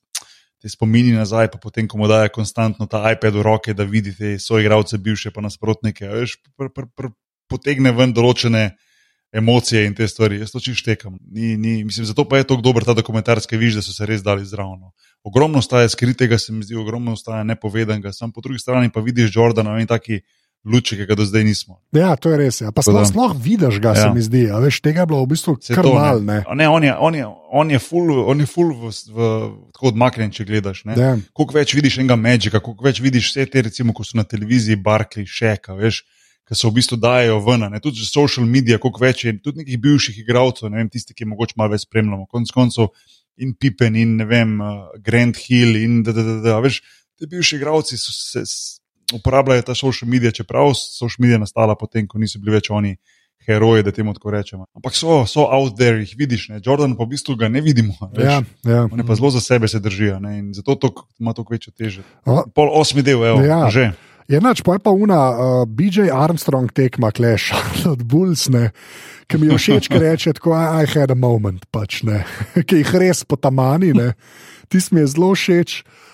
te 0.62 0.70
spomini 0.70 1.16
nazaj, 1.18 1.50
pa 1.50 1.58
potem, 1.58 1.88
ko 1.90 1.98
mu 1.98 2.06
daje 2.06 2.30
konstantno 2.30 2.86
ta 2.86 3.02
iPad 3.10 3.40
v 3.42 3.42
roke, 3.42 3.74
da 3.74 3.90
vidi 3.90 4.14
te 4.14 4.36
svoje 4.38 4.68
igralce, 4.68 5.02
bivše 5.02 5.34
pa 5.34 5.42
nasprotnike. 5.42 6.06
a 6.06 6.22
Veš, 6.22 6.38
pr, 6.54 6.70
pr, 6.70 6.86
pr, 6.94 7.10
potegne 7.50 7.90
ven 7.98 8.14
določene 8.14 8.68
emocije 9.32 9.86
in 9.88 9.96
te 9.96 10.08
stvari. 10.08 10.40
Jaz 10.40 10.52
to 10.52 10.60
čisto 10.60 10.82
štekam. 10.82 11.18
Ni, 11.32 11.58
ni, 11.58 11.84
mislim, 11.84 12.06
zato 12.06 12.26
pa 12.28 12.38
je 12.38 12.44
tako 12.44 12.62
dober 12.62 12.86
ta 12.86 12.94
dokumentarc, 12.94 13.46
ki 13.46 13.58
vidiš, 13.58 13.80
da 13.80 13.82
so 13.82 13.94
se 13.94 14.06
res 14.06 14.24
dali 14.24 14.46
zraven. 14.46 14.80
no. 14.80 14.92
Ogromno 15.24 15.62
staje 15.62 15.90
skritega, 15.90 16.38
se 16.38 16.54
mi 16.54 16.64
zdi, 16.64 16.76
ogromno 16.76 17.16
staje 17.16 17.44
nepovedanega, 17.44 18.14
sam 18.14 18.32
po 18.32 18.42
drugi 18.42 18.60
strani 18.60 18.90
pa 18.90 19.00
vidiš 19.00 19.36
Jordana 19.36 19.80
in 19.80 19.88
taki 19.88 20.22
luči, 20.66 20.98
ki 20.98 21.06
ga 21.10 21.16
do 21.16 21.26
zdaj 21.26 21.44
nismo. 21.44 21.80
Ja, 21.96 22.16
to 22.16 22.30
je 22.30 22.38
res. 22.38 22.62
Ja. 22.62 22.72
Pa 22.72 22.84
sploh, 22.86 23.02
sploh 23.08 23.34
vidiš 23.38 23.80
ga, 23.82 23.96
ja. 23.98 24.04
se 24.04 24.10
mi 24.14 24.22
zdi. 24.22 24.44
A 24.54 24.60
veš, 24.62 24.82
tega 24.86 25.04
je 25.04 25.10
bilo 25.10 25.24
v 25.24 25.32
bistvu 25.34 25.56
kar 25.58 25.86
to, 25.86 25.94
mal. 25.96 26.22
Ne. 26.22 26.42
Ne, 26.58 26.70
on 26.70 26.84
je, 26.86 26.94
on 26.94 27.18
je, 27.18 27.26
on 27.52 27.72
je 27.72 27.80
full, 27.82 28.14
on 28.30 28.44
je 28.44 28.50
full 28.50 28.74
v, 28.78 28.92
v, 29.10 29.30
tako 29.74 29.90
odmaknjen, 29.90 30.34
če 30.34 30.46
gledaš. 30.46 30.84
Ja. 30.94 31.16
Koliko 31.34 31.58
več 31.58 31.74
vidiš 31.78 32.02
enega 32.02 32.18
Magika, 32.20 32.62
koliko 32.62 32.86
več 32.86 33.02
vidiš 33.02 33.32
vse 33.32 33.48
te, 33.50 33.66
recimo, 33.70 33.96
ko 33.98 34.06
so 34.06 34.20
na 34.20 34.26
televiziji, 34.28 34.78
Barkley, 34.78 35.26
Šeka, 35.26 35.74
veš, 35.80 36.04
ki 36.52 36.58
se 36.60 36.68
v 36.68 36.76
bistvu 36.76 36.98
dajo 37.00 37.40
ven, 37.46 37.64
ne? 37.72 37.80
tudi 37.80 38.04
že 38.04 38.10
social 38.12 38.44
medije, 38.46 38.76
koliko 38.84 39.00
več 39.06 39.24
je, 39.24 39.32
tudi 39.40 39.64
nekih 39.64 39.78
bivših 39.80 40.18
igralcev, 40.20 40.68
ne 40.68 40.82
vem, 40.82 40.90
tisti, 40.92 41.16
ki 41.16 41.30
mogoče 41.32 41.56
malo 41.56 41.72
več 41.72 41.86
spremljamo, 41.88 42.28
konec 42.28 42.52
koncev 42.52 42.92
in 43.40 43.54
Pippen 43.56 43.96
in 43.96 44.18
ne 44.20 44.28
vem, 44.28 44.58
uh, 44.60 44.92
Grant 45.00 45.40
Hill 45.40 45.80
in 45.80 46.02
da, 46.04 46.12
da, 46.12 46.26
da, 46.28 46.36
da, 46.44 46.58
veš, 46.60 46.82
ti 47.16 47.30
bivši 47.32 47.56
igralci 47.62 47.98
so 47.98 48.12
se. 48.12 48.44
Uporabljajo 49.12 49.66
ta 49.68 49.74
social 49.76 50.08
medije, 50.08 50.32
čeprav 50.32 50.70
so 50.72 50.94
social 51.02 51.26
medije 51.26 51.40
nastala 51.42 51.74
potem, 51.76 52.06
ko 52.08 52.16
niso 52.16 52.40
bili 52.40 52.54
več 52.56 52.70
oni 52.72 52.94
heroji, 53.44 53.84
da 53.84 53.92
temu 53.92 54.14
tako 54.16 54.32
rečemo. 54.32 54.66
Ampak 54.78 54.96
so, 54.96 55.26
so 55.28 55.44
out 55.52 55.76
there, 55.76 56.00
jih 56.00 56.14
vidiš, 56.16 56.46
ne? 56.54 56.62
Jordan 56.64 56.94
pa 56.96 57.04
v 57.04 57.12
bistvu 57.12 57.36
ga 57.36 57.50
ne 57.52 57.60
vidimo. 57.62 57.98
Veš? 58.16 58.24
Ja, 58.24 58.38
ja. 58.72 58.86
Oni 58.88 59.04
pa 59.04 59.18
zelo 59.20 59.34
za 59.36 59.42
sebe 59.44 59.68
se 59.68 59.82
držijo 59.84 60.20
ne? 60.24 60.38
in 60.40 60.54
zato 60.54 60.76
to 60.76 60.94
ima 61.20 61.34
toliko 61.34 61.54
večjo 61.54 61.74
težo. 61.76 62.06
Pol 62.56 62.72
osmi 62.72 63.04
del, 63.04 63.26
evo, 63.26 63.44
Ja. 63.44 63.68
že. 63.68 63.92
Enač, 64.32 64.62
pa 64.64 64.78
je 64.78 64.80
pa 64.80 64.94
una 64.96 65.20
uh, 65.32 65.64
BJ 65.68 66.08
Armstrong 66.16 66.72
tekma, 66.72 67.12
kleš 67.12 67.52
od 67.92 68.04
Bulls, 68.08 68.48
ne, 68.54 68.70
ki 69.28 69.40
mi 69.42 69.50
je 69.52 69.58
všeč, 69.60 69.90
reče, 69.92 70.36
tako 70.40 70.56
I, 70.56 70.84
I 70.84 70.92
had 70.94 71.12
a 71.12 71.18
moment, 71.20 71.66
pač 71.72 72.00
ne, 72.08 72.24
ki 72.68 72.80
jih 72.80 72.94
res 73.04 73.26
potamani, 73.28 73.92
ne, 73.98 74.14
tisti 74.72 74.96
mi 74.96 75.04
je 75.04 75.12
zelo 75.16 75.34
všeč. 75.36 75.82
Uh, 75.82 76.11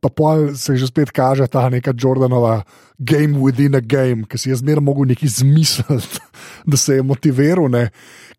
pa 0.00 0.08
pol 0.08 0.54
se 0.54 0.76
že 0.76 0.86
spet 0.86 1.10
kaže 1.10 1.46
ta 1.50 1.68
neka 1.68 1.92
Jordanova 1.96 2.62
game 3.00 3.40
within 3.40 3.74
a 3.74 3.80
game, 3.80 4.24
ki 4.28 4.38
si 4.38 4.50
je 4.50 4.56
zmeraj 4.60 4.84
mogel 4.84 5.08
nekaj 5.08 5.28
zmisliti, 5.40 6.20
da 6.70 6.76
se 6.76 7.00
je 7.00 7.02
motiviral. 7.02 7.70
Ne. 7.72 7.88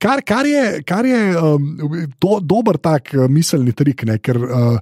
Kar, 0.01 0.21
kar 0.21 0.45
je, 0.45 0.83
kar 0.85 1.05
je 1.05 1.21
um, 1.37 1.65
do, 2.21 2.39
dober 2.39 2.77
tak 2.77 3.13
uh, 3.13 3.25
miselni 3.29 3.73
trik, 3.73 4.05
ne, 4.05 4.17
ker 4.21 4.37
uh, 4.37 4.77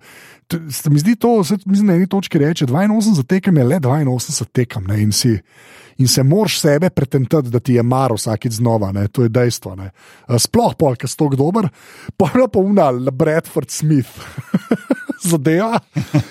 se 0.49 0.89
mi 0.89 0.99
zdi 0.99 1.15
to, 1.15 1.43
se, 1.43 1.57
mislim, 1.65 1.87
na 1.87 1.95
eni 1.99 2.07
točki 2.07 2.39
reče, 2.39 2.65
82 2.65 3.23
tekem 3.27 3.57
je 3.57 3.63
le 3.63 3.79
82 3.79 4.45
tekem. 4.51 4.87
Ne, 4.87 5.01
in, 5.01 5.11
si, 5.11 5.37
in 5.99 6.07
se 6.07 6.23
moraš 6.23 6.59
sebe 6.59 6.89
pretentati, 6.89 7.49
da 7.49 7.59
ti 7.59 7.73
je 7.73 7.83
mar 7.83 8.13
vsakeč 8.15 8.59
znova, 8.59 8.91
ne, 8.95 9.07
to 9.07 9.23
je 9.23 9.29
dejstvo. 9.29 9.75
Ne. 9.75 9.91
Sploh 10.39 10.75
pol, 10.79 10.95
ker 10.95 11.11
si 11.11 11.19
tako 11.19 11.39
dober, 11.39 11.69
pa 12.17 12.31
je 12.35 12.47
pa 12.47 12.59
unal, 12.63 13.11
Bradford 13.11 13.69
Smith. 13.71 14.15
Zadeva, 15.19 15.81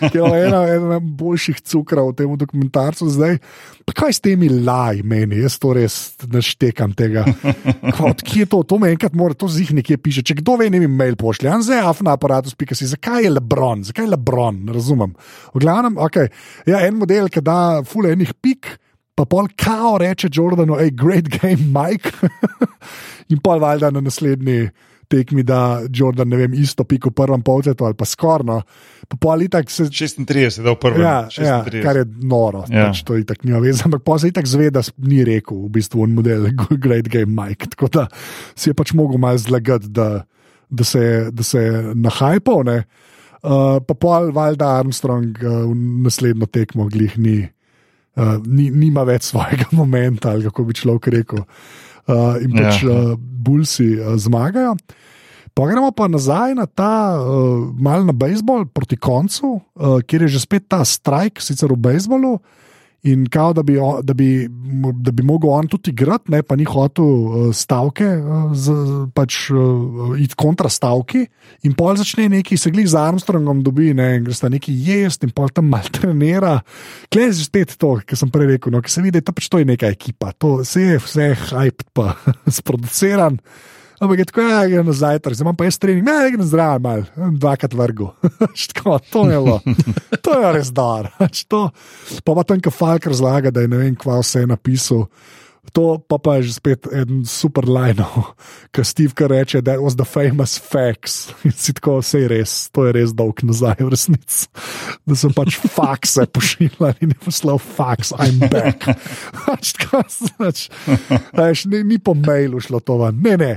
ki 0.00 0.16
je 0.16 0.28
ena, 0.46 0.62
ena 0.72 0.96
boljših 1.00 1.60
cukrov 1.60 2.12
v 2.12 2.16
tem 2.16 2.36
dokumentarcu 2.40 3.10
zdaj. 3.12 3.36
Pa 3.84 3.92
kaj 3.92 4.16
s 4.16 4.24
temi 4.24 4.48
laj 4.48 5.02
meni, 5.04 5.42
jaz 5.42 5.58
to 5.60 5.74
res 5.76 6.16
naštekam 6.24 6.94
tega. 6.96 7.26
Odkje 8.08 8.46
je 8.46 8.48
to? 8.48 8.62
To 8.64 8.80
me 8.80 8.94
enkrat 8.94 9.12
mora, 9.12 9.36
to 9.36 9.50
zih 9.52 9.74
nekje 9.76 10.00
piše. 10.00 10.24
Če 10.24 10.38
kdo 10.40 10.56
ve, 10.62 10.70
ne 10.72 10.80
vem, 10.80 10.96
mail 10.96 11.20
pošlje. 11.20 11.52
Anze, 11.52 11.76
afna 11.76 12.16
aparatus, 12.16 12.56
pika 12.56 12.76
si, 12.78 12.88
zakaj 12.88 13.28
je 13.28 13.36
Lebron, 13.36 13.84
zakaj 13.84 14.08
je 14.08 14.14
Lebron, 14.16 14.64
ne 14.64 14.76
razumem. 14.76 15.12
V 15.52 15.64
glavnem, 15.64 16.00
okay. 16.00 16.32
ja, 16.68 16.80
en 16.88 16.96
model, 16.96 17.28
ki 17.28 17.44
da 17.44 17.58
fule 17.84 18.16
enih 18.16 18.32
pik. 18.40 18.72
Pa 19.18 19.24
pol 19.26 19.48
kao 19.56 19.96
reče 19.98 20.28
Jordanu, 20.30 20.76
hej, 20.76 20.92
great 20.94 21.26
game, 21.32 21.58
Mike. 21.68 22.12
In 23.32 23.40
pol 23.40 23.58
valjda 23.58 23.90
na 23.90 24.00
naslednji 24.00 24.68
tekmi, 25.08 25.42
da 25.42 25.58
Jordan, 25.88 26.28
ne 26.28 26.36
vem, 26.36 26.52
isto 26.54 26.84
piko 26.84 27.08
v 27.08 27.16
prvem 27.16 27.42
polčetu 27.42 27.84
ali 27.84 27.96
pa 27.96 28.04
skorno. 28.04 28.60
Pa 29.08 29.16
pol 29.16 29.42
itak 29.42 29.70
se 29.72 29.86
36, 29.88 30.60
da 30.62 30.70
v 30.70 30.78
prvem. 30.78 31.00
Ja, 31.00 31.16
ja, 31.34 31.58
36. 31.64 31.82
kar 31.82 31.96
je 31.96 32.04
noro, 32.22 32.62
ja. 32.66 32.78
Ja. 32.78 32.86
pač 32.86 33.02
to 33.02 33.16
itak 33.16 33.40
nima 33.42 33.58
veze, 33.58 33.82
ampak 33.84 34.04
pa 34.04 34.18
se 34.20 34.28
itak 34.28 34.46
zve, 34.46 34.68
da 34.70 34.82
s- 34.82 34.92
ni 34.98 35.24
rekel 35.24 35.56
v 35.58 35.72
bistvu 35.72 36.04
on 36.04 36.12
model 36.12 36.46
Great 36.84 37.08
Game 37.08 37.32
Mike. 37.32 37.72
Tako 37.72 37.88
da 37.90 38.06
si 38.54 38.70
je 38.70 38.76
pač 38.76 38.92
mogel 38.92 39.18
malo 39.18 39.40
zlagati, 39.40 39.88
da, 39.88 40.22
da 40.68 40.84
se 40.84 41.00
je, 41.00 41.18
da 41.32 41.42
se 41.42 41.58
je 41.58 41.72
nahajpal. 41.96 42.62
ne. 42.64 42.78
Uh, 43.38 43.78
pa 43.80 43.94
pol 43.94 44.28
valjda 44.30 44.76
Armstrong 44.76 45.36
uh, 45.40 45.64
v 45.64 45.74
naslednjo 46.04 46.46
tekmo 46.46 46.84
glih 46.86 47.16
ni. 47.18 47.48
Uh, 48.18 48.40
ni, 48.50 48.66
nima 48.74 49.04
več 49.06 49.30
svojega 49.30 49.68
momenta, 49.78 50.32
ali 50.34 50.42
kako 50.48 50.64
bi 50.66 50.74
človek 50.74 51.06
rekel. 51.14 51.44
Uh, 52.08 52.40
in 52.42 52.50
pač 52.50 52.82
Ja. 52.82 52.90
uh, 52.90 53.14
Bulsi 53.14 53.94
uh, 53.94 54.16
zmagajo. 54.18 54.74
Pa 55.54 55.66
gremo 55.66 55.90
pa 55.94 56.06
nazaj 56.10 56.54
na 56.58 56.66
ta 56.66 57.18
uh, 57.18 57.70
mal 57.78 58.02
na 58.06 58.14
bejzbol 58.14 58.66
proti 58.70 58.98
koncu, 58.98 59.58
uh, 59.58 59.98
kjer 60.02 60.26
je 60.26 60.34
že 60.34 60.42
spet 60.42 60.66
ta 60.66 60.82
strajk, 60.82 61.38
sicer 61.42 61.70
v 61.70 61.78
bejzbolu. 61.78 62.38
In 63.07 63.28
kao, 63.30 63.53
da 63.55 63.62
bi, 63.62 63.76
o- 63.78 64.01
da 64.03 64.11
bi, 64.14 64.49
da 65.07 65.12
bi 65.14 65.22
mogel 65.22 65.53
on 65.55 65.68
tudi 65.70 65.92
igrati, 65.94 66.32
ne, 66.34 66.40
pa 66.42 66.57
ni 66.59 66.64
hotel 66.66 67.05
uh, 67.07 67.55
stavke, 67.55 68.09
uh, 68.18 68.49
z, 68.59 68.74
pač 69.14 69.36
uh, 69.55 70.16
iti 70.18 70.34
kontra 70.34 70.66
stavki. 70.68 71.22
In 71.62 71.76
pol 71.78 71.94
začne 71.96 72.26
neki, 72.32 72.59
se 72.59 72.72
glih 72.74 72.88
z 72.90 72.99
Armstrongom 72.99 73.62
dobi, 73.62 73.92
ne, 73.94 74.16
in 74.18 74.26
gresta 74.26 74.51
neki 74.51 74.74
jesti 74.74 75.30
in 75.30 75.32
pol 75.36 75.49
tam 75.55 75.70
mal 75.72 75.86
trenira. 75.94 76.57
Klej 77.07 77.36
že 77.38 77.46
spet 77.46 77.76
to, 77.78 78.01
kar 78.03 78.18
sem 78.18 78.34
prej 78.34 78.57
rekel, 78.57 78.74
no, 78.74 78.82
ki 78.82 78.90
se 78.90 79.05
vidi, 79.07 79.22
da 79.22 79.30
pač 79.32 79.46
to 79.46 79.62
je 79.62 79.70
neka 79.70 79.94
ekipa, 79.94 80.34
to 80.34 80.59
vse 80.64 80.88
je 80.88 81.01
vse 81.07 81.30
hype, 81.55 81.86
pa 81.94 82.16
sproduciran. 82.59 83.38
Ampak 83.99 84.18
je 84.18 84.26
tako, 84.30 84.44
ja, 84.46 84.61
gre 84.70 84.82
na 84.86 84.92
zajtrk, 84.94 85.34
zdaj 85.34 85.44
imam 85.46 85.57
pa 85.59 85.66
jaz 85.66 85.78
trening, 85.82 86.05
ne, 86.07 86.16
gre 86.30 86.44
zdrav, 86.46 86.78
mal, 86.84 87.03
dvakrat 87.16 87.74
vrgo. 87.74 88.12
tako, 88.74 88.99
to 89.11 89.24
je 89.26 89.40
bilo, 89.42 89.59
to 90.24 90.38
je 90.38 90.53
res 90.55 90.70
dar. 90.70 91.11
To- 91.51 91.70
Pa 92.24 92.34
pa 92.34 92.42
tam, 92.46 92.61
ki 92.62 92.70
Falk 92.70 93.07
razlaga, 93.11 93.51
da 93.51 93.64
je 93.64 93.68
ne 93.72 93.80
vem, 93.80 93.96
kva 93.99 94.20
vse 94.22 94.44
je 94.44 94.51
napisal. 94.51 95.07
To 95.76 95.99
pa, 96.01 96.16
pa 96.16 96.38
je 96.38 96.46
že 96.49 96.53
spet 96.57 96.86
en 96.96 97.26
super 97.28 97.66
line, 97.68 98.01
ki 98.72 98.84
Steve 98.88 99.12
Kerr 99.12 99.34
reče, 99.34 99.61
da 99.61 99.74
was 99.76 99.99
the 100.01 100.07
famous 100.09 100.55
facts. 100.57 101.28
In 101.44 101.53
si 101.53 101.74
tako, 101.76 101.99
vse 102.01 102.22
je 102.22 102.28
res, 102.32 102.55
to 102.72 102.86
je 102.88 102.94
res 102.96 103.12
dolg 103.12 103.42
nazaj, 103.44 103.76
v 103.82 103.90
resnici. 103.92 104.49
Da 105.05 105.12
sem 105.18 105.34
pač 105.36 105.59
fakse 105.61 106.24
pošiljal 106.32 106.96
in 107.05 107.12
je 107.12 107.18
poslal 107.20 107.61
faks, 107.61 108.14
I'm 108.16 108.40
back. 108.49 108.88
Pač 109.44 109.74
tako, 109.76 110.01
znač, 110.09 110.68
veš, 111.36 111.66
ni, 111.68 111.82
ni 111.84 111.99
po 112.01 112.16
mailu 112.16 112.62
šlo 112.64 112.80
to 112.80 112.96
ven, 113.05 113.20
ne, 113.20 113.36
ne. 113.36 113.53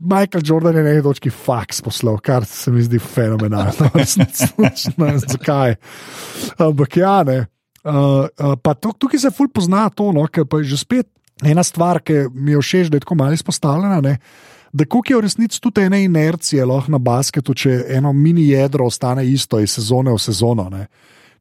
Michael 0.00 0.42
Jordan 0.44 0.76
je 0.76 0.82
na 0.82 0.90
eni 0.94 1.02
točki 1.04 1.30
faks 1.30 1.82
poslal, 1.84 2.18
kar 2.24 2.44
se 2.48 2.72
mi 2.72 2.82
zdi 2.82 2.98
fenomenalno. 2.98 3.90
vem, 5.00 5.18
zakaj. 5.20 5.76
Ampak 6.58 6.96
ja, 6.96 7.20
ne. 7.28 7.42
Uh, 7.84 7.92
uh, 7.92 8.54
pa 8.60 8.74
to, 8.74 8.92
tukaj 8.92 9.20
se 9.20 9.30
ful 9.32 9.48
pozna 9.52 9.88
to, 9.92 10.10
no, 10.12 10.26
ker 10.28 10.44
pa 10.48 10.60
je 10.60 10.72
že 10.72 10.82
spet 10.84 11.08
ena 11.44 11.64
stvar, 11.64 12.02
ki 12.04 12.26
mi 12.32 12.52
je 12.52 12.60
všeč, 12.60 12.90
da 12.92 12.96
je 12.96 13.04
tako 13.04 13.16
malo 13.20 13.36
izpostavljena. 13.36 14.00
Ne, 14.04 14.18
da 14.72 14.84
koliko 14.84 15.12
je 15.12 15.16
v 15.16 15.20
resnici 15.20 15.60
tudi 15.60 15.84
ene 15.84 16.04
inercije 16.04 16.64
lahko 16.64 16.92
na 16.92 16.98
basketu, 16.98 17.54
če 17.54 17.84
eno 17.88 18.12
mini 18.12 18.48
jedro 18.48 18.86
ostane 18.86 19.26
isto 19.26 19.60
iz 19.60 19.74
sezone 19.74 20.12
v 20.12 20.18
sezono. 20.18 20.68
Ne. 20.70 20.86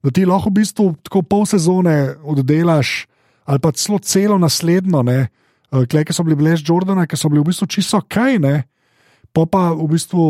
Da 0.03 0.11
ti 0.11 0.25
lahko 0.25 0.49
v 0.49 0.59
bistvu 0.61 0.93
tako 1.03 1.21
pol 1.21 1.45
sezone 1.45 2.15
oddelaš, 2.23 3.05
ali 3.45 3.59
pa 3.59 3.71
celo 3.71 3.99
celo 3.99 4.37
naslednjo, 4.37 5.03
ne, 5.03 5.27
klej, 5.69 6.05
ki 6.07 6.15
so 6.15 6.25
bili 6.25 6.37
brez 6.39 6.63
Jordana, 6.65 7.07
ki 7.07 7.17
so 7.17 7.29
bili 7.29 7.43
v 7.43 7.49
bistvu 7.51 7.67
čisto 7.69 8.01
kaj, 8.01 8.39
ne, 8.41 8.55
pa 9.33 9.45
pa 9.45 9.69
v 9.77 9.87
bistvu 9.91 10.23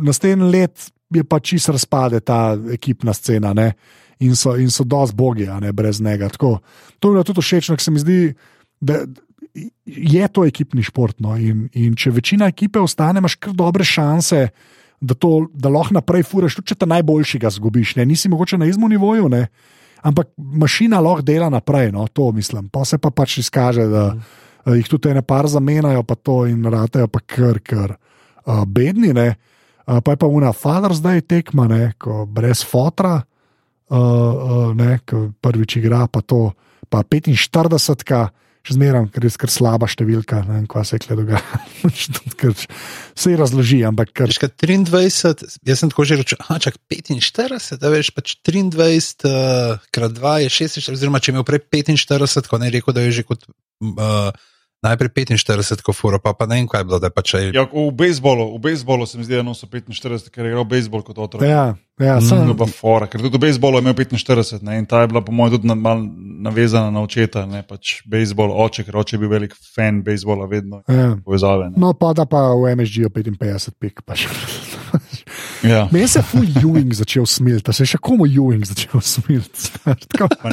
naslednji 0.00 0.48
let 0.52 0.88
je 1.12 1.24
pa 1.24 1.40
čisto 1.40 1.72
razpade 1.76 2.20
ta 2.24 2.56
ekipna 2.72 3.12
scena. 3.12 3.52
Ne 3.52 3.74
in 4.22 4.36
so, 4.38 4.54
in 4.56 4.70
so 4.70 4.86
dosti 4.86 5.16
bogi, 5.16 5.46
ne 5.60 5.72
brez 5.72 6.00
njega. 6.00 6.28
Tako, 6.28 6.58
to 6.98 7.08
je 7.08 7.16
bilo 7.16 7.24
tudi 7.26 7.42
všeč, 7.42 7.72
ker 7.74 7.82
se 7.82 7.90
mi 7.90 8.02
zdi, 8.02 8.18
da 8.80 9.02
je 9.84 10.28
to 10.28 10.46
ekipni 10.48 10.84
šport. 10.86 11.18
No, 11.20 11.36
in, 11.36 11.66
in 11.74 11.96
če 11.98 12.14
večina 12.14 12.48
ekipe 12.52 12.80
ostane, 12.80 13.22
imaš 13.22 13.36
kar 13.42 13.56
dobre 13.56 13.86
šanse. 13.86 14.46
Da, 15.02 15.16
to, 15.18 15.48
da 15.50 15.66
lahko 15.72 15.96
naprej 15.96 16.22
furaš, 16.30 16.60
tudi 16.60 16.70
če 16.70 16.76
te 16.78 16.86
najboljšega 16.86 17.50
zgubiš, 17.50 17.96
ne? 17.98 18.04
nisi 18.06 18.28
mogoče 18.30 18.54
na 18.60 18.68
izmu 18.70 18.86
nivoju, 18.92 19.26
ne? 19.32 19.48
ampak 20.06 20.28
mašina 20.38 21.00
lahko 21.02 21.24
dela 21.26 21.48
naprej, 21.50 21.90
no? 21.94 22.06
to 22.06 22.28
mislim. 22.32 22.68
Pa 22.70 22.84
se 22.86 23.00
pa 23.02 23.10
pač 23.10 23.40
izkaže, 23.42 23.88
da 23.90 24.04
uh, 24.64 24.76
jih 24.76 24.88
tudi 24.88 25.12
ene 25.12 25.22
par 25.22 25.48
zamenjajo, 25.50 26.02
pa 26.06 26.14
to 26.14 26.42
in 26.50 26.64
ratajo 26.64 27.08
pa 27.08 27.20
kar, 27.26 27.60
kar 27.64 27.96
uh, 27.96 28.64
bedni. 28.66 29.12
Ne? 29.16 29.34
Uh, 29.86 30.00
pa 30.04 30.14
je 30.14 30.22
pa 30.22 30.30
una 30.30 30.52
Father 30.52 30.94
zdaj 30.94 31.26
tekma, 31.26 31.68
ne? 31.68 31.92
ko 31.98 32.24
brez 32.26 32.64
fotra 32.66 33.20
uh, 33.92 33.98
uh, 33.98 34.70
ne, 34.76 35.00
ko 35.06 35.30
prvič 35.40 35.76
igra, 35.80 36.06
pa 36.06 36.22
to, 36.22 36.52
pa 36.88 37.02
45, 37.02 38.04
-ka, 38.04 38.28
še 38.62 38.76
zmeraj, 38.76 39.08
ker 39.10 39.26
je 39.26 39.32
kar 39.42 39.50
slaba 39.50 39.88
številka, 39.90 40.42
ne 40.46 40.60
vem, 40.60 40.66
kaj 40.70 40.84
se 40.86 40.98
je 41.00 41.02
tukaj. 41.08 42.54
Se 43.22 43.34
razloži, 43.36 43.82
ampak 43.84 44.12
kar, 44.14 44.30
Veš, 44.30 44.38
kaj, 44.40 44.52
23, 44.62 45.58
jaz 45.66 45.82
sem 45.82 45.90
tako 45.92 46.06
že 46.08 46.16
rekel, 46.20 46.38
ah, 46.46 46.60
čak 46.62 46.78
45, 46.88 47.74
da 47.82 47.90
veš, 47.92 48.12
pač 48.14 48.36
23 48.46 49.26
uh, 49.28 49.82
krat 49.92 50.14
2 50.16 50.36
je 50.46 50.52
46, 50.54 50.94
oziroma 50.94 51.20
če 51.20 51.30
je 51.30 51.34
imel 51.34 51.46
prej 51.48 51.60
45, 51.66 52.48
ko 52.48 52.62
ne 52.62 52.70
je 52.70 52.76
rekel, 52.78 52.94
da 52.94 53.04
je 53.04 53.18
že 53.18 53.26
kot 53.26 53.44
uh, 53.50 54.30
najprej 54.82 55.10
45, 55.14 55.82
ko 55.86 55.94
fura, 55.94 56.18
pa, 56.18 56.34
pa 56.34 56.46
ne 56.50 56.58
vem, 56.58 56.66
kaj 56.68 56.82
je 56.82 56.86
bilo, 56.88 56.98
da 56.98 57.08
je 57.08 57.14
pač 57.14 57.34
aj. 57.38 57.48
Ja, 57.54 57.64
v 57.70 57.86
bejzbolu, 57.94 58.48
v 58.56 58.60
bejzbolu 58.66 59.06
se 59.06 59.18
mi 59.18 59.26
zdi, 59.26 59.38
da 59.38 59.44
noso 59.46 59.68
45, 59.70 60.30
ker 60.34 60.44
je 60.44 60.52
igral 60.52 60.66
bejzbol 60.66 61.04
kot 61.06 61.18
otrok. 61.22 61.46
ja, 61.46 61.74
ja, 62.02 62.16
sem, 62.20 62.42
je 62.42 62.56
bila 62.58 62.66
fora, 62.66 63.06
ker 63.06 63.22
tudi 63.22 63.38
v 63.38 63.44
bejzbolu 63.46 63.78
je 63.78 63.86
imel 63.86 63.94
45 63.94 64.66
ne, 64.66 64.80
in 64.82 64.88
ta 64.90 65.04
je 65.04 65.12
bila, 65.14 65.22
po 65.22 65.34
mojem, 65.34 65.56
tudi 65.56 65.70
na, 65.70 65.78
mal 65.78 66.02
navezana 66.42 66.90
na 66.90 67.06
očeta. 67.06 67.46
Ne, 67.46 67.62
pač 67.62 68.00
bejzbol, 68.10 68.50
oče, 68.66 68.86
ker 68.88 68.98
oče 68.98 69.16
je 69.16 69.22
bil 69.22 69.30
velik 69.30 69.54
fan 69.54 70.02
bejzbola, 70.02 70.50
vedno 70.50 70.82
ja. 70.90 71.12
povezave. 71.22 71.70
Ne. 71.70 71.78
No, 71.78 71.94
pa 71.94 72.10
da 72.16 72.26
pa 72.26 72.50
v 72.58 72.74
MSG-ju 72.74 73.12
55 73.14 73.78
pik. 73.78 74.02
Pač. 74.02 74.26
Ja. 75.62 75.88
Meni 75.92 76.08
se 76.08 76.18
je 76.18 76.22
full 76.22 76.46
Ewing 76.58 76.92
začel 76.94 77.26
smiliti, 77.26 77.72
se 77.72 77.82
je 77.82 77.86
še 77.86 77.98
komu 78.02 78.26
Ewing 78.26 78.64
začel 78.66 79.00
smiliti. 79.00 79.68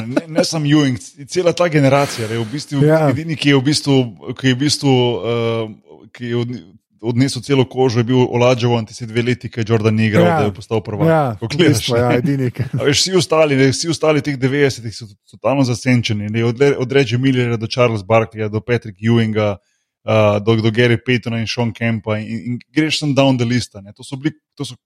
Ne, 0.06 0.26
ne 0.28 0.44
samo 0.44 0.66
Ewing, 0.66 0.98
cela 1.26 1.52
ta 1.52 1.68
generacija, 1.68 2.28
je 2.30 2.38
v 2.38 2.46
bistvu 2.52 2.84
Ja. 2.86 3.08
edini, 3.10 3.36
ki 3.36 3.48
je 3.48 3.56
v 3.56 3.62
bistvu, 3.62 3.96
ki 4.38 4.46
je, 4.46 4.54
v 4.54 4.58
bistvu, 4.58 4.92
uh, 4.92 5.72
ki 6.14 6.24
je 6.26 6.36
odni- 6.36 6.62
odnesel 7.02 7.42
celo 7.42 7.64
kožo, 7.64 8.00
je 8.00 8.04
bil 8.04 8.22
Olađevo, 8.28 8.76
ti 8.82 8.94
si 8.94 9.06
dve 9.06 9.22
leti, 9.22 9.48
ki 9.48 9.60
je 9.60 9.64
Jordan 9.68 9.94
ni 9.94 10.06
igral, 10.06 10.26
Ja. 10.26 10.38
da 10.38 10.44
je 10.44 10.54
postal 10.54 10.82
prvak. 10.84 11.08
ja, 11.08 11.36
gledaš, 11.40 11.78
bistvu, 11.78 11.94
ne. 11.94 12.00
ja, 12.00 12.12
edini, 12.18 12.50
veš, 12.72 12.98
vsi 13.00 13.14
ostali, 13.16 13.56
ne, 13.56 13.70
vsi 13.72 13.88
ostali 13.88 14.20
teh 14.22 14.36
90-ih 14.38 14.94
so 14.94 15.06
totalno 15.30 15.64
zasenčeni. 15.64 16.28
Ne, 16.28 16.44
od, 16.44 16.60
od 16.78 16.92
Reggie 16.92 17.18
Millera 17.18 17.56
do 17.56 17.66
Charles 17.66 18.02
Barkleya, 18.04 18.48
do 18.48 18.60
Patrick 18.60 19.00
Ewinga, 19.00 19.56
uh, 20.04 20.38
do, 20.40 20.56
do 20.62 20.70
Gary 20.70 20.98
Paytona 20.98 21.40
in 21.40 21.46
Sean 21.46 21.72
Kempa. 21.72 22.18
In, 22.20 22.52
in 22.52 22.58
greš 22.74 23.00
sem 23.00 23.14
down 23.14 23.38
the 23.38 23.44
lista. 23.44 23.80
Ne. 23.80 23.92
To 23.92 24.04
so, 24.04 24.16
bili, 24.16 24.34
to 24.56 24.64
so, 24.64 24.76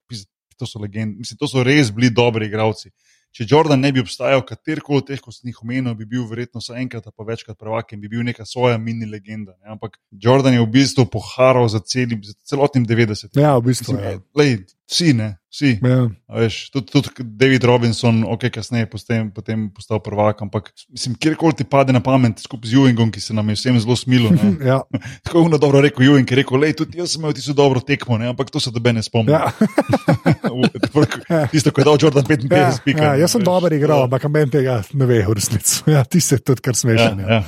to 0.59 0.67
so 0.67 0.79
legende, 0.79 1.19
mislim, 1.19 1.39
to 1.39 1.49
so 1.49 1.63
res 1.63 1.91
bili 1.91 2.11
dobri 2.11 2.47
igralci. 2.47 2.91
Če 3.35 3.49
Jordan 3.51 3.81
ne 3.83 3.91
bi 3.91 3.99
obstajal, 3.99 4.45
katerkoli 4.47 5.01
od 5.03 5.09
teh, 5.09 5.19
ko 5.19 5.33
sem 5.35 5.49
jih 5.51 5.57
omenil, 5.65 5.97
bi 5.99 6.07
bil 6.07 6.23
verjetno 6.31 6.61
vsaj 6.63 6.79
enkrat 6.85 7.09
pa 7.11 7.25
večkrat 7.27 7.59
prvak 7.59 7.91
in 7.97 7.99
bi 7.99 8.07
bil 8.13 8.23
neka 8.23 8.47
svoja 8.47 8.79
mini 8.79 9.09
legenda. 9.11 9.57
Ne. 9.59 9.73
Ampak 9.75 9.99
Jordan 10.13 10.55
je 10.55 10.63
v 10.63 10.69
bistvu 10.71 11.09
poharal 11.11 11.67
za, 11.67 11.81
celim, 11.83 12.23
za 12.23 12.37
celotnim 12.47 12.87
90. 12.87 13.35
Ja, 13.35 13.57
v 13.59 13.73
bistvu. 13.73 13.97
Mislim, 13.97 14.07
Ja. 14.07 14.21
lej, 14.39 14.53
Vsi, 14.85 15.15
ne, 15.17 15.39
vsi. 15.49 15.79
Ja. 15.81 16.11
A 16.29 16.41
Veš, 16.43 16.69
tudi, 16.71 16.93
tudi 16.93 17.09
David 17.25 17.65
Robinson, 17.65 18.19
ok, 18.29 18.51
kasneje 18.53 18.85
potem, 18.85 19.31
potem 19.33 19.71
postal 19.73 19.97
prvak, 19.97 20.43
ampak 20.43 20.69
mislim, 20.93 21.15
kjerkoli 21.17 21.57
ti 21.57 21.65
pade 21.65 21.89
na 21.89 22.03
pamet, 22.05 22.37
skupaj 22.39 22.69
z 22.69 22.77
Ewingom, 22.77 23.09
ki 23.09 23.21
se 23.21 23.33
nam 23.33 23.49
je 23.49 23.57
vsem 23.57 23.79
zelo 23.81 23.97
smilo. 23.97 24.29
Ja. 24.61 24.83
Tako 25.25 25.39
je 25.39 25.45
ono 25.45 25.59
dobro 25.59 25.81
rekel 25.81 26.05
Ewing, 26.05 26.29
ki 26.29 26.37
je 26.37 26.41
rekel, 26.43 26.61
lej, 26.61 26.77
tudi 26.77 26.99
jaz 27.01 27.15
sem 27.15 27.23
imel 27.23 27.33
tisto 27.33 27.57
dobro 27.57 27.81
tekmo, 27.81 28.19
ne, 28.19 28.29
ampak 28.29 28.53
to 28.53 28.61
se 28.61 28.71
dobe 28.71 28.93
ne 28.93 29.03
spomni. 29.03 29.33
Ja. 29.33 29.49
Tisto, 31.51 31.71
ko 31.73 31.81
je 31.81 31.85
dal 31.85 31.97
Jordan 31.97 32.25
55, 32.25 32.53
Ja, 32.53 32.71
pika. 32.85 33.03
ja, 33.05 33.15
jaz 33.25 33.33
sem 33.33 33.41
veš. 33.41 33.47
dober 33.47 33.73
igral, 33.73 34.05
ampak 34.05 34.29
meni 34.29 34.51
tega 34.53 34.83
ne 34.93 35.07
ve, 35.07 35.23
v 35.25 35.33
resnici. 35.33 35.83
Ja, 35.87 36.05
ti 36.05 36.21
se 36.21 36.39
tudi 36.39 36.61
kar 36.61 36.75
Ja, 36.75 36.81
smešen. 36.81 37.21
Ja, 37.21 37.29
ja. 37.31 37.43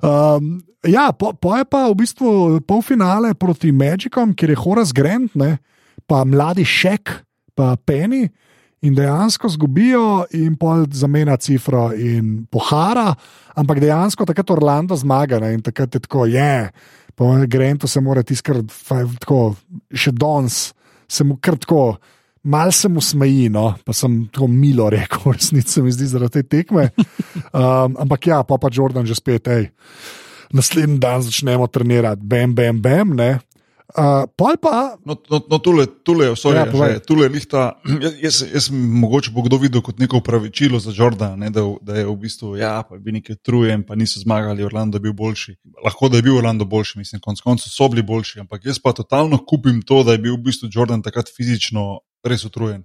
um, 0.00 0.60
ja 0.86 1.12
po, 1.12 1.32
po 1.32 1.56
je 1.56 1.64
pa 1.64 1.86
v 1.88 1.94
bistvu 1.94 2.28
polfinale 2.64 3.34
proti 3.34 3.72
Magicom, 3.72 4.32
kjer 4.34 4.50
je 4.50 4.60
Horace 4.64 4.96
Grant, 4.96 5.34
ne, 5.34 5.58
pa 6.10 6.24
mladi 6.26 6.66
Šek, 6.66 7.12
pa 7.54 7.76
Penny. 7.78 8.26
In 8.80 8.94
dejansko 8.96 9.50
zgubijo, 9.52 10.24
in 10.32 10.54
pol 10.56 10.86
zamenja 10.96 11.36
cifro 11.36 11.90
in 11.92 12.46
pohara, 12.48 13.10
ampak 13.60 13.76
dejansko 13.82 14.24
takrat 14.24 14.50
Orlando 14.54 14.96
zmaga. 14.96 15.36
Ne, 15.42 15.52
in 15.58 15.60
takrat 15.60 15.94
je 15.94 16.00
tako, 16.00 16.24
je, 16.24 16.70
po 17.14 17.28
Grantu 17.44 17.86
se 17.86 18.00
mora 18.00 18.24
tiskati, 18.24 18.64
še 19.92 20.14
danes 20.16 20.70
se 21.04 21.26
mu 21.28 21.36
kar 21.36 21.60
tako. 21.60 21.98
Mal 22.40 22.72
se 22.72 22.88
mu 22.88 23.02
smeji, 23.04 23.50
no, 23.52 23.74
pa 23.84 23.92
sem 23.92 24.14
tako 24.32 24.46
milo 24.48 24.86
rekel, 24.88 25.20
v 25.28 25.34
resnici 25.36 25.76
se 25.76 25.82
mi 25.84 25.92
zdi 25.92 26.08
zaradi 26.08 26.40
te 26.40 26.56
tekme. 26.56 26.86
Um, 27.52 27.98
ampak 28.00 28.30
ja, 28.32 28.40
pa 28.48 28.56
pa 28.56 28.72
Jordan 28.72 29.04
že 29.04 29.18
spet, 29.18 29.50
hej, 29.52 29.68
naslednji 30.56 30.96
dan 31.04 31.20
začnemo 31.20 31.68
trenirati, 31.68 32.24
bam, 32.24 32.56
bam, 32.56 32.80
bam. 32.80 33.12
Ne. 33.12 33.34
Uh, 33.90 34.22
pol 34.38 34.54
pa, 34.62 34.94
No, 35.04 35.16
no, 35.30 35.40
no 35.50 35.58
tule, 35.58 35.86
tule, 36.06 36.30
sorry, 36.38 36.62
Ja, 36.62 36.66
že, 36.70 37.00
tule 37.02 37.26
je 37.26 37.32
lihta. 37.34 37.74
Jaz, 38.04 38.14
jaz, 38.22 38.36
jaz 38.54 38.68
mogoče 38.70 39.32
bo 39.34 39.42
kdo 39.42 39.58
videl 39.58 39.82
kot 39.82 39.98
neko 39.98 40.20
upravičilo 40.22 40.78
za 40.78 40.94
Jordana, 40.94 41.36
ne, 41.36 41.50
da, 41.50 41.64
da 41.82 41.98
je 41.98 42.06
v 42.06 42.14
bistvu, 42.22 42.54
ja, 42.60 42.84
pa 42.86 42.94
je 42.94 43.02
bil 43.02 43.18
nekaj 43.18 43.40
trujen, 43.42 43.82
pa 43.82 43.98
niso 43.98 44.22
zmagali, 44.22 44.62
Orlando 44.62 45.00
je 45.00 45.06
bil 45.08 45.16
boljši. 45.18 45.56
Lahko 45.84 46.08
da 46.08 46.20
je 46.20 46.26
bil 46.28 46.38
Orlando 46.38 46.64
boljši, 46.64 47.02
mislim, 47.02 47.22
konec 47.24 47.42
koncev 47.42 47.74
so 47.74 47.88
bili 47.90 48.06
boljši, 48.06 48.44
ampak 48.46 48.64
jaz 48.64 48.78
pa 48.78 48.92
totalno 48.94 49.40
kupim 49.42 49.82
to, 49.82 50.04
da 50.06 50.14
je 50.14 50.22
bil 50.22 50.38
v 50.38 50.44
bistvu 50.46 50.70
Jordan 50.70 51.02
takrat 51.02 51.32
fizično 51.34 51.98
res 52.22 52.44
utrujen. 52.46 52.84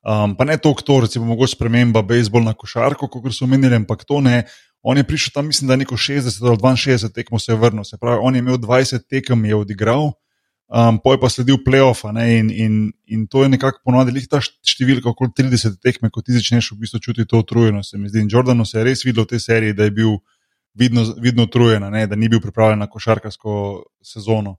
Um, 0.00 0.32
pa 0.34 0.48
ne 0.48 0.56
toliko 0.56 0.82
to, 0.82 1.00
recimo, 1.04 1.28
mogoče 1.28 1.54
sprememba 1.54 2.02
bejzbol 2.02 2.42
na 2.42 2.56
košarko, 2.56 3.06
kot 3.12 3.30
so 3.36 3.44
omenili, 3.44 3.76
ampak 3.76 4.02
to 4.08 4.22
ne. 4.24 4.46
On 4.82 4.96
je 4.96 5.04
prišel 5.04 5.34
tam, 5.34 5.46
mislim, 5.46 5.68
da 5.68 5.76
je 5.76 5.84
neko 5.84 5.94
60 5.94 6.40
ali 6.48 6.56
62 6.56 7.12
tekmo 7.12 7.38
se 7.38 7.52
je 7.52 7.56
vrnil. 7.56 7.84
Se 7.84 7.98
pravi, 8.00 8.18
on 8.22 8.34
je 8.34 8.38
imel 8.38 8.56
20 8.56 9.04
tekem, 9.10 9.44
je 9.44 9.54
odigral, 9.54 10.12
um, 10.70 10.98
poj 11.02 11.18
pa 11.20 11.28
sledil 11.28 11.58
playoff, 11.66 12.06
in, 12.06 12.50
in, 12.50 12.92
in 13.06 13.26
to 13.26 13.42
je 13.42 13.48
nekako 13.48 13.82
ponovadi 13.84 14.22
ta 14.30 14.40
št- 14.40 14.62
številka, 14.64 15.10
okoli 15.10 15.34
30 15.36 15.80
tekme, 15.82 16.10
ko 16.10 16.22
ti 16.22 16.32
začneš 16.32 16.72
v 16.72 16.86
bistvu 16.86 17.02
čutiti 17.02 17.28
to 17.28 17.42
utrujenost. 17.42 17.90
Se 17.90 17.98
mi 17.98 18.08
zdi, 18.08 18.22
in 18.22 18.30
Jordanu 18.30 18.64
se 18.64 18.78
je 18.78 18.84
res 18.84 19.04
videlo 19.04 19.26
v 19.26 19.34
tej 19.34 19.40
seriji, 19.40 19.76
da 19.76 19.84
je 19.84 19.94
bil 19.94 20.18
vidno, 20.74 21.04
vidno 21.18 21.48
utrujen, 21.50 21.82
da 21.82 22.16
ni 22.16 22.28
bil 22.28 22.40
pripravljen 22.40 22.78
na 22.78 22.86
košarkarsko 22.86 23.82
sezono. 24.02 24.56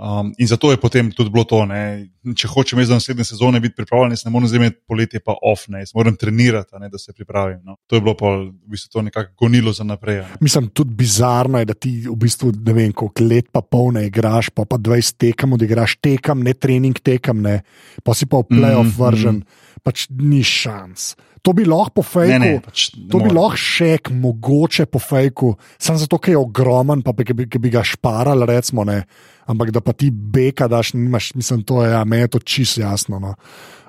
Um, 0.00 0.32
in 0.38 0.46
zato 0.48 0.70
je 0.70 0.80
potem 0.80 1.10
tudi 1.12 1.28
bilo 1.30 1.44
to. 1.44 1.58
Ne. 1.68 2.08
Če 2.36 2.48
hočem 2.48 2.80
jaz 2.80 2.88
za 2.88 2.96
naslednje 2.96 3.26
sezone 3.28 3.60
biti 3.60 3.76
pripravljen, 3.76 4.16
ne 4.24 4.30
morem 4.32 4.48
zdaj 4.48 4.60
imeti 4.62 4.78
poletje 4.88 5.20
pa 5.20 5.34
off, 5.44 5.66
ne. 5.68 5.82
jaz 5.84 5.92
moram 5.94 6.16
trenirati, 6.16 6.78
ne, 6.80 6.88
da 6.88 6.98
se 6.98 7.12
pripravim. 7.12 7.58
No. 7.64 7.76
To 7.86 7.98
je 7.98 8.00
bilo 8.00 8.14
pa 8.16 8.30
v 8.38 8.72
bistvu 8.72 8.94
to 8.94 9.02
nekako 9.04 9.34
gonilo 9.44 9.74
za 9.76 9.84
naprej. 9.84 10.22
Ne. 10.22 10.40
mislim, 10.40 10.70
tudi 10.72 10.96
bizarno 10.96 11.60
je, 11.60 11.68
da 11.68 11.76
ti 11.76 11.92
v 12.08 12.16
bistvu 12.16 12.54
ne 12.64 12.72
vem, 12.72 12.94
koliko 12.96 13.28
let 13.28 13.52
pa 13.52 13.60
pol 13.60 13.92
ne 13.92 14.06
igraš, 14.08 14.48
pa 14.56 14.64
pa 14.64 14.80
20 14.80 15.20
tekem 15.20 15.52
odigraš, 15.52 15.98
tekem, 16.00 16.48
ne 16.48 16.56
trening 16.56 16.96
tekem, 16.96 17.44
ne, 17.44 17.60
pa 18.04 18.16
si 18.16 18.24
pa 18.24 18.40
v 18.40 18.48
playoff 18.56 18.96
Mhm, 18.96 18.96
vržen, 19.04 19.44
pač 19.84 20.08
ni 20.10 20.40
šans. 20.44 21.14
To 21.42 21.52
bi 21.52 21.64
lahko 21.64 21.90
po 21.90 22.02
fejku. 22.02 22.30
Ne, 22.30 22.38
ne, 22.38 22.60
pač 22.60 22.90
ne 22.94 23.08
To 23.08 23.18
bi 23.18 23.24
morem. 23.26 23.36
lahko 23.36 23.56
šek, 23.56 24.10
mogoče 24.12 24.84
po 24.86 24.98
fejku, 24.98 25.54
samo 25.76 25.98
zato, 25.98 26.18
ker 26.18 26.34
je 26.34 26.38
ogromen, 26.38 27.00
pa 27.00 27.14
ki 27.14 27.32
bi, 27.32 27.46
ki 27.46 27.58
bi 27.58 27.70
ga 27.70 27.80
šparali, 27.80 28.44
recimo, 28.46 28.84
ne. 28.84 29.04
ampak 29.46 29.70
da 29.70 29.80
pa 29.80 29.92
ti 29.92 30.10
beka 30.10 30.68
daš, 30.68 30.92
nimaš, 30.92 31.34
mislim, 31.34 31.62
to 31.62 31.80
je, 31.82 31.90
ja, 31.90 32.04
meni 32.04 32.22
je 32.22 32.28
to 32.28 32.38
čisto 32.40 32.80
jasno. 32.80 33.18
No. 33.18 33.34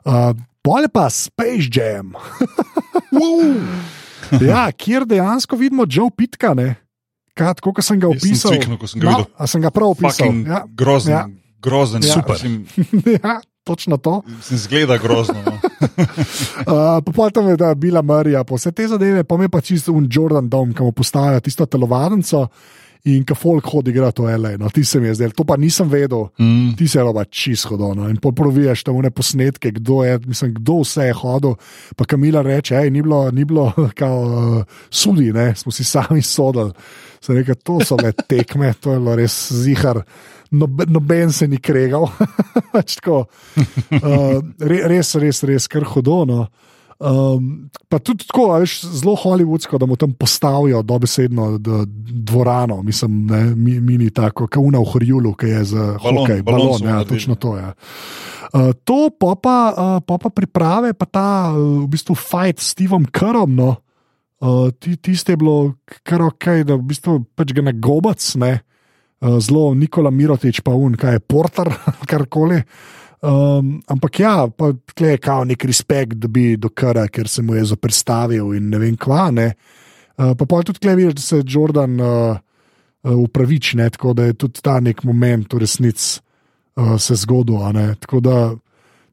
Uh, 0.06 0.32
Pole 0.62 0.88
pa 0.88 1.10
Space 1.10 1.70
Jam. 1.70 2.14
ja, 4.42 4.72
kjer 4.72 5.06
dejansko 5.06 5.56
vidimo 5.56 5.86
Joe 5.86 6.10
Pitka, 6.10 6.54
ne. 6.54 6.76
Kaj, 7.34 7.54
tako, 7.56 7.74
kot 7.74 7.86
sem 7.86 8.00
ga 8.00 8.10
opisal. 8.10 8.52
cviknil, 8.52 8.80
sem 8.88 9.02
ga 9.02 9.16
a 9.34 9.48
sem 9.48 9.62
ga 9.62 9.72
prav 9.72 9.94
opisal. 9.94 10.28
Fucking 10.28 10.48
Ja, 10.48 10.64
grozen, 10.68 11.14
ja. 11.14 11.22
grozen, 11.60 12.04
Ja. 12.04 12.14
super. 12.14 12.38
Ja, 13.18 13.40
točno 13.64 13.98
to. 13.98 14.22
mislim, 14.28 14.60
zgleda 14.60 14.98
grozno. 14.98 15.42
No. 15.46 15.60
Uh, 16.62 17.14
Potem 17.16 17.48
je 17.48 17.76
bila 17.76 18.02
Marija, 18.02 18.44
pa 18.44 18.56
vse 18.56 18.72
te 18.72 18.88
zadeve, 18.88 19.24
pa 19.24 19.38
me 19.38 19.50
pa 19.50 19.62
čisto 19.62 19.92
un 19.92 20.08
Jordan 20.12 20.50
Dom, 20.50 20.74
ki 20.74 20.84
mu 20.84 20.92
postaja 20.92 21.40
tisto 21.40 21.66
telovadnico 21.66 22.48
in 23.10 23.24
ki 23.26 23.36
folk 23.38 23.66
hodi 23.72 23.90
igrati 23.92 24.22
v 24.22 24.34
L.A. 24.36 24.58
No, 24.62 24.70
ti 24.70 24.84
se 24.86 25.00
mi 25.02 25.10
je 25.10 25.16
zdel, 25.18 25.34
to 25.36 25.46
pa 25.48 25.58
nisem 25.58 25.90
vedel. 25.90 26.28
Mm. 26.40 26.76
Ti 26.78 26.88
se 26.88 27.00
je 27.00 27.14
pa 27.14 27.24
čisto 27.26 27.74
hodil. 27.74 28.10
In 28.10 28.20
poprovijaš 28.22 28.84
tam 28.84 29.00
une 29.00 29.12
posnetke, 29.12 29.72
kdo, 29.72 30.04
je, 30.06 30.20
mislim, 30.26 30.54
kdo 30.60 30.82
vse 30.82 31.10
je 31.10 31.14
hodil. 31.18 31.56
Pa 31.98 32.06
Kamila 32.06 32.42
reče, 32.46 32.78
hej, 32.78 32.92
ni 32.92 33.02
bilo, 33.02 33.24
ni 33.32 33.46
bilo 33.46 33.72
kao, 34.00 34.22
uh, 34.22 34.64
sudi, 34.90 35.32
ne? 35.34 35.56
smo 35.56 35.72
si 35.72 35.84
sami 35.94 36.22
sodili. 36.22 36.72
Se 37.22 37.34
reče, 37.34 37.56
to 37.56 37.80
so 37.86 37.98
le 38.02 38.12
tekme, 38.12 38.74
to 38.74 38.94
je 38.94 39.00
bilo 39.00 39.16
res 39.16 39.36
zihar. 39.54 40.04
Noben, 40.52 40.92
noben 40.92 41.32
se 41.32 41.48
ni 41.48 41.58
kregal. 41.58 42.10
Pač 42.74 43.00
tako, 43.00 43.26
uh, 43.98 44.42
re, 44.60 44.82
res, 44.92 45.16
res, 45.16 45.44
res, 45.48 45.68
kar 45.72 45.86
hodono. 45.88 46.48
Um, 47.02 47.70
pa 47.90 47.98
tudi 47.98 48.28
tako, 48.30 48.52
veš, 48.62 48.76
zelo 49.02 49.16
hollywoodsko, 49.18 49.80
da 49.82 49.88
mu 49.90 49.96
tam 49.98 50.12
postavijo 50.14 50.84
dobesedno 50.86 51.58
dvorano, 51.58 52.84
mislim, 52.86 53.26
ne, 53.26 53.40
mi, 53.56 53.80
mini 53.82 54.12
tako, 54.14 54.46
kauna 54.48 54.78
v 54.80 54.86
Horjulu, 54.92 55.32
ki 55.34 55.50
je 55.50 55.64
za 55.72 55.86
Balon, 56.04 56.20
hokej, 56.22 56.44
balon 56.46 56.68
balon, 56.68 56.86
ja, 56.94 57.00
točno 57.10 57.36
to 57.42 57.56
je. 57.58 57.64
Ja. 57.64 57.74
Uh, 58.54 58.70
to 58.84 59.10
pa, 59.20 59.34
pa, 59.34 59.58
uh, 59.72 59.98
pa, 60.06 60.20
pa 60.22 60.30
priprave, 60.30 60.94
pa 60.94 61.08
ta 61.10 61.28
uh, 61.56 61.82
v 61.82 61.90
bistvu 61.90 62.14
fight 62.14 62.62
s 62.62 62.76
Stevom 62.76 63.10
Kerom. 63.10 63.56
No. 63.56 63.76
Uh, 64.44 64.70
ti, 64.76 64.94
tiste 65.00 65.34
je 65.34 65.42
bilo 65.42 65.74
kar 66.04 66.22
ok, 66.22 66.62
da 66.68 66.76
v 66.76 66.86
bistvu 66.86 67.22
pač 67.34 67.56
ga 67.56 67.66
ne 67.66 67.74
gobac, 67.74 68.22
ne. 68.38 68.60
Uh, 69.24 69.40
zelo 69.42 69.72
Nikola 69.74 70.12
Mirotič, 70.14 70.62
pa 70.62 70.76
un, 70.78 71.00
kaj 71.00 71.18
je 71.18 71.24
porter, 71.24 71.72
karkoli. 72.12 72.62
Um, 73.22 73.76
ampak 73.86 74.20
ja, 74.20 74.48
pa 74.50 74.72
tle 74.98 75.14
je 75.14 75.18
kao 75.22 75.44
nek 75.46 75.66
respekt, 75.70 76.18
da 76.18 76.28
bi 76.28 76.56
do 76.58 76.72
kara, 76.74 77.06
ker 77.08 77.30
se 77.30 77.44
mu 77.46 77.54
je 77.54 77.68
zoprstavil 77.70 78.56
in 78.58 78.72
ne 78.74 78.80
vem 78.82 78.96
kva. 78.98 79.28
Ne. 79.32 79.52
Uh, 80.18 80.34
pa 80.38 80.48
pa 80.50 80.64
tudi 80.66 80.82
tle 80.82 80.96
vidiš, 80.98 81.20
da 81.20 81.22
se 81.22 81.44
Jordan 81.46 82.02
uh, 82.02 82.40
uh, 83.04 83.14
upraviči, 83.22 83.78
ne, 83.78 83.90
tako 83.94 84.16
da 84.18 84.26
je 84.26 84.34
tudi 84.34 84.66
ta 84.66 84.80
nek 84.82 85.04
moment 85.06 85.54
v 85.54 85.62
resnici 85.62 86.18
uh, 86.82 86.98
se 86.98 87.16
zgodil. 87.22 87.62
Tako 88.00 88.20
da, 88.26 88.38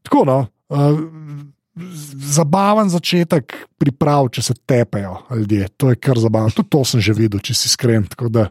tako 0.01 0.25
no. 0.25 0.39
Uh, 0.69 0.99
Zabaven 2.33 2.89
začetek 2.91 3.53
priprav, 3.79 4.27
če 4.35 4.41
se 4.41 4.53
tepejo 4.67 5.21
ljudje. 5.31 5.69
To 5.77 5.93
je 5.93 5.99
kar 6.01 6.19
zabavno. 6.19 6.51
Tudi 6.51 6.69
to 6.69 6.81
sem 6.83 6.99
že 6.99 7.13
videl, 7.15 7.39
če 7.39 7.53
si 7.53 7.69
iskren. 7.69 8.09
Tako 8.09 8.27
da 8.29 8.49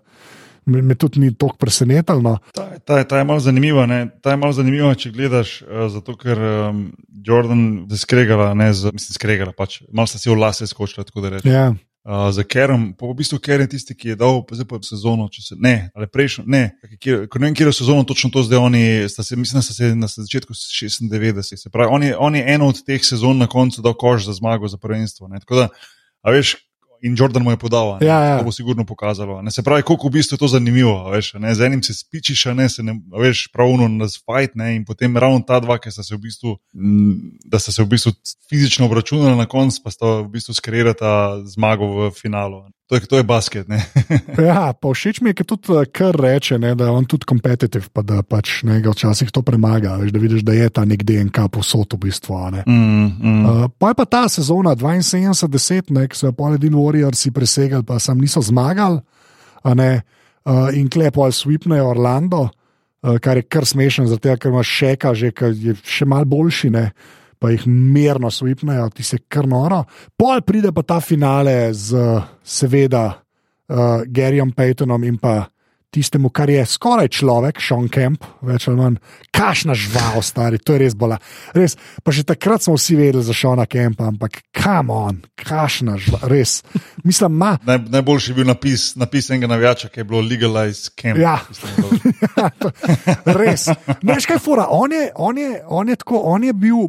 me, 0.69 0.83
me 0.83 0.95
tudi 0.95 1.21
ni 1.21 1.33
toliko 1.35 1.57
presenetilo. 1.57 2.21
No. 2.21 2.37
Ta, 2.55 2.69
ta, 2.79 3.03
ta 3.05 3.19
je 3.19 3.25
malo 3.25 3.41
zanimiva. 3.41 3.87
Ne? 3.87 4.07
Ta 4.23 4.35
je 4.35 4.41
malo 4.41 4.53
zanimiva, 4.53 4.95
če 4.95 5.13
gledaš, 5.15 5.59
uh, 5.65 5.87
zato 5.93 6.15
ker 6.21 6.39
um, 6.39 6.87
Jordan 7.25 7.67
je 7.91 7.99
skregala, 7.99 8.53
ne, 8.59 8.71
z, 8.73 8.93
mislim, 8.95 9.19
skregala, 9.19 9.53
pač, 9.57 9.81
malo 9.93 10.11
sta 10.11 10.21
si 10.21 10.31
v 10.31 10.39
lase 10.39 10.69
skočila, 10.71 11.07
tako 11.09 11.25
da 11.25 11.37
rečem. 11.37 11.53
Ja. 11.53 11.69
Uh, 12.09 12.31
za 12.33 12.41
Kerem, 12.47 12.95
pa 12.97 13.05
v 13.05 13.19
bistvu 13.19 13.37
Ker 13.43 13.61
je 13.61 13.69
tisti, 13.75 13.93
ki 13.93 14.15
je 14.15 14.17
dal 14.17 14.39
pa 14.47 14.57
sezono, 14.87 15.27
če 15.29 15.43
se 15.45 15.57
ne, 15.61 15.91
ali 15.93 16.07
prejšnjo, 16.09 16.45
ne, 16.49 16.63
kjer, 17.03 17.27
ne 17.27 17.43
vem, 17.43 17.57
kje 17.59 17.67
je 17.69 17.75
sezono, 17.83 18.07
točno 18.09 18.31
to 18.33 18.41
zdaj 18.47 18.63
oni, 18.65 18.83
sta 19.13 19.21
se, 19.27 19.37
mislim, 19.37 19.59
da 19.59 19.65
sta 19.67 19.75
se 19.77 19.91
na 19.93 20.09
začetku 20.09 20.57
96, 20.57 21.67
se 21.67 21.73
pravi, 21.75 21.91
on 21.93 22.07
je, 22.07 22.15
on 22.17 22.39
je 22.39 22.47
eno 22.55 22.71
od 22.73 22.81
teh 22.87 23.05
sezon 23.05 23.37
na 23.37 23.51
koncu 23.51 23.85
dal 23.85 23.93
koš 23.99 24.25
za 24.31 24.39
zmago, 24.39 24.71
za 24.73 24.81
prvenstvo. 24.81 25.29
Ne, 25.29 25.43
tako 25.45 25.61
da, 25.61 25.69
a 26.25 26.33
veš, 26.33 26.55
in 27.03 27.15
Jordan 27.19 27.43
mu 27.43 27.51
je 27.51 27.57
podal, 27.57 27.99
ne, 28.01 28.07
Ja, 28.07 28.19
ja. 28.25 28.39
to 28.39 28.45
bo 28.45 28.53
sigurno 28.53 28.85
pokazalo. 28.85 29.43
Ne, 29.43 29.51
se 29.51 29.63
pravi, 29.63 29.83
koliko 29.83 30.09
v 30.09 30.19
bistvu 30.19 30.35
je 30.35 30.39
to 30.39 30.49
zanimivo, 30.49 31.11
veš, 31.11 31.35
ne, 31.39 31.55
z 31.55 31.61
enim 31.67 31.83
se 31.83 31.95
spičiš, 31.95 32.45
ne, 32.55 32.69
se 32.69 32.83
ne, 32.83 32.97
veš, 33.19 33.49
pravno 33.53 33.89
ne, 34.55 34.77
in 34.77 34.85
potem 34.85 35.17
ravno 35.17 35.41
ta 35.47 35.61
dva, 35.61 35.79
ki 35.79 35.91
sta 35.91 36.03
se 36.03 36.17
v 36.17 36.19
bistvu, 36.19 36.57
da 37.45 37.59
sta 37.59 37.73
se 37.73 37.83
v 37.83 37.87
bistvu 37.87 38.13
fizično 38.51 38.87
obračunala 38.87 39.37
na 39.37 39.47
koncu, 39.47 39.83
pa 39.85 39.91
sta 39.91 40.21
v 40.23 40.29
bistvu 40.39 40.55
skreirata 40.55 41.43
zmago 41.47 42.09
v 42.09 42.11
finalu. 42.15 42.65
To 42.89 42.97
je, 42.97 43.01
to 43.05 43.17
je 43.21 43.25
basket. 43.25 43.67
Ja, 44.49 44.73
pa 44.73 44.89
všeč 44.89 45.21
mi 45.21 45.31
je, 45.31 45.37
ker 45.37 45.47
tudi 45.49 45.77
eh, 45.77 45.85
kar 45.93 46.17
reče, 46.17 46.57
ne, 46.59 46.73
da 46.79 46.89
je 46.89 46.95
on 46.97 47.05
tudi 47.05 47.29
kompetitiv, 47.29 47.91
pa 47.93 48.01
da 48.07 48.23
pač 48.25 48.63
ne, 48.65 48.79
ga 48.81 48.95
včasih 48.95 49.29
to 49.35 49.43
premaga. 49.45 49.99
Veš, 50.01 50.13
da 50.15 50.23
vidiš, 50.23 50.45
da 50.47 50.57
je 50.57 50.71
ta 50.73 50.87
nek 50.89 51.05
DNK 51.05 51.51
posod 51.53 51.93
v 51.93 52.01
bistvu. 52.07 52.39
Mm, 52.65 52.73
mm. 52.73 53.45
Uh, 53.45 53.67
pa 53.77 53.93
je 53.93 53.99
pa 53.99 54.07
ta 54.09 54.23
sezona 54.33 54.73
72-10, 54.73 55.93
ne, 55.93 56.07
ki 56.09 56.17
so 56.17 56.31
jo 56.31 56.37
Poledin 56.39 56.73
Warriorsi 56.79 57.35
presegali, 57.35 57.85
pa 57.85 57.99
sam 58.01 58.21
niso 58.25 58.41
zmagali. 58.41 59.05
ne, 59.75 60.03
Uh, 60.49 60.73
in 60.73 60.89
klepo 60.89 61.21
ali 61.21 61.33
swipnejo 61.37 61.91
Orlando. 61.91 62.49
uh, 63.03 63.19
kar 63.19 63.37
je 63.37 63.43
kar 63.43 63.67
smešno, 63.67 64.07
zato 64.07 64.37
ker 64.37 64.51
imaš 64.51 64.69
šeka, 64.69 65.15
že 65.15 65.31
ki 65.31 65.45
je 65.45 65.75
še 65.85 66.07
mal 66.09 66.25
boljši. 66.25 66.71
Ne? 66.71 66.91
Pa 67.39 67.53
jih 67.53 67.67
mirno 67.67 68.31
svipnejo, 68.31 68.89
ti 68.91 69.03
se 69.07 69.19
kar 69.29 69.47
noro. 69.49 69.85
Pol 70.17 70.43
pride 70.43 70.73
pa 70.75 70.83
ta 70.83 71.01
finale 71.01 71.73
z, 71.75 72.19
seveda, 72.43 73.05
uh, 73.13 74.03
Garyjem 74.07 74.53
Paytonom 74.57 75.05
in 75.05 75.21
pa 75.23 75.45
tistemu, 75.91 76.29
kar 76.31 76.51
je 76.51 76.65
skoraj 76.67 77.09
človek, 77.17 77.61
Sean 77.65 77.89
Kemp, 77.89 78.25
več 78.45 78.67
ali 78.69 78.77
manj, 78.77 78.99
kašna 79.35 79.75
žival, 79.79 80.21
stari, 80.25 80.61
to 80.61 80.77
je 80.77 80.83
res 80.83 80.97
bola. 80.99 81.17
Res, 81.57 81.79
pa 82.05 82.13
že 82.13 82.27
takrat 82.29 82.65
smo 82.65 82.77
vsi 82.77 82.97
vedeli 82.99 83.25
za 83.25 83.37
Seana 83.37 83.65
Kempa, 83.67 84.11
ampak 84.13 84.43
kam 84.53 84.93
on, 84.93 85.23
kašna 85.39 85.97
žival, 86.01 86.27
res. 86.29 86.61
Mislim, 87.09 87.39
ma. 87.41 87.55
Naj, 87.69 87.81
najboljši 87.95 88.33
je 88.33 88.37
bil 88.37 88.51
napis, 88.51 88.89
napis 89.01 89.31
enega 89.31 89.51
navijača, 89.55 89.89
ki 89.93 90.05
je 90.05 90.09
bilo 90.09 90.21
legalized 90.25 90.93
camp. 90.99 91.21
Ja. 91.21 91.39
res. 93.41 93.69
Veš 94.05 94.29
kaj, 94.29 94.43
fora, 94.45 94.69
on 94.71 94.93
je, 94.93 95.09
on 95.17 95.41
je, 95.41 95.53
on 95.67 95.89
je 95.89 95.97
tako, 96.05 96.25
on 96.35 96.45
je 96.45 96.53
bil. 96.53 96.89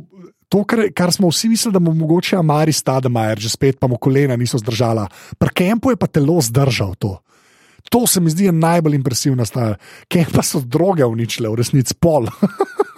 To, 0.49 0.63
kar, 0.65 0.87
kar 0.97 1.13
smo 1.13 1.29
vsi 1.29 1.49
mislili, 1.49 1.73
da 1.73 1.79
bo 1.79 1.93
mogoče 1.93 2.37
Amari 2.39 2.73
Stademajer, 2.73 3.39
že 3.39 3.53
spet 3.53 3.79
pa 3.79 3.87
mu 3.87 3.97
kolena 4.01 4.35
niso 4.35 4.57
zdržala. 4.57 5.07
Pri 5.37 5.49
Kempu 5.53 5.93
je 5.93 5.99
pa 5.99 6.07
telo 6.09 6.41
zdržal 6.41 6.95
to. 6.97 7.19
To 7.89 8.07
se 8.07 8.21
mi 8.21 8.29
zdi 8.29 8.51
najbolj 8.51 8.95
impresivna 8.95 9.45
stvar. 9.45 9.77
Kaj 10.09 10.25
pa 10.33 10.43
so 10.45 10.61
droge 10.61 11.05
uničile, 11.05 11.49
v 11.49 11.61
resnici 11.61 11.95
pol. 11.95 12.27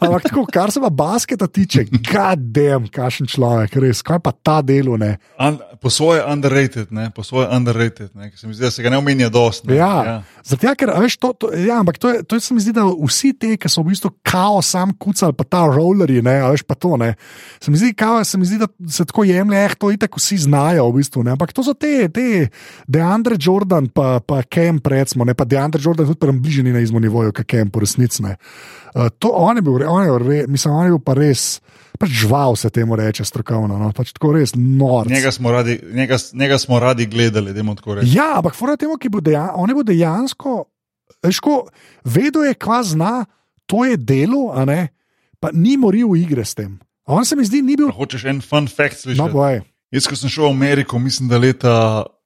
Ampak 0.00 0.22
tako, 0.28 0.46
kar 0.52 0.72
se 0.72 0.80
pa 0.80 0.90
basketa 0.90 1.46
tiče, 1.46 1.84
gadem, 2.12 2.88
kašen 2.92 3.28
človek, 3.30 3.76
res, 3.82 4.02
kaj 4.06 4.20
pa 4.24 4.32
ta 4.32 4.60
delo 4.62 4.96
ne. 5.00 5.16
Un, 5.40 5.58
po 5.80 5.90
svoje 5.90 6.24
underrated, 6.24 6.92
ne? 6.92 7.10
po 7.14 7.24
svoje 7.24 7.48
underrated, 7.56 8.10
ne? 8.14 8.30
se 8.36 8.46
mi 8.46 8.54
zdi, 8.54 8.64
da 8.64 8.70
se 8.70 8.82
ga 8.82 8.90
ne 8.90 8.98
omenja 8.98 9.28
dosti. 9.28 9.68
Ne? 9.68 9.76
Ja, 9.76 9.94
ja. 10.04 10.16
zato 10.44 10.74
ker, 10.78 10.92
veš, 11.00 11.16
to, 11.16 11.32
to, 11.32 11.52
ja, 11.56 11.80
ampak 11.80 11.98
to, 11.98 12.12
je, 12.12 12.22
to 12.22 12.36
je, 12.36 12.44
se 12.44 12.54
mi 12.54 12.60
zdi, 12.60 12.74
da 12.76 12.84
vsi 12.84 13.32
te, 13.32 13.54
ki 13.60 13.70
so 13.70 13.84
v 13.84 13.94
bistvu 13.94 14.12
kao 14.26 14.62
sam 14.64 14.92
kucali, 14.98 15.36
pa 15.36 15.44
ta 15.44 15.64
rollerji, 15.70 16.22
ne, 16.26 16.40
a 16.44 16.50
veš 16.52 16.64
pa 16.68 16.76
to, 16.78 16.96
ne. 17.00 17.14
Se 17.62 17.72
mi 17.72 17.80
zdi, 17.80 17.92
kao, 17.96 18.24
se 18.24 18.38
mi 18.38 18.48
zdi 18.48 18.60
da 18.60 18.68
se 18.88 19.04
tako 19.04 19.24
jemlje, 19.24 19.64
eh, 19.64 19.76
to 19.78 19.90
itek 19.94 20.16
vsi 20.16 20.38
znajo, 20.46 20.88
v 20.90 21.00
bistvu, 21.00 21.24
ne. 21.24 21.34
Ampak 21.36 21.54
to 21.56 21.64
so 21.64 21.74
te, 21.74 22.08
te, 22.12 22.48
Deandre 22.88 23.38
Jordan, 23.40 23.88
pa, 23.88 24.20
pa 24.20 24.42
Kem, 24.42 24.80
recimo, 24.84 25.24
ne, 25.24 25.34
pa 25.34 25.44
Deandre 25.48 25.80
Jordan 25.82 26.06
tudi 26.06 26.20
pri 26.20 26.36
bližini 26.38 26.72
na 26.72 26.84
izmu 26.84 27.00
nivoju, 27.00 27.32
kot 27.36 27.48
Kem, 27.48 27.70
po 27.72 27.80
resnici, 27.80 28.22
ne. 28.26 28.36
Uh, 28.94 29.08
to 29.18 29.30
on 29.34 29.58
je 29.58 29.62
bil, 29.62 29.80
on 29.88 30.04
je, 30.04 30.18
re, 30.18 30.40
mislim, 30.48 30.74
on 30.74 30.88
je 30.88 30.94
bil 30.96 31.02
pa 31.04 31.14
res. 31.18 31.60
Pač 32.00 32.12
žval 32.22 32.56
se 32.56 32.70
temu 32.72 32.96
reče 32.96 33.26
strokovno, 33.28 33.76
no? 33.76 33.90
pač 33.92 34.14
tako 34.16 34.32
res 34.38 34.54
noro. 34.56 35.04
Njega, 35.10 35.30
njega, 35.92 36.16
njega 36.32 36.58
smo 36.58 36.78
radi 36.80 37.06
gledali, 37.06 37.52
da 37.52 37.60
je 37.60 37.74
tako 37.76 37.98
reči. 37.98 38.14
Ja, 38.16 38.38
ampak 38.38 38.56
fora 38.56 38.76
temu, 38.80 38.96
ki 38.96 39.10
bo, 39.12 39.20
je 39.20 39.74
bil 39.74 39.84
dejansko, 39.84 40.64
veško, 41.22 41.56
vedel 42.04 42.48
je, 42.48 42.54
kva 42.56 42.80
zna, 42.82 43.24
to 43.68 43.84
je 43.84 43.98
delo, 44.00 44.48
pa 45.40 45.52
ni 45.52 45.76
moril 45.76 46.16
igre 46.16 46.44
s 46.44 46.54
tem. 46.54 46.78
On 47.10 47.24
se 47.24 47.36
mi 47.36 47.44
zdi, 47.44 47.62
ni 47.62 47.76
bil. 47.76 47.90
Hočeš 47.92 48.24
en 48.30 48.40
fun 48.40 48.68
fact 48.70 49.02
slišati? 49.02 49.20
No, 49.20 49.28
boj. 49.34 49.60
Jaz, 49.90 50.06
ko 50.06 50.16
sem 50.16 50.30
šel 50.30 50.46
v 50.46 50.54
Ameriko, 50.54 50.98
mislim, 51.02 51.28
da 51.30 51.40
leta. 51.42 51.74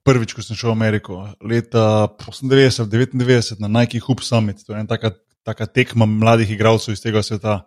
Prvič, 0.04 0.34
ko 0.36 0.42
sem 0.44 0.52
šel 0.52 0.68
v 0.68 0.76
Ameriko, 0.76 1.14
leta 1.40 2.12
98-99 2.20 3.62
na 3.64 3.70
Nike 3.72 4.02
Hoop 4.04 4.20
Summit, 4.20 4.60
to 4.60 4.74
je 4.74 4.82
ena 4.82 4.84
taka, 4.84 5.14
taka 5.44 5.66
tekma 5.66 6.06
mladih 6.08 6.50
igralcev 6.50 6.96
iz 6.96 7.02
tega 7.02 7.22
sveta, 7.22 7.62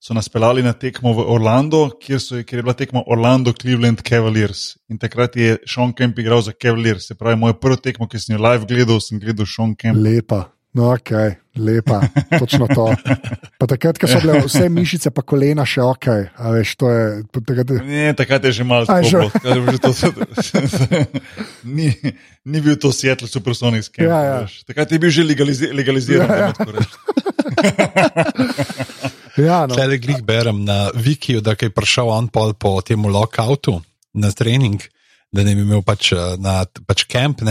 so 0.00 0.14
nas 0.16 0.28
pelali 0.32 0.62
na 0.64 0.72
tekmo 0.72 1.12
v 1.12 1.24
Orlando, 1.28 1.82
kjer, 2.00 2.20
so, 2.20 2.38
kjer 2.42 2.60
je 2.60 2.64
bila 2.64 2.74
tekma 2.74 3.02
Orlando 3.06 3.52
Cleveland 3.52 4.02
Cavaliers. 4.02 4.78
In 4.88 4.98
takrat 4.98 5.36
je 5.36 5.58
Sean 5.68 5.92
Kemp 5.92 6.18
igral 6.18 6.42
za 6.42 6.52
Cavaliers, 6.56 7.06
se 7.08 7.14
pravi, 7.14 7.38
moja 7.38 7.58
prva 7.60 7.76
tekma, 7.76 8.08
ki 8.08 8.18
sem 8.18 8.36
jo 8.36 8.42
live 8.42 8.66
gledal, 8.68 9.00
sem 9.04 9.20
gledal 9.20 9.46
Sean 9.46 9.76
Kemp. 9.76 10.00
Lepa. 10.00 10.46
No, 10.72 10.92
ok, 10.92 11.10
lepa, 11.56 12.00
točno 12.38 12.68
to. 12.70 12.94
Pa 13.58 13.66
takrat, 13.66 13.98
ko 13.98 14.06
so 14.06 14.20
bile 14.22 14.38
vse 14.44 14.68
mišice, 14.70 15.10
pa 15.10 15.24
kolena 15.26 15.64
še 15.66 15.82
ok, 15.82 16.06
a 16.30 16.52
veš, 16.54 16.74
to 16.78 16.90
je. 16.92 17.06
Takrat 17.34 17.72
ne, 17.82 18.04
takrat 18.14 18.46
je 18.46 18.52
že 18.60 18.66
malo 18.66 18.86
tako. 18.86 19.26
ni, 21.76 21.90
ni 22.46 22.62
bil 22.62 22.78
to 22.78 22.92
Seattle 22.94 23.26
Supersonic 23.26 23.90
skem. 23.90 24.06
Ja, 24.06 24.20
ja. 24.22 24.38
Takrat 24.70 24.94
je 24.94 25.02
bil 25.02 25.10
že 25.10 25.26
legalizi 25.26 25.72
legaliziran. 25.74 26.30
Ja, 26.30 26.38
ja. 26.38 26.54
ja, 29.50 29.58
no. 29.66 29.74
Tele 29.74 29.98
glih 29.98 30.22
berem 30.22 30.62
na 30.62 30.94
Wikiju, 30.94 31.42
da 31.42 31.58
je 31.58 31.74
prišel 31.74 32.14
on 32.14 32.30
pol 32.30 32.54
po 32.54 32.78
tem 32.78 33.10
lockoutu 33.10 33.80
na 34.14 34.30
trening, 34.30 34.78
da 35.34 35.42
ne 35.42 35.58
bi 35.58 35.66
imel 35.66 35.82
pač 35.82 36.14
na 36.38 36.62
pač 36.86 37.10
kamp. 37.10 37.42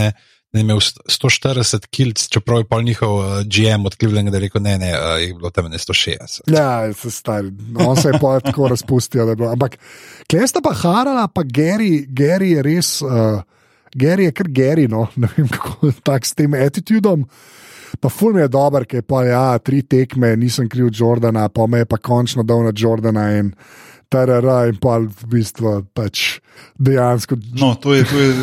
Ne, 0.52 0.64
imel 0.64 0.80
140 0.82 1.86
kilc, 1.94 2.24
čeprav 2.28 2.64
je 2.64 2.66
pol 2.66 2.82
njihov 2.82 3.18
uh, 3.18 3.24
GM 3.46 3.86
odkrivljen, 3.86 4.30
da 4.30 4.36
je 4.36 4.40
rekel: 4.40 4.62
ne, 4.62 4.78
ne, 4.78 4.90
uh, 4.98 5.20
je 5.22 5.34
bilo 5.34 5.50
tam 5.50 5.68
ne 5.70 5.78
160. 5.78 6.40
Ja, 6.50 6.92
se 6.92 7.10
stari, 7.10 7.52
on 7.86 7.96
se 7.96 8.08
je 8.08 8.18
pa 8.20 8.40
tako 8.40 8.68
razpustil. 8.68 9.30
Ampak, 9.30 9.78
kje 10.26 10.48
sta 10.50 10.62
pa 10.64 10.74
Harala, 10.74 11.28
pa 11.28 11.46
Gary, 11.46 12.02
Gary 12.06 12.56
je 12.56 12.62
res, 12.66 12.98
uh, 13.02 13.42
Gary 13.94 14.26
je 14.26 14.32
kar 14.32 14.50
Gary, 14.50 14.88
no, 14.90 15.06
ne 15.22 15.30
vem 15.36 15.48
kako 15.48 15.92
tak 16.02 16.26
s 16.26 16.34
tem 16.34 16.54
attitudom. 16.58 17.28
Pa 18.00 18.08
ful 18.08 18.34
mi 18.34 18.42
je 18.42 18.48
dober, 18.50 18.86
ker 18.90 19.04
je 19.04 19.06
pa 19.06 19.22
ja, 19.26 19.58
tri 19.58 19.82
tekme, 19.82 20.34
nisem 20.36 20.68
kriv 20.70 20.90
Jordana, 20.94 21.48
pa 21.48 21.66
me 21.66 21.84
je 21.84 21.86
pa 21.90 21.98
končno 21.98 22.42
dal 22.42 22.62
na 22.66 22.72
Jordana 22.74 23.30
in 23.38 23.54
tarara 24.10 24.64
in 24.68 24.78
pa 24.82 24.98
v 24.98 25.28
bistvu 25.30 25.76
pač 25.94 26.40
dejansko. 26.78 27.38
No, 27.60 27.74
to 27.78 27.94
je. 27.94 28.04
To 28.04 28.18
je 28.18 28.34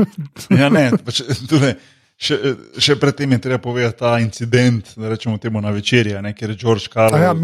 ja, 0.60 0.68
ne, 0.68 0.90
pač, 1.00 1.22
tudi, 1.48 1.72
še, 2.20 2.36
še 2.76 2.98
predtem 3.00 3.32
je 3.36 3.40
treba 3.48 3.62
povedati 3.64 3.98
ta 4.02 4.18
incident, 4.20 4.92
da 5.00 5.10
rečemo 5.12 5.40
temu 5.40 5.62
na 5.64 5.72
večerji, 5.74 6.20
ker 6.36 6.54
je 6.54 6.60
George 6.60 6.92
Carlos 6.92 7.20
ja, 7.20 7.34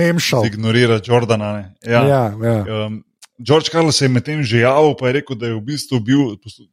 ignorira 0.45 1.01
Jordana. 1.01 1.53
Ne. 1.57 1.67
Ja, 1.81 2.05
ja, 2.05 2.23
ja. 2.45 2.87
Um, 2.87 3.03
George 3.39 3.69
Carlos 3.69 3.97
se 3.97 4.05
je 4.05 4.09
medtem 4.09 4.43
že 4.43 4.63
javil, 4.65 4.95
pa 4.97 5.09
je 5.09 5.13
rekel, 5.21 5.37
da 5.37 5.51
je 5.51 5.57
v 5.59 5.65
bistvu 5.65 6.01
bil, 6.01 6.21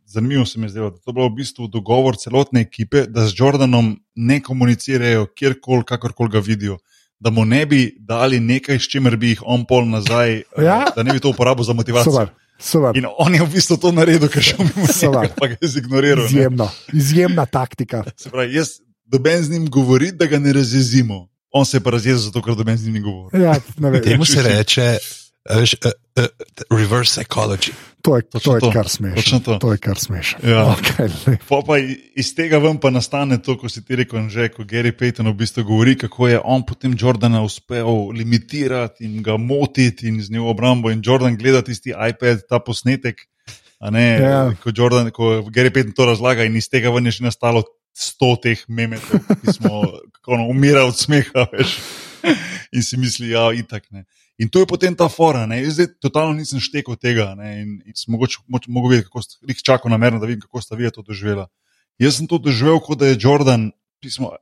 zanimivo 0.08 0.46
se 0.46 0.60
mi 0.60 0.66
je 0.66 0.76
zdelo, 0.76 0.92
da 0.92 0.98
to 0.98 1.12
je 1.12 1.16
bil 1.16 1.28
v 1.28 1.36
bistvu 1.36 1.68
dogovor 1.68 2.16
celotne 2.16 2.64
ekipe, 2.64 3.04
da 3.08 3.28
z 3.28 3.36
Jordanom 3.36 3.98
ne 4.16 4.40
komunicirajo 4.40 5.28
kjerkoli, 5.36 5.84
kakorkoli 5.84 6.32
ga 6.32 6.40
vidijo. 6.40 6.78
Da 7.24 7.32
mu 7.32 7.45
ne 7.48 7.62
bi 7.66 7.86
dali 8.04 8.40
nekaj, 8.44 8.82
s 8.84 8.90
čimer 8.91 9.16
bi 9.18 9.32
jih 9.32 9.44
on 9.48 9.64
pol 9.66 9.86
nazaj, 9.88 10.41
ja? 10.60 10.82
da 10.95 11.04
ne 11.08 11.14
bi 11.16 11.22
to 11.24 11.32
uporabil 11.32 11.64
za 11.64 11.74
motivacijo. 11.74 12.12
Super. 12.12 12.34
Super. 12.60 12.98
In 12.98 13.06
on 13.18 13.36
je 13.36 13.41
v 13.44 13.50
bistvu 13.52 13.78
to 13.80 13.91
naredil, 13.91 14.30
ker 14.32 14.44
še 14.44 14.56
mimo 14.60 14.88
tega, 14.88 15.24
pa 15.36 15.50
ga 15.52 15.58
je 15.60 15.70
zignoriral. 15.74 16.28
Izjemno, 16.30 16.68
ne? 16.68 17.00
izjemna 17.00 17.45
taktika. 17.45 18.04
Se 18.16 18.32
pravi, 18.32 18.56
jaz 18.56 18.78
doben 19.06 19.44
z 19.44 19.52
njim 19.56 19.66
govori, 19.72 20.12
da 20.12 20.28
ga 20.32 20.40
ne 20.40 20.54
razjezimo. 20.54 21.28
On 21.52 21.66
se 21.66 21.78
je 21.78 21.84
pa 21.84 21.91
razjezil 21.95 22.30
zato, 22.30 22.41
ker 22.41 22.56
doben 22.56 22.78
z 22.78 22.88
njim 22.88 23.04
govori. 23.04 23.41
Ja, 23.44 23.56
Temu 24.04 24.26
se 24.26 24.41
reče 24.44 24.98
veš, 25.49 25.76
uh, 25.86 25.91
uh, 26.20 26.28
reverse 26.70 27.11
psychology. 27.11 27.74
To 28.03 28.18
je, 28.20 28.24
to 28.24 28.56
je 28.56 28.60
to. 28.60 28.72
kar 28.72 28.90
smešno. 28.90 29.40
To. 29.40 29.60
to 29.64 29.72
je 29.72 29.78
kar 29.80 29.99
smešno. 29.99 30.44
Ja. 30.44 30.76
Okay, 30.76 31.07
pa 31.48 31.78
iz 32.20 32.34
tega 32.36 32.60
ven 32.60 32.76
pa 32.76 32.91
nastane 32.91 33.40
to, 33.40 33.56
ko 33.56 33.72
si 33.72 33.80
ti 33.80 33.95
rekel, 33.95 34.28
že 34.28 34.49
ko 34.52 34.68
Gary 34.68 34.91
Payton 34.91 35.32
v 35.32 35.36
bistvu 35.40 35.64
govori, 35.64 35.95
kako 35.95 36.28
je 36.28 36.40
on 36.44 36.65
potem 36.68 36.98
Jordana 36.99 37.40
uspel 37.48 38.11
limitirati 38.11 39.07
in 39.07 39.24
ga 39.24 39.38
motiti 39.40 40.11
in 40.11 40.20
z 40.20 40.36
njim 40.36 40.44
obrambo. 40.52 40.91
In 40.91 40.99
Jordan 40.99 41.40
gleda 41.40 41.64
tisti 41.64 41.95
iPad, 41.95 42.44
ta 42.49 42.60
posnetek. 42.60 43.24
Ne, 43.91 44.20
ja. 44.20 44.52
ko, 44.64 44.72
Jordan, 44.76 45.07
ko 45.11 45.40
Gary 45.48 45.72
Payton 45.72 45.95
to 45.95 46.07
razlaga 46.07 46.44
in 46.44 46.60
iz 46.60 46.68
tega 46.68 46.91
ven 46.91 47.07
je 47.07 47.20
že 47.20 47.28
nastalo 47.32 47.64
sto 47.95 48.36
teh 48.36 48.60
memetov, 48.68 49.24
ki 49.40 49.53
smo 49.53 49.84
no, 50.28 50.48
umirali 50.52 50.91
od 50.91 50.98
smeha. 50.98 51.48
Veš. 51.56 51.78
In 52.76 52.84
si 52.84 52.98
misli, 52.98 53.32
ja, 53.32 53.48
itak 53.56 53.88
ne. 53.91 54.03
In 54.42 54.50
to 54.50 54.64
je 54.64 54.70
potem 54.70 54.96
ta 54.98 55.10
fora. 55.10 55.46
Ne? 55.46 55.62
Jaz 55.62 55.78
zdaj 55.78 55.92
totalno 56.02 56.34
nisem 56.38 56.62
štekel 56.64 56.98
tega 56.98 57.34
ne? 57.38 57.62
in, 57.62 57.76
in 57.86 57.98
sem 57.98 58.14
mogoče 58.16 58.42
mogel 58.68 58.96
videti, 58.96 59.10
kako 59.12 59.22
ste 59.22 59.38
jih 59.50 59.62
čakali 59.62 59.94
namerno, 59.94 60.22
da 60.22 60.30
vidim, 60.30 60.42
kako 60.42 60.62
ste 60.62 60.78
vi 60.80 60.90
to 60.92 61.06
doživeli. 61.06 61.46
Jaz 62.02 62.18
sem 62.18 62.28
to 62.28 62.40
doživel, 62.42 62.80
kot 62.82 62.98
da 63.00 63.12
je 63.12 63.20
Jordan, 63.22 63.70
pismo, 64.02 64.34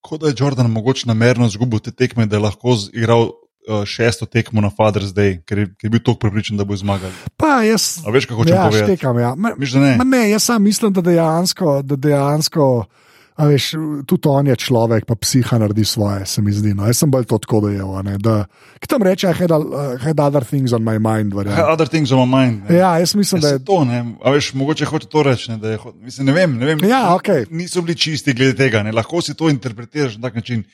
kot 0.00 0.22
da 0.24 0.32
je 0.32 0.38
Jordan 0.38 0.70
mogoče 0.72 1.08
namerno 1.10 1.48
zgubil 1.52 1.84
te 1.84 1.92
tekme, 1.92 2.26
da 2.26 2.40
je 2.40 2.46
lahko 2.48 2.78
igral. 2.92 3.32
Šesto 3.66 4.28
tekmo 4.30 4.62
na 4.62 4.68
Father's 4.70 5.10
Day, 5.10 5.40
ker 5.42 5.58
je, 5.58 5.66
ker 5.74 5.88
je 5.88 5.90
bil 5.90 5.98
tako 5.98 6.20
pripričan, 6.22 6.54
da 6.54 6.62
bo 6.62 6.76
zmagal. 6.78 7.10
Pa 7.34 7.64
jaz. 7.66 7.96
A 8.06 8.12
veš, 8.14 8.28
kako 8.30 8.44
hočeš 8.44 8.54
ja, 8.54 8.66
povedati? 8.70 8.92
Štekam, 8.94 9.18
ja. 9.18 9.32
Me, 9.34 9.50
Miš, 9.58 9.72
ne? 9.82 9.96
ne, 10.06 10.20
jaz 10.30 10.44
sam 10.46 10.62
mislim, 10.62 10.92
da 10.94 11.02
dejansko. 11.02 11.80
Da 11.82 11.98
dejansko 11.98 12.84
A 13.36 13.46
veš, 13.50 13.74
tudi 14.08 14.28
on 14.32 14.46
je 14.48 14.56
človek, 14.56 15.04
pa 15.04 15.12
psiha 15.20 15.58
naredi 15.60 15.84
svoje, 15.84 16.24
se 16.26 16.40
mi 16.42 16.52
zdi. 16.56 16.72
No. 16.74 16.86
Jaz 16.88 17.02
sem 17.02 17.10
bolj 17.12 17.26
to 17.28 17.36
tako 17.44 17.66
dojel. 17.66 17.92
Kaj 18.80 18.88
tam 18.88 19.04
reče, 19.04 19.28
I 19.28 19.36
had, 19.36 19.52
uh, 19.52 19.92
had 20.00 20.20
other 20.20 20.44
things 20.44 20.72
on 20.72 20.80
my 20.80 20.96
mind. 20.96 21.36
Had 21.36 21.68
other 21.68 21.88
things 21.88 22.12
on 22.12 22.24
my 22.24 22.30
mind. 22.32 22.70
Ne. 22.70 22.78
Ja, 22.80 22.94
jaz 22.98 23.12
mislim, 23.14 23.42
ja, 23.42 23.48
da 23.48 23.48
je 23.58 23.64
to. 23.64 23.82
Ne. 23.84 24.00
A 24.24 24.32
veš, 24.32 24.54
mogoče 24.56 24.88
hoče 24.88 25.10
to 25.12 25.22
reči. 25.22 25.50
Ne, 25.52 25.60
je, 25.68 25.78
mislim, 26.00 26.26
ne 26.26 26.32
vem. 26.32 26.56
Ne 26.56 26.66
vem 26.66 26.84
ja, 26.88 27.02
okay. 27.12 27.44
Niso 27.50 27.82
bili 27.82 27.98
čisti 27.98 28.32
glede 28.32 28.56
tega. 28.56 28.82
Ne. 28.82 28.92
Lahko 28.96 29.20
si 29.20 29.36
to 29.36 29.52
interpretiraš 29.52 30.16
na 30.16 30.30
tak 30.30 30.40
način. 30.40 30.64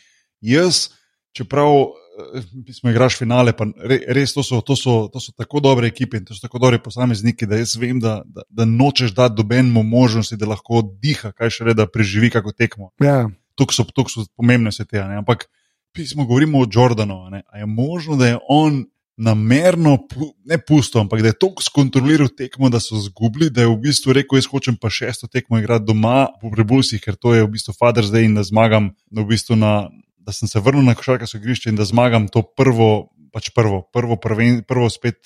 Jaz, 0.41 0.89
čeprav 1.35 1.73
smo 2.79 2.91
igraš 2.91 3.17
finale, 3.19 3.55
pa 3.57 3.67
res 3.87 4.35
to 4.35 4.45
so, 4.45 4.61
to, 4.61 4.77
so, 4.77 5.09
to 5.13 5.21
so 5.21 5.33
tako 5.37 5.61
dobre 5.65 5.89
ekipe 5.89 6.21
in 6.21 6.25
to 6.29 6.35
so 6.35 6.45
tako 6.45 6.61
dobri 6.63 6.81
posamezniki, 6.83 7.47
da 7.47 7.61
jaz 7.61 7.77
vem, 7.81 8.01
da, 8.01 8.21
da, 8.25 8.45
da 8.51 8.67
nočeš 8.69 9.15
dati 9.17 9.37
dobenemu 9.39 9.83
možnosti, 9.83 10.37
da 10.37 10.51
lahko 10.53 10.83
diha, 11.03 11.33
kaj 11.33 11.57
še 11.57 11.69
re, 11.71 11.77
da 11.79 11.89
preživi 11.89 12.31
kako 12.31 12.53
tekmo. 12.53 12.93
Ja. 13.03 13.27
tukaj 13.59 13.81
so, 13.81 13.89
tuk 13.95 14.11
so 14.13 14.25
pomembne 14.37 14.73
vse 14.73 14.87
te. 14.89 15.01
Ne? 15.01 15.21
Ampak 15.21 15.47
pismo 15.93 16.25
govorimo 16.25 16.63
o 16.63 16.69
Jordanu. 16.71 17.29
Ne? 17.31 17.43
A 17.53 17.59
je 17.59 17.67
možno, 17.67 18.17
da 18.17 18.33
je 18.33 18.39
on 18.49 18.85
namerno, 19.17 19.99
ne 20.49 20.59
pusto, 20.59 21.01
ampak 21.01 21.21
da 21.23 21.29
je 21.31 21.39
tako 21.39 21.63
skontroliral 21.63 22.31
tekmo, 22.37 22.71
da 22.73 22.81
so 22.81 22.97
zgubili, 23.01 23.51
da 23.51 23.63
je 23.63 23.69
v 23.69 23.77
bistvu 23.85 24.17
rekel: 24.17 24.41
Jaz 24.41 24.49
hočem 24.51 24.77
pa 24.81 24.91
šesto 24.91 25.29
tekmo 25.29 25.61
igrati 25.61 25.85
doma 25.87 26.33
v 26.43 26.51
Prebulsih, 26.51 27.01
ker 27.01 27.17
to 27.17 27.35
je 27.35 27.45
v 27.45 27.51
bistvu 27.53 27.77
Father's 27.77 28.11
Day 28.13 28.25
in 28.27 28.35
da 28.35 28.43
zmagam, 28.43 28.93
v 29.13 29.27
bistvu 29.29 29.57
na, 29.57 29.91
da 30.25 30.33
sem 30.33 30.49
se 30.49 30.61
vrnil 30.61 30.85
na 30.87 30.95
košarkarsko 30.95 31.39
igrišče 31.39 31.71
in 31.71 31.77
da 31.77 31.85
zmagam 31.85 32.29
to 32.29 32.43
prvo, 32.43 33.13
pač 33.33 33.51
prvo, 33.55 33.83
prvo, 33.93 34.17
prven, 34.17 34.63
prvo 34.69 34.91
spet 34.91 35.19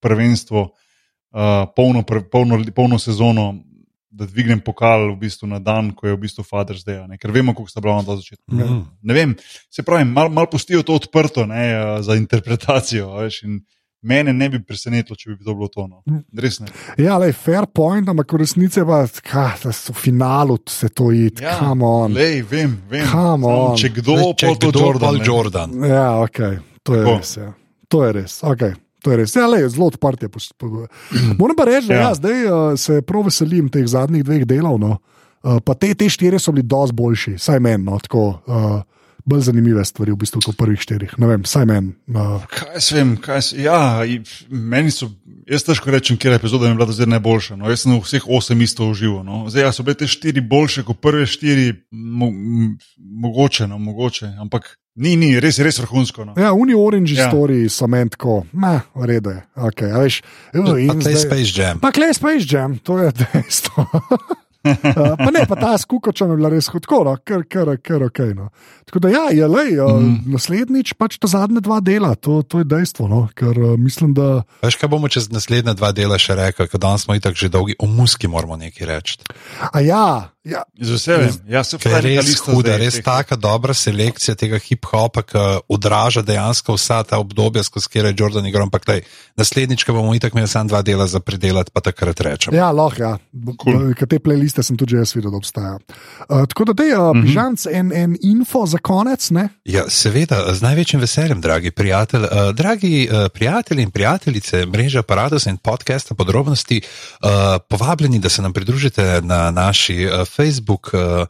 prvenstvo, 0.00 0.68
uh, 0.68 1.64
polno, 1.76 2.02
pre, 2.02 2.22
polno, 2.24 2.60
polno 2.74 2.98
sezono. 2.98 3.54
Da 4.18 4.26
dvignem 4.26 4.58
pokal 4.64 5.12
v 5.12 5.18
bistvu 5.20 5.46
na 5.46 5.58
dan, 5.62 5.92
ko 5.94 6.08
je 6.08 6.14
v 6.16 6.18
bistvu 6.24 6.42
Father's 6.42 6.82
Day, 6.82 6.96
ne? 7.06 7.18
ker 7.20 7.30
vemo, 7.30 7.52
kako 7.54 7.68
sta 7.70 7.82
bila 7.84 8.00
na 8.00 8.16
začetku. 8.16 8.50
Mm. 8.50 8.78
Ne 9.04 9.14
vem, 9.14 9.34
se 9.70 9.84
pravi, 9.86 10.08
malo 10.08 10.32
mal 10.32 10.48
pustijo 10.50 10.80
to 10.82 10.96
odprto 10.96 11.44
ne, 11.46 11.66
uh, 11.76 12.00
za 12.02 12.16
interpretacijo. 12.18 13.12
Veš, 13.20 13.44
mene 14.02 14.32
ne 14.32 14.48
bi 14.48 14.60
presenetilo, 14.62 15.16
če 15.16 15.34
bi 15.34 15.44
to 15.44 15.54
bilo 15.54 15.68
to. 15.72 15.86
No. 15.88 16.02
Res 16.38 16.60
ne. 16.60 16.70
Ja, 17.00 17.18
le 17.18 17.32
fair 17.32 17.66
point, 17.66 18.08
ampak 18.08 18.32
v 18.32 18.42
resnici 18.44 18.84
pa 18.86 19.02
v 19.04 19.94
finalu 19.98 20.58
se 20.68 20.88
to 20.88 21.10
ide. 21.12 21.44
Ja, 21.44 21.58
Come 21.58 21.86
on. 21.86 22.14
lej, 22.14 22.42
vem, 22.50 22.76
vem. 22.90 23.06
On. 23.14 23.76
Če 23.76 23.90
kdo, 24.00 24.18
Če 24.38 24.52
pa 24.52 24.60
to 24.60 24.72
kdo, 24.72 24.84
Jordan. 24.84 25.22
Jordan. 25.24 25.78
Ja, 25.88 26.10
ok, 26.22 26.38
to 26.82 26.94
je 26.98 27.04
Tako. 27.04 27.16
res. 27.16 27.36
Ja. 27.36 27.52
To 27.88 28.04
je 28.04 28.12
res. 28.12 28.40
Okay. 28.44 28.74
To 29.02 29.14
je 29.14 29.16
res. 29.22 29.34
Ja, 29.36 29.46
lej, 29.48 29.68
zelo 29.72 29.88
odprt 29.88 30.22
je. 30.22 30.28
Moram 31.40 31.56
pa 31.56 31.64
reči, 31.68 31.88
da 31.88 31.94
ja. 31.94 32.00
Ja. 32.00 32.08
Ja, 32.08 32.14
zdaj 32.18 32.44
uh, 32.46 32.74
se 32.78 33.00
prav 33.02 33.28
veselim 33.30 33.70
teh 33.72 33.86
zadnjih 33.86 34.24
dveh 34.26 34.44
delov. 34.48 34.78
No. 34.82 34.98
Uh, 35.42 35.58
pa 35.64 35.74
te, 35.78 35.94
te 35.94 36.08
štiri 36.10 36.38
so 36.42 36.52
bili 36.52 36.66
dosti 36.66 36.96
boljši, 36.98 37.36
saj 37.38 37.60
meni. 37.62 37.86
No, 37.86 37.98
tako, 38.02 38.24
uh, 38.46 38.82
bolj 39.28 39.44
zanimive 39.46 39.84
stvari 39.84 40.14
v 40.14 40.20
bistvu 40.22 40.40
kot 40.40 40.56
v 40.56 40.58
prvih 40.58 40.80
štirih. 40.80 41.12
Ne 41.20 41.28
vem, 41.28 41.44
saj 41.44 41.68
meni. 41.68 41.92
Uh, 42.08 42.40
Kaj 42.48 42.74
jaz 42.74 42.88
vem, 42.96 43.14
kaj 43.20 43.36
jaz, 43.36 43.48
ja, 43.54 43.80
meni 44.48 44.90
so, 44.90 45.10
jaz 45.44 45.66
težko 45.68 45.92
rečem, 45.92 46.16
kje 46.16 46.32
epizoda 46.34 46.64
mi 46.64 46.72
je 46.72 46.78
bila 46.78 46.88
do 46.88 46.96
zdaj 46.96 47.12
najboljša. 47.12 47.58
No. 47.60 47.68
Jaz 47.68 47.84
sem 47.84 47.94
vseh 47.98 48.24
osem 48.26 48.64
isto 48.64 48.88
užival. 48.88 49.20
No. 49.22 49.44
Zdaj, 49.46 49.62
ja, 49.62 49.72
so 49.72 49.84
bile 49.84 49.98
te 50.00 50.08
štiri 50.08 50.40
boljše 50.40 50.82
kot 50.82 51.00
prve 51.04 51.26
štiri, 51.26 51.74
mo, 51.92 52.32
mogoče, 52.96 53.68
no, 53.68 53.78
mogoče, 53.78 54.32
ampak 54.40 54.78
ni, 54.96 55.14
ni, 55.16 55.36
res, 55.38 55.60
res 55.62 55.78
vrhunsko. 55.78 56.24
No. 56.24 56.32
ja, 56.34 56.50
Uni 56.52 56.74
Orange 56.74 57.14
ja. 57.14 57.28
Story 57.28 57.68
so 57.68 57.86
meni 57.86 58.10
tako, 58.10 58.40
ne, 58.52 58.80
je. 59.30 59.42
Okay, 59.54 59.92
a 59.92 60.02
veš, 60.02 60.22
jo, 60.54 60.64
Pa 60.64 60.78
in 60.78 60.98
tlej 60.98 61.14
zdaj- 61.14 61.26
Space 61.26 61.52
Jam. 61.54 61.78
Pa 61.78 61.92
klej 61.92 62.16
Space 62.16 62.46
Jam, 62.48 62.78
to 62.82 62.98
je 62.98 63.12
dejstvo. 63.20 63.86
Uh, 64.68 65.16
pa 65.24 65.30
ne, 65.30 65.44
pa 65.48 65.56
ta 65.56 65.72
skukoča 65.78 66.28
je 66.28 66.36
bila 66.36 66.50
res 66.52 66.68
tako, 66.70 67.02
no, 67.04 67.16
kar, 67.24 67.44
kar, 67.48 67.72
kar 67.82 68.04
ok. 68.08 68.20
No. 68.36 68.48
Tako 68.88 69.02
da, 69.04 69.08
ja, 69.08 69.24
je 69.32 69.46
le, 69.46 69.66
uh, 69.80 69.92
Mhm. 69.98 70.04
mm. 70.08 70.32
naslednjič 70.32 70.94
pač 70.98 71.18
ta 71.18 71.28
zadnja 71.28 71.60
dva 71.60 71.80
dela, 71.80 72.14
to, 72.14 72.42
to 72.42 72.62
je 72.62 72.68
dejstvo. 72.68 73.08
No, 73.08 73.28
ker 73.34 73.56
uh, 73.56 73.74
mislim, 73.80 74.14
da. 74.14 74.42
Veš, 74.62 74.76
kaj 74.80 74.88
bomo 74.88 75.08
čez 75.08 75.30
naslednja 75.32 75.74
dva 75.74 75.92
dela 75.92 76.18
še 76.18 76.36
rekli, 76.38 76.68
ker 76.68 76.80
danes 76.80 77.04
smo 77.06 77.16
itak 77.18 77.36
že 77.38 77.48
dolgi, 77.52 77.76
o 77.78 77.86
muski 77.86 78.28
moramo 78.28 78.56
nekaj 78.56 78.86
reči. 78.86 79.18
A 79.72 79.80
ja, 79.80 80.30
ja 80.48 80.62
Z 80.80 80.90
veseljem. 80.90 81.34
Ja, 81.48 81.64
se 81.64 81.78
pravi, 81.78 82.16
res 82.16 82.26
lista 82.26 82.52
huda, 82.52 82.74
zdaj 82.74 82.78
res 82.80 82.98
teh- 82.98 83.04
taka 83.04 83.36
dobra 83.36 83.74
selekcija 83.74 84.34
tega 84.38 84.58
hip-hopa, 84.62 85.22
ki 85.22 85.44
odraža 85.68 86.22
dejansko 86.22 86.76
vsa 86.78 87.02
ta 87.04 87.18
obdobja, 87.18 87.62
skozi 87.66 87.88
katero 87.88 88.08
je 88.08 88.16
Jordan 88.18 88.46
igral. 88.46 88.68
Ampak 88.68 88.84
taj, 88.84 89.02
naslednjič, 89.36 89.84
ko 89.84 89.96
bomo 89.98 90.14
itak 90.14 90.34
imeli 90.34 90.48
samo 90.48 90.68
dva 90.68 90.82
dela 90.82 91.06
za 91.06 91.20
predelati, 91.20 91.70
pa 91.74 91.80
takrat 91.80 92.20
rečemo. 92.20 92.56
ja 92.56 92.70
lahko, 92.70 93.02
ja. 93.02 93.18
Cool. 93.62 93.92
Cool. 93.94 94.08
te 94.08 94.18
playliste 94.18 94.62
sem 94.62 94.76
tudi 94.76 94.96
že 94.96 95.04
jaz 95.04 95.14
videl, 95.16 95.30
da 95.30 95.36
obstajajo. 95.36 95.78
Uh, 96.28 96.46
tako 96.48 96.64
da, 96.70 96.72
dej, 96.72 96.92
uh, 96.94 96.98
mm 96.98 97.20
-hmm. 97.20 97.26
pižanc, 97.26 97.66
en, 97.66 97.92
en 97.92 98.16
info 98.22 98.66
za 98.66 98.78
konec, 98.78 99.30
ne? 99.30 99.48
Ja, 99.64 99.84
seveda, 99.88 100.54
z 100.54 100.62
največjim 100.62 101.00
veseljem, 101.00 101.40
dragi 101.40 101.70
prijatelj. 101.70 102.22
Uh, 102.22 102.54
dragi 102.54 103.08
uh, 103.10 103.28
prijatelji 103.34 103.82
in 103.82 103.90
prijateljice 103.90 104.66
mreže 104.66 104.98
Apparatus 104.98 105.46
in 105.46 105.56
podcasta 105.56 106.14
podrobnosti, 106.14 106.80
uh, 106.80 107.28
povabljeni, 107.68 108.18
da 108.18 108.28
se 108.28 108.42
nam 108.42 108.52
pridružite 108.52 109.20
na 109.22 109.50
naši 109.50 110.06
uh, 110.06 110.26
Facebook. 110.38 110.90
Uh, 110.94 111.26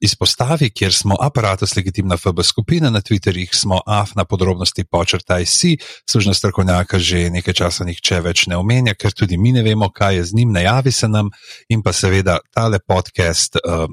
Izpostavi, 0.00 0.70
kjer 0.74 0.92
smo 0.92 1.14
aparatus 1.20 1.76
legitimna 1.76 2.16
FB 2.16 2.42
skupina, 2.42 2.90
na 2.90 3.00
Twitterjih 3.00 3.54
smo 3.54 3.78
AF 3.86 4.16
na 4.18 4.24
podrobnosti 4.24 4.84
počrtaj 4.84 5.46
si, 5.46 5.76
služna 6.10 6.34
strokovnjaka 6.34 6.98
že 6.98 7.30
nekaj 7.30 7.54
časa 7.54 7.86
nihče 7.86 8.18
več 8.20 8.46
ne 8.50 8.58
omenja, 8.58 8.96
ker 8.98 9.14
tudi 9.14 9.38
mi 9.38 9.52
ne 9.54 9.62
vemo, 9.62 9.86
kaj 9.94 10.16
je 10.16 10.24
z 10.24 10.34
njim, 10.34 10.52
najavi 10.52 10.92
se 10.92 11.08
nam 11.08 11.30
in 11.68 11.82
pa 11.86 11.92
seveda 11.92 12.40
tale 12.50 12.80
podcast 12.82 13.62
uh, 13.62 13.86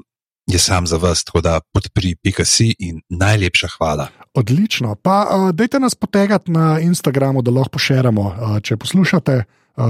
je 0.48 0.58
sam 0.58 0.86
za 0.86 0.96
vas, 0.96 1.24
tako 1.24 1.40
da 1.40 1.60
podpri 1.72 2.16
pika 2.22 2.44
si 2.44 2.74
in 2.78 3.00
najlepša 3.08 3.68
hvala. 3.78 4.08
Odlično. 4.34 4.94
Pa 4.94 5.26
uh, 5.30 5.50
dajte 5.54 5.80
nas 5.80 5.94
potegati 5.94 6.50
na 6.50 6.80
Instagramu, 6.80 7.42
da 7.42 7.50
lahko 7.50 7.78
pošeramo, 7.78 8.22
uh, 8.22 8.60
če 8.62 8.76
poslušate. 8.76 9.44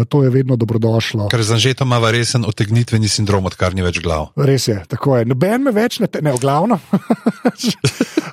To 0.08 0.22
je 0.24 0.30
vedno 0.30 0.56
dobrodošlo. 0.56 1.28
Ker 1.32 1.42
za 1.42 1.56
žeto 1.56 1.84
ima 1.84 2.10
resen 2.10 2.44
otegnitveni 2.44 3.08
sindrom, 3.08 3.46
odkar 3.48 3.74
ni 3.74 3.82
več 3.82 4.02
glav. 4.04 4.28
Res 4.36 4.68
je, 4.68 4.82
tako 4.88 5.16
je. 5.16 5.24
Noben 5.24 5.62
me 5.64 5.72
več 5.72 5.96
ne, 5.98 6.06
te, 6.06 6.20
ne 6.22 6.34
glavno. 6.40 6.76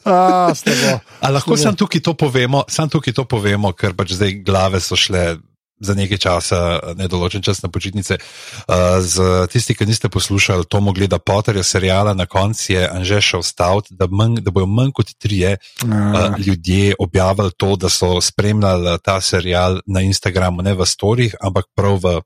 A, 0.05 0.51
slabo. 0.55 0.99
A 1.21 1.29
lahko 1.33 1.55
Slabo. 1.55 1.63
sam 1.63 1.75
tukaj 1.75 2.01
to 2.01 2.13
povemo, 2.13 2.63
sam 2.69 2.89
tukaj 2.89 3.13
to 3.13 3.23
povemo, 3.25 3.71
ker 3.73 3.95
pač 3.97 4.13
zdaj 4.19 4.35
glave 4.45 4.79
so 4.83 4.93
šle. 4.99 5.37
Za 5.79 5.91
nekaj 5.91 6.17
časa, 6.17 6.79
nedoločen 6.95 7.43
čas 7.43 7.59
na 7.59 7.69
počitnice. 7.69 8.15
Uh, 8.15 9.03
z 9.03 9.47
tisti, 9.51 9.75
ki 9.75 9.85
niste 9.85 10.09
poslušali, 10.09 10.63
to 10.71 10.79
mogli 10.79 11.07
da 11.07 11.19
Potterja 11.19 11.63
seriala, 11.63 12.13
na 12.13 12.25
koncu 12.25 12.73
je 12.73 12.87
Anže 12.87 13.21
šel 13.21 13.43
staviti, 13.43 13.91
da, 13.91 14.07
manj- 14.07 14.39
da 14.39 14.51
bojo 14.51 14.65
manj 14.65 14.93
kot 14.95 15.11
trije 15.19 15.57
uh, 15.57 16.39
ljudje 16.39 16.95
objavili 16.99 17.51
to, 17.57 17.75
da 17.75 17.89
so 17.89 18.21
spremljali 18.21 18.97
ta 19.03 19.21
serial 19.21 19.81
na 19.85 20.01
Instagramu, 20.01 20.61
ne 20.61 20.73
v 20.73 20.85
storjih, 20.85 21.35
ampak 21.41 21.65
prav 21.75 21.99
v 22.03 22.21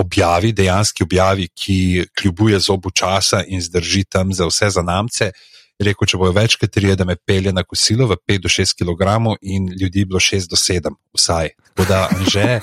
objavi, 0.00 0.52
dejanski 0.52 1.02
objavi, 1.02 1.48
ki 1.54 2.04
kljubuje 2.20 2.58
zobu 2.58 2.90
časa 2.90 3.44
in 3.46 3.62
zdrži 3.62 4.04
tam 4.04 4.32
za 4.32 4.46
vse 4.46 4.70
zanamce. 4.70 5.30
Rekel, 5.80 6.06
če 6.06 6.18
bojo 6.20 6.34
več 6.36 6.58
kot 6.60 6.72
trije, 6.72 6.96
da 6.96 7.06
me 7.08 7.16
pelje 7.16 7.52
na 7.56 7.62
kosilo 7.64 8.04
v 8.08 8.18
5 8.28 8.42
do 8.44 8.50
6 8.52 8.76
kg, 8.82 9.36
in 9.40 9.70
ljudi 9.80 10.04
bilo 10.04 10.20
6 10.20 10.50
do 10.50 10.56
7, 10.56 10.92
vsaj. 11.16 11.54
Tako 11.70 11.86
da, 11.88 12.00
že 12.28 12.60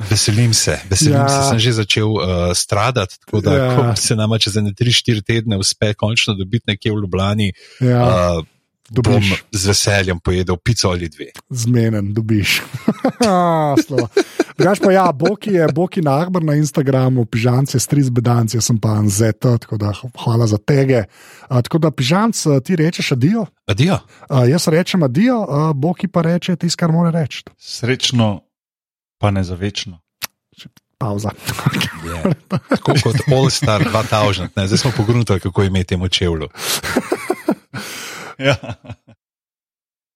veselim 0.00 0.54
se, 0.54 0.78
veselim 0.90 1.12
Ja. 1.16 1.28
se, 1.28 1.48
sem 1.48 1.58
že 1.58 1.72
začel 1.74 2.08
uh, 2.08 2.20
stradati. 2.52 3.18
Tako 3.20 3.40
da, 3.40 3.54
Ja. 3.54 3.76
ko 3.90 3.96
se 3.96 4.16
nama 4.16 4.38
čez 4.38 4.54
3-4 4.54 5.22
tedne 5.22 5.56
uspe 5.56 5.94
končno 5.94 6.34
dobiti 6.34 6.64
nekje 6.66 6.92
v 6.92 6.96
Ljubljani, 6.96 7.52
Ja, 7.80 8.02
uh, 8.38 8.44
bom 8.92 9.02
dobiš, 9.14 9.44
z 9.50 9.66
veseljem 9.66 10.20
pojedel 10.20 10.56
pico 10.56 10.88
ali 10.88 11.08
dve. 11.08 11.26
zmenen, 11.50 12.14
dobiš. 12.14 12.62
Drugač 14.56 14.80
pa 14.80 14.88
ja, 14.90 15.12
Boki 15.12 15.50
je 15.52 15.66
Boki 15.68 16.00
Nahbar 16.00 16.40
na 16.40 16.54
Instagramu, 16.54 17.24
pižanc 17.24 17.68
je 17.68 17.76
stric 17.76 18.08
bedanc, 18.08 18.54
jaz 18.54 18.64
sem 18.64 18.78
pa 18.78 18.94
Anzeta, 18.94 19.58
tako 19.58 19.76
da 19.76 19.92
hvala 20.16 20.46
za 20.46 20.56
tege. 20.56 21.04
A, 21.44 21.60
tako 21.60 21.78
da 21.78 21.90
pižanc, 21.90 22.46
a, 22.46 22.60
ti 22.60 22.72
rečeš 22.74 23.12
adijo, 23.12 23.46
Adijo. 23.66 23.98
a, 24.28 24.44
jaz 24.46 24.68
rečem 24.68 25.02
adijo, 25.02 25.42
a, 25.42 25.72
Boki 25.72 26.08
pa 26.08 26.22
reče 26.22 26.56
tisto, 26.56 26.78
kar 26.78 26.88
mora 26.90 27.10
reči. 27.12 27.44
Srečno, 27.58 28.40
pa 29.18 29.30
ne 29.30 29.44
za 29.44 29.54
večno. 29.54 30.00
Pauza. 30.98 31.30
Yeah. 32.04 32.34
Tako 32.68 32.92
kot 33.02 33.16
All 33.32 33.50
Star 33.50 33.82
2000, 33.84 34.48
ne? 34.56 34.66
zdaj 34.66 34.78
smo 34.78 34.90
pogledali, 34.96 35.40
kako 35.40 35.62
imeti 35.62 35.88
temu 35.88 36.08
čevlju. 36.08 36.48
Ja. 38.38 38.56